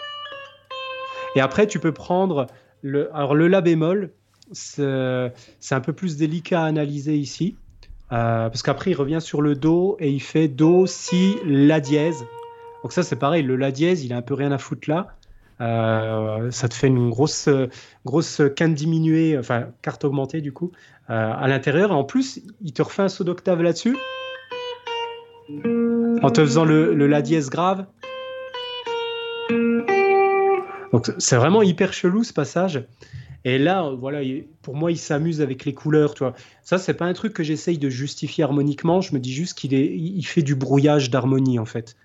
Et 1.37 1.41
après, 1.41 1.69
tu 1.69 1.79
peux 1.79 1.93
prendre 1.93 2.49
le, 2.83 3.15
alors 3.15 3.37
le 3.37 3.47
la 3.47 3.61
bémol, 3.61 4.13
c'est 4.53 5.75
un 5.75 5.81
peu 5.81 5.93
plus 5.93 6.17
délicat 6.17 6.63
à 6.63 6.67
analyser 6.67 7.17
ici, 7.17 7.57
euh, 8.13 8.49
parce 8.49 8.63
qu'après 8.63 8.91
il 8.93 8.95
revient 8.95 9.21
sur 9.21 9.43
le 9.43 9.55
do 9.55 9.97
et 10.01 10.11
il 10.11 10.21
fait 10.21 10.49
do 10.49 10.87
si 10.87 11.37
la 11.45 11.81
dièse. 11.81 12.25
Donc 12.83 12.93
ça 12.93 13.03
c'est 13.03 13.17
pareil, 13.17 13.43
le 13.43 13.57
la 13.57 13.71
dièse, 13.71 14.05
il 14.05 14.13
a 14.13 14.17
un 14.17 14.23
peu 14.23 14.35
rien 14.35 14.53
à 14.53 14.59
foutre 14.59 14.89
là. 14.89 15.09
Euh, 15.61 16.53
ça 16.53 16.69
te 16.69 16.75
fait 16.75 16.87
une 16.87 17.11
grosse, 17.11 17.49
grosse 18.05 18.43
quinte 18.55 18.75
diminuée, 18.75 19.37
enfin 19.37 19.67
carte 19.83 20.05
augmentée 20.05 20.41
du 20.41 20.53
coup, 20.53 20.71
euh, 21.11 21.33
à 21.33 21.49
l'intérieur. 21.49 21.91
En 21.91 22.05
plus, 22.05 22.41
il 22.63 22.73
te 22.73 22.83
refait 22.83 23.03
un 23.03 23.09
saut 23.09 23.25
d'octave 23.25 23.63
là-dessus. 23.63 23.97
En 26.23 26.31
te 26.31 26.41
faisant 26.41 26.65
le, 26.65 26.95
le, 26.95 27.07
La 27.07 27.23
dièse 27.23 27.51
grave. 27.51 27.87
Donc 30.93 31.11
c'est 31.19 31.37
vraiment 31.37 31.63
hyper 31.63 31.93
chelou 31.93 32.23
ce 32.23 32.33
passage. 32.33 32.85
Et 33.45 33.59
là, 33.59 33.91
voilà, 33.91 34.21
pour 34.63 34.75
moi, 34.75 34.91
il 34.91 34.99
s'amuse 34.99 35.41
avec 35.41 35.65
les 35.65 35.75
couleurs, 35.75 36.15
tu 36.15 36.21
vois. 36.25 36.35
Ça, 36.63 36.79
c'est 36.79 36.95
pas 36.95 37.07
un 37.07 37.13
truc 37.13 37.33
que 37.33 37.43
j'essaye 37.43 37.79
de 37.79 37.89
justifier 37.89 38.45
harmoniquement. 38.45 39.01
Je 39.01 39.15
me 39.15 39.21
dis 39.21 39.33
juste 39.33 39.57
qu'il 39.57 39.73
il 39.73 40.27
fait 40.27 40.43
du 40.43 40.55
brouillage 40.55 41.11
d'harmonie 41.11 41.59
en 41.59 41.65
fait, 41.65 41.97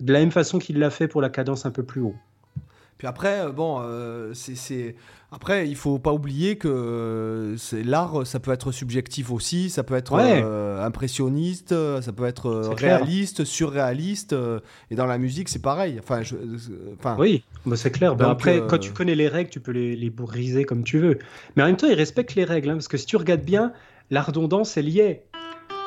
de 0.00 0.12
la 0.12 0.20
même 0.20 0.30
façon 0.32 0.58
qu'il 0.58 0.78
l'a 0.78 0.90
fait 0.90 1.08
pour 1.08 1.22
la 1.22 1.30
cadence 1.30 1.66
un 1.66 1.70
peu 1.70 1.84
plus 1.84 2.00
haut. 2.02 2.16
Puis 2.98 3.06
après, 3.06 3.46
euh, 3.46 3.52
bon, 3.52 3.80
euh, 3.80 4.32
c'est 4.34 4.96
après, 5.30 5.68
il 5.68 5.76
faut 5.76 5.98
pas 5.98 6.12
oublier 6.12 6.56
que 6.56 6.68
euh, 6.68 7.56
c'est 7.58 7.84
l'art, 7.84 8.26
ça 8.26 8.40
peut 8.40 8.50
être 8.50 8.72
subjectif 8.72 9.30
aussi, 9.30 9.70
ça 9.70 9.84
peut 9.84 9.94
être 9.94 10.14
impressionniste, 10.14 11.74
ça 12.00 12.12
peut 12.12 12.24
être 12.24 12.50
réaliste, 12.76 13.44
surréaliste, 13.44 14.34
et 14.90 14.94
dans 14.94 15.06
la 15.06 15.18
musique, 15.18 15.48
c'est 15.48 15.62
pareil. 15.62 15.98
Enfin, 16.02 16.22
je, 16.22 16.34
enfin. 16.98 17.14
Oui, 17.18 17.44
bah 17.66 17.76
c'est 17.76 17.90
clair. 17.90 18.16
Ben 18.16 18.30
après, 18.30 18.62
quand 18.68 18.78
tu 18.78 18.92
connais 18.92 19.14
les 19.14 19.28
règles, 19.28 19.50
tu 19.50 19.60
peux 19.60 19.72
les, 19.72 19.94
les 19.96 20.10
briser 20.10 20.64
comme 20.64 20.82
tu 20.82 20.98
veux. 20.98 21.18
Mais 21.56 21.62
en 21.62 21.66
même 21.66 21.76
temps, 21.76 21.88
ils 21.88 21.94
respectent 21.94 22.34
les 22.34 22.44
règles, 22.44 22.70
hein, 22.70 22.74
parce 22.74 22.88
que 22.88 22.96
si 22.96 23.04
tu 23.04 23.16
regardes 23.16 23.42
bien, 23.42 23.72
la 24.10 24.22
redondance, 24.22 24.76
elle 24.76 24.88
y 24.88 25.00
est. 25.00 25.24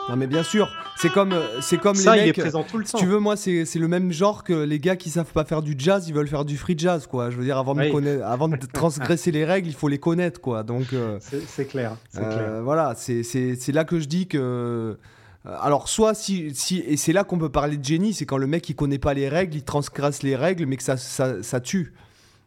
Non 0.10 0.16
mais 0.16 0.28
bien 0.28 0.44
sûr, 0.44 0.70
c'est 0.98 1.12
comme 1.12 1.34
c'est 1.62 1.78
comme 1.78 1.96
ça, 1.96 2.16
les 2.16 2.26
mecs. 2.26 2.38
Il 2.38 2.40
est 2.40 2.44
présent 2.44 2.64
tout 2.64 2.78
le 2.78 2.84
temps. 2.84 2.98
Si 2.98 3.04
tu 3.04 3.10
veux, 3.10 3.20
moi, 3.20 3.36
c'est 3.38 3.76
le 3.76 3.88
même 3.88 4.12
genre 4.12 4.44
que 4.44 4.54
les 4.54 4.80
gars 4.80 4.96
qui 4.96 5.10
savent 5.10 5.32
pas 5.32 5.46
faire 5.46 5.62
du 5.62 5.76
jazz, 5.78 6.08
ils 6.08 6.14
veulent 6.14 6.28
faire 6.28 6.46
du 6.46 6.58
free 6.58 6.76
jazz, 6.78 7.08
quoi. 7.08 7.30
Je 7.30 7.38
veux 7.38 7.44
dire, 7.44 7.58
avant 7.58 7.76
de 7.76 7.90
connaître, 7.92 8.26
avant 8.26 8.48
de 8.48 8.58
transgresser 8.74 9.32
les 9.32 9.46
règles, 9.46 9.68
il 9.68 9.76
faut 9.76 9.88
les 9.88 10.00
connaître, 10.00 10.42
quoi. 10.42 10.64
Donc 10.64 10.94
euh, 10.94 11.20
c'est 11.48 11.66
clair. 11.66 11.96
Euh, 12.18 12.20
clair. 12.20 12.64
Voilà, 12.64 12.94
c'est 12.96 13.72
là 13.72 13.84
que 13.84 14.00
je 14.00 14.06
dis 14.06 14.28
que. 14.28 14.38
Euh, 14.38 14.96
alors, 15.44 15.90
soit 15.90 16.14
si, 16.14 16.54
si 16.54 16.80
et 16.80 16.98
c'est 16.98 17.14
là 17.14 17.24
qu'on 17.24 17.40
peut 17.40 17.50
parler 17.50 17.78
de 17.78 17.84
génie, 17.84 18.14
c'est 18.14 18.26
quand 18.26 18.38
le 18.38 18.46
mec 18.46 18.70
il 18.70 18.76
connaît 18.76 19.00
pas 19.00 19.16
les 19.16 19.28
règles, 19.28 19.56
il 19.56 19.64
transgresse 19.64 20.22
les 20.22 20.36
règles, 20.36 20.68
mais 20.68 20.78
que 20.78 20.84
ça, 20.84 20.98
ça, 20.98 21.42
ça 21.42 21.60
tue. 21.60 21.94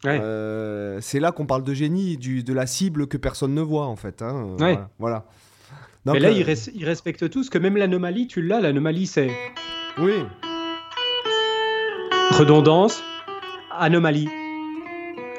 c'est 0.02 1.20
là 1.20 1.32
qu'on 1.32 1.46
parle 1.46 1.64
de 1.64 1.74
génie, 1.74 2.16
du, 2.16 2.44
de 2.44 2.52
la 2.52 2.66
cible 2.66 3.08
que 3.08 3.16
personne 3.16 3.54
ne 3.54 3.62
voit 3.62 3.86
en 3.86 3.96
fait. 3.96 4.22
Hein. 4.22 4.54
voilà. 4.58 4.90
voilà. 4.98 5.24
Mais 6.06 6.18
là, 6.18 6.28
euh, 6.28 6.54
ils, 6.74 6.84
respectent 6.84 7.30
tous, 7.30 7.48
que 7.48 7.56
même 7.56 7.78
l'anomalie, 7.78 8.26
tu 8.26 8.42
l'as. 8.42 8.60
L'anomalie, 8.60 9.06
c'est. 9.06 9.30
Oui. 9.98 10.12
Redondance, 12.32 13.02
anomalie. 13.70 14.28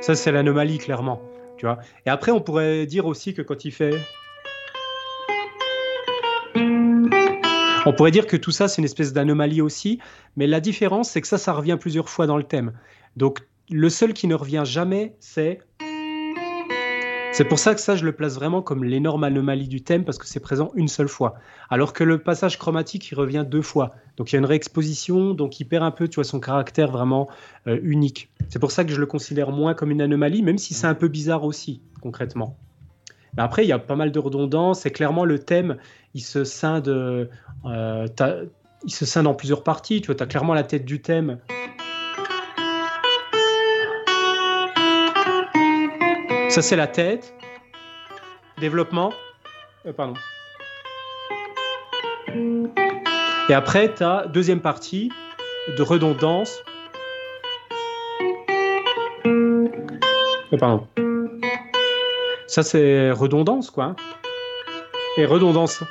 Ça, 0.02 0.16
c'est 0.16 0.32
l'anomalie, 0.32 0.80
clairement. 0.80 1.22
Tu 1.58 1.66
vois. 1.66 1.78
Et 2.06 2.10
après, 2.10 2.32
on 2.32 2.42
pourrait 2.42 2.88
dire 2.88 3.06
aussi 3.06 3.36
que 3.36 3.44
quand 3.44 3.64
il 3.64 3.72
fait. 3.72 3.94
On 7.88 7.94
pourrait 7.94 8.12
dire 8.12 8.26
que 8.26 8.38
tout 8.38 8.52
ça, 8.52 8.68
c'est 8.68 8.82
une 8.82 8.86
espèce 8.86 9.14
d'anomalie 9.14 9.62
aussi, 9.62 10.00
mais 10.36 10.48
la 10.48 10.60
différence, 10.60 11.12
c'est 11.12 11.22
que 11.22 11.28
ça, 11.28 11.38
ça 11.38 11.54
revient 11.54 11.78
plusieurs 11.80 12.10
fois 12.10 12.26
dans 12.26 12.38
le 12.38 12.44
thème. 12.44 12.74
Donc, 13.16 13.42
le 13.70 13.90
seul 13.90 14.14
qui 14.14 14.26
ne 14.26 14.34
revient 14.34 14.64
jamais, 14.66 15.16
c'est 15.20 15.60
c'est 17.36 17.44
pour 17.44 17.60
ça 17.60 17.76
que 17.76 17.82
ça, 17.82 17.98
je 17.98 18.06
le 18.06 18.14
place 18.14 18.36
vraiment 18.36 18.62
comme 18.62 18.86
l'énorme 18.86 19.26
anomalie 19.26 19.68
du 19.68 19.82
thème, 19.82 20.06
parce 20.06 20.18
que 20.18 20.26
c'est 20.26 20.40
présent 20.40 20.72
une 20.76 20.88
seule 20.88 21.10
fois. 21.10 21.36
Alors 21.70 21.92
que 21.92 22.06
le 22.06 22.18
passage 22.18 22.58
chromatique, 22.58 23.10
il 23.12 23.16
revient 23.16 23.44
deux 23.46 23.62
fois. 23.62 23.92
Donc 24.16 24.32
il 24.32 24.36
y 24.36 24.38
a 24.38 24.40
une 24.40 24.46
réexposition, 24.46 25.34
donc 25.34 25.60
il 25.60 25.66
perd 25.66 25.84
un 25.84 25.92
peu, 25.92 26.08
tu 26.08 26.16
vois, 26.16 26.24
son 26.24 26.40
caractère 26.40 26.92
vraiment 26.92 27.28
euh, 27.68 27.78
unique. 27.84 28.30
C'est 28.48 28.60
pour 28.60 28.72
ça 28.72 28.86
que 28.86 28.92
je 28.92 29.02
le 29.02 29.06
considère 29.06 29.52
moins 29.52 29.74
comme 29.74 29.92
une 29.92 30.02
anomalie, 30.02 30.44
même 30.44 30.58
si 30.58 30.74
c'est 30.74 30.88
un 30.88 30.96
peu 30.96 31.10
bizarre 31.10 31.44
aussi, 31.44 31.82
concrètement. 32.02 32.58
Mais 33.36 33.44
après, 33.44 33.66
il 33.66 33.68
y 33.68 33.74
a 33.74 33.80
pas 33.80 33.98
mal 33.98 34.14
de 34.14 34.20
redondance, 34.20 34.86
et 34.86 34.92
clairement, 34.92 35.26
le 35.26 35.40
thème, 35.40 35.76
il 36.14 36.22
se 36.22 36.46
scinde, 36.46 36.88
euh, 36.88 38.08
il 38.86 38.94
se 38.94 39.06
scinde 39.06 39.28
en 39.28 39.34
plusieurs 39.34 39.64
parties. 39.64 40.00
Tu 40.00 40.08
vois, 40.08 40.16
tu 40.16 40.24
as 40.24 40.28
clairement 40.28 40.54
la 40.54 40.64
tête 40.64 40.86
du 40.86 41.02
thème. 41.02 41.40
Ça, 46.56 46.62
c'est 46.62 46.78
la 46.78 46.88
tête. 46.88 47.34
Développement. 48.60 49.12
Euh. 49.86 50.14
Et 53.50 53.54
après, 53.54 53.94
tu 53.94 54.02
as 54.02 54.26
deuxième 54.28 54.62
partie 54.62 55.12
de 55.78 55.82
redondance. 55.82 56.64
Euh, 59.26 59.68
pardon. 60.58 60.88
Ça, 62.48 62.64
c'est 62.64 63.12
redondance, 63.12 63.70
quoi. 63.70 63.98
Et 65.18 65.26
redondance. 65.26 65.84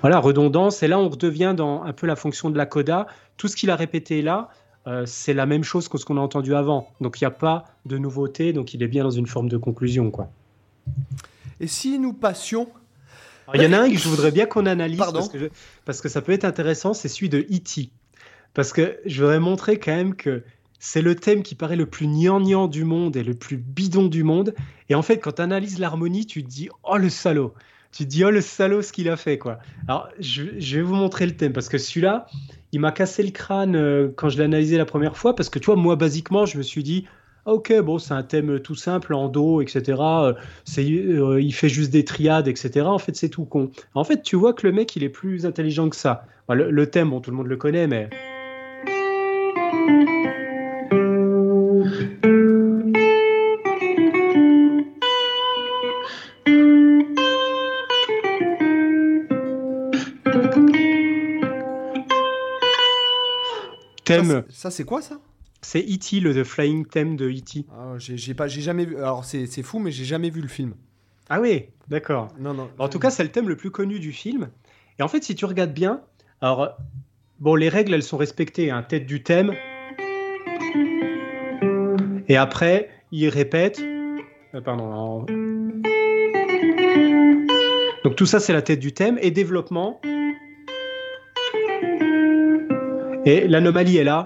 Voilà, 0.00 0.18
redondance. 0.18 0.82
Et 0.82 0.88
là, 0.88 0.98
on 0.98 1.08
redevient 1.08 1.54
dans 1.56 1.84
un 1.84 1.92
peu 1.92 2.08
la 2.08 2.16
fonction 2.16 2.50
de 2.50 2.58
la 2.58 2.66
coda. 2.66 3.06
Tout 3.36 3.46
ce 3.46 3.54
qu'il 3.54 3.70
a 3.70 3.76
répété 3.76 4.22
là, 4.22 4.48
euh, 4.88 5.04
c'est 5.06 5.34
la 5.34 5.44
même 5.44 5.64
chose 5.64 5.86
que 5.88 5.98
ce 5.98 6.04
qu'on 6.04 6.16
a 6.16 6.20
entendu 6.20 6.54
avant. 6.54 6.88
Donc 7.00 7.20
il 7.20 7.24
n'y 7.24 7.28
a 7.28 7.32
pas 7.32 7.64
de 7.84 7.98
nouveauté, 7.98 8.52
donc 8.52 8.72
il 8.72 8.82
est 8.82 8.88
bien 8.88 9.04
dans 9.04 9.10
une 9.10 9.26
forme 9.26 9.48
de 9.48 9.58
conclusion. 9.58 10.10
quoi. 10.10 10.30
Et 11.60 11.66
si 11.66 11.98
nous 11.98 12.12
passions... 12.14 12.68
Il 13.54 13.62
y 13.62 13.66
en 13.66 13.72
a 13.72 13.78
un 13.78 13.90
que 13.90 13.96
je 13.96 14.08
voudrais 14.08 14.30
bien 14.30 14.44
qu'on 14.44 14.66
analyse 14.66 14.98
parce 14.98 15.30
que, 15.30 15.50
parce 15.86 16.02
que, 16.02 16.10
ça 16.10 16.20
peut 16.20 16.32
être 16.32 16.44
intéressant, 16.44 16.92
c'est 16.92 17.08
celui 17.08 17.30
de 17.30 17.38
E.T. 17.38 17.90
Parce 18.52 18.74
que 18.74 18.98
je 19.06 19.22
voudrais 19.22 19.40
montrer 19.40 19.78
quand 19.78 19.94
même 19.94 20.14
que 20.14 20.44
c'est 20.78 21.00
le 21.00 21.14
thème 21.14 21.42
qui 21.42 21.54
paraît 21.54 21.76
le 21.76 21.86
plus 21.86 22.06
gnangnan 22.06 22.68
du 22.68 22.84
monde 22.84 23.16
et 23.16 23.24
le 23.24 23.34
plus 23.34 23.56
bidon 23.56 24.06
du 24.06 24.22
monde. 24.22 24.54
Et 24.90 24.94
en 24.94 25.02
fait, 25.02 25.18
quand 25.18 25.32
tu 25.32 25.42
analyses 25.42 25.78
l'harmonie, 25.78 26.26
tu 26.26 26.44
te 26.44 26.48
dis 26.48 26.68
Oh 26.84 26.98
le 26.98 27.08
salaud 27.08 27.54
Tu 27.90 28.04
te 28.04 28.08
dis 28.10 28.22
Oh 28.22 28.30
le 28.30 28.42
salaud 28.42 28.82
ce 28.82 28.92
qu'il 28.92 29.08
a 29.08 29.16
fait 29.16 29.38
quoi. 29.38 29.58
Alors 29.86 30.08
je, 30.20 30.44
je, 30.58 30.76
vais 30.76 30.82
vous 30.82 30.94
montrer 30.94 31.24
le 31.24 31.34
thème 31.34 31.54
parce 31.54 31.70
que 31.70 31.78
celui-là, 31.78 32.26
il 32.72 32.80
m'a 32.80 32.92
cassé 32.92 33.22
le 33.22 33.30
crâne 33.30 33.76
euh, 33.76 34.08
quand 34.14 34.28
je 34.28 34.38
l'ai 34.38 34.44
analysé 34.44 34.76
la 34.76 34.84
première 34.84 35.16
fois 35.16 35.34
parce 35.34 35.48
que 35.48 35.58
tu 35.58 35.66
vois, 35.66 35.76
moi, 35.76 35.96
basiquement, 35.96 36.46
je 36.46 36.58
me 36.58 36.62
suis 36.62 36.82
dit, 36.82 37.06
ah, 37.46 37.52
ok, 37.52 37.80
bon, 37.80 37.98
c'est 37.98 38.12
un 38.12 38.22
thème 38.22 38.60
tout 38.60 38.74
simple 38.74 39.14
en 39.14 39.28
do, 39.28 39.62
etc. 39.62 40.02
Il 40.76 41.52
fait 41.52 41.68
juste 41.68 41.90
des 41.90 42.04
triades, 42.04 42.46
etc. 42.46 42.86
En 42.86 42.98
fait, 42.98 43.16
c'est 43.16 43.30
tout 43.30 43.44
con. 43.44 43.70
En 43.94 44.04
fait, 44.04 44.22
tu 44.22 44.36
vois 44.36 44.52
que 44.52 44.66
le 44.66 44.72
mec, 44.72 44.94
il 44.96 45.02
est 45.02 45.08
plus 45.08 45.46
intelligent 45.46 45.88
que 45.88 45.96
ça. 45.96 46.26
le, 46.50 46.86
thème, 46.86 47.10
bon, 47.10 47.20
tout 47.20 47.30
le 47.30 47.36
monde 47.36 47.46
le 47.46 47.56
connaît, 47.56 47.86
mais. 47.86 48.10
Ça, 64.48 64.70
c'est 64.70 64.84
quoi 64.84 65.02
ça? 65.02 65.20
C'est 65.60 65.80
E.T., 65.80 66.20
le 66.20 66.34
The 66.34 66.44
Flying 66.44 66.86
Theme 66.86 67.16
de 67.16 67.28
E.T. 67.28 67.66
Ah, 67.72 67.94
j'ai 67.98 68.34
pas, 68.34 68.46
j'ai 68.46 68.60
jamais 68.60 68.84
vu. 68.84 68.96
Alors 68.96 69.24
c'est 69.24 69.62
fou, 69.62 69.78
mais 69.78 69.90
j'ai 69.90 70.04
jamais 70.04 70.30
vu 70.30 70.40
le 70.40 70.48
film. 70.48 70.74
Ah 71.28 71.40
oui, 71.40 71.66
d'accord. 71.88 72.28
Non, 72.38 72.54
non. 72.54 72.70
En 72.78 72.88
tout 72.88 72.98
cas, 72.98 73.10
c'est 73.10 73.22
le 73.22 73.30
thème 73.30 73.48
le 73.48 73.56
plus 73.56 73.70
connu 73.70 73.98
du 73.98 74.12
film. 74.12 74.48
Et 74.98 75.02
en 75.02 75.08
fait, 75.08 75.22
si 75.22 75.34
tu 75.34 75.44
regardes 75.44 75.72
bien, 75.72 76.00
alors 76.40 76.76
bon, 77.38 77.54
les 77.54 77.68
règles, 77.68 77.92
elles 77.94 78.02
sont 78.02 78.16
respectées. 78.16 78.70
Hein, 78.70 78.82
tête 78.82 79.06
du 79.06 79.22
thème. 79.22 79.52
Et 82.28 82.36
après, 82.36 82.88
il 83.10 83.28
répète. 83.28 83.80
Euh, 83.80 84.60
pardon. 84.64 85.26
Donc 88.04 88.16
tout 88.16 88.26
ça, 88.26 88.40
c'est 88.40 88.52
la 88.52 88.62
tête 88.62 88.80
du 88.80 88.92
thème. 88.92 89.18
Et 89.20 89.30
développement. 89.30 90.00
Et 93.28 93.46
l'anomalie 93.46 93.98
est 93.98 94.04
là. 94.04 94.24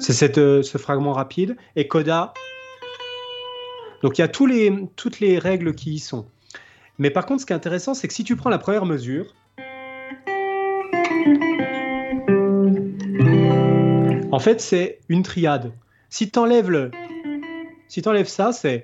C'est 0.00 0.36
euh, 0.36 0.64
ce 0.64 0.78
fragment 0.78 1.12
rapide. 1.12 1.56
Et 1.76 1.86
coda. 1.86 2.34
Donc 4.02 4.18
il 4.18 4.20
y 4.20 4.24
a 4.24 4.28
tous 4.28 4.46
les, 4.46 4.74
toutes 4.96 5.20
les 5.20 5.38
règles 5.38 5.76
qui 5.76 5.92
y 5.92 6.00
sont. 6.00 6.26
Mais 6.98 7.08
par 7.08 7.26
contre, 7.26 7.42
ce 7.42 7.46
qui 7.46 7.52
est 7.52 7.56
intéressant, 7.56 7.94
c'est 7.94 8.08
que 8.08 8.14
si 8.14 8.24
tu 8.24 8.34
prends 8.34 8.50
la 8.50 8.58
première 8.58 8.84
mesure, 8.84 9.32
en 14.32 14.40
fait, 14.40 14.60
c'est 14.60 14.98
une 15.08 15.22
triade. 15.22 15.70
Si 16.08 16.32
tu 16.32 16.38
enlèves 16.40 16.68
le, 16.68 16.90
si 17.86 18.02
enlèves 18.06 18.26
ça, 18.26 18.50
c'est 18.52 18.82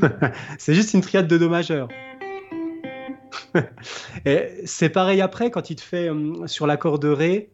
c'est 0.58 0.74
juste 0.74 0.94
une 0.94 1.00
triade 1.00 1.26
de 1.26 1.36
do 1.36 1.48
majeur. 1.48 1.88
c'est 4.64 4.88
pareil 4.88 5.20
après 5.20 5.50
quand 5.50 5.70
il 5.70 5.76
te 5.76 5.82
fait 5.82 6.08
euh, 6.08 6.46
sur 6.46 6.66
l'accord 6.66 6.98
de 6.98 7.08
Ré. 7.08 7.50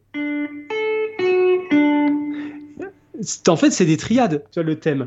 En 3.47 3.55
fait, 3.55 3.69
c'est 3.69 3.85
des 3.85 3.97
triades, 3.97 4.43
le 4.55 4.79
thème. 4.79 5.05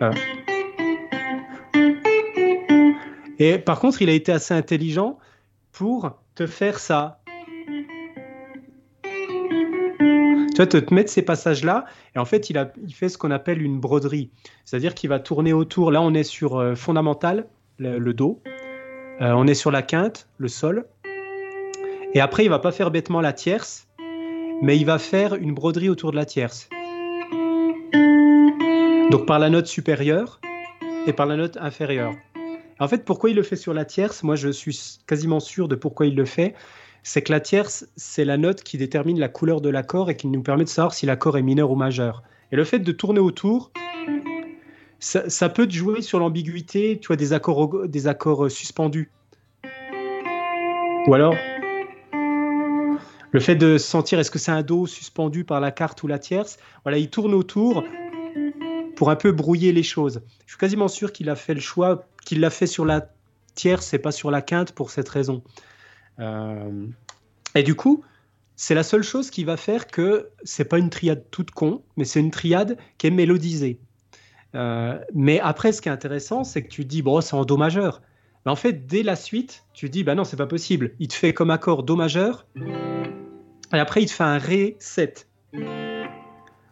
Ah. 0.00 0.10
Et 3.38 3.58
par 3.58 3.80
contre, 3.80 4.02
il 4.02 4.10
a 4.10 4.12
été 4.12 4.32
assez 4.32 4.54
intelligent 4.54 5.18
pour 5.72 6.18
te 6.34 6.46
faire 6.46 6.78
ça. 6.78 7.20
Tu 9.02 10.56
vois, 10.56 10.66
te, 10.66 10.94
mettre 10.94 11.10
ces 11.10 11.22
passages-là, 11.22 11.84
et 12.14 12.18
en 12.20 12.24
fait, 12.24 12.48
il, 12.48 12.58
a, 12.58 12.70
il 12.86 12.94
fait 12.94 13.08
ce 13.08 13.18
qu'on 13.18 13.32
appelle 13.32 13.60
une 13.60 13.80
broderie. 13.80 14.30
C'est-à-dire 14.64 14.94
qu'il 14.94 15.10
va 15.10 15.18
tourner 15.18 15.52
autour. 15.52 15.90
Là, 15.90 16.00
on 16.00 16.14
est 16.14 16.22
sur 16.22 16.58
euh, 16.58 16.76
fondamental, 16.76 17.48
le, 17.78 18.14
Do. 18.14 18.40
Euh, 19.20 19.30
on 19.32 19.46
est 19.46 19.54
sur 19.54 19.70
la 19.70 19.82
quinte, 19.82 20.26
le 20.38 20.48
Sol. 20.48 20.86
Et 22.14 22.20
après, 22.20 22.44
il 22.44 22.48
va 22.48 22.58
pas 22.58 22.72
faire 22.72 22.90
bêtement 22.90 23.20
la 23.20 23.32
tierce, 23.32 23.86
mais 24.60 24.76
il 24.76 24.84
va 24.84 24.98
faire 24.98 25.34
une 25.34 25.54
broderie 25.54 25.88
autour 25.88 26.10
de 26.10 26.16
la 26.16 26.24
tierce. 26.24 26.68
Donc 29.10 29.26
par 29.26 29.38
la 29.38 29.50
note 29.50 29.66
supérieure 29.66 30.40
et 31.06 31.12
par 31.12 31.26
la 31.26 31.36
note 31.36 31.56
inférieure. 31.58 32.14
En 32.80 32.88
fait, 32.88 33.04
pourquoi 33.04 33.30
il 33.30 33.36
le 33.36 33.44
fait 33.44 33.56
sur 33.56 33.72
la 33.72 33.84
tierce? 33.84 34.24
Moi, 34.24 34.34
je 34.34 34.48
suis 34.48 34.98
quasiment 35.06 35.38
sûr 35.38 35.68
de 35.68 35.76
pourquoi 35.76 36.06
il 36.06 36.16
le 36.16 36.24
fait. 36.24 36.54
C'est 37.04 37.22
que 37.22 37.30
la 37.30 37.38
tierce, 37.38 37.86
c'est 37.96 38.24
la 38.24 38.36
note 38.36 38.62
qui 38.62 38.78
détermine 38.78 39.20
la 39.20 39.28
couleur 39.28 39.60
de 39.60 39.68
l'accord 39.68 40.10
et 40.10 40.16
qui 40.16 40.26
nous 40.26 40.42
permet 40.42 40.64
de 40.64 40.68
savoir 40.68 40.92
si 40.92 41.06
l'accord 41.06 41.38
est 41.38 41.42
mineur 41.42 41.70
ou 41.70 41.76
majeur. 41.76 42.24
Et 42.50 42.56
le 42.56 42.64
fait 42.64 42.80
de 42.80 42.92
tourner 42.92 43.20
autour, 43.20 43.70
ça, 45.04 45.48
peut 45.48 45.68
jouer 45.68 46.02
sur 46.02 46.18
l'ambiguïté, 46.18 46.98
tu 46.98 47.08
vois, 47.08 47.16
des 47.16 47.32
accords, 47.32 47.86
des 47.86 48.06
accords 48.06 48.46
euh, 48.46 48.48
suspendus. 48.48 49.10
Ou 51.06 51.14
alors, 51.14 51.34
le 53.32 53.40
fait 53.40 53.54
de 53.54 53.76
sentir 53.76 54.18
est-ce 54.18 54.30
que 54.30 54.38
c'est 54.38 54.52
un 54.52 54.62
do 54.62 54.86
suspendu 54.86 55.44
par 55.44 55.60
la 55.60 55.70
carte 55.70 56.02
ou 56.02 56.06
la 56.06 56.18
tierce, 56.18 56.56
voilà, 56.84 56.96
il 56.98 57.10
tourne 57.10 57.34
autour 57.34 57.84
pour 58.96 59.10
un 59.10 59.16
peu 59.16 59.32
brouiller 59.32 59.72
les 59.72 59.82
choses. 59.82 60.22
Je 60.46 60.52
suis 60.52 60.58
quasiment 60.58 60.88
sûr 60.88 61.12
qu'il 61.12 61.28
a 61.28 61.36
fait 61.36 61.54
le 61.54 61.60
choix, 61.60 62.06
qu'il 62.24 62.40
l'a 62.40 62.50
fait 62.50 62.66
sur 62.66 62.86
la 62.86 63.10
tierce 63.54 63.92
et 63.92 63.98
pas 63.98 64.12
sur 64.12 64.30
la 64.30 64.40
quinte 64.40 64.72
pour 64.72 64.90
cette 64.90 65.08
raison. 65.08 65.42
Euh, 66.18 66.86
et 67.54 67.62
du 67.62 67.74
coup, 67.74 68.02
c'est 68.56 68.74
la 68.74 68.82
seule 68.84 69.02
chose 69.02 69.30
qui 69.30 69.44
va 69.44 69.58
faire 69.58 69.86
que 69.86 70.30
c'est 70.44 70.64
pas 70.64 70.78
une 70.78 70.88
triade 70.88 71.24
toute 71.30 71.50
con, 71.50 71.82
mais 71.98 72.04
c'est 72.04 72.20
une 72.20 72.30
triade 72.30 72.78
qui 72.96 73.08
est 73.08 73.10
mélodisée. 73.10 73.78
Euh, 74.54 74.98
mais 75.14 75.40
après, 75.40 75.72
ce 75.72 75.82
qui 75.82 75.88
est 75.88 75.92
intéressant, 75.92 76.44
c'est 76.44 76.62
que 76.62 76.68
tu 76.68 76.84
dis, 76.84 77.02
bon, 77.02 77.20
c'est 77.20 77.34
en 77.34 77.44
Do 77.44 77.56
majeur. 77.56 78.02
Mais 78.44 78.52
en 78.52 78.56
fait, 78.56 78.86
dès 78.86 79.02
la 79.02 79.16
suite, 79.16 79.64
tu 79.72 79.88
dis, 79.88 80.04
bah 80.04 80.14
non, 80.14 80.24
c'est 80.24 80.36
pas 80.36 80.46
possible. 80.46 80.92
Il 80.98 81.08
te 81.08 81.14
fait 81.14 81.32
comme 81.32 81.50
accord 81.50 81.82
Do 81.82 81.96
majeur, 81.96 82.46
et 83.72 83.78
après, 83.78 84.02
il 84.02 84.06
te 84.06 84.12
fait 84.12 84.24
un 84.24 84.38
Ré 84.38 84.76
7. 84.78 85.28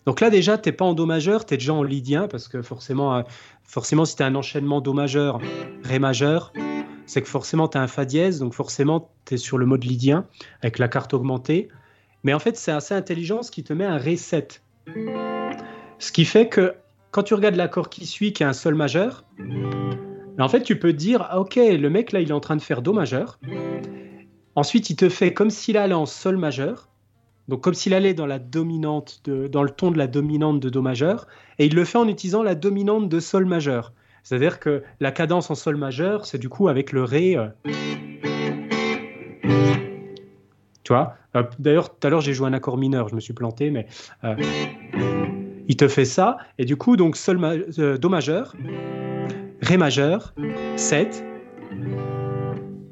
Donc 0.06 0.20
là, 0.20 0.30
déjà, 0.30 0.58
tu 0.58 0.68
n'es 0.68 0.72
pas 0.72 0.84
en 0.84 0.94
Do 0.94 1.06
majeur, 1.06 1.46
tu 1.46 1.54
es 1.54 1.56
déjà 1.56 1.74
en 1.74 1.82
lydien, 1.82 2.28
parce 2.28 2.48
que 2.48 2.62
forcément, 2.62 3.16
euh, 3.16 3.22
forcément 3.64 4.04
si 4.04 4.16
tu 4.16 4.22
as 4.22 4.26
un 4.26 4.34
enchaînement 4.34 4.80
Do 4.80 4.92
majeur, 4.92 5.40
Ré 5.84 5.98
majeur, 5.98 6.52
c'est 7.06 7.22
que 7.22 7.28
forcément, 7.28 7.68
tu 7.68 7.78
as 7.78 7.82
un 7.82 7.88
Fa 7.88 8.04
dièse, 8.04 8.38
donc 8.38 8.54
forcément, 8.54 9.10
tu 9.24 9.34
es 9.34 9.36
sur 9.36 9.58
le 9.58 9.66
mode 9.66 9.84
lydien, 9.84 10.26
avec 10.60 10.78
la 10.78 10.88
carte 10.88 11.14
augmentée. 11.14 11.68
Mais 12.24 12.34
en 12.34 12.38
fait, 12.38 12.56
c'est 12.56 12.72
assez 12.72 12.94
intelligent, 12.94 13.42
ce 13.42 13.50
qui 13.50 13.64
te 13.64 13.72
met 13.72 13.84
un 13.84 13.96
Ré 13.96 14.16
7. 14.16 14.62
Ce 15.98 16.12
qui 16.12 16.24
fait 16.24 16.48
que 16.48 16.74
quand 17.12 17.22
tu 17.22 17.34
regardes 17.34 17.56
l'accord 17.56 17.90
qui 17.90 18.06
suit, 18.06 18.32
qui 18.32 18.42
est 18.42 18.46
un 18.46 18.54
Sol 18.54 18.74
majeur, 18.74 19.24
en 20.38 20.48
fait, 20.48 20.62
tu 20.62 20.78
peux 20.78 20.94
dire, 20.94 21.26
ah, 21.30 21.38
ok, 21.38 21.56
le 21.56 21.88
mec 21.88 22.10
là, 22.10 22.20
il 22.20 22.30
est 22.30 22.34
en 22.34 22.40
train 22.40 22.56
de 22.56 22.62
faire 22.62 22.82
Do 22.82 22.92
majeur. 22.92 23.38
Ensuite, 24.56 24.90
il 24.90 24.96
te 24.96 25.08
fait 25.08 25.32
comme 25.32 25.50
s'il 25.50 25.76
allait 25.76 25.94
en 25.94 26.06
Sol 26.06 26.36
majeur. 26.36 26.88
Donc 27.48 27.60
comme 27.60 27.74
s'il 27.74 27.92
allait 27.92 28.14
dans 28.14 28.26
la 28.26 28.38
dominante 28.38 29.20
de, 29.24 29.46
dans 29.46 29.62
le 29.62 29.70
ton 29.70 29.90
de 29.90 29.98
la 29.98 30.06
dominante 30.06 30.60
de 30.60 30.70
Do 30.70 30.80
majeur, 30.80 31.26
et 31.58 31.66
il 31.66 31.74
le 31.74 31.84
fait 31.84 31.98
en 31.98 32.08
utilisant 32.08 32.42
la 32.42 32.54
dominante 32.54 33.08
de 33.08 33.20
Sol 33.20 33.44
majeur. 33.44 33.92
C'est-à-dire 34.22 34.58
que 34.58 34.82
la 35.00 35.10
cadence 35.10 35.50
en 35.50 35.54
Sol 35.54 35.76
majeur, 35.76 36.24
c'est 36.24 36.38
du 36.38 36.48
coup 36.48 36.68
avec 36.68 36.92
le 36.92 37.02
Ré. 37.02 37.36
Euh, 37.36 37.48
tu 40.84 40.92
vois 40.92 41.16
euh, 41.36 41.42
D'ailleurs, 41.58 41.90
tout 41.98 42.06
à 42.06 42.10
l'heure, 42.10 42.20
j'ai 42.20 42.32
joué 42.32 42.46
un 42.46 42.52
accord 42.52 42.78
mineur, 42.78 43.08
je 43.08 43.16
me 43.16 43.20
suis 43.20 43.34
planté, 43.34 43.70
mais 43.70 43.86
euh, 44.24 44.36
il 45.72 45.76
te 45.76 45.88
fait 45.88 46.04
ça, 46.04 46.36
et 46.58 46.66
du 46.66 46.76
coup, 46.76 46.98
donc 46.98 47.16
Sol 47.16 47.38
Do 47.98 48.08
majeur, 48.10 48.54
Ré 49.62 49.78
majeur, 49.78 50.34
7. 50.76 51.24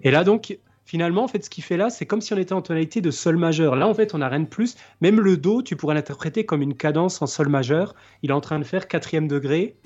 Et 0.03 0.11
là, 0.11 0.25
donc, 0.25 0.57
finalement, 0.87 1.25
en 1.25 1.29
fait, 1.29 1.45
ce 1.45 1.51
qu'il 1.51 1.63
fait 1.63 1.77
là, 1.77 1.91
c'est 1.91 2.07
comme 2.07 2.23
si 2.23 2.33
on 2.33 2.39
était 2.39 2.55
en 2.55 2.63
tonalité 2.63 3.03
de 3.03 3.11
sol 3.11 3.37
majeur. 3.37 3.77
Là, 3.77 3.87
en 3.87 3.93
fait, 3.93 4.15
on 4.15 4.19
n'a 4.19 4.31
rien 4.31 4.41
de 4.41 4.47
plus. 4.47 4.77
Même 5.03 5.21
le 5.21 5.37
do, 5.37 5.61
tu 5.61 5.77
pourrais 5.77 5.95
l'interpréter 5.95 6.47
comme 6.47 6.63
une 6.63 6.75
cadence 6.75 7.21
en 7.21 7.27
sol 7.27 7.51
majeur. 7.51 7.95
Il 8.23 8.31
est 8.31 8.33
en 8.33 8.41
train 8.41 8.59
de 8.59 8.65
faire 8.65 8.89
quatrième 8.89 9.29
degré, 9.29 9.77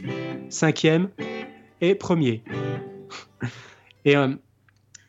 cinquième 0.49 1.09
et 1.81 1.97
premier. 1.97 2.45
et 4.05 4.16
euh, 4.16 4.29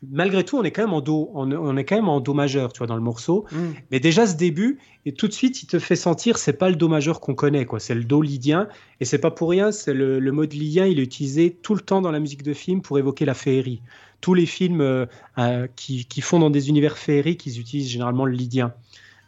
malgré 0.08 0.44
tout, 0.44 0.58
on 0.58 0.62
est 0.62 0.70
quand 0.70 0.82
même 0.82 0.92
en 0.92 1.00
do, 1.00 1.30
on, 1.34 1.76
est 1.76 1.84
quand 1.84 1.96
même 1.96 2.08
en 2.08 2.20
do 2.20 2.34
majeur, 2.34 2.72
tu 2.72 2.78
vois, 2.78 2.86
dans 2.86 2.96
le 2.96 3.02
morceau. 3.02 3.46
Mm. 3.52 3.56
Mais 3.90 4.00
déjà 4.00 4.26
ce 4.26 4.36
début, 4.36 4.78
et 5.04 5.12
tout 5.12 5.28
de 5.28 5.32
suite, 5.32 5.62
il 5.62 5.66
te 5.66 5.78
fait 5.78 5.96
sentir, 5.96 6.38
c'est 6.38 6.52
pas 6.54 6.68
le 6.68 6.76
do 6.76 6.88
majeur 6.88 7.20
qu'on 7.20 7.34
connaît, 7.34 7.64
quoi. 7.64 7.80
C'est 7.80 7.94
le 7.94 8.04
do 8.04 8.22
lydien, 8.22 8.68
et 9.00 9.04
c'est 9.04 9.18
pas 9.18 9.30
pour 9.30 9.50
rien. 9.50 9.72
C'est 9.72 9.94
le, 9.94 10.18
le, 10.18 10.32
mode 10.32 10.52
lydien, 10.52 10.86
il 10.86 10.98
est 10.98 11.02
utilisé 11.02 11.56
tout 11.62 11.74
le 11.74 11.80
temps 11.80 12.00
dans 12.00 12.10
la 12.10 12.20
musique 12.20 12.42
de 12.42 12.52
film 12.52 12.82
pour 12.82 12.98
évoquer 12.98 13.24
la 13.24 13.34
féerie 13.34 13.80
tous 14.20 14.34
les 14.34 14.46
films 14.46 14.80
euh, 14.80 15.06
euh, 15.38 15.66
qui, 15.76 16.20
font 16.20 16.38
dans 16.38 16.50
des 16.50 16.68
univers 16.68 16.98
féeriques, 16.98 17.46
ils 17.46 17.60
utilisent 17.60 17.90
généralement 17.90 18.24
le 18.24 18.32
lydien. 18.32 18.74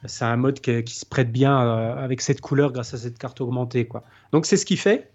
C'est 0.06 0.24
un 0.24 0.36
mode 0.36 0.60
qui, 0.60 0.94
se 0.94 1.04
prête 1.04 1.32
bien 1.32 1.60
euh, 1.60 1.96
avec 1.96 2.20
cette 2.20 2.40
couleur 2.40 2.72
grâce 2.72 2.94
à 2.94 2.98
cette 2.98 3.18
carte 3.18 3.40
augmentée. 3.40 3.86
Quoi. 3.86 4.04
Donc 4.32 4.46
c'est 4.46 4.56
ce 4.56 4.64
qu'il 4.64 4.78
fait. 4.78 5.10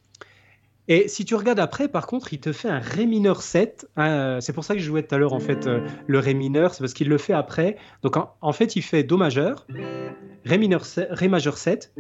Et 0.87 1.07
si 1.07 1.23
tu 1.23 1.35
regardes 1.35 1.59
après, 1.59 1.87
par 1.87 2.07
contre, 2.07 2.33
il 2.33 2.39
te 2.39 2.51
fait 2.51 2.67
un 2.67 2.79
Ré 2.79 3.05
mineur 3.05 3.41
7. 3.41 3.87
c'est 4.39 4.53
pour 4.53 4.63
ça 4.63 4.73
que 4.73 4.81
je 4.81 4.85
jouais 4.85 5.03
tout 5.03 5.15
à 5.15 5.17
l'heure, 5.17 5.33
en 5.33 5.39
fait, 5.39 5.69
le 6.07 6.19
Ré 6.19 6.33
mineur, 6.33 6.73
c'est 6.73 6.81
parce 6.81 6.93
qu'il 6.93 7.07
le 7.07 7.17
fait 7.17 7.33
après. 7.33 7.77
Donc, 8.01 8.15
en, 8.17 8.53
fait, 8.53 8.75
il 8.75 8.81
fait 8.81 9.03
Do 9.03 9.15
majeur, 9.15 9.65
Ré, 10.45 10.57
mineur 10.57 10.83
Ré 11.09 11.27
majeur 11.29 11.57
7, 11.57 11.93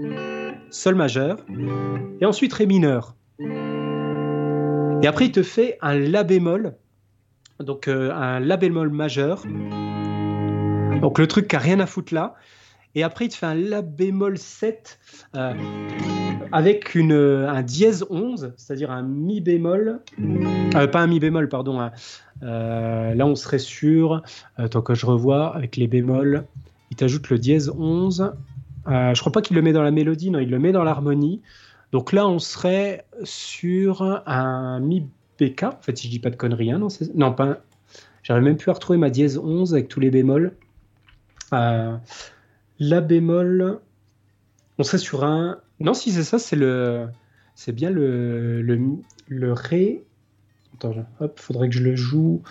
Sol 0.69 0.95
majeur, 0.95 1.45
et 2.19 2.25
ensuite 2.25 2.51
Ré 2.53 2.65
mineur. 2.65 3.15
Et 3.39 5.07
après, 5.07 5.25
il 5.25 5.31
te 5.31 5.43
fait 5.43 5.77
un 5.81 5.97
La 5.97 6.23
bémol 6.23 6.75
donc 7.59 7.87
euh, 7.87 8.11
un 8.11 8.39
La 8.39 8.57
bémol 8.57 8.89
majeur. 8.89 9.43
Donc 11.01 11.19
le 11.19 11.27
truc 11.27 11.47
qui 11.47 11.55
a 11.55 11.59
rien 11.59 11.79
à 11.79 11.85
foutre 11.85 12.13
là. 12.13 12.35
Et 12.95 13.03
après, 13.03 13.25
il 13.25 13.29
te 13.29 13.35
fait 13.35 13.45
un 13.45 13.55
La 13.55 13.81
bémol 13.81 14.37
7 14.37 14.99
euh, 15.35 15.53
avec 16.53 16.95
un 16.95 17.61
dièse 17.61 18.05
11, 18.09 18.53
c'est-à-dire 18.55 18.91
un 18.91 19.01
Mi 19.01 19.41
bémol. 19.41 19.99
Euh, 20.75 20.87
pas 20.87 21.01
un 21.01 21.07
Mi 21.07 21.19
bémol, 21.19 21.49
pardon. 21.49 21.89
là, 22.41 23.25
on 23.25 23.35
serait 23.35 23.59
sur. 23.59 24.21
Tant 24.71 24.81
que 24.81 24.93
je 24.93 25.05
revois 25.05 25.55
avec 25.55 25.75
les 25.75 25.87
bémols, 25.87 26.45
il 26.91 26.97
t'ajoute 26.97 27.29
le 27.29 27.37
dièse 27.39 27.69
11. 27.77 28.33
je 28.87 29.19
crois 29.19 29.31
pas 29.31 29.41
qu'il 29.41 29.55
le 29.55 29.61
met 29.61 29.73
dans 29.73 29.83
la 29.83 29.91
mélodie, 29.91 30.31
non, 30.31 30.39
il 30.39 30.49
le 30.49 30.59
met 30.59 30.71
dans 30.71 30.83
l'harmonie. 30.83 31.41
Donc 31.93 32.11
là, 32.11 32.27
on 32.27 32.39
serait 32.39 33.05
sur 33.23 34.01
un 34.25 34.79
Mi 34.79 35.07
PK. 35.37 35.63
En 35.63 35.81
fait, 35.81 35.97
si 35.97 36.07
je 36.07 36.11
dis 36.11 36.19
pas 36.19 36.31
de 36.31 36.35
conneries, 36.35 36.71
hein, 36.71 36.81
non, 37.15 37.33
pas. 37.33 37.59
J'arrive 38.23 38.43
même 38.43 38.57
plus 38.57 38.71
à 38.71 38.73
retrouver 38.73 38.97
ma 38.97 39.09
dièse 39.09 39.37
11 39.37 39.73
avec 39.73 39.89
tous 39.89 39.99
les 39.99 40.09
bémols. 40.09 40.53
Euh, 41.53 41.95
la 42.79 43.01
bémol, 43.01 43.79
on 44.79 44.83
serait 44.83 44.97
sur 44.97 45.23
un. 45.23 45.59
Non, 45.79 45.93
si 45.93 46.11
c'est 46.11 46.23
ça, 46.23 46.39
c'est 46.39 46.55
le. 46.55 47.07
C'est 47.55 47.71
bien 47.71 47.89
le, 47.89 48.61
le, 48.61 49.53
Ré. 49.53 50.03
Attends, 50.73 50.95
hop, 51.19 51.39
faudrait 51.39 51.69
que 51.69 51.75
je 51.75 51.83
le 51.83 51.95
joue. 51.95 52.41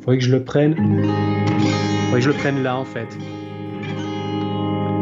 Faudrait 0.00 0.18
que 0.18 0.24
je 0.24 0.32
le 0.32 0.42
prenne. 0.42 0.74
Faudrait 0.74 2.18
que 2.18 2.20
je 2.20 2.30
le 2.30 2.36
prenne 2.36 2.62
là, 2.62 2.76
en 2.76 2.84
fait. 2.84 3.08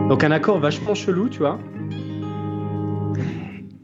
Donc 0.09 0.25
un 0.25 0.31
accord 0.31 0.59
vachement 0.59 0.95
chelou, 0.95 1.29
tu 1.29 1.39
vois. 1.39 1.59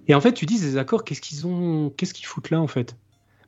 Et 0.09 0.15
en 0.15 0.21
fait, 0.21 0.33
tu 0.33 0.47
dis 0.47 0.59
ces 0.59 0.77
accords, 0.77 1.05
qu'est-ce 1.05 1.21
qu'ils 1.21 1.47
ont, 1.47 1.91
qu'est-ce 1.91 2.13
qu'ils 2.13 2.27
foutent 2.27 2.51
là 2.51 2.61
en 2.61 2.67
fait? 2.67 2.97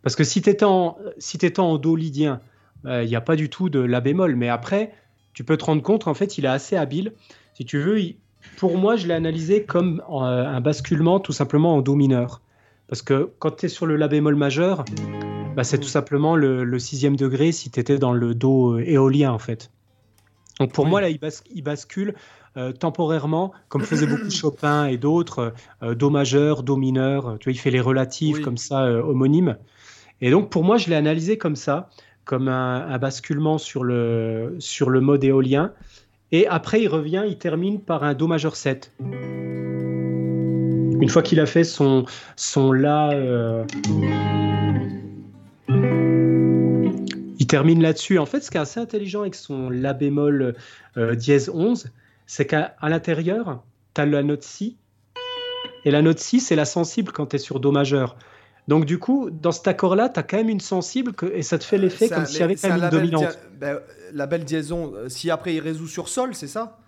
Parce 0.03 0.17
que 0.17 0.25
si 0.25 0.41
tu 0.41 0.51
étais 0.51 0.65
en, 0.65 0.97
si 1.19 1.39
en 1.59 1.79
do 1.79 1.97
lydien, 1.97 2.41
il 2.85 3.07
n'y 3.07 3.17
a 3.17 3.21
pas 3.21 3.37
du 3.37 3.51
tout 3.51 3.69
de 3.69 3.81
la 3.81 4.01
bémol. 4.01 4.37
Mais 4.37 4.49
après, 4.49 4.93
tu 5.33 5.45
peux 5.45 5.57
te 5.57 5.65
rendre 5.65 5.83
compte, 5.83 6.07
en 6.07 6.15
fait, 6.15 6.39
il 6.39 6.45
est 6.45 6.49
assez 6.49 6.77
habile. 6.77 7.13
Si 7.55 7.65
tu 7.65 7.79
veux, 7.79 7.99
pour 8.57 8.77
moi, 8.79 8.97
je 8.97 9.07
l'ai 9.07 9.15
analysé 9.15 9.65
comme 9.65 10.03
euh, 10.11 10.47
un 10.47 10.61
basculement 10.61 11.21
tout 11.21 11.33
simplement 11.33 11.77
en 11.77 11.83
do 11.83 11.95
mineur. 11.95 12.41
Parce 12.89 13.03
que 13.03 13.31
quand 13.39 13.53
tu 13.53 13.67
es 13.67 13.69
sur 13.69 13.87
le 13.87 13.97
la 13.97 14.09
bémol 14.09 14.35
majeur, 14.35 14.85
bah, 15.57 15.65
c'est 15.65 15.79
tout 15.79 15.89
simplement 15.89 16.37
le, 16.37 16.79
sixième 16.79 17.17
degré 17.17 17.53
si 17.53 17.71
tu 17.71 17.79
étais 17.79 17.99
dans 17.99 18.13
le 18.13 18.35
do 18.35 18.75
euh, 18.75 18.85
éolien 18.85 19.33
en 19.33 19.39
fait. 19.39 19.71
Donc 20.59 20.73
pour 20.73 20.87
moi, 20.87 21.01
là, 21.01 21.09
il 21.09 21.63
bascule 21.63 22.15
euh, 22.57 22.73
temporairement, 22.73 23.53
comme 23.69 23.83
faisait 23.83 24.09
beaucoup 24.09 24.29
Chopin 24.31 24.87
et 24.87 24.97
d'autres, 24.97 25.55
euh, 25.85 25.95
Do 25.95 26.11
majeur, 26.11 26.65
Do 26.65 26.77
mineur, 26.77 27.37
tu 27.39 27.45
vois, 27.45 27.53
il 27.53 27.59
fait 27.59 27.71
les 27.71 27.81
relatifs 27.81 28.41
comme 28.41 28.57
ça, 28.57 28.83
euh, 28.87 29.01
homonymes. 29.01 29.57
Et 30.21 30.33
donc 30.33 30.51
pour 30.51 30.65
moi, 30.65 30.77
je 30.77 30.89
l'ai 30.89 30.97
analysé 30.97 31.39
comme 31.39 31.55
ça, 31.55 31.91
comme 32.25 32.49
un, 32.49 32.99
basculement 32.99 33.57
sur 33.57 33.85
le, 33.85 34.57
sur 34.59 34.91
le 34.91 35.01
mode 35.01 35.23
éolien. 35.23 35.73
Et 36.33 36.47
après, 36.47 36.83
il 36.83 36.89
revient, 36.89 37.25
il 37.27 37.39
termine 37.39 37.81
par 37.81 38.05
un 38.05 38.15
Do 38.15 38.27
majeur 38.29 38.55
7. 38.55 38.93
Une 41.01 41.09
fois 41.09 41.23
qu'il 41.23 41.41
a 41.41 41.47
fait 41.47 41.65
son, 41.65 42.05
son 42.37 42.73
La. 42.73 43.11
Euh, 43.11 43.65
il 47.39 47.47
termine 47.47 47.83
là-dessus. 47.83 48.19
En 48.19 48.27
fait, 48.27 48.41
ce 48.41 48.51
qui 48.51 48.59
est 48.59 48.61
assez 48.61 48.79
intelligent 48.79 49.23
avec 49.23 49.35
son 49.35 49.71
La 49.71 49.93
bémol 49.93 50.55
euh, 50.97 51.15
dièse 51.17 51.51
11, 51.53 51.91
c'est 52.27 52.47
qu'à 52.47 52.77
l'intérieur, 52.83 53.65
tu 53.95 54.01
as 54.01 54.07
la 54.07 54.23
note 54.23 54.43
Si. 54.43 54.77
Et 55.85 55.91
la 55.91 56.03
note 56.03 56.19
Si, 56.19 56.39
c'est 56.39 56.57
la 56.57 56.67
sensible 56.67 57.11
quand 57.11 57.27
tu 57.27 57.37
es 57.37 57.39
sur 57.39 57.59
Do 57.59 57.73
majeur. 57.73 58.17
Donc 58.71 58.85
du 58.85 59.01
coup, 59.01 59.31
dans 59.31 59.51
cet 59.51 59.67
accord-là, 59.67 60.09
tu 60.09 60.21
as 60.21 60.23
quand 60.23 60.37
même 60.37 60.49
une 60.49 60.61
sensible 60.61 61.11
et 61.33 61.43
ça 61.43 61.59
te 61.59 61.65
fait 61.65 61.77
l'effet 61.77 62.09
comme 62.09 62.25
s'il 62.25 62.39
y 62.39 62.43
avait 62.45 62.55
quand 62.55 62.69
même 62.69 62.85
une 62.85 62.89
dominante. 62.89 63.37
Ben, 63.59 63.81
la 64.13 64.27
belle 64.27 64.45
diaison, 64.45 64.93
euh, 64.95 65.09
si 65.09 65.29
après 65.29 65.55
il 65.55 65.61
résout 65.61 65.89
sur 65.89 66.09
Sol, 66.09 66.37
c'est 66.37 66.47
ça? 66.47 66.79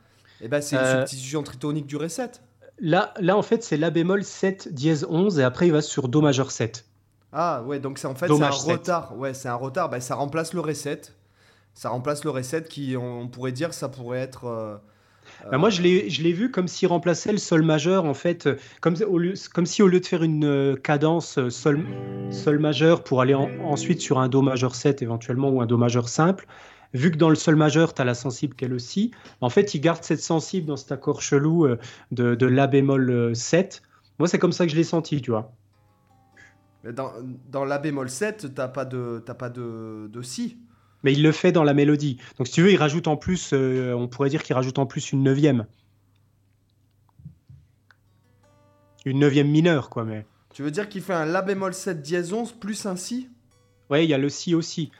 Et 0.40 0.44
eh 0.44 0.48
ben 0.48 0.62
c'est 0.62 0.76
une 0.76 1.00
substitution 1.00 1.42
tritonique 1.42 1.86
du 1.86 1.96
Ré 1.96 2.08
7. 2.08 2.40
Là, 2.78 3.12
là, 3.18 3.36
en 3.36 3.42
fait, 3.42 3.64
c'est 3.64 3.76
La 3.76 3.90
bémol 3.90 4.22
7 4.22 4.72
dièse 4.72 5.04
11 5.10 5.40
et 5.40 5.42
après 5.42 5.66
il 5.66 5.72
va 5.72 5.82
sur 5.82 6.06
Do 6.06 6.20
majeur 6.20 6.52
7. 6.52 6.84
Ah 7.32 7.64
ouais, 7.64 7.80
donc 7.80 7.98
c'est 7.98 8.06
en 8.06 8.14
fait 8.14 8.28
c'est 8.28 8.42
un 8.42 8.50
retard. 8.50 9.18
Ouais, 9.18 9.34
c'est 9.34 9.48
un 9.48 9.56
retard. 9.56 9.90
Bah, 9.90 9.98
ça 9.98 10.14
remplace 10.14 10.52
le 10.52 10.60
Ré 10.60 10.74
7. 10.74 11.12
Ça 11.74 11.88
remplace 11.88 12.22
le 12.22 12.30
Ré 12.30 12.44
7 12.44 12.68
qui, 12.68 12.96
on, 12.96 13.26
pourrait 13.26 13.50
dire, 13.50 13.74
ça 13.74 13.88
pourrait 13.88 14.20
être. 14.20 14.44
Euh, 14.44 14.76
bah, 15.50 15.58
moi, 15.58 15.70
je 15.70 15.82
l'ai 15.82 16.32
vu 16.32 16.50
comme 16.50 16.68
s'il 16.68 16.88
remplaçait 16.88 17.32
le 17.32 17.38
sol 17.38 17.62
majeur, 17.62 18.04
en 18.04 18.14
fait, 18.14 18.48
comme, 18.80 18.94
au 19.08 19.18
lieu, 19.18 19.34
comme 19.52 19.66
si 19.66 19.82
au 19.82 19.88
lieu 19.88 20.00
de 20.00 20.06
faire 20.06 20.22
une 20.22 20.44
euh, 20.44 20.76
cadence 20.76 21.38
euh, 21.38 21.50
sol, 21.50 21.84
sol 22.30 22.58
majeur 22.58 23.02
pour 23.04 23.20
aller 23.20 23.34
ensuite 23.34 24.00
sur 24.00 24.18
un 24.18 24.28
Do 24.28 24.42
majeur 24.42 24.74
7 24.74 25.02
éventuellement 25.02 25.50
ou 25.50 25.60
un 25.60 25.66
Do 25.66 25.76
majeur 25.76 26.08
simple, 26.08 26.46
vu 26.94 27.10
que 27.10 27.16
dans 27.16 27.28
le 27.28 27.34
sol 27.34 27.56
majeur, 27.56 27.94
tu 27.94 28.02
as 28.02 28.04
la 28.04 28.14
sensible 28.14 28.54
qu'elle 28.54 28.74
aussi, 28.74 29.10
en 29.40 29.50
fait, 29.50 29.74
il 29.74 29.80
garde 29.80 30.02
cette 30.02 30.20
sensible 30.20 30.66
dans 30.66 30.76
cet 30.76 30.92
accord 30.92 31.22
chelou 31.22 31.66
euh, 31.66 31.78
de, 32.10 32.34
de 32.34 32.46
La 32.46 32.66
bémol 32.66 33.34
7. 33.34 33.82
Euh, 33.82 33.86
Moi, 34.18 34.28
c'est 34.28 34.38
comme 34.38 34.52
ça 34.52 34.66
que 34.66 34.72
je 34.72 34.76
l'ai 34.76 34.84
senti, 34.84 35.20
tu 35.20 35.30
vois. 35.30 35.52
Dans, 36.84 37.12
dans 37.50 37.64
La 37.64 37.78
bémol 37.78 38.10
7, 38.10 38.54
t'as 38.54 38.68
pas 38.68 38.84
de, 38.84 39.20
pas 39.20 39.50
de, 39.50 40.08
de 40.12 40.22
Si. 40.22 40.58
Mais 41.02 41.12
il 41.12 41.22
le 41.22 41.32
fait 41.32 41.52
dans 41.52 41.64
la 41.64 41.74
mélodie. 41.74 42.18
Donc, 42.38 42.46
si 42.46 42.54
tu 42.54 42.62
veux, 42.62 42.70
il 42.70 42.76
rajoute 42.76 43.08
en 43.08 43.16
plus, 43.16 43.50
euh, 43.52 43.92
on 43.94 44.08
pourrait 44.08 44.30
dire 44.30 44.42
qu'il 44.42 44.54
rajoute 44.54 44.78
en 44.78 44.86
plus 44.86 45.12
une 45.12 45.22
neuvième. 45.22 45.66
Une 49.04 49.18
neuvième 49.18 49.48
mineure, 49.48 49.90
quoi, 49.90 50.04
mais... 50.04 50.24
Tu 50.54 50.62
veux 50.62 50.70
dire 50.70 50.88
qu'il 50.88 51.02
fait 51.02 51.14
un 51.14 51.24
La 51.24 51.42
bémol 51.42 51.72
7 51.72 52.02
dièse 52.02 52.32
11 52.32 52.52
plus 52.52 52.86
un 52.86 52.96
Si? 52.96 53.28
Ouais, 53.90 54.04
il 54.04 54.10
y 54.10 54.14
a 54.14 54.18
le 54.18 54.28
Si 54.28 54.54
aussi. 54.54 54.92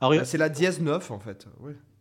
Bah, 0.00 0.24
c'est 0.24 0.38
la 0.38 0.48
dièse 0.48 0.80
9 0.80 1.10
en 1.10 1.18
fait. 1.18 1.46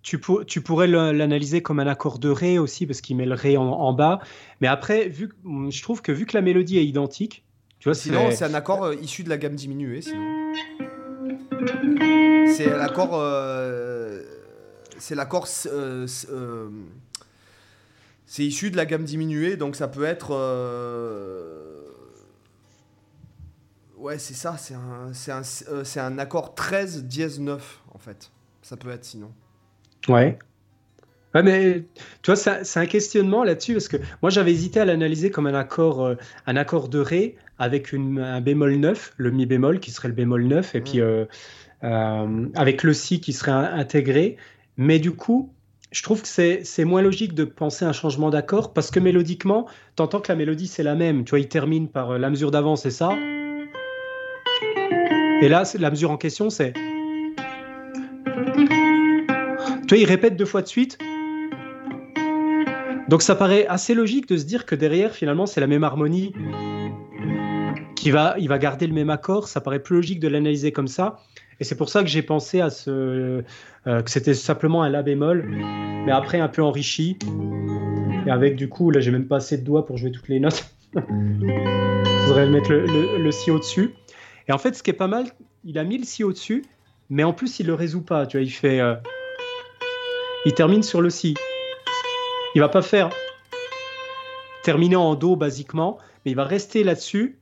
Tu, 0.04 0.22
tu, 0.46 0.62
pourrais 0.62 0.88
l'analyser 0.88 1.62
comme 1.62 1.80
un 1.80 1.88
accord 1.88 2.20
de 2.20 2.30
Ré 2.30 2.60
aussi, 2.60 2.86
parce 2.86 3.02
qu'il 3.02 3.18
met 3.18 3.26
le 3.26 3.34
Ré 3.34 3.58
en, 3.58 3.94
bas. 3.94 4.20
Mais 4.62 4.68
après, 4.68 5.10
vu, 5.10 5.30
je 5.44 5.82
trouve 5.82 6.02
que 6.02 6.12
vu 6.12 6.26
que 6.26 6.38
la 6.38 6.42
mélodie 6.42 6.78
est 6.78 6.86
identique, 6.86 7.44
tu 7.80 7.90
vois, 7.90 7.96
sinon 7.96 8.32
c'est 8.32 8.46
un 8.46 8.54
accord 8.54 8.86
euh, 8.86 8.96
issu 8.96 9.24
de 9.24 9.30
la 9.30 9.38
gamme 9.38 9.56
diminuée. 9.56 10.02
Sinon. 10.02 10.54
C'est 12.58 12.70
l'accord. 12.70 13.12
Euh, 13.14 14.24
c'est 14.98 15.16
l'accord. 15.16 15.48
Euh, 15.68 16.08
c'est 18.26 18.44
issu 18.44 18.72
de 18.72 18.78
la 18.78 18.86
gamme 18.86 19.04
diminuée, 19.04 19.58
donc 19.58 19.76
ça 19.76 19.88
peut 19.88 20.04
être. 20.04 20.34
Ouais, 23.98 24.20
c'est 24.20 24.36
ça, 24.36 24.58
c'est 24.58 24.76
un, 24.76 25.42
euh, 25.70 26.18
accord 26.20 26.54
13 26.54 27.06
dièse 27.06 27.40
9, 27.40 27.82
en 27.94 27.98
fait. 27.98 28.32
Ça 28.62 28.78
peut 28.78 28.92
être 28.92 29.04
sinon. 29.04 29.32
Ouais. 30.08 30.38
Ouais, 31.34 31.44
mais 31.44 31.84
tu 32.22 32.32
vois, 32.32 32.36
c'est 32.36 32.80
un 32.80 32.86
questionnement 32.86 33.44
là-dessus, 33.44 33.74
parce 33.74 33.88
que 33.88 33.98
moi 34.22 34.30
j'avais 34.30 34.52
hésité 34.52 34.80
à 34.80 34.86
l'analyser 34.86 35.32
comme 35.32 35.48
un 35.48 35.54
accord, 35.54 36.06
euh, 36.06 36.16
un 36.46 36.56
accord 36.56 36.90
de 36.90 37.00
Ré 37.00 37.36
avec 37.60 37.92
une, 37.92 38.20
un 38.20 38.40
bémol 38.40 38.76
9, 38.76 39.16
le 39.18 39.32
Mi 39.32 39.46
bémol 39.46 39.80
qui 39.80 39.92
serait 39.92 40.08
le 40.08 40.14
bémol 40.14 40.44
9, 40.44 40.76
et 40.76 40.82
puis 40.82 41.02
euh, 41.02 41.26
avec 41.82 42.84
le 42.84 42.94
Si 42.94 43.20
qui 43.20 43.34
serait 43.34 43.52
intégré. 43.52 44.38
Mais 44.78 45.00
du 45.00 45.12
coup, 45.12 45.52
je 45.92 46.04
trouve 46.04 46.22
que 46.22 46.28
c'est 46.28 46.86
moins 46.86 47.02
logique 47.02 47.34
de 47.34 47.46
penser 47.46 47.86
un 47.86 47.94
changement 47.94 48.30
d'accord, 48.30 48.74
parce 48.74 48.92
que 48.92 49.00
mélodiquement, 49.00 49.68
t'entends 49.96 50.20
que 50.20 50.32
la 50.32 50.36
mélodie 50.36 50.68
c'est 50.68 50.84
la 50.84 50.96
même. 50.96 51.24
Tu 51.24 51.32
vois, 51.32 51.40
il 51.40 51.48
termine 51.48 51.88
par 51.88 52.20
la 52.20 52.30
mesure 52.30 52.52
d'avant, 52.52 52.76
c'est 52.76 52.92
ça. 52.92 53.12
Et 55.42 55.50
là, 55.50 55.64
la 55.80 55.90
mesure 55.92 56.12
en 56.12 56.18
question, 56.18 56.50
c'est. 56.50 56.74
Tu 59.88 59.96
vois, 59.96 59.98
il 59.98 60.06
répète 60.06 60.36
deux 60.36 60.46
fois 60.46 60.62
de 60.62 60.68
suite. 60.68 60.98
Donc 63.08 63.22
ça 63.22 63.36
paraît 63.36 63.66
assez 63.68 63.94
logique 63.94 64.28
de 64.28 64.36
se 64.36 64.44
dire 64.44 64.66
que 64.66 64.76
derrière, 64.76 65.14
finalement, 65.14 65.46
c'est 65.46 65.62
la 65.62 65.68
même 65.68 65.86
harmonie 65.86 66.34
qui 67.96 68.12
va, 68.12 68.36
il 68.38 68.50
va 68.50 68.58
garder 68.58 68.86
le 68.86 68.94
même 68.94 69.10
accord. 69.10 69.48
Ça 69.48 69.62
paraît 69.62 69.82
plus 69.82 69.96
logique 69.96 70.20
de 70.20 70.28
l'analyser 70.28 70.74
comme 70.74 70.90
ça. 70.90 71.20
Et 71.60 71.64
c'est 71.64 71.76
pour 71.76 71.90
ça 71.90 72.02
que 72.02 72.08
j'ai 72.10 72.22
pensé 72.22 72.62
à 72.62 72.70
ce 72.70 73.44
euh, 73.88 74.02
que 74.02 74.10
c'était 74.10 74.34
simplement 74.34 74.84
un 74.84 74.90
la 74.90 75.02
bémol, 75.02 75.46
mais 76.06 76.12
après 76.12 76.40
un 76.40 76.48
peu 76.48 76.62
enrichi. 76.62 77.18
Et 78.26 78.30
avec 78.30 78.56
du 78.56 78.70
coup, 78.70 78.92
là, 78.92 79.00
j'ai 79.00 79.12
même 79.12 79.28
pas 79.28 79.38
assez 79.38 79.58
de 79.58 79.64
doigts 79.64 79.86
pour 79.86 79.98
jouer 79.98 80.12
toutes 80.12 80.28
les 80.28 80.40
notes. 80.40 80.66
Il 80.96 81.02
faudrait 82.26 82.48
mettre 82.48 82.72
le, 82.72 83.32
si 83.32 83.52
au-dessus. 83.52 83.94
Et 84.48 84.52
en 84.52 84.58
fait, 84.58 84.76
ce 84.76 84.84
qui 84.84 84.92
est 84.92 84.94
pas 84.94 85.08
mal, 85.08 85.26
il 85.64 85.78
a 85.80 85.84
mis 85.84 85.98
le 85.98 86.04
si 86.04 86.24
au-dessus, 86.24 86.64
mais 87.10 87.24
en 87.24 87.34
plus, 87.34 87.60
il 87.60 87.68
le 87.68 87.74
résout 87.74 88.04
pas. 88.04 88.28
Tu 88.28 88.38
vois, 88.38 88.44
il 88.44 88.50
fait. 88.50 88.80
Euh, 88.80 88.96
il 90.46 90.54
termine 90.54 90.84
sur 90.84 91.02
le 91.02 91.10
si. 91.10 91.34
Il 92.56 92.62
va 92.62 92.70
pas 92.70 92.82
faire 92.82 93.10
terminer 94.64 94.96
en 94.98 95.16
do 95.16 95.36
basiquement, 95.36 95.98
mais 96.26 96.32
il 96.32 96.36
va 96.36 96.44
rester 96.44 96.84
là-dessus 96.84 97.40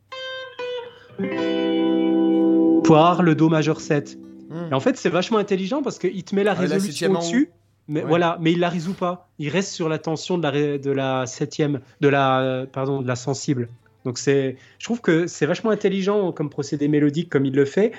avoir 2.93 3.23
le 3.23 3.35
do 3.35 3.49
majeur 3.49 3.81
7. 3.81 4.17
Hmm. 4.49 4.71
Et 4.71 4.73
en 4.73 4.79
fait, 4.79 4.97
c'est 4.97 5.09
vachement 5.09 5.37
intelligent 5.37 5.81
parce 5.81 5.97
qu'il 5.97 6.23
te 6.23 6.35
met 6.35 6.43
la 6.43 6.51
ah, 6.51 6.55
résolution 6.55 7.11
au-dessus. 7.11 7.49
Mais 7.87 8.01
voilà, 8.01 8.37
mais 8.41 8.51
il 8.51 8.59
la 8.59 8.69
résout 8.69 8.93
pas. 8.93 9.29
Il 9.37 9.49
reste 9.49 9.71
sur 9.71 9.89
la 9.89 9.99
tension 9.99 10.37
de 10.37 10.43
la, 10.43 10.77
de 10.77 10.91
la 10.91 11.27
septième, 11.27 11.81
de 12.01 12.07
la, 12.07 12.65
pardon, 12.71 13.01
de 13.01 13.07
la 13.07 13.15
sensible. 13.15 13.69
Donc 14.05 14.17
c'est, 14.17 14.57
je 14.79 14.85
trouve 14.85 15.01
que 15.01 15.27
c'est 15.27 15.45
vachement 15.45 15.71
intelligent 15.71 16.31
comme 16.31 16.49
procédé 16.49 16.87
mélodique 16.87 17.29
comme 17.29 17.45
il 17.45 17.53
le 17.53 17.65
fait. 17.65 17.91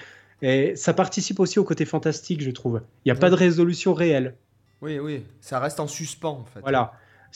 Et 0.43 0.77
ça 0.77 0.93
participe 0.93 1.41
aussi 1.41 1.59
au 1.59 1.65
côté 1.65 1.85
fantastique, 1.85 2.43
je 2.43 2.51
trouve. 2.51 2.83
Il 3.05 3.13
n'y 3.13 3.17
a 3.17 3.21
pas 3.21 3.31
de 3.31 3.35
résolution 3.35 3.95
réelle. 3.95 4.35
Oui, 4.83 4.99
oui, 4.99 5.23
ça 5.41 5.59
reste 5.59 5.81
en 5.81 5.87
suspens 5.87 6.41
en 6.41 6.45
fait. 6.45 6.61
Voilà. 6.61 6.93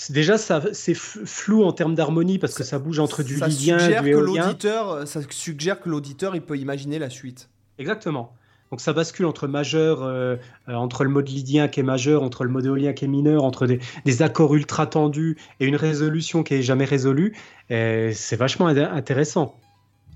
Déjà, 0.08 0.38
ça, 0.38 0.62
c'est 0.72 0.94
flou 0.94 1.64
en 1.64 1.72
termes 1.72 1.94
d'harmonie 1.94 2.38
parce 2.38 2.54
que 2.54 2.64
ça 2.64 2.78
bouge 2.78 2.98
entre 3.00 3.22
du 3.22 3.34
lydien, 3.34 3.76
du 3.76 4.08
éolien. 4.08 4.56
Ça 5.04 5.20
suggère 5.28 5.80
que 5.80 5.88
l'auditeur, 5.88 6.34
il 6.34 6.42
peut 6.42 6.56
imaginer 6.56 6.98
la 6.98 7.10
suite. 7.10 7.50
Exactement. 7.78 8.32
Donc 8.70 8.80
ça 8.80 8.92
bascule 8.92 9.26
entre 9.26 9.48
majeur, 9.48 10.04
euh, 10.04 10.36
euh, 10.68 10.74
entre 10.74 11.02
le 11.02 11.10
mode 11.10 11.28
lydien 11.28 11.66
qui 11.66 11.80
est 11.80 11.84
majeur, 11.84 12.22
entre 12.22 12.44
le 12.44 12.50
mode 12.50 12.66
éolien 12.66 12.92
qui 12.92 13.04
est 13.04 13.08
mineur, 13.08 13.42
entre 13.42 13.66
des, 13.66 14.22
accords 14.22 14.54
ultra 14.54 14.86
tendus 14.86 15.36
et 15.58 15.66
une 15.66 15.74
résolution 15.74 16.44
qui 16.44 16.54
est 16.54 16.62
jamais 16.62 16.84
résolue. 16.84 17.36
C'est 17.68 18.36
vachement 18.36 18.68
intéressant. 18.68 19.56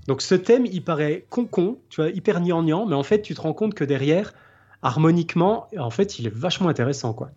Donc 0.07 0.21
ce 0.21 0.35
thème, 0.35 0.65
il 0.65 0.83
paraît 0.83 1.25
con-con, 1.29 1.79
tu 1.89 2.01
vois, 2.01 2.11
hyper 2.11 2.39
gnangnan, 2.39 2.85
mais 2.85 2.95
en 2.95 3.03
fait, 3.03 3.21
tu 3.21 3.33
te 3.33 3.41
rends 3.41 3.53
compte 3.53 3.73
que 3.73 3.83
derrière, 3.83 4.33
harmoniquement, 4.83 5.67
en 5.77 5.89
fait, 5.89 6.19
il 6.19 6.27
est 6.27 6.33
vachement 6.33 6.69
intéressant, 6.69 7.13
quoi. 7.13 7.31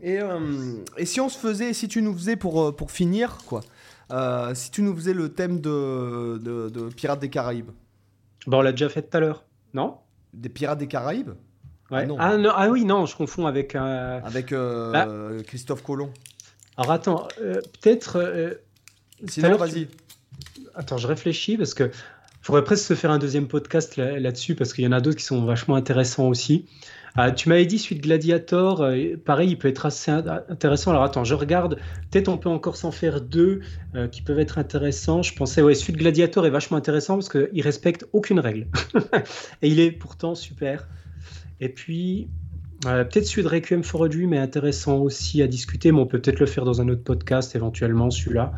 Et, 0.00 0.20
euh, 0.20 0.84
et 0.96 1.06
si 1.06 1.20
on 1.20 1.28
se 1.28 1.38
faisait, 1.38 1.72
si 1.72 1.88
tu 1.88 2.02
nous 2.02 2.14
faisais 2.14 2.36
pour, 2.36 2.74
pour 2.76 2.90
finir, 2.90 3.38
quoi, 3.46 3.62
si 4.54 4.70
tu 4.70 4.82
nous 4.82 4.94
faisais 4.94 5.14
le 5.14 5.30
thème 5.30 5.60
de, 5.60 6.38
de, 6.38 6.88
Pirates 6.90 7.20
des 7.20 7.30
Caraïbes? 7.30 7.70
Bon, 8.46 8.58
on 8.58 8.62
l'a 8.62 8.72
déjà 8.72 8.88
fait 8.88 9.02
tout 9.02 9.16
à 9.16 9.20
l'heure. 9.20 9.44
Non? 9.74 9.98
Des 10.32 10.48
Pirates 10.48 10.78
des 10.78 10.86
Caraïbes? 10.86 11.32
Ah, 11.90 12.02
ah, 12.18 12.36
ah, 12.54 12.68
oui, 12.68 12.84
non, 12.84 13.06
je 13.06 13.16
confonds 13.16 13.46
avec. 13.46 13.74
Euh... 13.74 14.20
Avec 14.22 14.52
euh, 14.52 14.92
bah. 14.92 15.42
Christophe 15.44 15.82
Colomb. 15.82 16.12
Alors 16.76 16.92
attends, 16.92 17.28
euh, 17.40 17.54
peut-être. 17.80 18.16
Euh, 18.16 18.54
Sinon, 19.26 19.56
vas-y. 19.56 19.88
Attends, 20.74 20.98
je 20.98 21.06
réfléchis 21.06 21.56
parce 21.56 21.74
que 21.74 21.90
faudrait 22.48 22.64
presque 22.64 22.86
se 22.86 22.94
faire 22.94 23.10
un 23.10 23.18
deuxième 23.18 23.46
podcast 23.46 23.98
là-dessus 23.98 24.54
parce 24.54 24.72
qu'il 24.72 24.82
y 24.82 24.86
en 24.86 24.92
a 24.92 25.02
d'autres 25.02 25.18
qui 25.18 25.24
sont 25.24 25.44
vachement 25.44 25.74
intéressants 25.74 26.28
aussi. 26.28 26.64
Ah, 27.14 27.30
tu 27.30 27.50
m'avais 27.50 27.66
dit 27.66 27.78
suite 27.78 28.00
Gladiator, 28.00 28.88
pareil, 29.26 29.50
il 29.50 29.58
peut 29.58 29.68
être 29.68 29.84
assez 29.84 30.10
intéressant. 30.10 30.92
Alors 30.92 31.02
attends, 31.02 31.24
je 31.24 31.34
regarde. 31.34 31.78
Peut-être 32.10 32.28
on 32.28 32.38
peut 32.38 32.48
encore 32.48 32.78
s'en 32.78 32.90
faire 32.90 33.20
deux 33.20 33.60
qui 34.10 34.22
peuvent 34.22 34.38
être 34.38 34.56
intéressants. 34.56 35.20
Je 35.20 35.34
pensais, 35.34 35.60
ouais, 35.60 35.74
suite 35.74 35.98
Gladiator 35.98 36.46
est 36.46 36.50
vachement 36.50 36.78
intéressant 36.78 37.16
parce 37.16 37.28
qu'il 37.28 37.60
respecte 37.60 38.06
aucune 38.14 38.40
règle. 38.40 38.68
Et 39.60 39.68
il 39.68 39.78
est 39.78 39.92
pourtant 39.92 40.34
super. 40.34 40.88
Et 41.60 41.68
puis, 41.68 42.30
peut-être 42.80 43.26
celui 43.26 43.42
de 43.42 43.48
Requiem 43.48 43.84
for 43.84 44.04
a 44.04 44.08
Dream 44.08 44.32
est 44.32 44.38
intéressant 44.38 44.96
aussi 45.00 45.42
à 45.42 45.46
discuter, 45.46 45.92
mais 45.92 46.00
on 46.00 46.06
peut 46.06 46.18
peut-être 46.18 46.40
le 46.40 46.46
faire 46.46 46.64
dans 46.64 46.80
un 46.80 46.88
autre 46.88 47.04
podcast 47.04 47.54
éventuellement, 47.54 48.08
celui-là. 48.08 48.52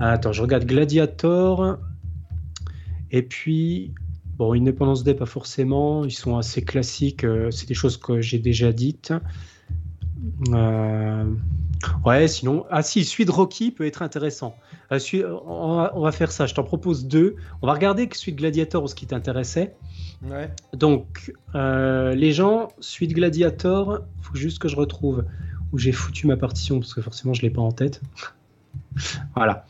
Attends, 0.00 0.32
je 0.32 0.40
regarde 0.40 0.64
Gladiator. 0.64 1.80
Et 3.14 3.22
puis, 3.22 3.94
bon, 4.38 4.54
Independence 4.54 5.04
Day, 5.04 5.14
pas 5.14 5.24
forcément. 5.24 6.04
Ils 6.04 6.10
sont 6.10 6.36
assez 6.36 6.62
classiques. 6.62 7.24
c'est 7.52 7.68
des 7.68 7.74
choses 7.74 7.96
que 7.96 8.20
j'ai 8.20 8.40
déjà 8.40 8.72
dites. 8.72 9.12
Ouais, 12.04 12.26
sinon. 12.26 12.66
Ah 12.70 12.82
si, 12.82 13.24
de 13.24 13.30
Rocky 13.30 13.70
peut 13.70 13.86
être 13.86 14.02
intéressant. 14.02 14.56
on, 14.90 16.00
va, 16.00 16.10
faire 16.10 16.32
ça. 16.32 16.46
Je 16.46 16.54
t'en 16.54 16.64
propose 16.64 17.06
deux. 17.06 17.36
On 17.62 17.68
va 17.68 17.74
regarder 17.74 18.08
celui 18.12 18.32
de 18.32 18.38
Gladiator, 18.38 18.88
ce 18.88 18.96
qui 18.96 19.06
t'intéressait. 19.06 19.76
Ouais. 20.24 20.50
Donc, 20.72 21.32
les 21.54 22.32
gens, 22.32 22.66
de 22.78 23.14
Gladiator, 23.14 24.00
faut 24.22 24.34
juste 24.34 24.58
que 24.58 24.66
je 24.66 24.74
retrouve 24.74 25.24
où 25.72 25.78
j'ai 25.78 25.92
foutu 25.92 26.26
ma 26.26 26.36
partition 26.36 26.80
parce 26.80 26.94
que 26.94 27.00
forcément 27.00 27.32
je 27.32 27.42
l'ai 27.42 27.50
pas 27.50 27.62
en 27.62 27.70
tête. 27.70 28.00
voilà. 29.36 29.66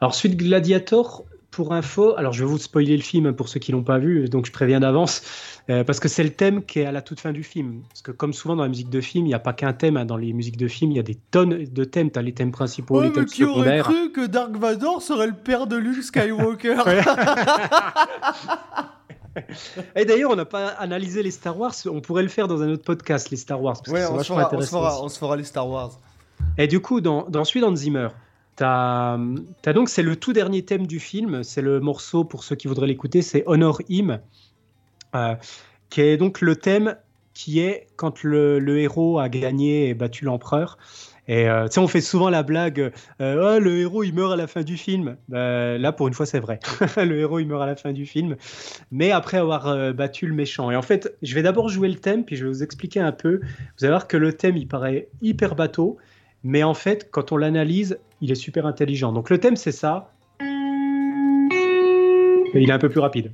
Alors 0.00 0.14
suite 0.14 0.36
Gladiator, 0.36 1.24
pour 1.50 1.72
info, 1.72 2.14
alors 2.16 2.32
je 2.32 2.44
vais 2.44 2.50
vous 2.50 2.58
spoiler 2.58 2.96
le 2.96 3.02
film 3.02 3.32
pour 3.32 3.48
ceux 3.48 3.58
qui 3.60 3.72
l'ont 3.72 3.82
pas 3.82 3.98
vu, 3.98 4.28
donc 4.28 4.46
je 4.46 4.52
préviens 4.52 4.80
d'avance, 4.80 5.22
euh, 5.68 5.82
parce 5.84 5.98
que 5.98 6.08
c'est 6.08 6.22
le 6.22 6.30
thème 6.30 6.64
qui 6.64 6.80
est 6.80 6.86
à 6.86 6.92
la 6.92 7.02
toute 7.02 7.20
fin 7.20 7.32
du 7.32 7.42
film. 7.42 7.82
Parce 7.88 8.02
que 8.02 8.12
comme 8.12 8.32
souvent 8.32 8.56
dans 8.56 8.62
la 8.62 8.68
musique 8.68 8.90
de 8.90 9.00
film, 9.00 9.26
il 9.26 9.28
n'y 9.28 9.34
a 9.34 9.40
pas 9.40 9.52
qu'un 9.52 9.72
thème, 9.72 9.96
hein. 9.96 10.04
dans 10.04 10.16
les 10.16 10.32
musiques 10.32 10.56
de 10.56 10.68
film, 10.68 10.92
il 10.92 10.96
y 10.96 11.00
a 11.00 11.04
des 11.04 11.16
tonnes 11.16 11.64
de 11.64 11.84
thèmes, 11.84 12.10
tu 12.10 12.18
as 12.18 12.22
les 12.22 12.32
thèmes 12.32 12.52
principaux, 12.52 13.00
les 13.02 13.12
thèmes 13.12 13.24
mais 13.24 13.30
qui 13.30 13.44
aurait 13.44 13.80
cru 13.80 14.12
que 14.12 14.26
Dark 14.26 14.56
Vador 14.56 15.02
serait 15.02 15.26
le 15.26 15.34
père 15.34 15.66
de 15.66 15.76
Luke 15.76 16.02
Skywalker 16.02 16.76
Et 19.96 20.04
d'ailleurs, 20.04 20.30
on 20.30 20.36
n'a 20.36 20.44
pas 20.44 20.68
analysé 20.68 21.22
les 21.22 21.30
Star 21.30 21.58
Wars. 21.58 21.74
On 21.86 22.00
pourrait 22.00 22.22
le 22.22 22.28
faire 22.28 22.48
dans 22.48 22.62
un 22.62 22.68
autre 22.70 22.84
podcast, 22.84 23.30
les 23.30 23.36
Star 23.36 23.62
Wars. 23.62 23.80
Parce 23.84 24.10
on, 24.10 24.18
se 24.18 24.24
fera, 24.24 25.02
on, 25.02 25.08
se 25.08 25.18
fera, 25.18 25.36
les 25.36 25.44
Star 25.44 25.68
Wars. 25.68 25.98
Et 26.58 26.66
du 26.66 26.80
coup, 26.80 27.00
dans, 27.00 27.28
dans 27.28 27.44
celui 27.44 27.64
Zimmer, 27.76 28.08
t'as 28.60 29.18
as 29.64 29.72
donc 29.72 29.88
c'est 29.88 30.02
le 30.02 30.16
tout 30.16 30.34
dernier 30.34 30.62
thème 30.62 30.86
du 30.86 31.00
film. 31.00 31.42
C'est 31.42 31.62
le 31.62 31.80
morceau 31.80 32.24
pour 32.24 32.44
ceux 32.44 32.56
qui 32.56 32.68
voudraient 32.68 32.86
l'écouter, 32.86 33.22
c'est 33.22 33.42
Honor 33.46 33.80
Him, 33.88 34.20
euh, 35.14 35.34
qui 35.88 36.02
est 36.02 36.18
donc 36.18 36.42
le 36.42 36.56
thème 36.56 36.96
qui 37.32 37.60
est 37.60 37.86
quand 37.96 38.22
le, 38.22 38.78
héros 38.78 39.18
a 39.18 39.30
gagné 39.30 39.88
et 39.88 39.94
battu 39.94 40.26
l'empereur. 40.26 40.76
Et 41.26 41.48
euh, 41.48 41.68
tu 41.68 41.74
sais, 41.74 41.80
on 41.80 41.88
fait 41.88 42.00
souvent 42.02 42.28
la 42.28 42.42
blague, 42.42 42.92
euh, 43.20 43.56
oh, 43.56 43.60
le 43.60 43.78
héros 43.78 44.02
il 44.02 44.12
meurt 44.12 44.32
à 44.32 44.36
la 44.36 44.46
fin 44.46 44.62
du 44.62 44.76
film. 44.76 45.16
Bah, 45.28 45.78
là, 45.78 45.92
pour 45.92 46.08
une 46.08 46.14
fois, 46.14 46.26
c'est 46.26 46.40
vrai. 46.40 46.58
le 46.96 47.18
héros 47.18 47.38
il 47.38 47.46
meurt 47.46 47.62
à 47.62 47.66
la 47.66 47.76
fin 47.76 47.92
du 47.92 48.04
film, 48.04 48.36
mais 48.90 49.10
après 49.10 49.38
avoir 49.38 49.94
battu 49.94 50.26
le 50.26 50.34
méchant. 50.34 50.70
Et 50.70 50.76
en 50.76 50.82
fait, 50.82 51.16
je 51.22 51.34
vais 51.34 51.42
d'abord 51.42 51.70
jouer 51.70 51.88
le 51.88 51.94
thème, 51.94 52.26
puis 52.26 52.36
je 52.36 52.44
vais 52.44 52.50
vous 52.50 52.62
expliquer 52.62 53.00
un 53.00 53.12
peu. 53.12 53.40
Vous 53.78 53.84
allez 53.84 53.92
voir 53.92 54.06
que 54.06 54.18
le 54.18 54.34
thème 54.34 54.58
il 54.58 54.68
paraît 54.68 55.08
hyper 55.22 55.54
bateau, 55.54 55.96
mais 56.42 56.62
en 56.62 56.74
fait, 56.74 57.10
quand 57.10 57.32
on 57.32 57.38
l'analyse, 57.38 57.98
il 58.20 58.30
est 58.30 58.36
super 58.36 58.66
intelligent. 58.66 59.12
Donc 59.12 59.30
le 59.30 59.38
thème 59.38 59.56
c'est 59.56 59.72
ça. 59.72 60.12
Il 62.54 62.68
est 62.68 62.72
un 62.72 62.78
peu 62.78 62.88
plus 62.88 63.00
rapide. 63.00 63.32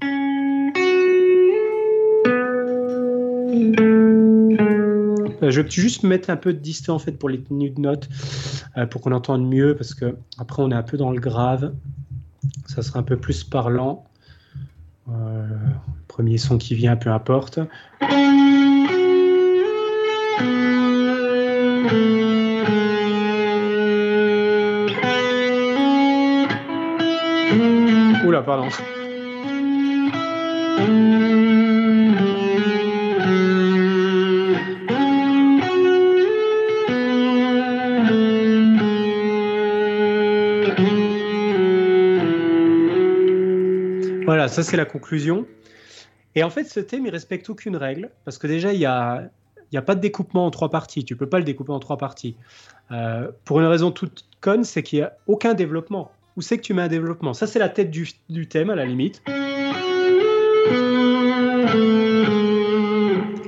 Euh, 5.43 5.51
je 5.51 5.61
vais 5.61 5.71
juste 5.71 6.03
mettre 6.03 6.31
un 6.31 6.37
peu 6.37 6.53
de 6.53 6.59
distance 6.59 7.03
en 7.03 7.05
fait 7.05 7.13
pour 7.13 7.29
les 7.29 7.41
tenues 7.41 7.71
de 7.71 7.81
notes 7.81 8.09
euh, 8.77 8.87
pour 8.87 9.01
qu'on 9.01 9.13
entende 9.13 9.47
mieux 9.47 9.77
parce 9.77 9.95
que 9.95 10.17
après 10.39 10.63
on 10.63 10.71
est 10.71 10.75
un 10.75 10.83
peu 10.83 10.97
dans 10.97 11.11
le 11.11 11.21
grave. 11.21 11.75
Ça 12.67 12.83
sera 12.83 13.01
un 13.01 13.03
peu 13.03 13.17
plus 13.17 13.45
parlant. 13.45 14.05
Euh, 15.09 15.47
premier 16.09 16.39
son 16.39 16.59
qui 16.59 16.75
vient, 16.75 16.97
peu 16.97 17.11
importe. 17.11 17.61
Pardon. 28.43 28.69
ça 44.49 44.63
c'est 44.63 44.77
la 44.77 44.85
conclusion. 44.85 45.47
Et 46.35 46.43
en 46.43 46.51
fait, 46.51 46.65
ce 46.65 46.81
thème, 46.81 47.07
il 47.07 47.11
respecte 47.11 47.49
aucune 47.49 47.77
règle, 47.77 48.11
parce 48.25 48.39
que 48.39 48.47
déjà, 48.47 48.73
il 48.73 48.79
n'y 48.79 48.87
a, 48.87 49.31
pas 49.85 49.95
de 49.95 50.01
découpement 50.01 50.47
en 50.47 50.51
trois 50.51 50.71
parties. 50.71 51.05
Tu 51.05 51.17
peux 51.17 51.29
pas 51.29 51.39
le 51.39 51.45
découper 51.45 51.73
en 51.73 51.79
trois 51.79 51.99
parties. 51.99 52.37
Euh, 52.91 53.31
pour 53.45 53.61
une 53.61 53.67
raison 53.67 53.91
toute 53.91 54.27
conne, 54.41 54.65
c'est 54.65 54.83
qu'il 54.83 55.01
n'y 55.01 55.05
a 55.05 55.17
aucun 55.27 55.55
développement. 55.55 56.11
Où 56.37 56.43
c'est 56.43 56.59
que 56.59 56.63
tu 56.63 56.75
mets 56.75 56.83
un 56.83 56.89
développement? 56.89 57.33
Ça, 57.33 57.47
c'est 57.47 57.59
la 57.59 57.71
tête 57.71 57.91
du, 57.91 58.47
thème, 58.47 58.69
à 58.69 58.75
la 58.75 58.85
limite. 58.85 59.23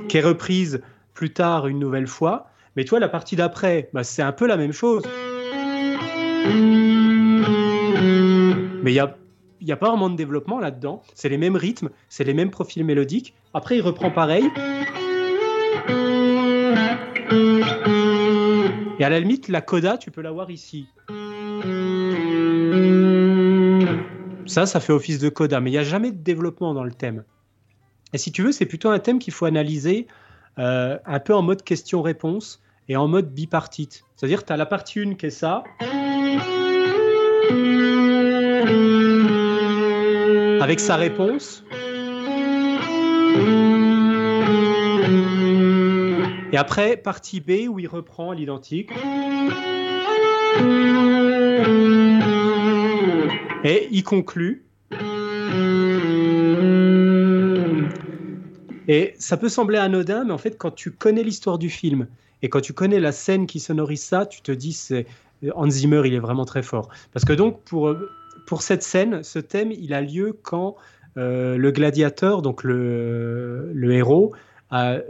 Qui 0.07 0.17
est 0.17 0.21
reprise 0.21 0.81
plus 1.13 1.31
tard 1.31 1.67
une 1.67 1.77
nouvelle 1.77 2.07
fois. 2.07 2.49
Mais 2.75 2.85
toi, 2.85 2.99
la 2.99 3.07
partie 3.07 3.35
d'après, 3.35 3.89
bah, 3.93 4.03
c'est 4.03 4.23
un 4.23 4.31
peu 4.31 4.47
la 4.47 4.57
même 4.57 4.71
chose. 4.71 5.03
Mais 8.81 8.91
il 8.91 8.95
y 8.95 9.65
n'y 9.65 9.71
a 9.71 9.77
pas 9.77 9.89
vraiment 9.89 10.09
de 10.09 10.15
développement 10.15 10.59
là-dedans. 10.59 11.03
C'est 11.13 11.29
les 11.29 11.37
mêmes 11.37 11.55
rythmes, 11.55 11.89
c'est 12.07 12.23
les 12.23 12.33
mêmes 12.33 12.49
profils 12.49 12.83
mélodiques. 12.83 13.35
Après, 13.53 13.77
il 13.77 13.81
reprend 13.81 14.09
pareil. 14.09 14.49
Et 18.97 19.03
à 19.03 19.09
la 19.09 19.19
limite, 19.19 19.47
la 19.47 19.61
coda, 19.61 19.99
tu 19.99 20.09
peux 20.09 20.21
l'avoir 20.21 20.49
ici. 20.49 20.87
Ça, 24.49 24.65
ça 24.65 24.79
fait 24.79 24.93
office 24.93 25.19
de 25.19 25.29
coda, 25.29 25.61
mais 25.61 25.69
il 25.69 25.73
n'y 25.73 25.79
a 25.79 25.83
jamais 25.83 26.11
de 26.11 26.17
développement 26.17 26.73
dans 26.73 26.83
le 26.83 26.91
thème. 26.91 27.23
Et 28.13 28.17
si 28.17 28.31
tu 28.31 28.41
veux, 28.41 28.51
c'est 28.51 28.65
plutôt 28.65 28.89
un 28.89 28.97
thème 28.97 29.19
qu'il 29.19 29.31
faut 29.31 29.45
analyser 29.45 30.07
euh, 30.57 30.97
un 31.05 31.19
peu 31.19 31.35
en 31.35 31.43
mode 31.43 31.61
question-réponse 31.61 32.59
et 32.87 32.97
en 32.97 33.07
mode 33.07 33.31
bipartite. 33.31 34.03
C'est-à-dire, 34.15 34.43
tu 34.43 34.51
as 34.51 34.57
la 34.57 34.65
partie 34.65 35.01
1 35.01 35.13
qui 35.13 35.27
est 35.27 35.29
ça 35.29 35.63
avec 40.61 40.79
sa 40.79 40.95
réponse. 40.95 41.63
Et 46.51 46.57
après, 46.57 46.97
partie 46.97 47.39
B 47.39 47.69
où 47.69 47.77
il 47.77 47.87
reprend 47.87 48.31
l'identique. 48.31 48.91
Et 53.63 53.87
il 53.91 54.03
conclut. 54.03 54.65
Et 58.87 59.13
ça 59.19 59.37
peut 59.37 59.49
sembler 59.49 59.77
anodin, 59.77 60.23
mais 60.25 60.31
en 60.31 60.37
fait, 60.37 60.57
quand 60.57 60.71
tu 60.71 60.91
connais 60.91 61.23
l'histoire 61.23 61.57
du 61.57 61.69
film 61.69 62.07
et 62.41 62.49
quand 62.49 62.61
tu 62.61 62.73
connais 62.73 62.99
la 62.99 63.11
scène 63.11 63.45
qui 63.45 63.59
sonorise 63.59 64.01
ça, 64.01 64.25
tu 64.25 64.41
te 64.41 64.51
dis, 64.51 64.73
c'est 64.73 65.05
Hans 65.53 65.69
Zimmer, 65.69 66.01
il 66.05 66.13
est 66.13 66.19
vraiment 66.19 66.45
très 66.45 66.63
fort. 66.63 66.89
Parce 67.13 67.25
que 67.25 67.33
donc, 67.33 67.61
pour 67.63 67.95
pour 68.49 68.63
cette 68.63 68.81
scène, 68.81 69.21
ce 69.21 69.37
thème, 69.37 69.71
il 69.71 69.93
a 69.93 70.01
lieu 70.01 70.35
quand 70.41 70.75
euh, 71.17 71.55
le 71.55 71.71
gladiateur, 71.71 72.41
donc 72.41 72.63
le, 72.63 73.71
héros, 73.91 74.33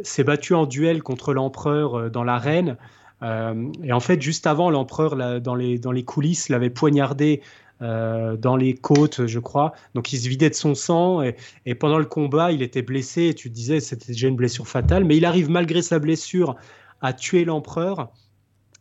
s'est 0.04 0.24
battu 0.26 0.54
en 0.54 0.66
duel 0.66 1.02
contre 1.04 1.34
l'empereur 1.34 1.96
euh, 1.96 2.10
dans 2.10 2.26
l'arène. 2.26 2.76
Euh, 3.22 3.72
et 3.84 3.94
en 3.94 4.02
fait, 4.02 4.22
juste 4.22 4.46
avant, 4.46 4.70
l'empereur, 4.70 5.40
dans 5.40 5.56
les, 5.56 5.80
dans 5.80 5.94
les 5.94 6.04
coulisses, 6.04 6.50
l'avait 6.50 6.70
poignardé 6.70 7.42
dans 7.82 8.56
les 8.58 8.76
côtes, 8.76 9.26
je 9.26 9.40
crois. 9.40 9.74
Donc, 9.96 10.12
il 10.14 10.20
se 10.20 10.28
vidait 10.28 10.50
de 10.50 10.56
son 10.56 10.76
sang. 10.76 11.22
Et, 11.22 11.36
et 11.66 11.76
pendant 11.76 11.98
le 11.98 12.06
combat, 12.06 12.52
il 12.52 12.62
était 12.62 12.82
blessé. 12.82 13.34
Tu 13.34 13.50
disais, 13.50 13.80
c'était 13.80 14.12
déjà 14.12 14.28
une 14.28 14.36
blessure 14.36 14.68
fatale. 14.68 15.06
Mais 15.06 15.18
il 15.18 15.26
arrive, 15.26 15.50
malgré 15.50 15.82
sa 15.82 16.00
blessure, 16.00 16.56
à 17.02 17.14
tuer 17.14 17.46
l'empereur. 17.46 18.12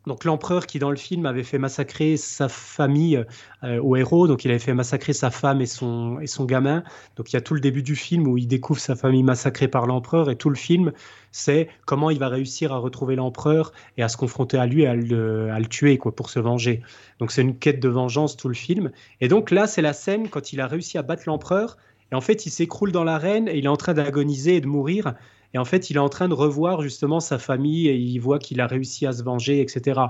Donc 0.09 0.25
l'empereur 0.25 0.67
qui 0.67 0.79
dans 0.79 0.91
le 0.91 0.97
film 0.97 1.27
avait 1.27 1.45
fait 1.45 1.59
massacrer 1.59 2.17
sa 2.17 2.49
famille 2.49 3.25
euh, 3.63 3.81
au 3.81 3.95
héros, 3.95 4.27
donc 4.27 4.45
il 4.45 4.51
avait 4.51 4.59
fait 4.59 4.75
massacrer 4.75 5.13
sa 5.13 5.31
femme 5.31 5.61
et 5.61 5.67
son, 5.67 6.19
et 6.21 6.27
son 6.27 6.47
gamin. 6.47 6.83
Donc 7.17 7.31
il 7.31 7.35
y 7.35 7.37
a 7.37 7.41
tout 7.41 7.55
le 7.55 7.61
début 7.61 7.83
du 7.83 7.95
film 7.95 8.27
où 8.27 8.39
il 8.39 8.49
découvre 8.49 8.81
sa 8.81 8.97
famille 8.97 9.23
massacrée 9.23 9.69
par 9.69 9.87
l'empereur 9.87 10.31
et 10.31 10.37
tout 10.37 10.49
le 10.49 10.57
film 10.57 10.93
c'est 11.31 11.69
comment 11.85 12.11
il 12.11 12.19
va 12.19 12.29
réussir 12.29 12.73
à 12.73 12.79
retrouver 12.79 13.17
l'empereur 13.17 13.73
et 13.99 14.03
à 14.03 14.09
se 14.09 14.17
confronter 14.17 14.57
à 14.57 14.67
lui, 14.67 14.87
à 14.87 14.95
le, 14.95 15.51
à 15.51 15.61
le 15.61 15.67
tuer 15.67 15.99
quoi, 15.99 16.15
pour 16.15 16.31
se 16.31 16.39
venger. 16.39 16.83
Donc 17.19 17.31
c'est 17.31 17.43
une 17.43 17.59
quête 17.59 17.81
de 17.81 17.89
vengeance 17.89 18.37
tout 18.37 18.49
le 18.49 18.55
film. 18.55 18.91
Et 19.21 19.29
donc 19.29 19.51
là 19.51 19.67
c'est 19.67 19.83
la 19.83 19.93
scène 19.93 20.29
quand 20.31 20.53
il 20.53 20.61
a 20.61 20.67
réussi 20.67 20.97
à 20.97 21.03
battre 21.03 21.25
l'empereur 21.27 21.77
et 22.11 22.15
en 22.15 22.23
fait 22.23 22.47
il 22.47 22.51
s'écroule 22.51 22.93
dans 22.93 23.05
l'arène 23.05 23.47
et 23.47 23.59
il 23.59 23.67
est 23.67 23.69
en 23.69 23.77
train 23.77 23.95
d'agoniser 23.95 24.57
et 24.57 24.61
de 24.61 24.67
mourir. 24.67 25.15
Et 25.55 25.59
en 25.59 25.65
fait, 25.65 25.91
il 25.91 25.97
est 25.97 26.01
en 26.01 26.09
train 26.09 26.29
de 26.29 26.35
revoir 26.35 26.83
justement 26.83 27.21
sa 27.21 27.39
famille 27.39 27.89
et 27.89 27.97
il 27.97 28.19
voit 28.19 28.39
qu'il 28.39 28.61
a 28.61 28.67
réussi 28.67 29.07
à 29.07 29.13
se 29.13 29.23
venger, 29.23 29.61
etc. 29.61 30.01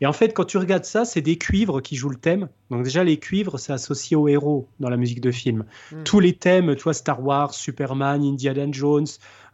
Et 0.00 0.06
en 0.06 0.12
fait, 0.12 0.32
quand 0.32 0.44
tu 0.44 0.56
regardes 0.56 0.84
ça, 0.84 1.04
c'est 1.04 1.20
des 1.20 1.36
cuivres 1.36 1.82
qui 1.82 1.94
jouent 1.94 2.08
le 2.08 2.16
thème. 2.16 2.48
Donc 2.70 2.84
déjà, 2.84 3.04
les 3.04 3.18
cuivres, 3.18 3.58
c'est 3.58 3.72
associé 3.72 4.16
aux 4.16 4.28
héros 4.28 4.66
dans 4.80 4.88
la 4.88 4.96
musique 4.96 5.20
de 5.20 5.30
film. 5.30 5.64
Hmm. 5.92 6.02
Tous 6.04 6.20
les 6.20 6.32
thèmes, 6.32 6.74
toi, 6.76 6.94
Star 6.94 7.22
Wars, 7.22 7.52
Superman, 7.52 8.22
Indiana 8.22 8.66
Jones, 8.70 9.06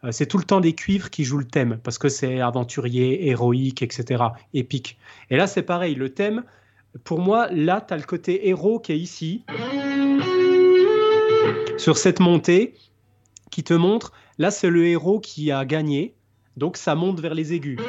euh, 0.03 0.11
c'est 0.11 0.25
tout 0.25 0.37
le 0.37 0.45
temps 0.45 0.61
des 0.61 0.73
cuivres 0.73 1.09
qui 1.09 1.25
jouent 1.25 1.39
le 1.39 1.47
thème 1.47 1.79
parce 1.83 1.97
que 1.97 2.07
c'est 2.07 2.39
aventurier, 2.39 3.27
héroïque, 3.27 3.81
etc. 3.81 4.23
Épique. 4.53 4.97
Et 5.29 5.35
là, 5.35 5.47
c'est 5.47 5.63
pareil. 5.63 5.95
Le 5.95 6.13
thème, 6.13 6.43
pour 7.03 7.19
moi, 7.19 7.49
là, 7.51 7.83
tu 7.85 7.93
as 7.93 7.97
le 7.97 8.03
côté 8.03 8.47
héros 8.47 8.79
qui 8.79 8.93
est 8.93 8.99
ici. 8.99 9.43
sur 11.77 11.97
cette 11.97 12.19
montée 12.19 12.73
qui 13.51 13.63
te 13.63 13.73
montre, 13.73 14.13
là 14.37 14.51
c'est 14.51 14.69
le 14.69 14.85
héros 14.85 15.19
qui 15.19 15.51
a 15.51 15.65
gagné, 15.65 16.13
donc 16.55 16.77
ça 16.77 16.95
monte 16.95 17.19
vers 17.19 17.33
les 17.33 17.53
aigus. 17.53 17.79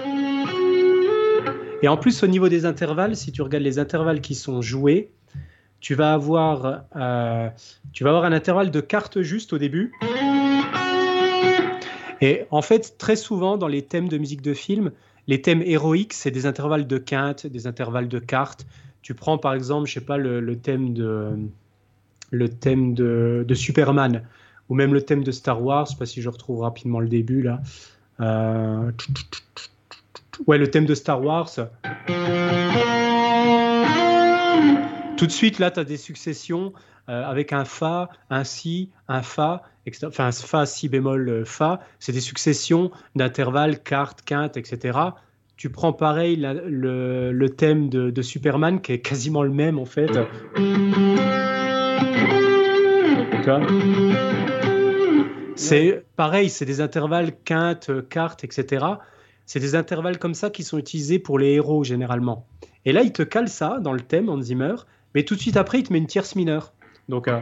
Et 1.82 1.88
en 1.88 1.96
plus 1.96 2.22
au 2.22 2.26
niveau 2.26 2.48
des 2.48 2.64
intervalles, 2.64 3.16
si 3.16 3.30
tu 3.30 3.42
regardes 3.42 3.64
les 3.64 3.78
intervalles 3.78 4.20
qui 4.20 4.34
sont 4.34 4.60
joués, 4.62 5.10
tu 5.80 5.94
vas 5.94 6.12
avoir, 6.12 6.84
euh, 6.96 7.48
tu 7.92 8.04
vas 8.04 8.10
avoir 8.10 8.24
un 8.24 8.32
intervalle 8.32 8.70
de 8.70 8.80
cartes 8.80 9.22
juste 9.22 9.52
au 9.52 9.58
début. 9.58 9.92
Et 12.20 12.42
en 12.50 12.62
fait, 12.62 12.96
très 12.98 13.14
souvent 13.14 13.56
dans 13.56 13.68
les 13.68 13.82
thèmes 13.82 14.08
de 14.08 14.18
musique 14.18 14.42
de 14.42 14.54
film, 14.54 14.90
les 15.28 15.40
thèmes 15.40 15.62
héroïques, 15.62 16.14
c'est 16.14 16.30
des 16.30 16.46
intervalles 16.46 16.86
de 16.86 16.98
quintes, 16.98 17.46
des 17.46 17.66
intervalles 17.66 18.08
de 18.08 18.18
cartes. 18.18 18.66
Tu 19.02 19.14
prends 19.14 19.38
par 19.38 19.54
exemple, 19.54 19.86
je 19.86 19.94
sais 19.94 20.00
pas, 20.00 20.16
le, 20.16 20.56
thème 20.56 20.94
de 20.94 21.30
le 22.30 22.48
thème 22.48 22.94
de, 22.94 23.46
Superman 23.54 24.22
ou 24.68 24.74
même 24.74 24.94
le 24.94 25.02
thème 25.02 25.24
de 25.24 25.30
Star 25.30 25.62
Wars. 25.62 25.86
Je 25.86 25.92
sais 25.92 25.98
pas 25.98 26.06
si 26.06 26.22
je 26.22 26.28
retrouve 26.28 26.60
rapidement 26.60 27.00
le 27.00 27.08
début 27.08 27.42
là. 27.42 27.60
Euh, 28.20 28.90
ouais, 30.46 30.58
le 30.58 30.70
thème 30.70 30.86
de 30.86 30.94
Star 30.94 31.22
Wars. 31.22 31.50
Tout 35.16 35.26
de 35.26 35.32
suite, 35.32 35.58
là, 35.58 35.70
tu 35.70 35.80
as 35.80 35.84
des 35.84 35.96
successions 35.96 36.72
euh, 37.08 37.24
avec 37.24 37.52
un 37.52 37.64
Fa, 37.64 38.08
un 38.30 38.44
Si, 38.44 38.90
un 39.08 39.22
Fa, 39.22 39.62
enfin 40.04 40.26
un 40.26 40.32
Fa, 40.32 40.66
Si 40.66 40.88
bémol, 40.88 41.28
euh, 41.28 41.44
Fa. 41.44 41.80
C'est 41.98 42.12
des 42.12 42.20
successions 42.20 42.90
d'intervalles, 43.16 43.82
cartes, 43.82 44.22
quintes, 44.22 44.56
etc. 44.56 44.98
Tu 45.56 45.70
prends 45.70 45.92
pareil 45.92 46.36
le, 46.36 47.46
thème 47.48 47.88
de, 47.88 48.22
Superman 48.22 48.80
qui 48.80 48.92
est 48.92 49.00
quasiment 49.00 49.42
le 49.42 49.50
même 49.50 49.78
en 49.78 49.86
fait. 49.86 50.10
C'est 55.58 56.04
pareil, 56.14 56.50
c'est 56.50 56.64
des 56.64 56.80
intervalles 56.80 57.32
quintes, 57.44 57.90
cartes, 58.08 58.44
etc. 58.44 58.86
C'est 59.44 59.60
des 59.60 59.74
intervalles 59.74 60.18
comme 60.18 60.34
ça 60.34 60.50
qui 60.50 60.62
sont 60.62 60.78
utilisés 60.78 61.18
pour 61.18 61.38
les 61.38 61.54
héros 61.54 61.82
généralement. 61.82 62.46
Et 62.84 62.92
là, 62.92 63.02
il 63.02 63.12
te 63.12 63.22
cale 63.22 63.48
ça 63.48 63.78
dans 63.80 63.92
le 63.92 64.00
thème 64.00 64.28
Hans 64.28 64.40
Zimmer 64.40 64.76
mais 65.14 65.24
tout 65.24 65.34
de 65.34 65.40
suite 65.40 65.56
après, 65.56 65.80
il 65.80 65.82
te 65.82 65.92
met 65.92 65.98
une 65.98 66.06
tierce 66.06 66.36
mineure. 66.36 66.72
Donc, 67.08 67.28
euh, 67.28 67.40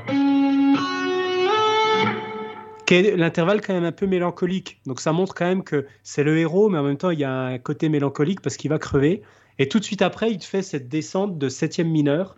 l'intervalle 3.17 3.61
quand 3.61 3.75
même 3.75 3.85
un 3.85 3.93
peu 3.93 4.07
mélancolique. 4.07 4.81
Donc 4.87 5.01
ça 5.01 5.13
montre 5.13 5.35
quand 5.35 5.45
même 5.45 5.65
que 5.65 5.87
c'est 6.03 6.23
le 6.23 6.39
héros, 6.39 6.69
mais 6.69 6.79
en 6.79 6.85
même 6.85 6.97
temps, 6.97 7.11
il 7.11 7.19
y 7.19 7.25
a 7.25 7.33
un 7.33 7.59
côté 7.59 7.89
mélancolique 7.89 8.41
parce 8.41 8.57
qu'il 8.57 8.71
va 8.71 8.79
crever. 8.79 9.23
Et 9.59 9.69
tout 9.69 9.79
de 9.79 9.85
suite 9.85 10.03
après, 10.03 10.31
il 10.31 10.39
te 10.39 10.45
fait 10.45 10.63
cette 10.63 10.89
descente 10.89 11.39
de 11.39 11.49
septième 11.49 11.89
mineur. 11.89 12.37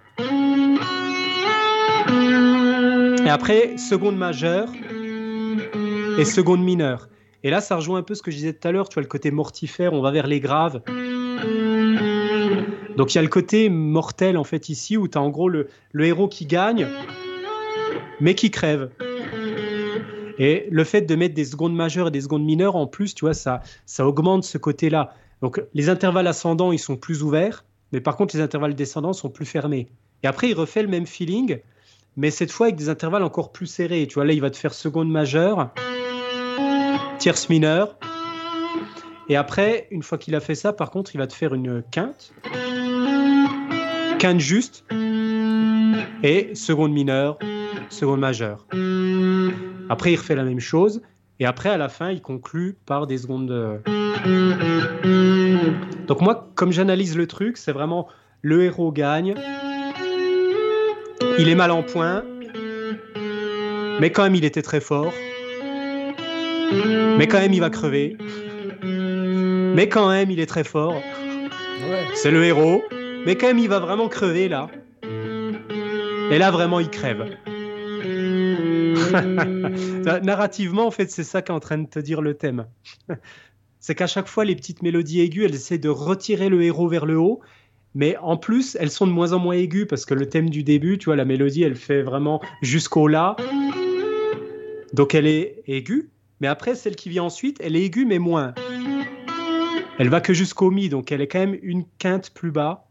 Et 3.24 3.30
après, 3.30 3.76
seconde 3.76 4.16
majeure 4.16 4.70
et 6.18 6.24
seconde 6.24 6.62
mineure. 6.62 7.08
Et 7.44 7.50
là, 7.50 7.60
ça 7.60 7.76
rejoint 7.76 8.00
un 8.00 8.02
peu 8.02 8.14
ce 8.14 8.22
que 8.22 8.30
je 8.30 8.36
disais 8.36 8.52
tout 8.52 8.66
à 8.66 8.72
l'heure, 8.72 8.88
tu 8.88 8.94
vois, 8.94 9.02
le 9.02 9.08
côté 9.08 9.30
mortifère, 9.30 9.92
on 9.92 10.02
va 10.02 10.10
vers 10.10 10.26
les 10.26 10.40
graves. 10.40 10.82
Donc 12.96 13.14
il 13.14 13.14
y 13.14 13.18
a 13.20 13.22
le 13.22 13.28
côté 13.28 13.68
mortel 13.68 14.36
en 14.36 14.42
fait 14.42 14.68
ici 14.68 14.96
où 14.96 15.06
tu 15.06 15.16
as 15.16 15.20
en 15.20 15.28
gros 15.30 15.48
le, 15.48 15.68
héros 16.00 16.26
qui 16.26 16.46
gagne 16.46 16.88
mais 18.20 18.34
qui 18.34 18.50
crève. 18.50 18.90
Et 20.38 20.66
le 20.70 20.82
fait 20.82 21.02
de 21.02 21.14
mettre 21.14 21.34
des 21.34 21.44
secondes 21.44 21.76
majeures 21.76 22.08
et 22.08 22.10
des 22.10 22.22
secondes 22.22 22.44
mineures 22.44 22.74
en 22.74 22.88
plus, 22.88 23.14
tu 23.14 23.24
vois, 23.24 23.34
ça, 23.34 23.62
ça 23.86 24.04
augmente 24.04 24.42
ce 24.42 24.58
côté-là. 24.58 25.14
Donc 25.42 25.62
les 25.74 25.88
intervalles 25.88 26.26
ascendants, 26.26 26.72
ils 26.72 26.80
sont 26.80 26.96
plus 26.96 27.22
ouverts, 27.22 27.64
mais 27.92 28.00
par 28.00 28.16
contre 28.16 28.34
les 28.34 28.42
intervalles 28.42 28.74
descendants 28.74 29.12
sont 29.12 29.30
plus 29.30 29.46
fermés. 29.46 29.86
Et 30.24 30.26
après, 30.26 30.48
il 30.48 30.54
refait 30.54 30.82
le 30.82 30.88
même 30.88 31.06
feeling, 31.06 31.60
mais 32.16 32.32
cette 32.32 32.50
fois 32.50 32.66
avec 32.66 32.76
des 32.76 32.88
intervalles 32.88 33.22
encore 33.22 33.52
plus 33.52 33.66
serrés. 33.66 34.08
Tu 34.08 34.14
vois, 34.14 34.24
là, 34.24 34.32
il 34.32 34.40
va 34.40 34.50
te 34.50 34.56
faire 34.56 34.74
seconde 34.74 35.08
majeure, 35.08 35.70
tierce 37.18 37.48
mineure. 37.48 37.96
Et 39.28 39.36
après, 39.36 39.88
une 39.90 40.02
fois 40.02 40.18
qu'il 40.18 40.34
a 40.34 40.40
fait 40.40 40.54
ça, 40.54 40.72
par 40.72 40.90
contre, 40.90 41.14
il 41.14 41.18
va 41.18 41.26
te 41.26 41.34
faire 41.34 41.54
une 41.54 41.82
quinte 41.90 42.32
quinte 44.18 44.40
juste 44.40 44.84
et 46.24 46.54
seconde 46.54 46.92
mineure, 46.92 47.38
seconde 47.88 48.20
majeure. 48.20 48.66
Après, 49.88 50.12
il 50.12 50.16
refait 50.16 50.34
la 50.34 50.44
même 50.44 50.60
chose 50.60 51.02
et 51.40 51.46
après, 51.46 51.68
à 51.68 51.76
la 51.76 51.88
fin, 51.88 52.10
il 52.10 52.20
conclut 52.20 52.76
par 52.84 53.06
des 53.06 53.18
secondes. 53.18 53.80
Donc, 56.06 56.20
moi, 56.20 56.50
comme 56.56 56.72
j'analyse 56.72 57.16
le 57.16 57.26
truc, 57.26 57.56
c'est 57.56 57.72
vraiment 57.72 58.08
le 58.42 58.64
héros 58.64 58.90
gagne, 58.90 59.34
il 61.38 61.48
est 61.48 61.54
mal 61.54 61.70
en 61.70 61.82
point, 61.82 62.24
mais 64.00 64.10
quand 64.10 64.24
même, 64.24 64.34
il 64.34 64.44
était 64.44 64.62
très 64.62 64.80
fort, 64.80 65.12
mais 66.70 67.26
quand 67.26 67.38
même, 67.38 67.52
il 67.52 67.60
va 67.60 67.70
crever, 67.70 68.16
mais 68.82 69.88
quand 69.88 70.08
même, 70.08 70.30
il 70.30 70.40
est 70.40 70.46
très 70.46 70.64
fort. 70.64 71.00
C'est 72.14 72.30
le 72.30 72.44
héros. 72.44 72.82
Mais 73.24 73.36
quand 73.36 73.46
même, 73.46 73.58
il 73.58 73.68
va 73.68 73.78
vraiment 73.78 74.08
crever 74.08 74.48
là. 74.48 74.68
Et 76.30 76.38
là, 76.38 76.50
vraiment, 76.50 76.80
il 76.80 76.90
crève. 76.90 77.36
Narrativement, 80.22 80.86
en 80.86 80.90
fait, 80.90 81.10
c'est 81.10 81.24
ça 81.24 81.42
qu'est 81.42 81.52
en 81.52 81.60
train 81.60 81.78
de 81.78 81.86
te 81.86 81.98
dire 81.98 82.22
le 82.22 82.34
thème. 82.34 82.66
c'est 83.80 83.94
qu'à 83.94 84.06
chaque 84.06 84.28
fois, 84.28 84.44
les 84.44 84.56
petites 84.56 84.82
mélodies 84.82 85.20
aiguës, 85.20 85.46
elles 85.46 85.54
essaient 85.54 85.78
de 85.78 85.88
retirer 85.88 86.48
le 86.48 86.62
héros 86.62 86.88
vers 86.88 87.06
le 87.06 87.16
haut. 87.16 87.40
Mais 87.94 88.16
en 88.18 88.36
plus, 88.36 88.76
elles 88.80 88.90
sont 88.90 89.06
de 89.06 89.12
moins 89.12 89.32
en 89.32 89.38
moins 89.38 89.54
aiguës 89.54 89.86
parce 89.88 90.04
que 90.04 90.14
le 90.14 90.28
thème 90.28 90.50
du 90.50 90.62
début, 90.62 90.98
tu 90.98 91.06
vois, 91.06 91.16
la 91.16 91.24
mélodie, 91.24 91.62
elle 91.62 91.76
fait 91.76 92.02
vraiment 92.02 92.40
jusqu'au 92.62 93.08
là. 93.08 93.36
Donc 94.92 95.14
elle 95.14 95.26
est 95.26 95.62
aiguë. 95.66 96.10
Mais 96.40 96.46
après, 96.46 96.74
celle 96.74 96.96
qui 96.96 97.08
vient 97.08 97.24
ensuite, 97.24 97.58
elle 97.60 97.76
est 97.76 97.84
aiguë, 97.84 98.04
mais 98.04 98.18
moins. 98.18 98.54
Elle 99.98 100.08
va 100.08 100.20
que 100.20 100.32
jusqu'au 100.32 100.70
mi, 100.70 100.88
donc 100.88 101.10
elle 101.10 101.20
est 101.20 101.26
quand 101.26 101.40
même 101.40 101.58
une 101.62 101.84
quinte 101.98 102.30
plus 102.30 102.52
bas. 102.52 102.86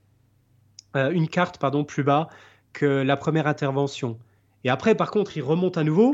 Euh, 0.96 1.12
une 1.12 1.28
carte 1.28 1.58
pardon, 1.58 1.84
plus 1.84 2.04
bas 2.04 2.30
que 2.74 2.86
la 2.86 3.18
première 3.18 3.48
intervention. 3.48 4.18
Et 4.64 4.70
après, 4.70 4.96
par 4.96 5.12
contre, 5.12 5.38
il 5.38 5.42
remonte 5.42 5.78
à 5.78 5.84
nouveau 5.84 6.14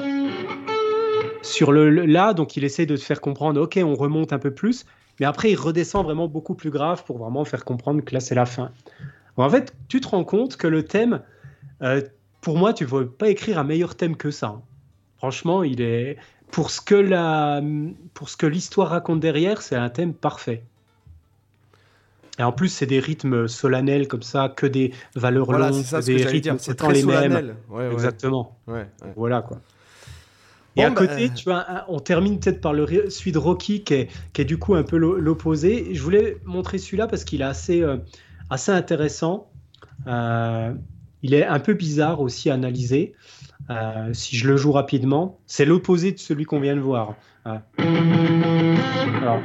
sur 1.41 1.72
le, 1.72 1.89
là, 1.89 2.34
donc 2.34 2.55
il 2.57 2.64
essaie 2.64 2.85
de 2.85 2.95
te 2.95 3.01
faire 3.01 3.22
comprendre, 3.22 3.61
ok, 3.61 3.80
on 3.84 3.95
remonte 3.95 4.34
un 4.34 4.39
peu 4.39 4.51
plus, 4.51 4.85
mais 5.19 5.26
après, 5.26 5.51
il 5.51 5.55
redescend 5.55 6.05
vraiment 6.05 6.27
beaucoup 6.27 6.55
plus 6.55 6.69
grave 6.69 7.03
pour 7.03 7.18
vraiment 7.18 7.45
faire 7.45 7.65
comprendre 7.65 8.01
que 8.01 8.14
là, 8.14 8.19
c'est 8.19 8.35
la 8.35 8.45
fin. 8.45 8.72
en 9.38 9.49
fait, 9.49 9.73
tu 9.88 9.99
te 9.99 10.07
rends 10.07 10.23
compte 10.23 10.57
que 10.57 10.68
le 10.68 10.84
thème, 10.84 11.22
euh, 11.81 12.01
pour 12.41 12.57
moi, 12.57 12.73
tu 12.73 12.85
ne 12.85 12.89
peux 12.89 13.07
pas 13.07 13.30
écrire 13.30 13.57
un 13.57 13.64
meilleur 13.64 13.95
thème 13.95 14.15
que 14.15 14.31
ça. 14.31 14.61
Franchement, 15.18 15.64
il 15.64 15.81
est 15.81 16.18
pour 16.53 16.69
ce 16.69 16.81
que 16.81 16.93
la, 16.93 17.63
pour 18.13 18.30
ce 18.30 18.38
que 18.38 18.45
l'histoire 18.45 18.89
raconte 18.89 19.19
derrière, 19.19 19.63
c'est 19.63 19.75
un 19.75 19.89
thème 19.89 20.13
parfait. 20.13 20.61
Et 22.38 22.43
en 22.43 22.51
plus, 22.51 22.69
c'est 22.69 22.85
des 22.85 22.99
rythmes 22.99 23.47
solennels 23.47 24.07
comme 24.07 24.21
ça, 24.21 24.49
que 24.55 24.67
des 24.67 24.93
valeurs 25.15 25.51
longues, 25.51 25.84
des 26.05 26.23
rythmes 26.23 26.57
c'est 26.59 26.75
très 26.75 26.93
les 26.93 27.01
solennel. 27.01 27.55
mêmes. 27.71 27.91
Exactement. 27.91 28.55
Voilà 29.15 29.41
quoi. 29.41 29.61
Et 30.75 30.84
à 30.84 30.91
bah, 30.91 30.95
côté, 30.95 31.25
euh, 31.25 31.34
tu 31.35 31.45
vois, 31.45 31.65
on 31.88 31.99
termine 31.99 32.39
peut-être 32.39 32.61
par 32.61 32.73
le 32.73 33.09
celui 33.09 33.31
de 33.31 33.38
Rocky 33.39 33.84
qui 33.84 33.93
est, 33.95 34.09
qui 34.34 34.41
est 34.41 34.45
du 34.45 34.57
coup 34.57 34.75
un 34.75 34.84
peu 34.84 34.97
l'opposé. 34.97 35.89
Je 35.93 36.01
voulais 36.03 36.38
montrer 36.45 36.77
celui-là 36.77 37.07
parce 37.07 37.23
qu'il 37.23 37.41
est 37.41 37.45
assez, 37.45 37.81
euh, 37.81 37.97
assez 38.51 38.71
intéressant. 38.71 39.49
Euh, 40.05 40.73
il 41.23 41.33
est 41.33 41.45
un 41.45 41.59
peu 41.59 41.73
bizarre 41.73 42.21
aussi 42.21 42.49
à 42.49 42.53
analyser. 42.53 43.13
si 44.13 44.37
je 44.37 44.47
le 44.47 44.57
joue 44.57 44.71
rapidement, 44.71 45.39
c'est 45.47 45.65
l'opposé 45.65 46.11
de 46.11 46.19
celui 46.19 46.45
qu'on 46.45 46.59
vient 46.59 46.75
de 46.75 46.81
voir. 46.81 47.15
Alors. 47.45 49.39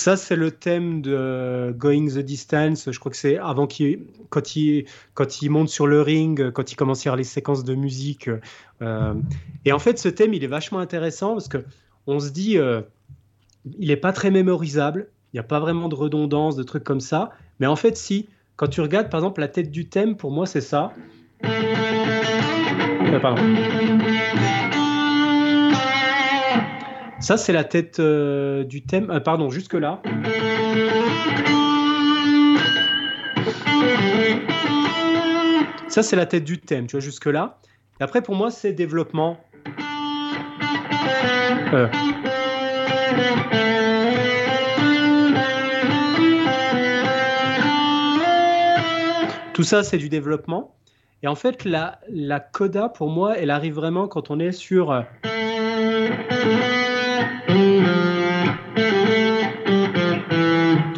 Ça, 0.00 0.16
c'est 0.16 0.34
le 0.34 0.50
thème 0.50 1.02
de 1.02 1.74
Going 1.76 2.06
the 2.06 2.20
Distance. 2.20 2.90
Je 2.90 2.98
crois 2.98 3.10
que 3.10 3.18
c'est 3.18 3.36
avant 3.36 3.66
qu'il, 3.66 4.06
quand 4.30 4.56
il, 4.56 4.86
quand 5.12 5.42
il 5.42 5.50
monte 5.50 5.68
sur 5.68 5.86
le 5.86 6.00
ring, 6.00 6.52
quand 6.52 6.72
il 6.72 6.74
commence 6.74 7.00
à 7.00 7.10
avoir 7.10 7.18
les 7.18 7.24
séquences 7.24 7.64
de 7.64 7.74
musique. 7.74 8.30
Euh, 8.80 9.12
et 9.66 9.72
en 9.72 9.78
fait, 9.78 9.98
ce 9.98 10.08
thème, 10.08 10.32
il 10.32 10.42
est 10.42 10.46
vachement 10.46 10.78
intéressant 10.78 11.34
parce 11.34 11.48
que 11.48 11.58
on 12.06 12.18
se 12.18 12.30
dit, 12.30 12.56
euh, 12.56 12.80
il 13.78 13.88
n'est 13.88 13.96
pas 13.96 14.14
très 14.14 14.30
mémorisable. 14.30 15.08
Il 15.34 15.36
n'y 15.36 15.40
a 15.40 15.44
pas 15.44 15.60
vraiment 15.60 15.90
de 15.90 15.96
redondance, 15.96 16.56
de 16.56 16.62
trucs 16.62 16.84
comme 16.84 17.00
ça. 17.00 17.32
Mais 17.58 17.66
en 17.66 17.76
fait, 17.76 17.94
si, 17.98 18.26
quand 18.56 18.68
tu 18.68 18.80
regardes, 18.80 19.10
par 19.10 19.20
exemple, 19.20 19.42
la 19.42 19.48
tête 19.48 19.70
du 19.70 19.86
thème, 19.90 20.16
pour 20.16 20.30
moi, 20.30 20.46
c'est 20.46 20.62
ça. 20.62 20.94
Euh, 21.44 23.20
pardon. 23.20 23.42
Ça, 27.20 27.36
c'est 27.36 27.52
la 27.52 27.64
tête 27.64 28.00
euh, 28.00 28.64
du 28.64 28.80
thème. 28.82 29.10
Euh, 29.10 29.20
pardon, 29.20 29.50
jusque-là. 29.50 30.00
Ça, 35.88 36.02
c'est 36.02 36.16
la 36.16 36.24
tête 36.24 36.44
du 36.44 36.58
thème, 36.58 36.86
tu 36.86 36.92
vois, 36.92 37.00
jusque-là. 37.00 37.58
Et 38.00 38.02
après, 38.02 38.22
pour 38.22 38.34
moi, 38.34 38.50
c'est 38.50 38.72
développement. 38.72 39.38
Euh. 41.74 41.88
Tout 49.52 49.62
ça, 49.62 49.82
c'est 49.82 49.98
du 49.98 50.08
développement. 50.08 50.74
Et 51.22 51.28
en 51.28 51.34
fait, 51.34 51.66
la 51.66 52.40
coda, 52.40 52.88
pour 52.88 53.10
moi, 53.10 53.36
elle 53.36 53.50
arrive 53.50 53.74
vraiment 53.74 54.08
quand 54.08 54.30
on 54.30 54.40
est 54.40 54.52
sur. 54.52 55.04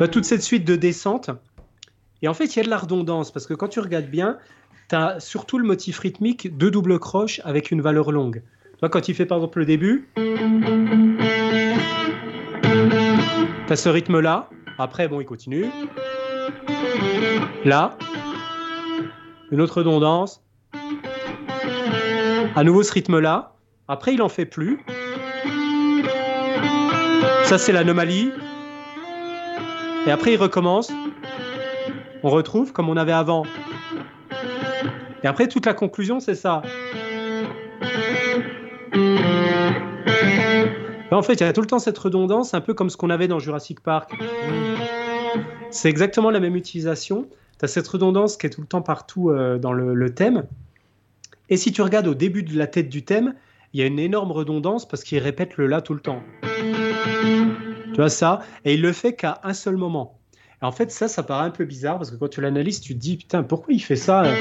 Vois, 0.03 0.09
toute 0.09 0.25
cette 0.25 0.43
suite 0.43 0.65
de 0.65 0.75
descentes. 0.75 1.31
Et 2.23 2.29
en 2.29 2.35
fait, 2.35 2.47
il 2.47 2.57
y 2.57 2.61
a 2.61 2.65
de 2.65 2.71
la 2.71 2.79
redondance 2.79 3.31
parce 3.31 3.47
que 3.47 3.55
quand 3.55 3.69
tu 3.69 3.79
regardes 3.79 4.07
bien, 4.07 4.39
tu 4.89 4.97
as 4.97 5.21
surtout 5.21 5.59
le 5.59 5.65
motif 5.65 6.01
rythmique 6.01 6.57
de 6.57 6.69
double 6.71 6.99
croche 6.99 7.41
avec 7.45 7.71
une 7.71 7.81
valeur 7.81 8.11
longue. 8.11 8.43
Toi, 8.79 8.89
quand 8.89 9.09
il 9.09 9.15
fait 9.15 9.27
par 9.27 9.39
exemple 9.39 9.61
le 9.61 9.65
début, 9.65 10.09
tu 13.67 13.73
as 13.73 13.77
ce 13.77 13.89
rythme-là. 13.89 14.51
Après, 14.79 15.07
bon, 15.07 15.21
il 15.21 15.25
continue. 15.25 15.67
Là, 17.65 17.97
une 19.53 19.61
autre 19.61 19.79
redondance. 19.79 20.43
À 22.57 22.65
nouveau 22.65 22.83
ce 22.83 22.93
rythme-là. 22.93 23.55
Après, 23.87 24.15
il 24.15 24.23
en 24.23 24.29
fait 24.29 24.47
plus. 24.47 24.81
Ça, 27.45 27.57
c'est 27.59 27.73
l'anomalie. 27.73 28.33
Et 30.07 30.11
après, 30.11 30.35
il 30.35 30.37
recommence. 30.37 30.91
On 32.23 32.31
retrouve 32.31 32.73
comme 32.73 32.89
on 32.89 32.97
avait 32.97 33.13
avant. 33.13 33.45
Et 35.23 35.27
après, 35.27 35.49
toute 35.49 35.67
la 35.67 35.75
conclusion, 35.75 36.21
c'est 36.21 36.35
ça. 36.35 36.63
En 41.11 41.23
fait, 41.23 41.35
il 41.35 41.41
y 41.41 41.45
a 41.45 41.53
tout 41.53 41.61
le 41.61 41.67
temps 41.67 41.79
cette 41.79 41.99
redondance, 41.99 42.55
un 42.55 42.61
peu 42.61 42.75
comme 42.75 42.91
ce 42.91 42.97
qu'on 42.97 43.11
avait 43.11 43.29
dans 43.29 43.39
Jurassic 43.39 43.81
Park. 43.81 44.13
C'est 45.71 45.89
exactement 45.89 46.31
la 46.31 46.41
même 46.41 46.57
utilisation 46.57 47.27
tu 47.63 47.67
as 47.67 47.69
cette 47.69 47.87
redondance 47.87 48.37
qui 48.37 48.47
est 48.47 48.51
tout 48.51 48.61
le 48.61 48.67
temps 48.67 48.83
partout 48.83 49.31
euh, 49.31 49.57
dans 49.57 49.73
le, 49.73 50.15
thème. 50.15 50.45
Et 51.49 51.57
si 51.57 51.71
tu 51.71 51.81
regardes 51.81 52.09
au 52.09 52.15
début 52.15 52.43
de 52.43 52.59
la 52.59 52.67
tête 52.67 52.89
du 52.89 53.05
thème, 53.05 53.35
il 53.73 53.79
y 53.79 53.85
a 53.85 53.87
une 53.87 54.01
énorme 54.01 54.33
redondance 54.33 54.87
parce 54.89 55.05
qu'il 55.05 55.19
répète 55.19 55.57
le 55.57 55.69
là 55.69 55.81
tout 55.81 55.95
le 55.95 56.01
temps. 56.01 56.23
Tu 57.93 57.97
vois 57.97 58.09
ça 58.09 58.41
Et 58.65 58.75
il 58.75 58.83
le 58.83 58.93
fait 58.93 59.15
qu'à 59.15 59.41
un 59.43 59.55
seul 59.55 59.77
moment. 59.77 60.19
Et 60.63 60.65
en 60.65 60.73
fait, 60.73 60.91
ça, 60.91 61.09
ça 61.09 61.23
paraît 61.23 61.47
un 61.47 61.51
peu 61.51 61.65
bizarre 61.65 61.99
parce 61.99 62.11
que 62.11 62.17
quand 62.17 62.29
tu 62.29 62.41
l'analyses, 62.41 62.81
tu 62.81 62.95
te 62.95 62.99
dis 62.99 63.17
putain, 63.17 63.43
pourquoi 63.43 63.75
il 63.75 63.81
fait 63.81 63.97
ça 63.97 64.25
euh 64.25 64.35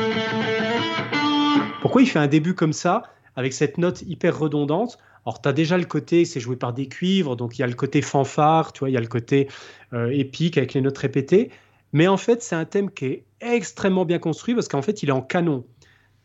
Pourquoi 1.81 2.01
il 2.01 2.07
fait 2.07 2.19
un 2.19 2.27
début 2.27 2.53
comme 2.53 2.73
ça 2.73 3.03
avec 3.35 3.53
cette 3.53 3.77
note 3.77 4.03
hyper 4.03 4.37
redondante? 4.37 4.99
Alors, 5.25 5.41
tu 5.41 5.49
as 5.49 5.53
déjà 5.53 5.77
le 5.77 5.85
côté, 5.85 6.25
c'est 6.25 6.39
joué 6.39 6.55
par 6.55 6.73
des 6.73 6.87
cuivres, 6.87 7.35
donc 7.35 7.57
il 7.57 7.61
y 7.61 7.63
a 7.63 7.67
le 7.67 7.73
côté 7.73 8.01
fanfare, 8.01 8.73
tu 8.73 8.79
vois, 8.79 8.89
il 8.89 8.93
y 8.93 8.97
a 8.97 9.01
le 9.01 9.07
côté 9.07 9.47
euh, 9.93 10.09
épique 10.11 10.57
avec 10.57 10.73
les 10.73 10.81
notes 10.81 10.97
répétées. 10.97 11.51
Mais 11.93 12.07
en 12.07 12.17
fait, 12.17 12.41
c'est 12.41 12.55
un 12.55 12.65
thème 12.65 12.89
qui 12.89 13.05
est 13.05 13.25
extrêmement 13.41 14.05
bien 14.05 14.19
construit 14.19 14.55
parce 14.55 14.67
qu'en 14.67 14.81
fait, 14.81 15.03
il 15.03 15.09
est 15.09 15.13
en 15.13 15.21
canon. 15.21 15.65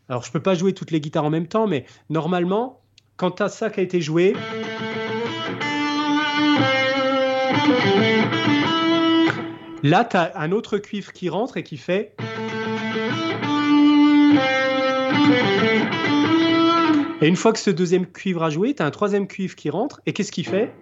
Alors, 0.09 0.23
je 0.23 0.29
ne 0.29 0.33
peux 0.33 0.41
pas 0.41 0.55
jouer 0.55 0.73
toutes 0.73 0.91
les 0.91 1.01
guitares 1.01 1.25
en 1.25 1.29
même 1.29 1.47
temps, 1.47 1.67
mais 1.67 1.85
normalement, 2.09 2.81
quand 3.17 3.31
tu 3.31 3.43
as 3.43 3.49
ça 3.49 3.69
qui 3.69 3.81
a 3.81 3.83
été 3.83 3.99
joué. 3.99 4.33
Là, 9.89 10.03
tu 10.03 10.17
as 10.17 10.37
un 10.37 10.51
autre 10.51 10.79
cuivre 10.79 11.13
qui 11.13 11.29
rentre 11.29 11.55
et 11.55 11.63
qui 11.63 11.77
fait. 11.77 12.13
Et 17.21 17.27
une 17.29 17.37
fois 17.37 17.53
que 17.53 17.59
ce 17.59 17.69
deuxième 17.69 18.05
cuivre 18.05 18.43
a 18.43 18.49
joué, 18.49 18.75
tu 18.75 18.83
as 18.83 18.85
un 18.85 18.91
troisième 18.91 19.27
cuivre 19.27 19.55
qui 19.55 19.69
rentre. 19.69 20.01
Et 20.05 20.11
qu'est-ce 20.11 20.33
qu'il 20.33 20.45
fait 20.45 20.73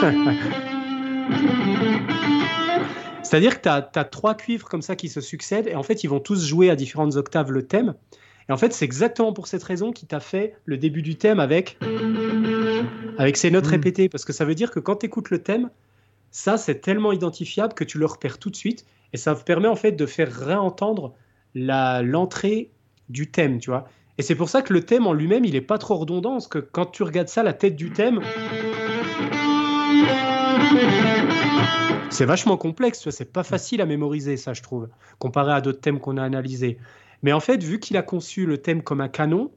C'est-à-dire 3.22 3.60
que 3.60 3.68
tu 3.68 3.70
as, 3.98 4.04
trois 4.04 4.34
cuivres 4.34 4.66
comme 4.66 4.80
ça 4.80 4.96
qui 4.96 5.10
se 5.10 5.20
succèdent 5.20 5.66
et 5.66 5.74
en 5.74 5.82
fait, 5.82 6.04
ils 6.04 6.08
vont 6.08 6.20
tous 6.20 6.46
jouer 6.46 6.70
à 6.70 6.76
différentes 6.76 7.16
octaves 7.16 7.52
le 7.52 7.66
thème. 7.66 7.92
Et 8.48 8.52
en 8.52 8.56
fait, 8.56 8.72
c'est 8.72 8.86
exactement 8.86 9.34
pour 9.34 9.48
cette 9.48 9.64
raison 9.64 9.92
qu'il 9.92 10.08
t'a 10.08 10.20
fait 10.20 10.54
le 10.64 10.78
début 10.78 11.02
du 11.02 11.16
thème 11.16 11.40
avec, 11.40 11.76
avec 13.18 13.36
ces 13.36 13.50
notes 13.50 13.66
hmm. 13.66 13.70
répétées. 13.70 14.08
Parce 14.08 14.24
que 14.24 14.32
ça 14.32 14.46
veut 14.46 14.54
dire 14.54 14.70
que 14.70 14.80
quand 14.80 14.96
tu 14.96 15.04
écoutes 15.04 15.28
le 15.28 15.42
thème, 15.42 15.68
ça, 16.30 16.56
c'est 16.56 16.80
tellement 16.80 17.12
identifiable 17.12 17.74
que 17.74 17.84
tu 17.84 17.98
le 17.98 18.06
repères 18.06 18.38
tout 18.38 18.50
de 18.50 18.56
suite. 18.56 18.84
Et 19.12 19.16
ça 19.16 19.34
permet 19.34 19.68
en 19.68 19.76
fait 19.76 19.92
de 19.92 20.06
faire 20.06 20.30
réentendre 20.30 21.14
l'entrée 21.54 22.70
du 23.08 23.30
thème, 23.30 23.58
tu 23.58 23.70
vois. 23.70 23.88
Et 24.18 24.22
c'est 24.22 24.34
pour 24.34 24.48
ça 24.48 24.62
que 24.62 24.72
le 24.72 24.84
thème 24.84 25.06
en 25.06 25.12
lui-même, 25.12 25.44
il 25.44 25.52
n'est 25.52 25.60
pas 25.60 25.78
trop 25.78 25.96
redondant. 25.96 26.32
Parce 26.32 26.48
que 26.48 26.58
quand 26.58 26.86
tu 26.86 27.02
regardes 27.02 27.28
ça, 27.28 27.42
la 27.42 27.52
tête 27.52 27.76
du 27.76 27.90
thème 27.90 28.20
c'est 32.10 32.24
vachement 32.24 32.56
complexe, 32.56 33.08
c'est 33.10 33.32
pas 33.32 33.44
facile 33.44 33.80
à 33.80 33.86
mémoriser 33.86 34.36
ça, 34.36 34.52
je 34.52 34.62
trouve, 34.62 34.88
comparé 35.18 35.52
à 35.52 35.60
d'autres 35.60 35.80
thèmes 35.80 36.00
qu'on 36.00 36.16
a 36.16 36.22
analysés. 36.24 36.78
Mais 37.22 37.32
en 37.32 37.40
fait, 37.40 37.62
vu 37.62 37.78
qu'il 37.78 37.96
a 37.96 38.02
conçu 38.02 38.44
le 38.44 38.58
thème 38.58 38.82
comme 38.82 39.00
un 39.00 39.08
canon, 39.08 39.52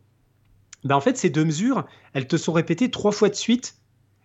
ben 0.83 0.95
en 0.95 1.01
fait, 1.01 1.17
ces 1.17 1.29
deux 1.29 1.45
mesures, 1.45 1.85
elles 2.13 2.27
te 2.27 2.37
sont 2.37 2.53
répétées 2.53 2.91
trois 2.91 3.11
fois 3.11 3.29
de 3.29 3.35
suite 3.35 3.75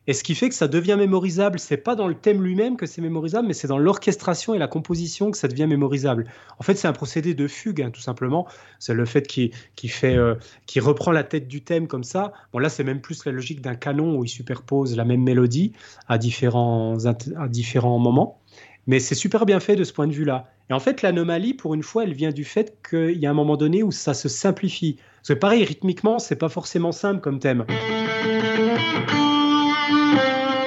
et 0.07 0.13
ce 0.13 0.23
qui 0.23 0.35
fait 0.35 0.49
que 0.49 0.55
ça 0.55 0.69
devient 0.69 0.97
mémorisable, 0.97 1.59
c'est 1.59 1.77
pas 1.77 1.97
dans 1.97 2.07
le 2.07 2.15
thème 2.15 2.43
lui-même 2.43 2.77
que 2.77 2.87
c'est 2.87 3.03
mémorisable, 3.03 3.49
mais 3.49 3.55
c'est 3.55 3.69
dans 3.69 3.79
l'orchestration 3.79 4.55
et 4.55 4.59
la 4.59 4.69
composition 4.69 5.31
que 5.31 5.39
ça 5.39 5.49
devient 5.49 5.67
mémorisable. 5.67 6.27
En 6.59 6.63
fait, 6.63 6.77
c'est 6.77 6.87
un 6.87 6.93
procédé 6.93 7.35
de 7.35 7.49
fugue, 7.49 7.83
hein, 7.83 7.91
tout 7.91 8.01
simplement. 8.01 8.47
C'est 8.79 8.95
le 8.95 9.05
fait 9.05 9.27
qu'il 9.27 9.51
fait, 9.91 10.17
euh, 10.17 10.35
reprend 10.79 11.11
la 11.11 11.25
tête 11.25 11.49
du 11.49 11.63
thème 11.63 11.89
comme 11.89 12.05
ça. 12.05 12.33
Bon, 12.53 12.61
là, 12.61 12.69
c'est 12.69 12.85
même 12.85 13.01
plus 13.01 13.25
la 13.25 13.33
logique 13.33 13.61
d'un 13.61 13.75
canon 13.75 14.17
où 14.17 14.25
il 14.25 14.29
superpose 14.29 14.97
la 14.97 15.05
même 15.05 15.23
mélodie 15.23 15.73
à 16.09 16.19
différents, 16.19 16.97
à 17.05 17.49
différents 17.49 17.99
moments. 17.99 18.41
Mais 18.87 19.01
c'est 19.01 19.17
super 19.17 19.47
bien 19.47 19.59
fait 19.59 19.75
de 19.75 19.83
ce 19.83 19.93
point 19.93 20.07
de 20.07 20.13
vue-là. 20.13 20.49
Et 20.71 20.73
en 20.73 20.79
fait, 20.79 21.03
l'anomalie, 21.03 21.55
pour 21.55 21.75
une 21.75 21.83
fois, 21.83 22.05
elle 22.05 22.15
vient 22.15 22.31
du 22.31 22.45
fait 22.45 22.77
qu'il 22.89 23.19
y 23.19 23.27
a 23.27 23.31
un 23.31 23.35
moment 23.35 23.57
donné 23.57 23.83
où 23.83 23.91
ça 23.91 24.15
se 24.15 24.29
simplifie. 24.29 24.99
Parce 25.17 25.29
que 25.29 25.35
pareil, 25.35 25.65
rythmiquement, 25.65 26.21
c'est 26.21 26.37
pas 26.37 26.49
forcément 26.49 26.93
simple 26.93 27.21
comme 27.21 27.41
thème. 27.41 27.65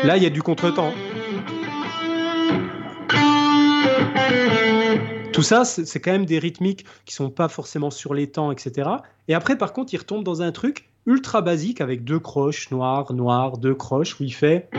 Là, 0.03 0.15
il 0.15 0.23
y 0.23 0.26
a 0.26 0.30
du 0.30 0.41
contretemps. 0.41 0.93
Tout 5.34 5.43
ça, 5.43 5.65
c'est 5.65 5.99
quand 5.99 6.11
même 6.11 6.26
des 6.26 6.39
rythmiques 6.39 6.85
qui 7.05 7.13
sont 7.13 7.30
pas 7.30 7.49
forcément 7.49 7.91
sur 7.91 8.13
les 8.13 8.27
temps, 8.27 8.51
etc. 8.51 8.89
Et 9.27 9.34
après, 9.34 9.57
par 9.57 9.73
contre, 9.73 9.93
il 9.93 9.97
retombe 9.97 10.23
dans 10.23 10.41
un 10.41 10.51
truc 10.51 10.89
ultra 11.05 11.41
basique 11.41 11.81
avec 11.81 12.03
deux 12.03 12.19
croches, 12.19 12.71
noir, 12.71 13.13
noir, 13.13 13.57
deux 13.57 13.76
croches, 13.76 14.19
où 14.19 14.23
il 14.23 14.34
fait. 14.34 14.69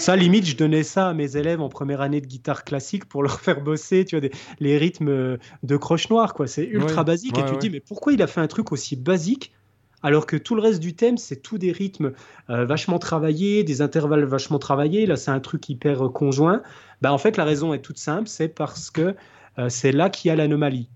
Ça, 0.00 0.16
limite, 0.16 0.46
je 0.46 0.56
donnais 0.56 0.82
ça 0.82 1.10
à 1.10 1.14
mes 1.14 1.36
élèves 1.36 1.60
en 1.60 1.68
première 1.68 2.00
année 2.00 2.22
de 2.22 2.26
guitare 2.26 2.64
classique 2.64 3.04
pour 3.04 3.22
leur 3.22 3.38
faire 3.42 3.60
bosser, 3.60 4.06
tu 4.06 4.18
vois, 4.18 4.28
les 4.58 4.78
rythmes 4.78 5.36
de 5.62 5.76
croche 5.76 6.08
noire, 6.08 6.32
quoi. 6.32 6.46
C'est 6.46 6.64
ultra 6.64 7.04
basique. 7.04 7.36
et 7.36 7.44
tu 7.44 7.52
te 7.52 7.58
dis, 7.58 7.68
mais 7.68 7.80
pourquoi 7.80 8.14
il 8.14 8.22
a 8.22 8.26
fait 8.26 8.40
un 8.40 8.46
truc 8.46 8.72
aussi 8.72 8.96
basique 8.96 9.52
alors 10.02 10.24
que 10.24 10.38
tout 10.38 10.54
le 10.54 10.62
reste 10.62 10.80
du 10.80 10.94
thème, 10.94 11.18
c'est 11.18 11.36
tout 11.36 11.58
des 11.58 11.72
rythmes 11.72 12.12
euh, 12.48 12.64
vachement 12.64 12.98
travaillés, 12.98 13.62
des 13.64 13.82
intervalles 13.82 14.24
vachement 14.24 14.58
travaillés. 14.58 15.04
Là, 15.04 15.16
c'est 15.16 15.30
un 15.30 15.40
truc 15.40 15.68
hyper 15.68 16.06
euh, 16.06 16.08
conjoint. 16.08 16.62
Bah, 17.02 17.12
en 17.12 17.18
fait, 17.18 17.36
la 17.36 17.44
raison 17.44 17.74
est 17.74 17.80
toute 17.82 17.98
simple, 17.98 18.26
c'est 18.26 18.48
parce 18.48 18.90
que 18.90 19.14
euh, 19.58 19.68
c'est 19.68 19.92
là 19.92 20.08
qu'il 20.08 20.30
y 20.30 20.32
a 20.32 20.36
l'anomalie. 20.36 20.88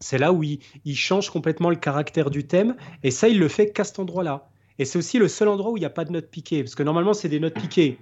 C'est 0.00 0.16
là 0.16 0.32
où 0.32 0.42
il, 0.42 0.60
il, 0.86 0.96
change 0.96 1.28
complètement 1.28 1.68
le 1.68 1.76
caractère 1.76 2.30
du 2.30 2.46
thème, 2.46 2.76
et 3.02 3.10
ça, 3.10 3.28
il 3.28 3.38
le 3.38 3.48
fait 3.48 3.72
qu'à 3.72 3.84
cet 3.84 3.98
endroit-là. 3.98 4.48
Et 4.78 4.84
c'est 4.84 4.98
aussi 4.98 5.18
le 5.18 5.28
seul 5.28 5.48
endroit 5.48 5.70
où 5.70 5.76
il 5.76 5.80
n'y 5.80 5.86
a 5.86 5.90
pas 5.90 6.04
de 6.04 6.10
notes 6.10 6.28
piquées, 6.28 6.64
parce 6.64 6.74
que 6.74 6.82
normalement 6.82 7.14
c'est 7.14 7.28
des 7.28 7.38
notes 7.38 7.54
piquées. 7.54 7.98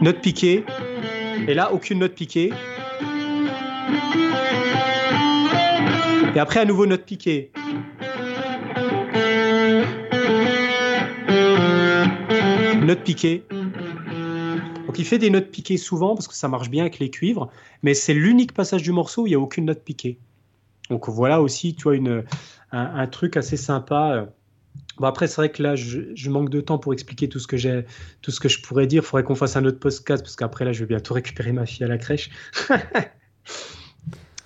Note 0.00 0.20
piquée. 0.20 0.64
Et 1.46 1.54
là, 1.54 1.72
aucune 1.72 2.00
note 2.00 2.14
piquée. 2.14 2.52
Et 6.34 6.38
après, 6.38 6.60
à 6.60 6.64
nouveau, 6.64 6.86
note 6.86 7.04
piquée. 7.04 7.52
Note 12.82 13.00
piquée. 13.04 13.44
Donc 14.94 15.00
il 15.00 15.06
fait 15.06 15.18
des 15.18 15.30
notes 15.30 15.50
piquées 15.50 15.76
souvent 15.76 16.14
parce 16.14 16.28
que 16.28 16.34
ça 16.34 16.46
marche 16.46 16.70
bien 16.70 16.82
avec 16.82 17.00
les 17.00 17.10
cuivres, 17.10 17.50
mais 17.82 17.94
c'est 17.94 18.14
l'unique 18.14 18.54
passage 18.54 18.84
du 18.84 18.92
morceau 18.92 19.22
où 19.22 19.26
il 19.26 19.30
n'y 19.30 19.34
a 19.34 19.40
aucune 19.40 19.64
note 19.64 19.82
piquée. 19.82 20.20
Donc 20.88 21.08
voilà 21.08 21.42
aussi, 21.42 21.74
tu 21.74 21.82
vois, 21.82 21.96
une, 21.96 22.22
un, 22.70 23.06
truc 23.08 23.36
assez 23.36 23.56
sympa. 23.56 24.28
Bon 24.98 25.08
après 25.08 25.26
c'est 25.26 25.34
vrai 25.34 25.50
que 25.50 25.64
là 25.64 25.74
je, 25.74 26.30
manque 26.30 26.48
de 26.48 26.60
temps 26.60 26.78
pour 26.78 26.92
expliquer 26.92 27.28
tout 27.28 27.40
ce 27.40 27.48
que 27.48 27.84
tout 28.22 28.30
ce 28.30 28.38
que 28.38 28.48
je 28.48 28.62
pourrais 28.62 28.86
dire. 28.86 29.02
Il 29.02 29.04
faudrait 29.04 29.24
qu'on 29.24 29.34
fasse 29.34 29.56
un 29.56 29.64
autre 29.64 29.80
podcast 29.80 30.22
parce 30.22 30.36
qu'après 30.36 30.64
là 30.64 30.70
je 30.70 30.78
vais 30.84 30.86
bientôt 30.86 31.14
récupérer 31.20 31.50
ma 31.50 31.66
fille 31.66 31.82
à 31.82 31.88
la 31.88 31.98
crèche. 31.98 32.30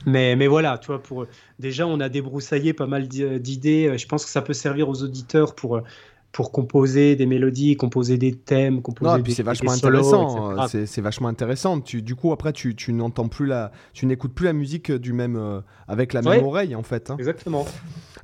Mais, 0.06 0.36
mais 0.36 0.46
voilà, 0.46 0.78
tu 0.78 0.86
vois, 0.86 1.02
pour, 1.02 1.26
déjà, 1.58 1.86
on 1.86 2.00
a 2.00 2.08
débroussaillé 2.08 2.72
pas 2.72 2.86
mal 2.86 3.08
d'idées. 3.08 3.98
Je 3.98 4.06
pense 4.06 4.24
que 4.24 4.30
ça 4.30 4.40
peut 4.40 4.54
servir 4.54 4.88
aux 4.88 5.02
auditeurs 5.02 5.54
pour, 5.54 5.82
pour 6.32 6.52
composer 6.52 7.16
des 7.16 7.26
mélodies, 7.26 7.76
composer 7.76 8.18
des 8.18 8.32
thèmes, 8.32 8.82
composer 8.82 9.22
des 9.22 9.32
c'est 9.32 9.42
vachement 9.42 9.72
intéressant. 9.72 10.66
C'est 10.68 11.00
vachement 11.00 11.28
intéressant. 11.28 11.80
Tu, 11.80 12.02
du 12.02 12.14
coup, 12.14 12.32
après, 12.32 12.52
tu, 12.52 12.76
tu 12.76 12.92
n'entends 12.92 13.28
plus 13.28 13.46
la, 13.46 13.72
tu 13.92 14.06
n'écoutes 14.06 14.34
plus 14.34 14.44
la 14.44 14.52
musique 14.52 14.92
du 14.92 15.12
même, 15.12 15.36
euh, 15.36 15.60
avec 15.88 16.12
la 16.12 16.22
même 16.22 16.44
oreille, 16.44 16.74
en 16.74 16.82
fait. 16.82 17.10
Hein. 17.10 17.16
Exactement. 17.18 17.66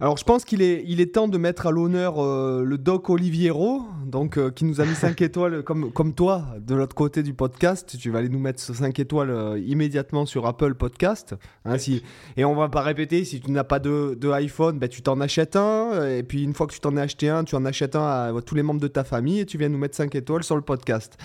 Alors, 0.01 0.17
je 0.17 0.25
pense 0.25 0.45
qu'il 0.45 0.61
est, 0.61 0.85
il 0.87 1.01
est 1.01 1.15
temps 1.15 1.29
de 1.29 1.39
mettre 1.39 1.67
à 1.67 1.71
l'honneur 1.71 2.23
euh, 2.23 2.63
le 2.65 2.79
doc 2.79 3.09
Oliviero, 3.09 3.83
donc 4.07 4.37
euh, 4.37 4.51
qui 4.51 4.65
nous 4.65 4.81
a 4.81 4.85
mis 4.85 4.95
5 4.95 5.21
étoiles, 5.23 5.63
comme, 5.63 5.91
comme 5.91 6.15
toi, 6.15 6.47
de 6.61 6.75
l'autre 6.75 6.95
côté 6.95 7.23
du 7.23 7.33
podcast. 7.33 7.97
Tu 7.99 8.11
vas 8.11 8.19
aller 8.19 8.29
nous 8.29 8.39
mettre 8.39 8.61
5 8.61 8.99
étoiles 8.99 9.63
immédiatement 9.65 10.27
sur 10.27 10.47
Apple 10.47 10.75
Podcast. 10.75 11.35
Hein, 11.65 11.79
si... 11.79 12.03
Et 12.37 12.45
on 12.45 12.55
va 12.55 12.69
pas 12.69 12.83
répéter. 12.83 13.25
Si 13.25 13.41
tu 13.41 13.51
n'as 13.51 13.65
pas 13.65 13.79
de, 13.79 14.17
de 14.21 14.31
iPhone, 14.31 14.79
ben, 14.79 14.89
tu 14.89 15.01
t'en 15.01 15.21
achètes 15.21 15.57
un. 15.57 16.07
Et 16.09 16.23
puis 16.23 16.43
une 16.43 16.53
fois 16.53 16.67
que 16.67 16.75
tu 16.75 16.81
t'en 16.81 16.97
as 16.97 17.03
acheté 17.03 17.29
un, 17.29 17.45
tu 17.45 17.55
en 17.55 17.65
achètes 17.65 17.94
à, 18.03 18.33
tous 18.45 18.55
les 18.55 18.63
membres 18.63 18.81
de 18.81 18.89
ta 18.89 19.05
famille 19.05 19.41
et 19.41 19.47
tu 19.47 19.59
viens 19.59 19.69
nous 19.69 19.79
mettre 19.79 19.97
5 19.97 20.15
étoiles 20.15 20.45
sur 20.45 20.57
le 20.57 20.63
podcast. 20.63 21.17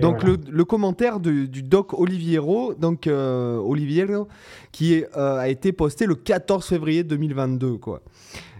donc 0.00 0.22
le, 0.22 0.64
commentaire 0.64 1.20
du 1.20 1.62
doc 1.62 1.98
Oliviero, 1.98 2.74
donc 2.74 3.06
euh, 3.06 3.56
Oliviero, 3.56 4.28
qui 4.70 5.04
euh, 5.16 5.38
a 5.38 5.48
été 5.48 5.72
posté 5.72 6.06
le 6.06 6.14
14 6.14 6.64
février 6.66 7.04
2022 7.04 7.78
quoi. 7.78 8.02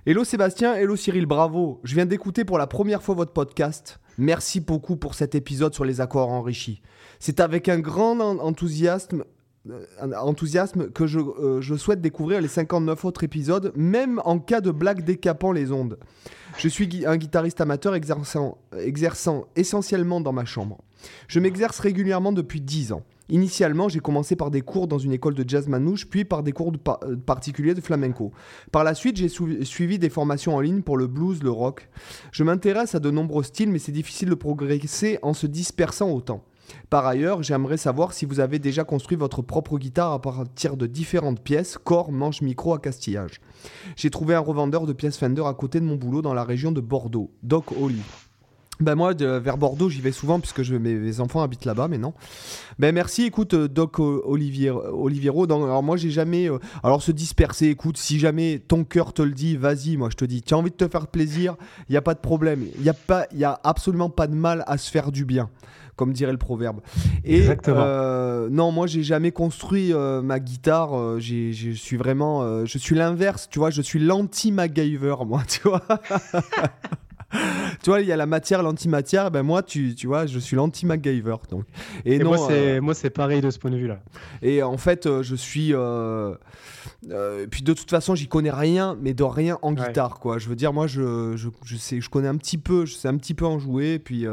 Hello 0.04 0.24
Sébastien, 0.24 0.74
hello 0.74 0.96
Cyril, 0.96 1.26
bravo. 1.26 1.80
Je 1.84 1.94
viens 1.94 2.06
d'écouter 2.06 2.44
pour 2.44 2.58
la 2.58 2.66
première 2.66 3.02
fois 3.02 3.14
votre 3.14 3.32
podcast. 3.32 4.00
Merci 4.18 4.60
beaucoup 4.60 4.96
pour 4.96 5.14
cet 5.14 5.34
épisode 5.34 5.74
sur 5.74 5.84
les 5.84 6.00
accords 6.00 6.28
enrichis. 6.28 6.82
C'est 7.18 7.38
avec 7.38 7.68
un 7.68 7.78
grand 7.78 8.18
enthousiasme 8.20 9.24
euh, 9.70 9.84
enthousiasme 10.20 10.90
que 10.90 11.06
je, 11.06 11.20
je, 11.60 11.74
souhaite 11.74 12.00
découvrir 12.00 12.40
les 12.40 12.48
59 12.48 13.04
autres 13.04 13.24
épisodes, 13.24 13.72
même 13.76 14.20
en 14.24 14.38
cas 14.38 14.60
de 14.60 14.70
blague 14.70 15.04
décapant 15.04 15.52
les 15.52 15.72
ondes. 15.72 15.98
Je 16.58 16.68
suis 16.68 17.04
un 17.06 17.16
guitariste 17.16 17.60
amateur 17.60 17.94
exerçant, 17.94 18.58
exerçant 18.76 19.46
essentiellement 19.56 20.20
dans 20.20 20.32
ma 20.32 20.44
chambre. 20.44 20.78
Je 21.28 21.40
m'exerce 21.40 21.78
régulièrement 21.78 22.32
depuis 22.32 22.60
10 22.60 22.92
ans. 22.92 23.02
Initialement, 23.28 23.88
j'ai 23.88 24.00
commencé 24.00 24.36
par 24.36 24.50
des 24.50 24.60
cours 24.60 24.88
dans 24.88 24.98
une 24.98 25.12
école 25.12 25.34
de 25.34 25.48
jazz 25.48 25.68
manouche, 25.68 26.06
puis 26.06 26.24
par 26.24 26.42
des 26.42 26.52
cours 26.52 26.72
euh, 27.04 27.16
particuliers 27.16 27.74
de 27.74 27.80
flamenco. 27.80 28.32
Par 28.72 28.84
la 28.84 28.94
suite, 28.94 29.16
j'ai 29.16 29.28
suivi 29.28 29.98
des 29.98 30.10
formations 30.10 30.54
en 30.54 30.60
ligne 30.60 30.82
pour 30.82 30.98
le 30.98 31.06
blues, 31.06 31.42
le 31.42 31.50
rock. 31.50 31.88
Je 32.30 32.44
m'intéresse 32.44 32.94
à 32.94 33.00
de 33.00 33.10
nombreux 33.10 33.42
styles, 33.42 33.70
mais 33.70 33.78
c'est 33.78 33.92
difficile 33.92 34.28
de 34.28 34.34
progresser 34.34 35.18
en 35.22 35.32
se 35.32 35.46
dispersant 35.46 36.10
autant. 36.10 36.44
Par 36.90 37.06
ailleurs, 37.06 37.42
j'aimerais 37.42 37.76
savoir 37.76 38.12
si 38.12 38.24
vous 38.24 38.40
avez 38.40 38.58
déjà 38.58 38.84
construit 38.84 39.16
votre 39.16 39.42
propre 39.42 39.78
guitare 39.78 40.12
à 40.12 40.20
partir 40.20 40.76
de 40.76 40.86
différentes 40.86 41.40
pièces, 41.40 41.78
corps, 41.82 42.12
manche, 42.12 42.42
micro 42.42 42.74
à 42.74 42.78
castillage. 42.78 43.40
J'ai 43.96 44.10
trouvé 44.10 44.34
un 44.34 44.40
revendeur 44.40 44.86
de 44.86 44.92
pièces 44.92 45.16
Fender 45.16 45.44
à 45.46 45.54
côté 45.54 45.80
de 45.80 45.84
mon 45.84 45.96
boulot 45.96 46.22
dans 46.22 46.34
la 46.34 46.44
région 46.44 46.72
de 46.72 46.80
Bordeaux, 46.80 47.30
Doc 47.42 47.72
Holly. 47.80 48.02
Ben 48.80 48.96
moi, 48.96 49.12
vers 49.14 49.58
Bordeaux, 49.58 49.88
j'y 49.88 50.00
vais 50.00 50.10
souvent 50.10 50.40
puisque 50.40 50.68
mes, 50.70 51.20
enfants 51.20 51.42
habitent 51.42 51.66
là-bas, 51.66 51.86
mais 51.86 51.98
non. 51.98 52.14
Ben 52.80 52.92
merci, 52.92 53.24
écoute, 53.24 53.54
euh, 53.54 53.68
Doc 53.68 54.00
Olivier, 54.00 54.70
Oliviero. 54.70 55.44
alors 55.44 55.82
moi, 55.84 55.96
j'ai 55.96 56.10
jamais. 56.10 56.50
Euh, 56.50 56.58
alors 56.82 57.00
se 57.00 57.12
disperser, 57.12 57.68
écoute, 57.68 57.96
si 57.96 58.18
jamais 58.18 58.58
ton 58.58 58.82
cœur 58.82 59.12
te 59.12 59.22
le 59.22 59.32
dit, 59.32 59.56
vas-y, 59.56 59.96
moi 59.96 60.08
je 60.10 60.16
te 60.16 60.24
dis, 60.24 60.42
tu 60.42 60.54
as 60.54 60.58
envie 60.58 60.70
de 60.70 60.76
te 60.76 60.88
faire 60.88 61.06
plaisir, 61.06 61.54
il 61.88 61.92
n'y 61.92 61.96
a 61.96 62.02
pas 62.02 62.14
de 62.14 62.20
problème. 62.20 62.64
Il 62.76 62.82
n'y 62.82 62.88
a, 62.88 62.94
pas, 62.94 63.26
y 63.32 63.44
a 63.44 63.60
absolument 63.62 64.10
pas 64.10 64.26
de 64.26 64.34
mal 64.34 64.64
à 64.66 64.78
se 64.78 64.90
faire 64.90 65.12
du 65.12 65.24
bien 65.24 65.48
comme 65.96 66.12
dirait 66.12 66.32
le 66.32 66.38
proverbe. 66.38 66.80
Et 67.24 67.46
euh, 67.68 68.48
non, 68.50 68.72
moi 68.72 68.86
j'ai 68.86 69.02
jamais 69.02 69.30
construit 69.30 69.92
euh, 69.92 70.22
ma 70.22 70.40
guitare. 70.40 70.98
Euh, 70.98 71.18
je 71.20 71.72
suis 71.72 71.96
vraiment, 71.96 72.64
je 72.64 72.78
suis 72.78 72.94
l'inverse. 72.94 73.48
Tu 73.50 73.58
vois, 73.58 73.70
je 73.70 73.82
suis 73.82 73.98
l'anti 73.98 74.52
MacGyver, 74.52 75.16
moi. 75.26 75.42
Tu 75.52 75.60
vois. 75.68 75.82
tu 77.82 77.90
vois, 77.90 78.00
il 78.00 78.06
y 78.06 78.12
a 78.12 78.16
la 78.16 78.26
matière, 78.26 78.62
l'antimatière. 78.62 79.30
Ben 79.30 79.42
moi, 79.42 79.62
tu, 79.62 79.94
tu 79.94 80.06
vois, 80.06 80.26
je 80.26 80.38
suis 80.38 80.56
l'anti 80.56 80.86
MacGyver. 80.86 81.36
Donc. 81.50 81.64
Et, 82.04 82.18
non, 82.18 82.30
moi, 82.30 82.38
c'est 82.48 82.80
moi, 82.80 82.94
c'est 82.94 83.10
pareil 83.10 83.40
de 83.40 83.50
ce 83.50 83.58
point 83.58 83.70
de 83.70 83.76
vue-là. 83.76 84.00
Et 84.40 84.62
en 84.62 84.78
fait, 84.78 85.08
je 85.22 85.34
suis. 85.34 85.74
puis 87.50 87.62
de 87.62 87.72
toute 87.74 87.90
façon, 87.90 88.14
j'y 88.14 88.28
connais 88.28 88.50
rien, 88.50 88.96
mais 89.00 89.12
de 89.12 89.24
rien 89.24 89.58
en 89.60 89.72
guitare, 89.72 90.20
quoi. 90.20 90.38
Je 90.38 90.48
veux 90.48 90.56
dire, 90.56 90.72
moi, 90.72 90.86
je, 90.86 91.36
je, 91.36 91.48
je, 91.64 91.76
sais, 91.76 92.00
je 92.00 92.08
connais 92.08 92.28
un 92.28 92.36
petit 92.36 92.58
peu, 92.58 92.86
je 92.86 92.94
sais 92.94 93.08
un 93.08 93.16
petit 93.16 93.34
peu 93.34 93.44
en 93.44 93.58
jouer, 93.58 93.98
puis 93.98 94.26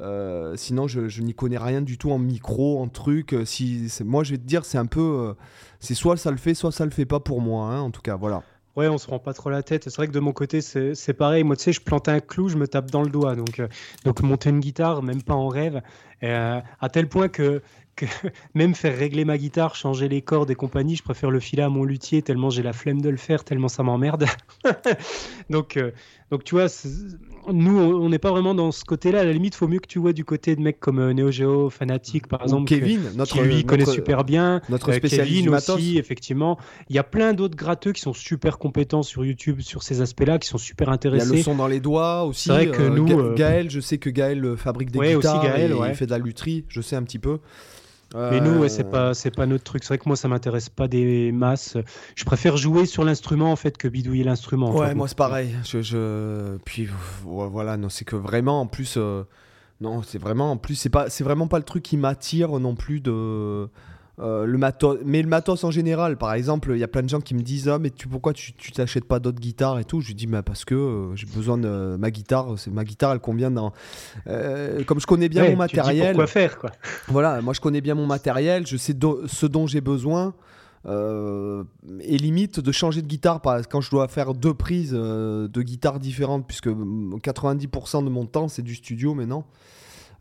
euh, 0.00 0.54
sinon, 0.56 0.86
je, 0.88 1.20
n'y 1.20 1.34
connais 1.34 1.58
rien 1.58 1.82
du 1.82 1.98
tout 1.98 2.10
en 2.10 2.18
micro, 2.18 2.80
en 2.80 2.88
truc. 2.88 3.32
Euh, 3.32 3.44
si, 3.44 3.88
moi, 4.04 4.24
je 4.24 4.32
vais 4.32 4.38
te 4.38 4.46
dire, 4.46 4.64
c'est 4.64 4.78
un 4.78 4.86
peu. 4.86 5.00
Euh, 5.00 5.34
c'est 5.80 5.94
soit 5.94 6.16
ça 6.16 6.30
le 6.30 6.36
fait, 6.36 6.54
soit 6.54 6.72
ça 6.72 6.84
le 6.84 6.90
fait 6.90 7.06
pas 7.06 7.20
pour 7.20 7.40
moi, 7.40 7.66
hein, 7.66 7.80
en 7.80 7.90
tout 7.90 8.02
cas, 8.02 8.16
voilà. 8.16 8.42
Ouais, 8.76 8.88
on 8.88 8.98
se 8.98 9.08
rend 9.08 9.18
pas 9.18 9.32
trop 9.32 9.48
la 9.48 9.62
tête. 9.62 9.84
C'est 9.84 9.96
vrai 9.96 10.06
que 10.06 10.12
de 10.12 10.20
mon 10.20 10.32
côté, 10.32 10.60
c'est 10.60 11.14
pareil. 11.14 11.44
Moi, 11.44 11.56
tu 11.56 11.62
sais, 11.62 11.72
je 11.72 11.80
plante 11.80 12.08
un 12.08 12.20
clou, 12.20 12.50
je 12.50 12.58
me 12.58 12.68
tape 12.68 12.90
dans 12.90 13.02
le 13.02 13.08
doigt. 13.08 13.34
Donc, 13.34 13.62
donc 14.04 14.20
monter 14.20 14.50
une 14.50 14.60
guitare, 14.60 15.02
même 15.02 15.22
pas 15.22 15.34
en 15.34 15.48
rêve. 15.48 15.80
à 16.22 16.88
tel 16.92 17.08
point 17.08 17.28
que 17.28 17.62
que 17.96 18.04
même 18.54 18.74
faire 18.74 18.94
régler 18.94 19.24
ma 19.24 19.38
guitare, 19.38 19.74
changer 19.74 20.08
les 20.08 20.20
cordes 20.20 20.50
et 20.50 20.54
compagnie, 20.54 20.96
je 20.96 21.02
préfère 21.02 21.30
le 21.30 21.40
filer 21.40 21.62
à 21.62 21.70
mon 21.70 21.84
luthier 21.84 22.20
tellement 22.20 22.50
j'ai 22.50 22.62
la 22.62 22.74
flemme 22.74 23.00
de 23.00 23.08
le 23.08 23.16
faire, 23.16 23.42
tellement 23.42 23.68
ça 23.68 23.82
m'emmerde. 23.82 24.26
donc, 25.50 25.78
donc 26.30 26.42
tu 26.42 26.56
vois, 26.56 26.66
nous, 27.52 27.78
on 27.78 28.08
n'est 28.08 28.18
pas 28.18 28.32
vraiment 28.32 28.54
dans 28.54 28.72
ce 28.72 28.84
côté-là. 28.84 29.20
À 29.20 29.24
la 29.24 29.32
limite, 29.32 29.54
il 29.54 29.58
faut 29.58 29.68
mieux 29.68 29.78
que 29.78 29.86
tu 29.86 30.00
vois 30.00 30.12
du 30.12 30.24
côté 30.24 30.56
de 30.56 30.60
mecs 30.60 30.80
comme 30.80 30.98
euh, 30.98 31.12
Neo 31.12 31.30
Geo, 31.30 31.70
Fanatic, 31.70 32.26
par 32.26 32.42
exemple. 32.42 32.68
Kevin, 32.68 33.00
notre, 33.14 33.32
qui 33.34 33.40
lui 33.40 33.64
connaît 33.64 33.86
super 33.86 34.24
bien. 34.24 34.60
Notre 34.68 34.90
euh, 34.90 34.94
spécialiste 34.94 35.48
aussi, 35.48 35.98
effectivement. 35.98 36.58
Il 36.88 36.96
y 36.96 36.98
a 36.98 37.04
plein 37.04 37.32
d'autres 37.32 37.56
gratteux 37.56 37.92
qui 37.92 38.00
sont 38.00 38.12
super 38.12 38.58
compétents 38.58 39.04
sur 39.04 39.24
YouTube 39.24 39.60
sur 39.60 39.84
ces 39.84 40.00
aspects-là, 40.00 40.38
qui 40.38 40.48
sont 40.48 40.58
super 40.58 40.88
intéressés. 40.88 41.26
Il 41.26 41.30
y 41.30 41.34
a 41.34 41.36
le 41.36 41.42
son 41.44 41.54
dans 41.54 41.68
les 41.68 41.80
doigts 41.80 42.24
aussi. 42.24 42.48
C'est 42.48 42.52
vrai 42.52 42.70
que 42.70 42.82
nous. 42.82 43.34
Gaël, 43.34 43.70
je 43.70 43.80
sais 43.80 43.98
que 43.98 44.10
Gaël 44.10 44.56
fabrique 44.56 44.90
des 44.90 44.98
guitares. 44.98 45.36
Aussi 45.36 45.46
Gaël, 45.46 45.74
Il 45.88 45.94
fait 45.94 46.06
de 46.06 46.10
la 46.10 46.18
lutherie, 46.18 46.64
je 46.68 46.80
sais 46.80 46.96
un 46.96 47.02
petit 47.02 47.20
peu. 47.20 47.38
Mais 48.14 48.40
nous, 48.40 48.60
ouais, 48.60 48.68
c'est 48.68 48.84
pas 48.84 49.14
c'est 49.14 49.30
pas 49.30 49.46
notre 49.46 49.64
truc. 49.64 49.82
C'est 49.84 49.88
vrai 49.88 49.98
que 49.98 50.08
moi, 50.08 50.16
ça 50.16 50.28
m'intéresse 50.28 50.68
pas 50.68 50.88
des 50.88 51.32
masses. 51.32 51.76
Je 52.14 52.24
préfère 52.24 52.56
jouer 52.56 52.86
sur 52.86 53.04
l'instrument 53.04 53.50
en 53.52 53.56
fait 53.56 53.76
que 53.76 53.88
bidouiller 53.88 54.24
l'instrument. 54.24 54.74
Ouais, 54.74 54.94
moi 54.94 55.08
c'est 55.08 55.16
pareil. 55.16 55.54
Je, 55.64 55.82
je, 55.82 56.56
puis 56.64 56.88
voilà, 57.24 57.76
non, 57.76 57.88
c'est 57.88 58.04
que 58.04 58.16
vraiment 58.16 58.60
en 58.60 58.66
plus, 58.66 58.94
euh, 58.96 59.24
non, 59.80 60.02
c'est 60.02 60.18
vraiment 60.18 60.52
en 60.52 60.56
plus, 60.56 60.76
c'est 60.76 60.88
pas, 60.88 61.10
c'est 61.10 61.24
vraiment 61.24 61.48
pas 61.48 61.58
le 61.58 61.64
truc 61.64 61.82
qui 61.82 61.96
m'attire 61.96 62.58
non 62.60 62.74
plus 62.74 63.00
de 63.00 63.68
euh, 64.18 64.46
le 64.46 64.56
matos, 64.56 64.98
mais 65.04 65.20
le 65.20 65.28
matos 65.28 65.62
en 65.64 65.70
général, 65.70 66.16
par 66.16 66.32
exemple, 66.32 66.72
il 66.72 66.78
y 66.78 66.84
a 66.84 66.88
plein 66.88 67.02
de 67.02 67.08
gens 67.08 67.20
qui 67.20 67.34
me 67.34 67.42
disent 67.42 67.68
ah 67.68 67.78
mais 67.78 67.90
tu 67.90 68.08
pourquoi 68.08 68.32
tu 68.32 68.54
t'achètes 68.72 69.04
pas 69.04 69.18
d'autres 69.18 69.40
guitares 69.40 69.78
et 69.78 69.84
tout? 69.84 70.00
Je 70.00 70.14
dis 70.14 70.26
mais 70.26 70.42
parce 70.42 70.64
que 70.64 70.74
euh, 70.74 71.16
j'ai 71.16 71.26
besoin 71.26 71.58
de 71.58 71.96
ma 71.98 72.10
guitare. 72.10 72.54
C'est 72.58 72.70
ma 72.70 72.84
guitare, 72.84 73.12
elle 73.12 73.20
convient 73.20 73.50
dans. 73.50 73.74
Euh, 74.26 74.84
comme 74.84 75.00
je 75.00 75.06
connais 75.06 75.28
bien 75.28 75.50
mon 75.50 75.56
matériel. 75.56 76.16
quoi 76.16 76.26
faire 76.26 76.58
quoi. 76.58 76.70
Voilà, 77.08 77.42
moi 77.42 77.52
je 77.52 77.60
connais 77.60 77.82
bien 77.82 77.94
mon 77.94 78.06
matériel, 78.06 78.66
je 78.66 78.78
sais 78.78 78.94
ce 79.26 79.46
dont 79.46 79.66
j'ai 79.66 79.82
besoin. 79.82 80.34
et 80.86 82.16
limite 82.16 82.60
de 82.60 82.72
changer 82.72 83.02
de 83.02 83.08
guitare 83.08 83.42
quand 83.68 83.82
je 83.82 83.90
dois 83.90 84.08
faire 84.08 84.32
deux 84.32 84.54
prises 84.54 84.92
de 84.92 85.62
guitare 85.62 85.98
différentes 85.98 86.46
puisque 86.46 86.68
90% 86.68 88.04
de 88.04 88.08
mon 88.08 88.24
temps 88.24 88.48
c'est 88.48 88.62
du 88.62 88.74
studio 88.74 89.12
maintenant 89.12 89.44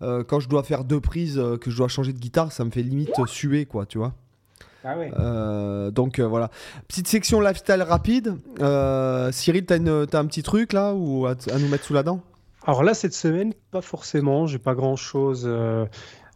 euh, 0.01 0.23
quand 0.23 0.39
je 0.39 0.49
dois 0.49 0.63
faire 0.63 0.83
deux 0.83 0.99
prises, 0.99 1.37
euh, 1.37 1.57
que 1.57 1.71
je 1.71 1.77
dois 1.77 1.87
changer 1.87 2.13
de 2.13 2.19
guitare, 2.19 2.51
ça 2.51 2.65
me 2.65 2.71
fait 2.71 2.81
limite 2.81 3.11
suer, 3.27 3.65
quoi, 3.65 3.85
tu 3.85 3.97
vois. 3.97 4.13
Ah 4.83 4.97
ouais. 4.97 5.11
Euh, 5.17 5.89
donc 5.89 6.19
voilà. 6.19 6.51
Petite 6.87 7.07
section 7.07 7.41
lifestyle 7.41 7.81
rapide. 7.81 8.35
Cyril, 9.31 9.65
t'as, 9.65 9.75
as 9.77 10.17
un 10.19 10.25
petit 10.25 10.43
truc 10.43 10.73
là 10.73 10.93
ou 10.93 11.25
à, 11.25 11.35
nous 11.59 11.67
mettre 11.67 11.85
sous 11.85 11.93
la 11.93 12.03
dent? 12.03 12.21
Alors 12.67 12.83
là, 12.83 12.93
cette 12.93 13.13
semaine, 13.13 13.53
pas 13.71 13.81
forcément. 13.81 14.45
J'ai 14.45 14.59
pas 14.59 14.75
grand 14.75 14.95
chose. 14.95 15.49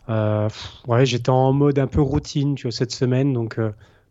ouais, 0.08 1.06
j'étais 1.06 1.30
en 1.30 1.54
mode 1.54 1.78
un 1.78 1.88
peu 1.88 2.02
routine, 2.02 2.56
tu 2.56 2.64
vois, 2.64 2.72
cette 2.72 2.92
semaine. 2.92 3.34
Donc 3.34 3.60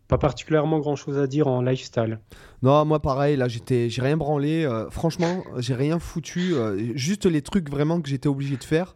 pas 0.07 0.17
particulièrement 0.17 0.79
grand 0.79 0.95
chose 0.95 1.17
à 1.17 1.27
dire 1.27 1.47
en 1.47 1.61
lifestyle. 1.61 2.19
Non, 2.61 2.85
moi 2.85 3.01
pareil, 3.01 3.37
là 3.37 3.47
j'étais, 3.47 3.89
j'ai 3.89 4.01
rien 4.01 4.17
branlé. 4.17 4.67
franchement, 4.89 5.43
j'ai 5.57 5.75
rien 5.75 5.99
foutu. 5.99 6.55
juste 6.95 7.25
les 7.25 7.41
trucs 7.41 7.69
vraiment 7.69 8.01
que 8.01 8.09
j'étais 8.09 8.27
obligé 8.27 8.57
de 8.57 8.63
faire. 8.63 8.95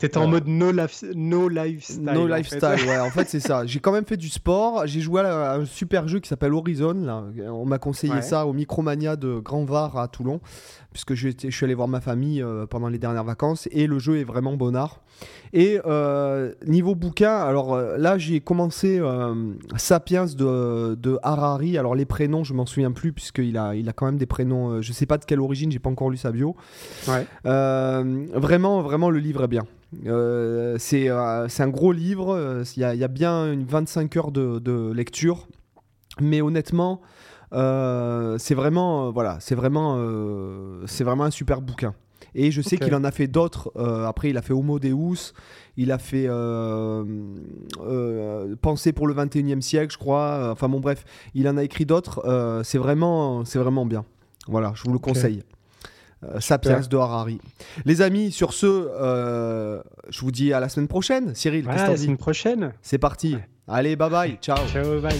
T'étais 0.00 0.18
en 0.18 0.28
mode 0.28 0.46
no, 0.46 0.72
no 1.14 1.48
lifestyle. 1.48 2.02
No 2.02 2.26
lifestyle, 2.26 2.86
ouais. 2.88 2.98
En 2.98 3.10
fait, 3.10 3.28
c'est 3.28 3.40
ça. 3.40 3.64
J'ai 3.66 3.80
quand 3.80 3.92
même 3.92 4.04
fait 4.04 4.16
du 4.16 4.28
sport. 4.28 4.86
J'ai 4.86 5.00
joué 5.00 5.22
à 5.22 5.54
un 5.54 5.64
super 5.64 6.08
jeu 6.08 6.20
qui 6.20 6.28
s'appelle 6.28 6.52
Horizon. 6.52 6.94
Là. 6.94 7.24
On 7.48 7.64
m'a 7.64 7.78
conseillé 7.78 8.22
ça 8.22 8.46
au 8.46 8.52
Micromania 8.52 9.16
de 9.16 9.38
Grand 9.38 9.64
Var 9.64 9.96
à 9.96 10.08
Toulon, 10.08 10.40
puisque 10.92 11.14
je, 11.14 11.30
je 11.30 11.50
suis 11.50 11.64
allé 11.64 11.74
voir 11.74 11.88
ma 11.88 12.00
famille 12.00 12.42
euh, 12.42 12.66
pendant 12.66 12.88
les 12.88 12.98
dernières 12.98 13.24
vacances. 13.24 13.68
Et 13.72 13.86
le 13.86 13.98
jeu 13.98 14.18
est 14.18 14.24
vraiment 14.24 14.54
bonnard. 14.54 15.00
Et 15.52 15.80
euh, 15.86 16.52
niveau 16.66 16.94
bouquin, 16.94 17.36
alors 17.36 17.74
euh, 17.74 17.96
là, 17.96 18.18
j'ai 18.18 18.40
commencé 18.40 19.00
Sapiens 19.76 20.26
de, 20.26 20.96
de, 20.96 21.18
Harari. 21.22 21.78
Alors 21.78 21.94
les 21.94 22.04
prénoms, 22.04 22.44
je 22.44 22.52
m'en 22.52 22.66
souviens 22.66 22.92
plus, 22.92 23.03
puisqu'il 23.12 23.56
a, 23.58 23.74
il 23.74 23.88
a 23.88 23.92
quand 23.92 24.06
même 24.06 24.18
des 24.18 24.26
prénoms. 24.26 24.80
je 24.80 24.92
sais 24.92 25.06
pas 25.06 25.18
de 25.18 25.24
quelle 25.24 25.40
origine, 25.40 25.70
j'ai 25.70 25.78
pas 25.78 25.90
encore 25.90 26.10
lu 26.10 26.16
sa 26.16 26.32
bio. 26.32 26.56
Ouais. 27.08 27.26
vraiment, 27.44 28.82
vraiment, 28.82 29.10
le 29.10 29.18
livre 29.18 29.44
est 29.44 29.48
bien. 29.48 29.64
Euh, 30.06 30.78
euh, 30.92 31.48
c'est 31.48 31.62
un 31.62 31.68
gros 31.68 31.92
livre, 31.92 32.62
il 32.76 32.80
y, 32.80 32.84
a, 32.84 33.08
bien 33.08 33.52
une 33.52 33.64
25 33.64 34.16
heures 34.16 34.32
de, 34.32 34.92
lecture. 34.92 35.46
Mais 36.20 36.40
honnêtement, 36.40 37.00
c'est 37.52 38.54
vraiment, 38.54 39.10
voilà, 39.10 39.38
c'est 39.40 39.54
vraiment, 39.54 39.98
c'est 40.86 41.04
vraiment 41.04 41.24
un 41.24 41.30
super 41.30 41.60
bouquin. 41.60 41.94
Et 42.34 42.50
je 42.50 42.62
sais 42.62 42.76
qu'il 42.76 42.94
en 42.94 43.04
a 43.04 43.10
fait 43.10 43.26
d'autres. 43.26 43.72
après, 44.06 44.30
il 44.30 44.36
a 44.36 44.42
fait 44.42 44.52
Homo 44.52 44.78
Deus, 44.78 45.32
il 45.76 45.92
a 45.92 45.98
fait 45.98 46.26
Penser 48.60 48.92
pour 48.92 49.06
le 49.06 49.14
21e 49.14 49.60
siècle, 49.60 49.92
je 49.92 49.98
crois. 49.98 50.50
Enfin 50.52 50.68
bon, 50.68 50.80
bref, 50.80 51.04
il 51.34 51.48
en 51.48 51.56
a 51.56 51.64
écrit 51.64 51.86
d'autres. 51.86 52.62
c'est 52.64 52.78
vraiment, 52.78 53.44
c'est 53.44 53.58
vraiment 53.58 53.86
bien. 53.86 54.04
Voilà, 54.46 54.72
je 54.74 54.82
vous 54.84 54.92
le 54.92 54.98
conseille. 54.98 55.42
Euh, 56.32 56.40
Sapiens 56.40 56.80
de 56.80 56.96
Harari. 56.96 57.40
Les 57.84 58.02
amis, 58.02 58.32
sur 58.32 58.52
ce, 58.52 58.66
euh, 58.66 59.82
je 60.08 60.20
vous 60.20 60.30
dis 60.30 60.52
à 60.52 60.60
la 60.60 60.68
semaine 60.68 60.88
prochaine. 60.88 61.34
Cyril, 61.34 61.68
à 61.68 61.88
la 61.88 61.96
semaine 61.96 62.16
prochaine. 62.16 62.72
C'est 62.82 62.98
parti. 62.98 63.36
Allez, 63.66 63.96
bye 63.96 64.10
bye. 64.10 64.38
Ciao. 64.40 64.58
Ciao, 64.68 65.00
bye. 65.00 65.18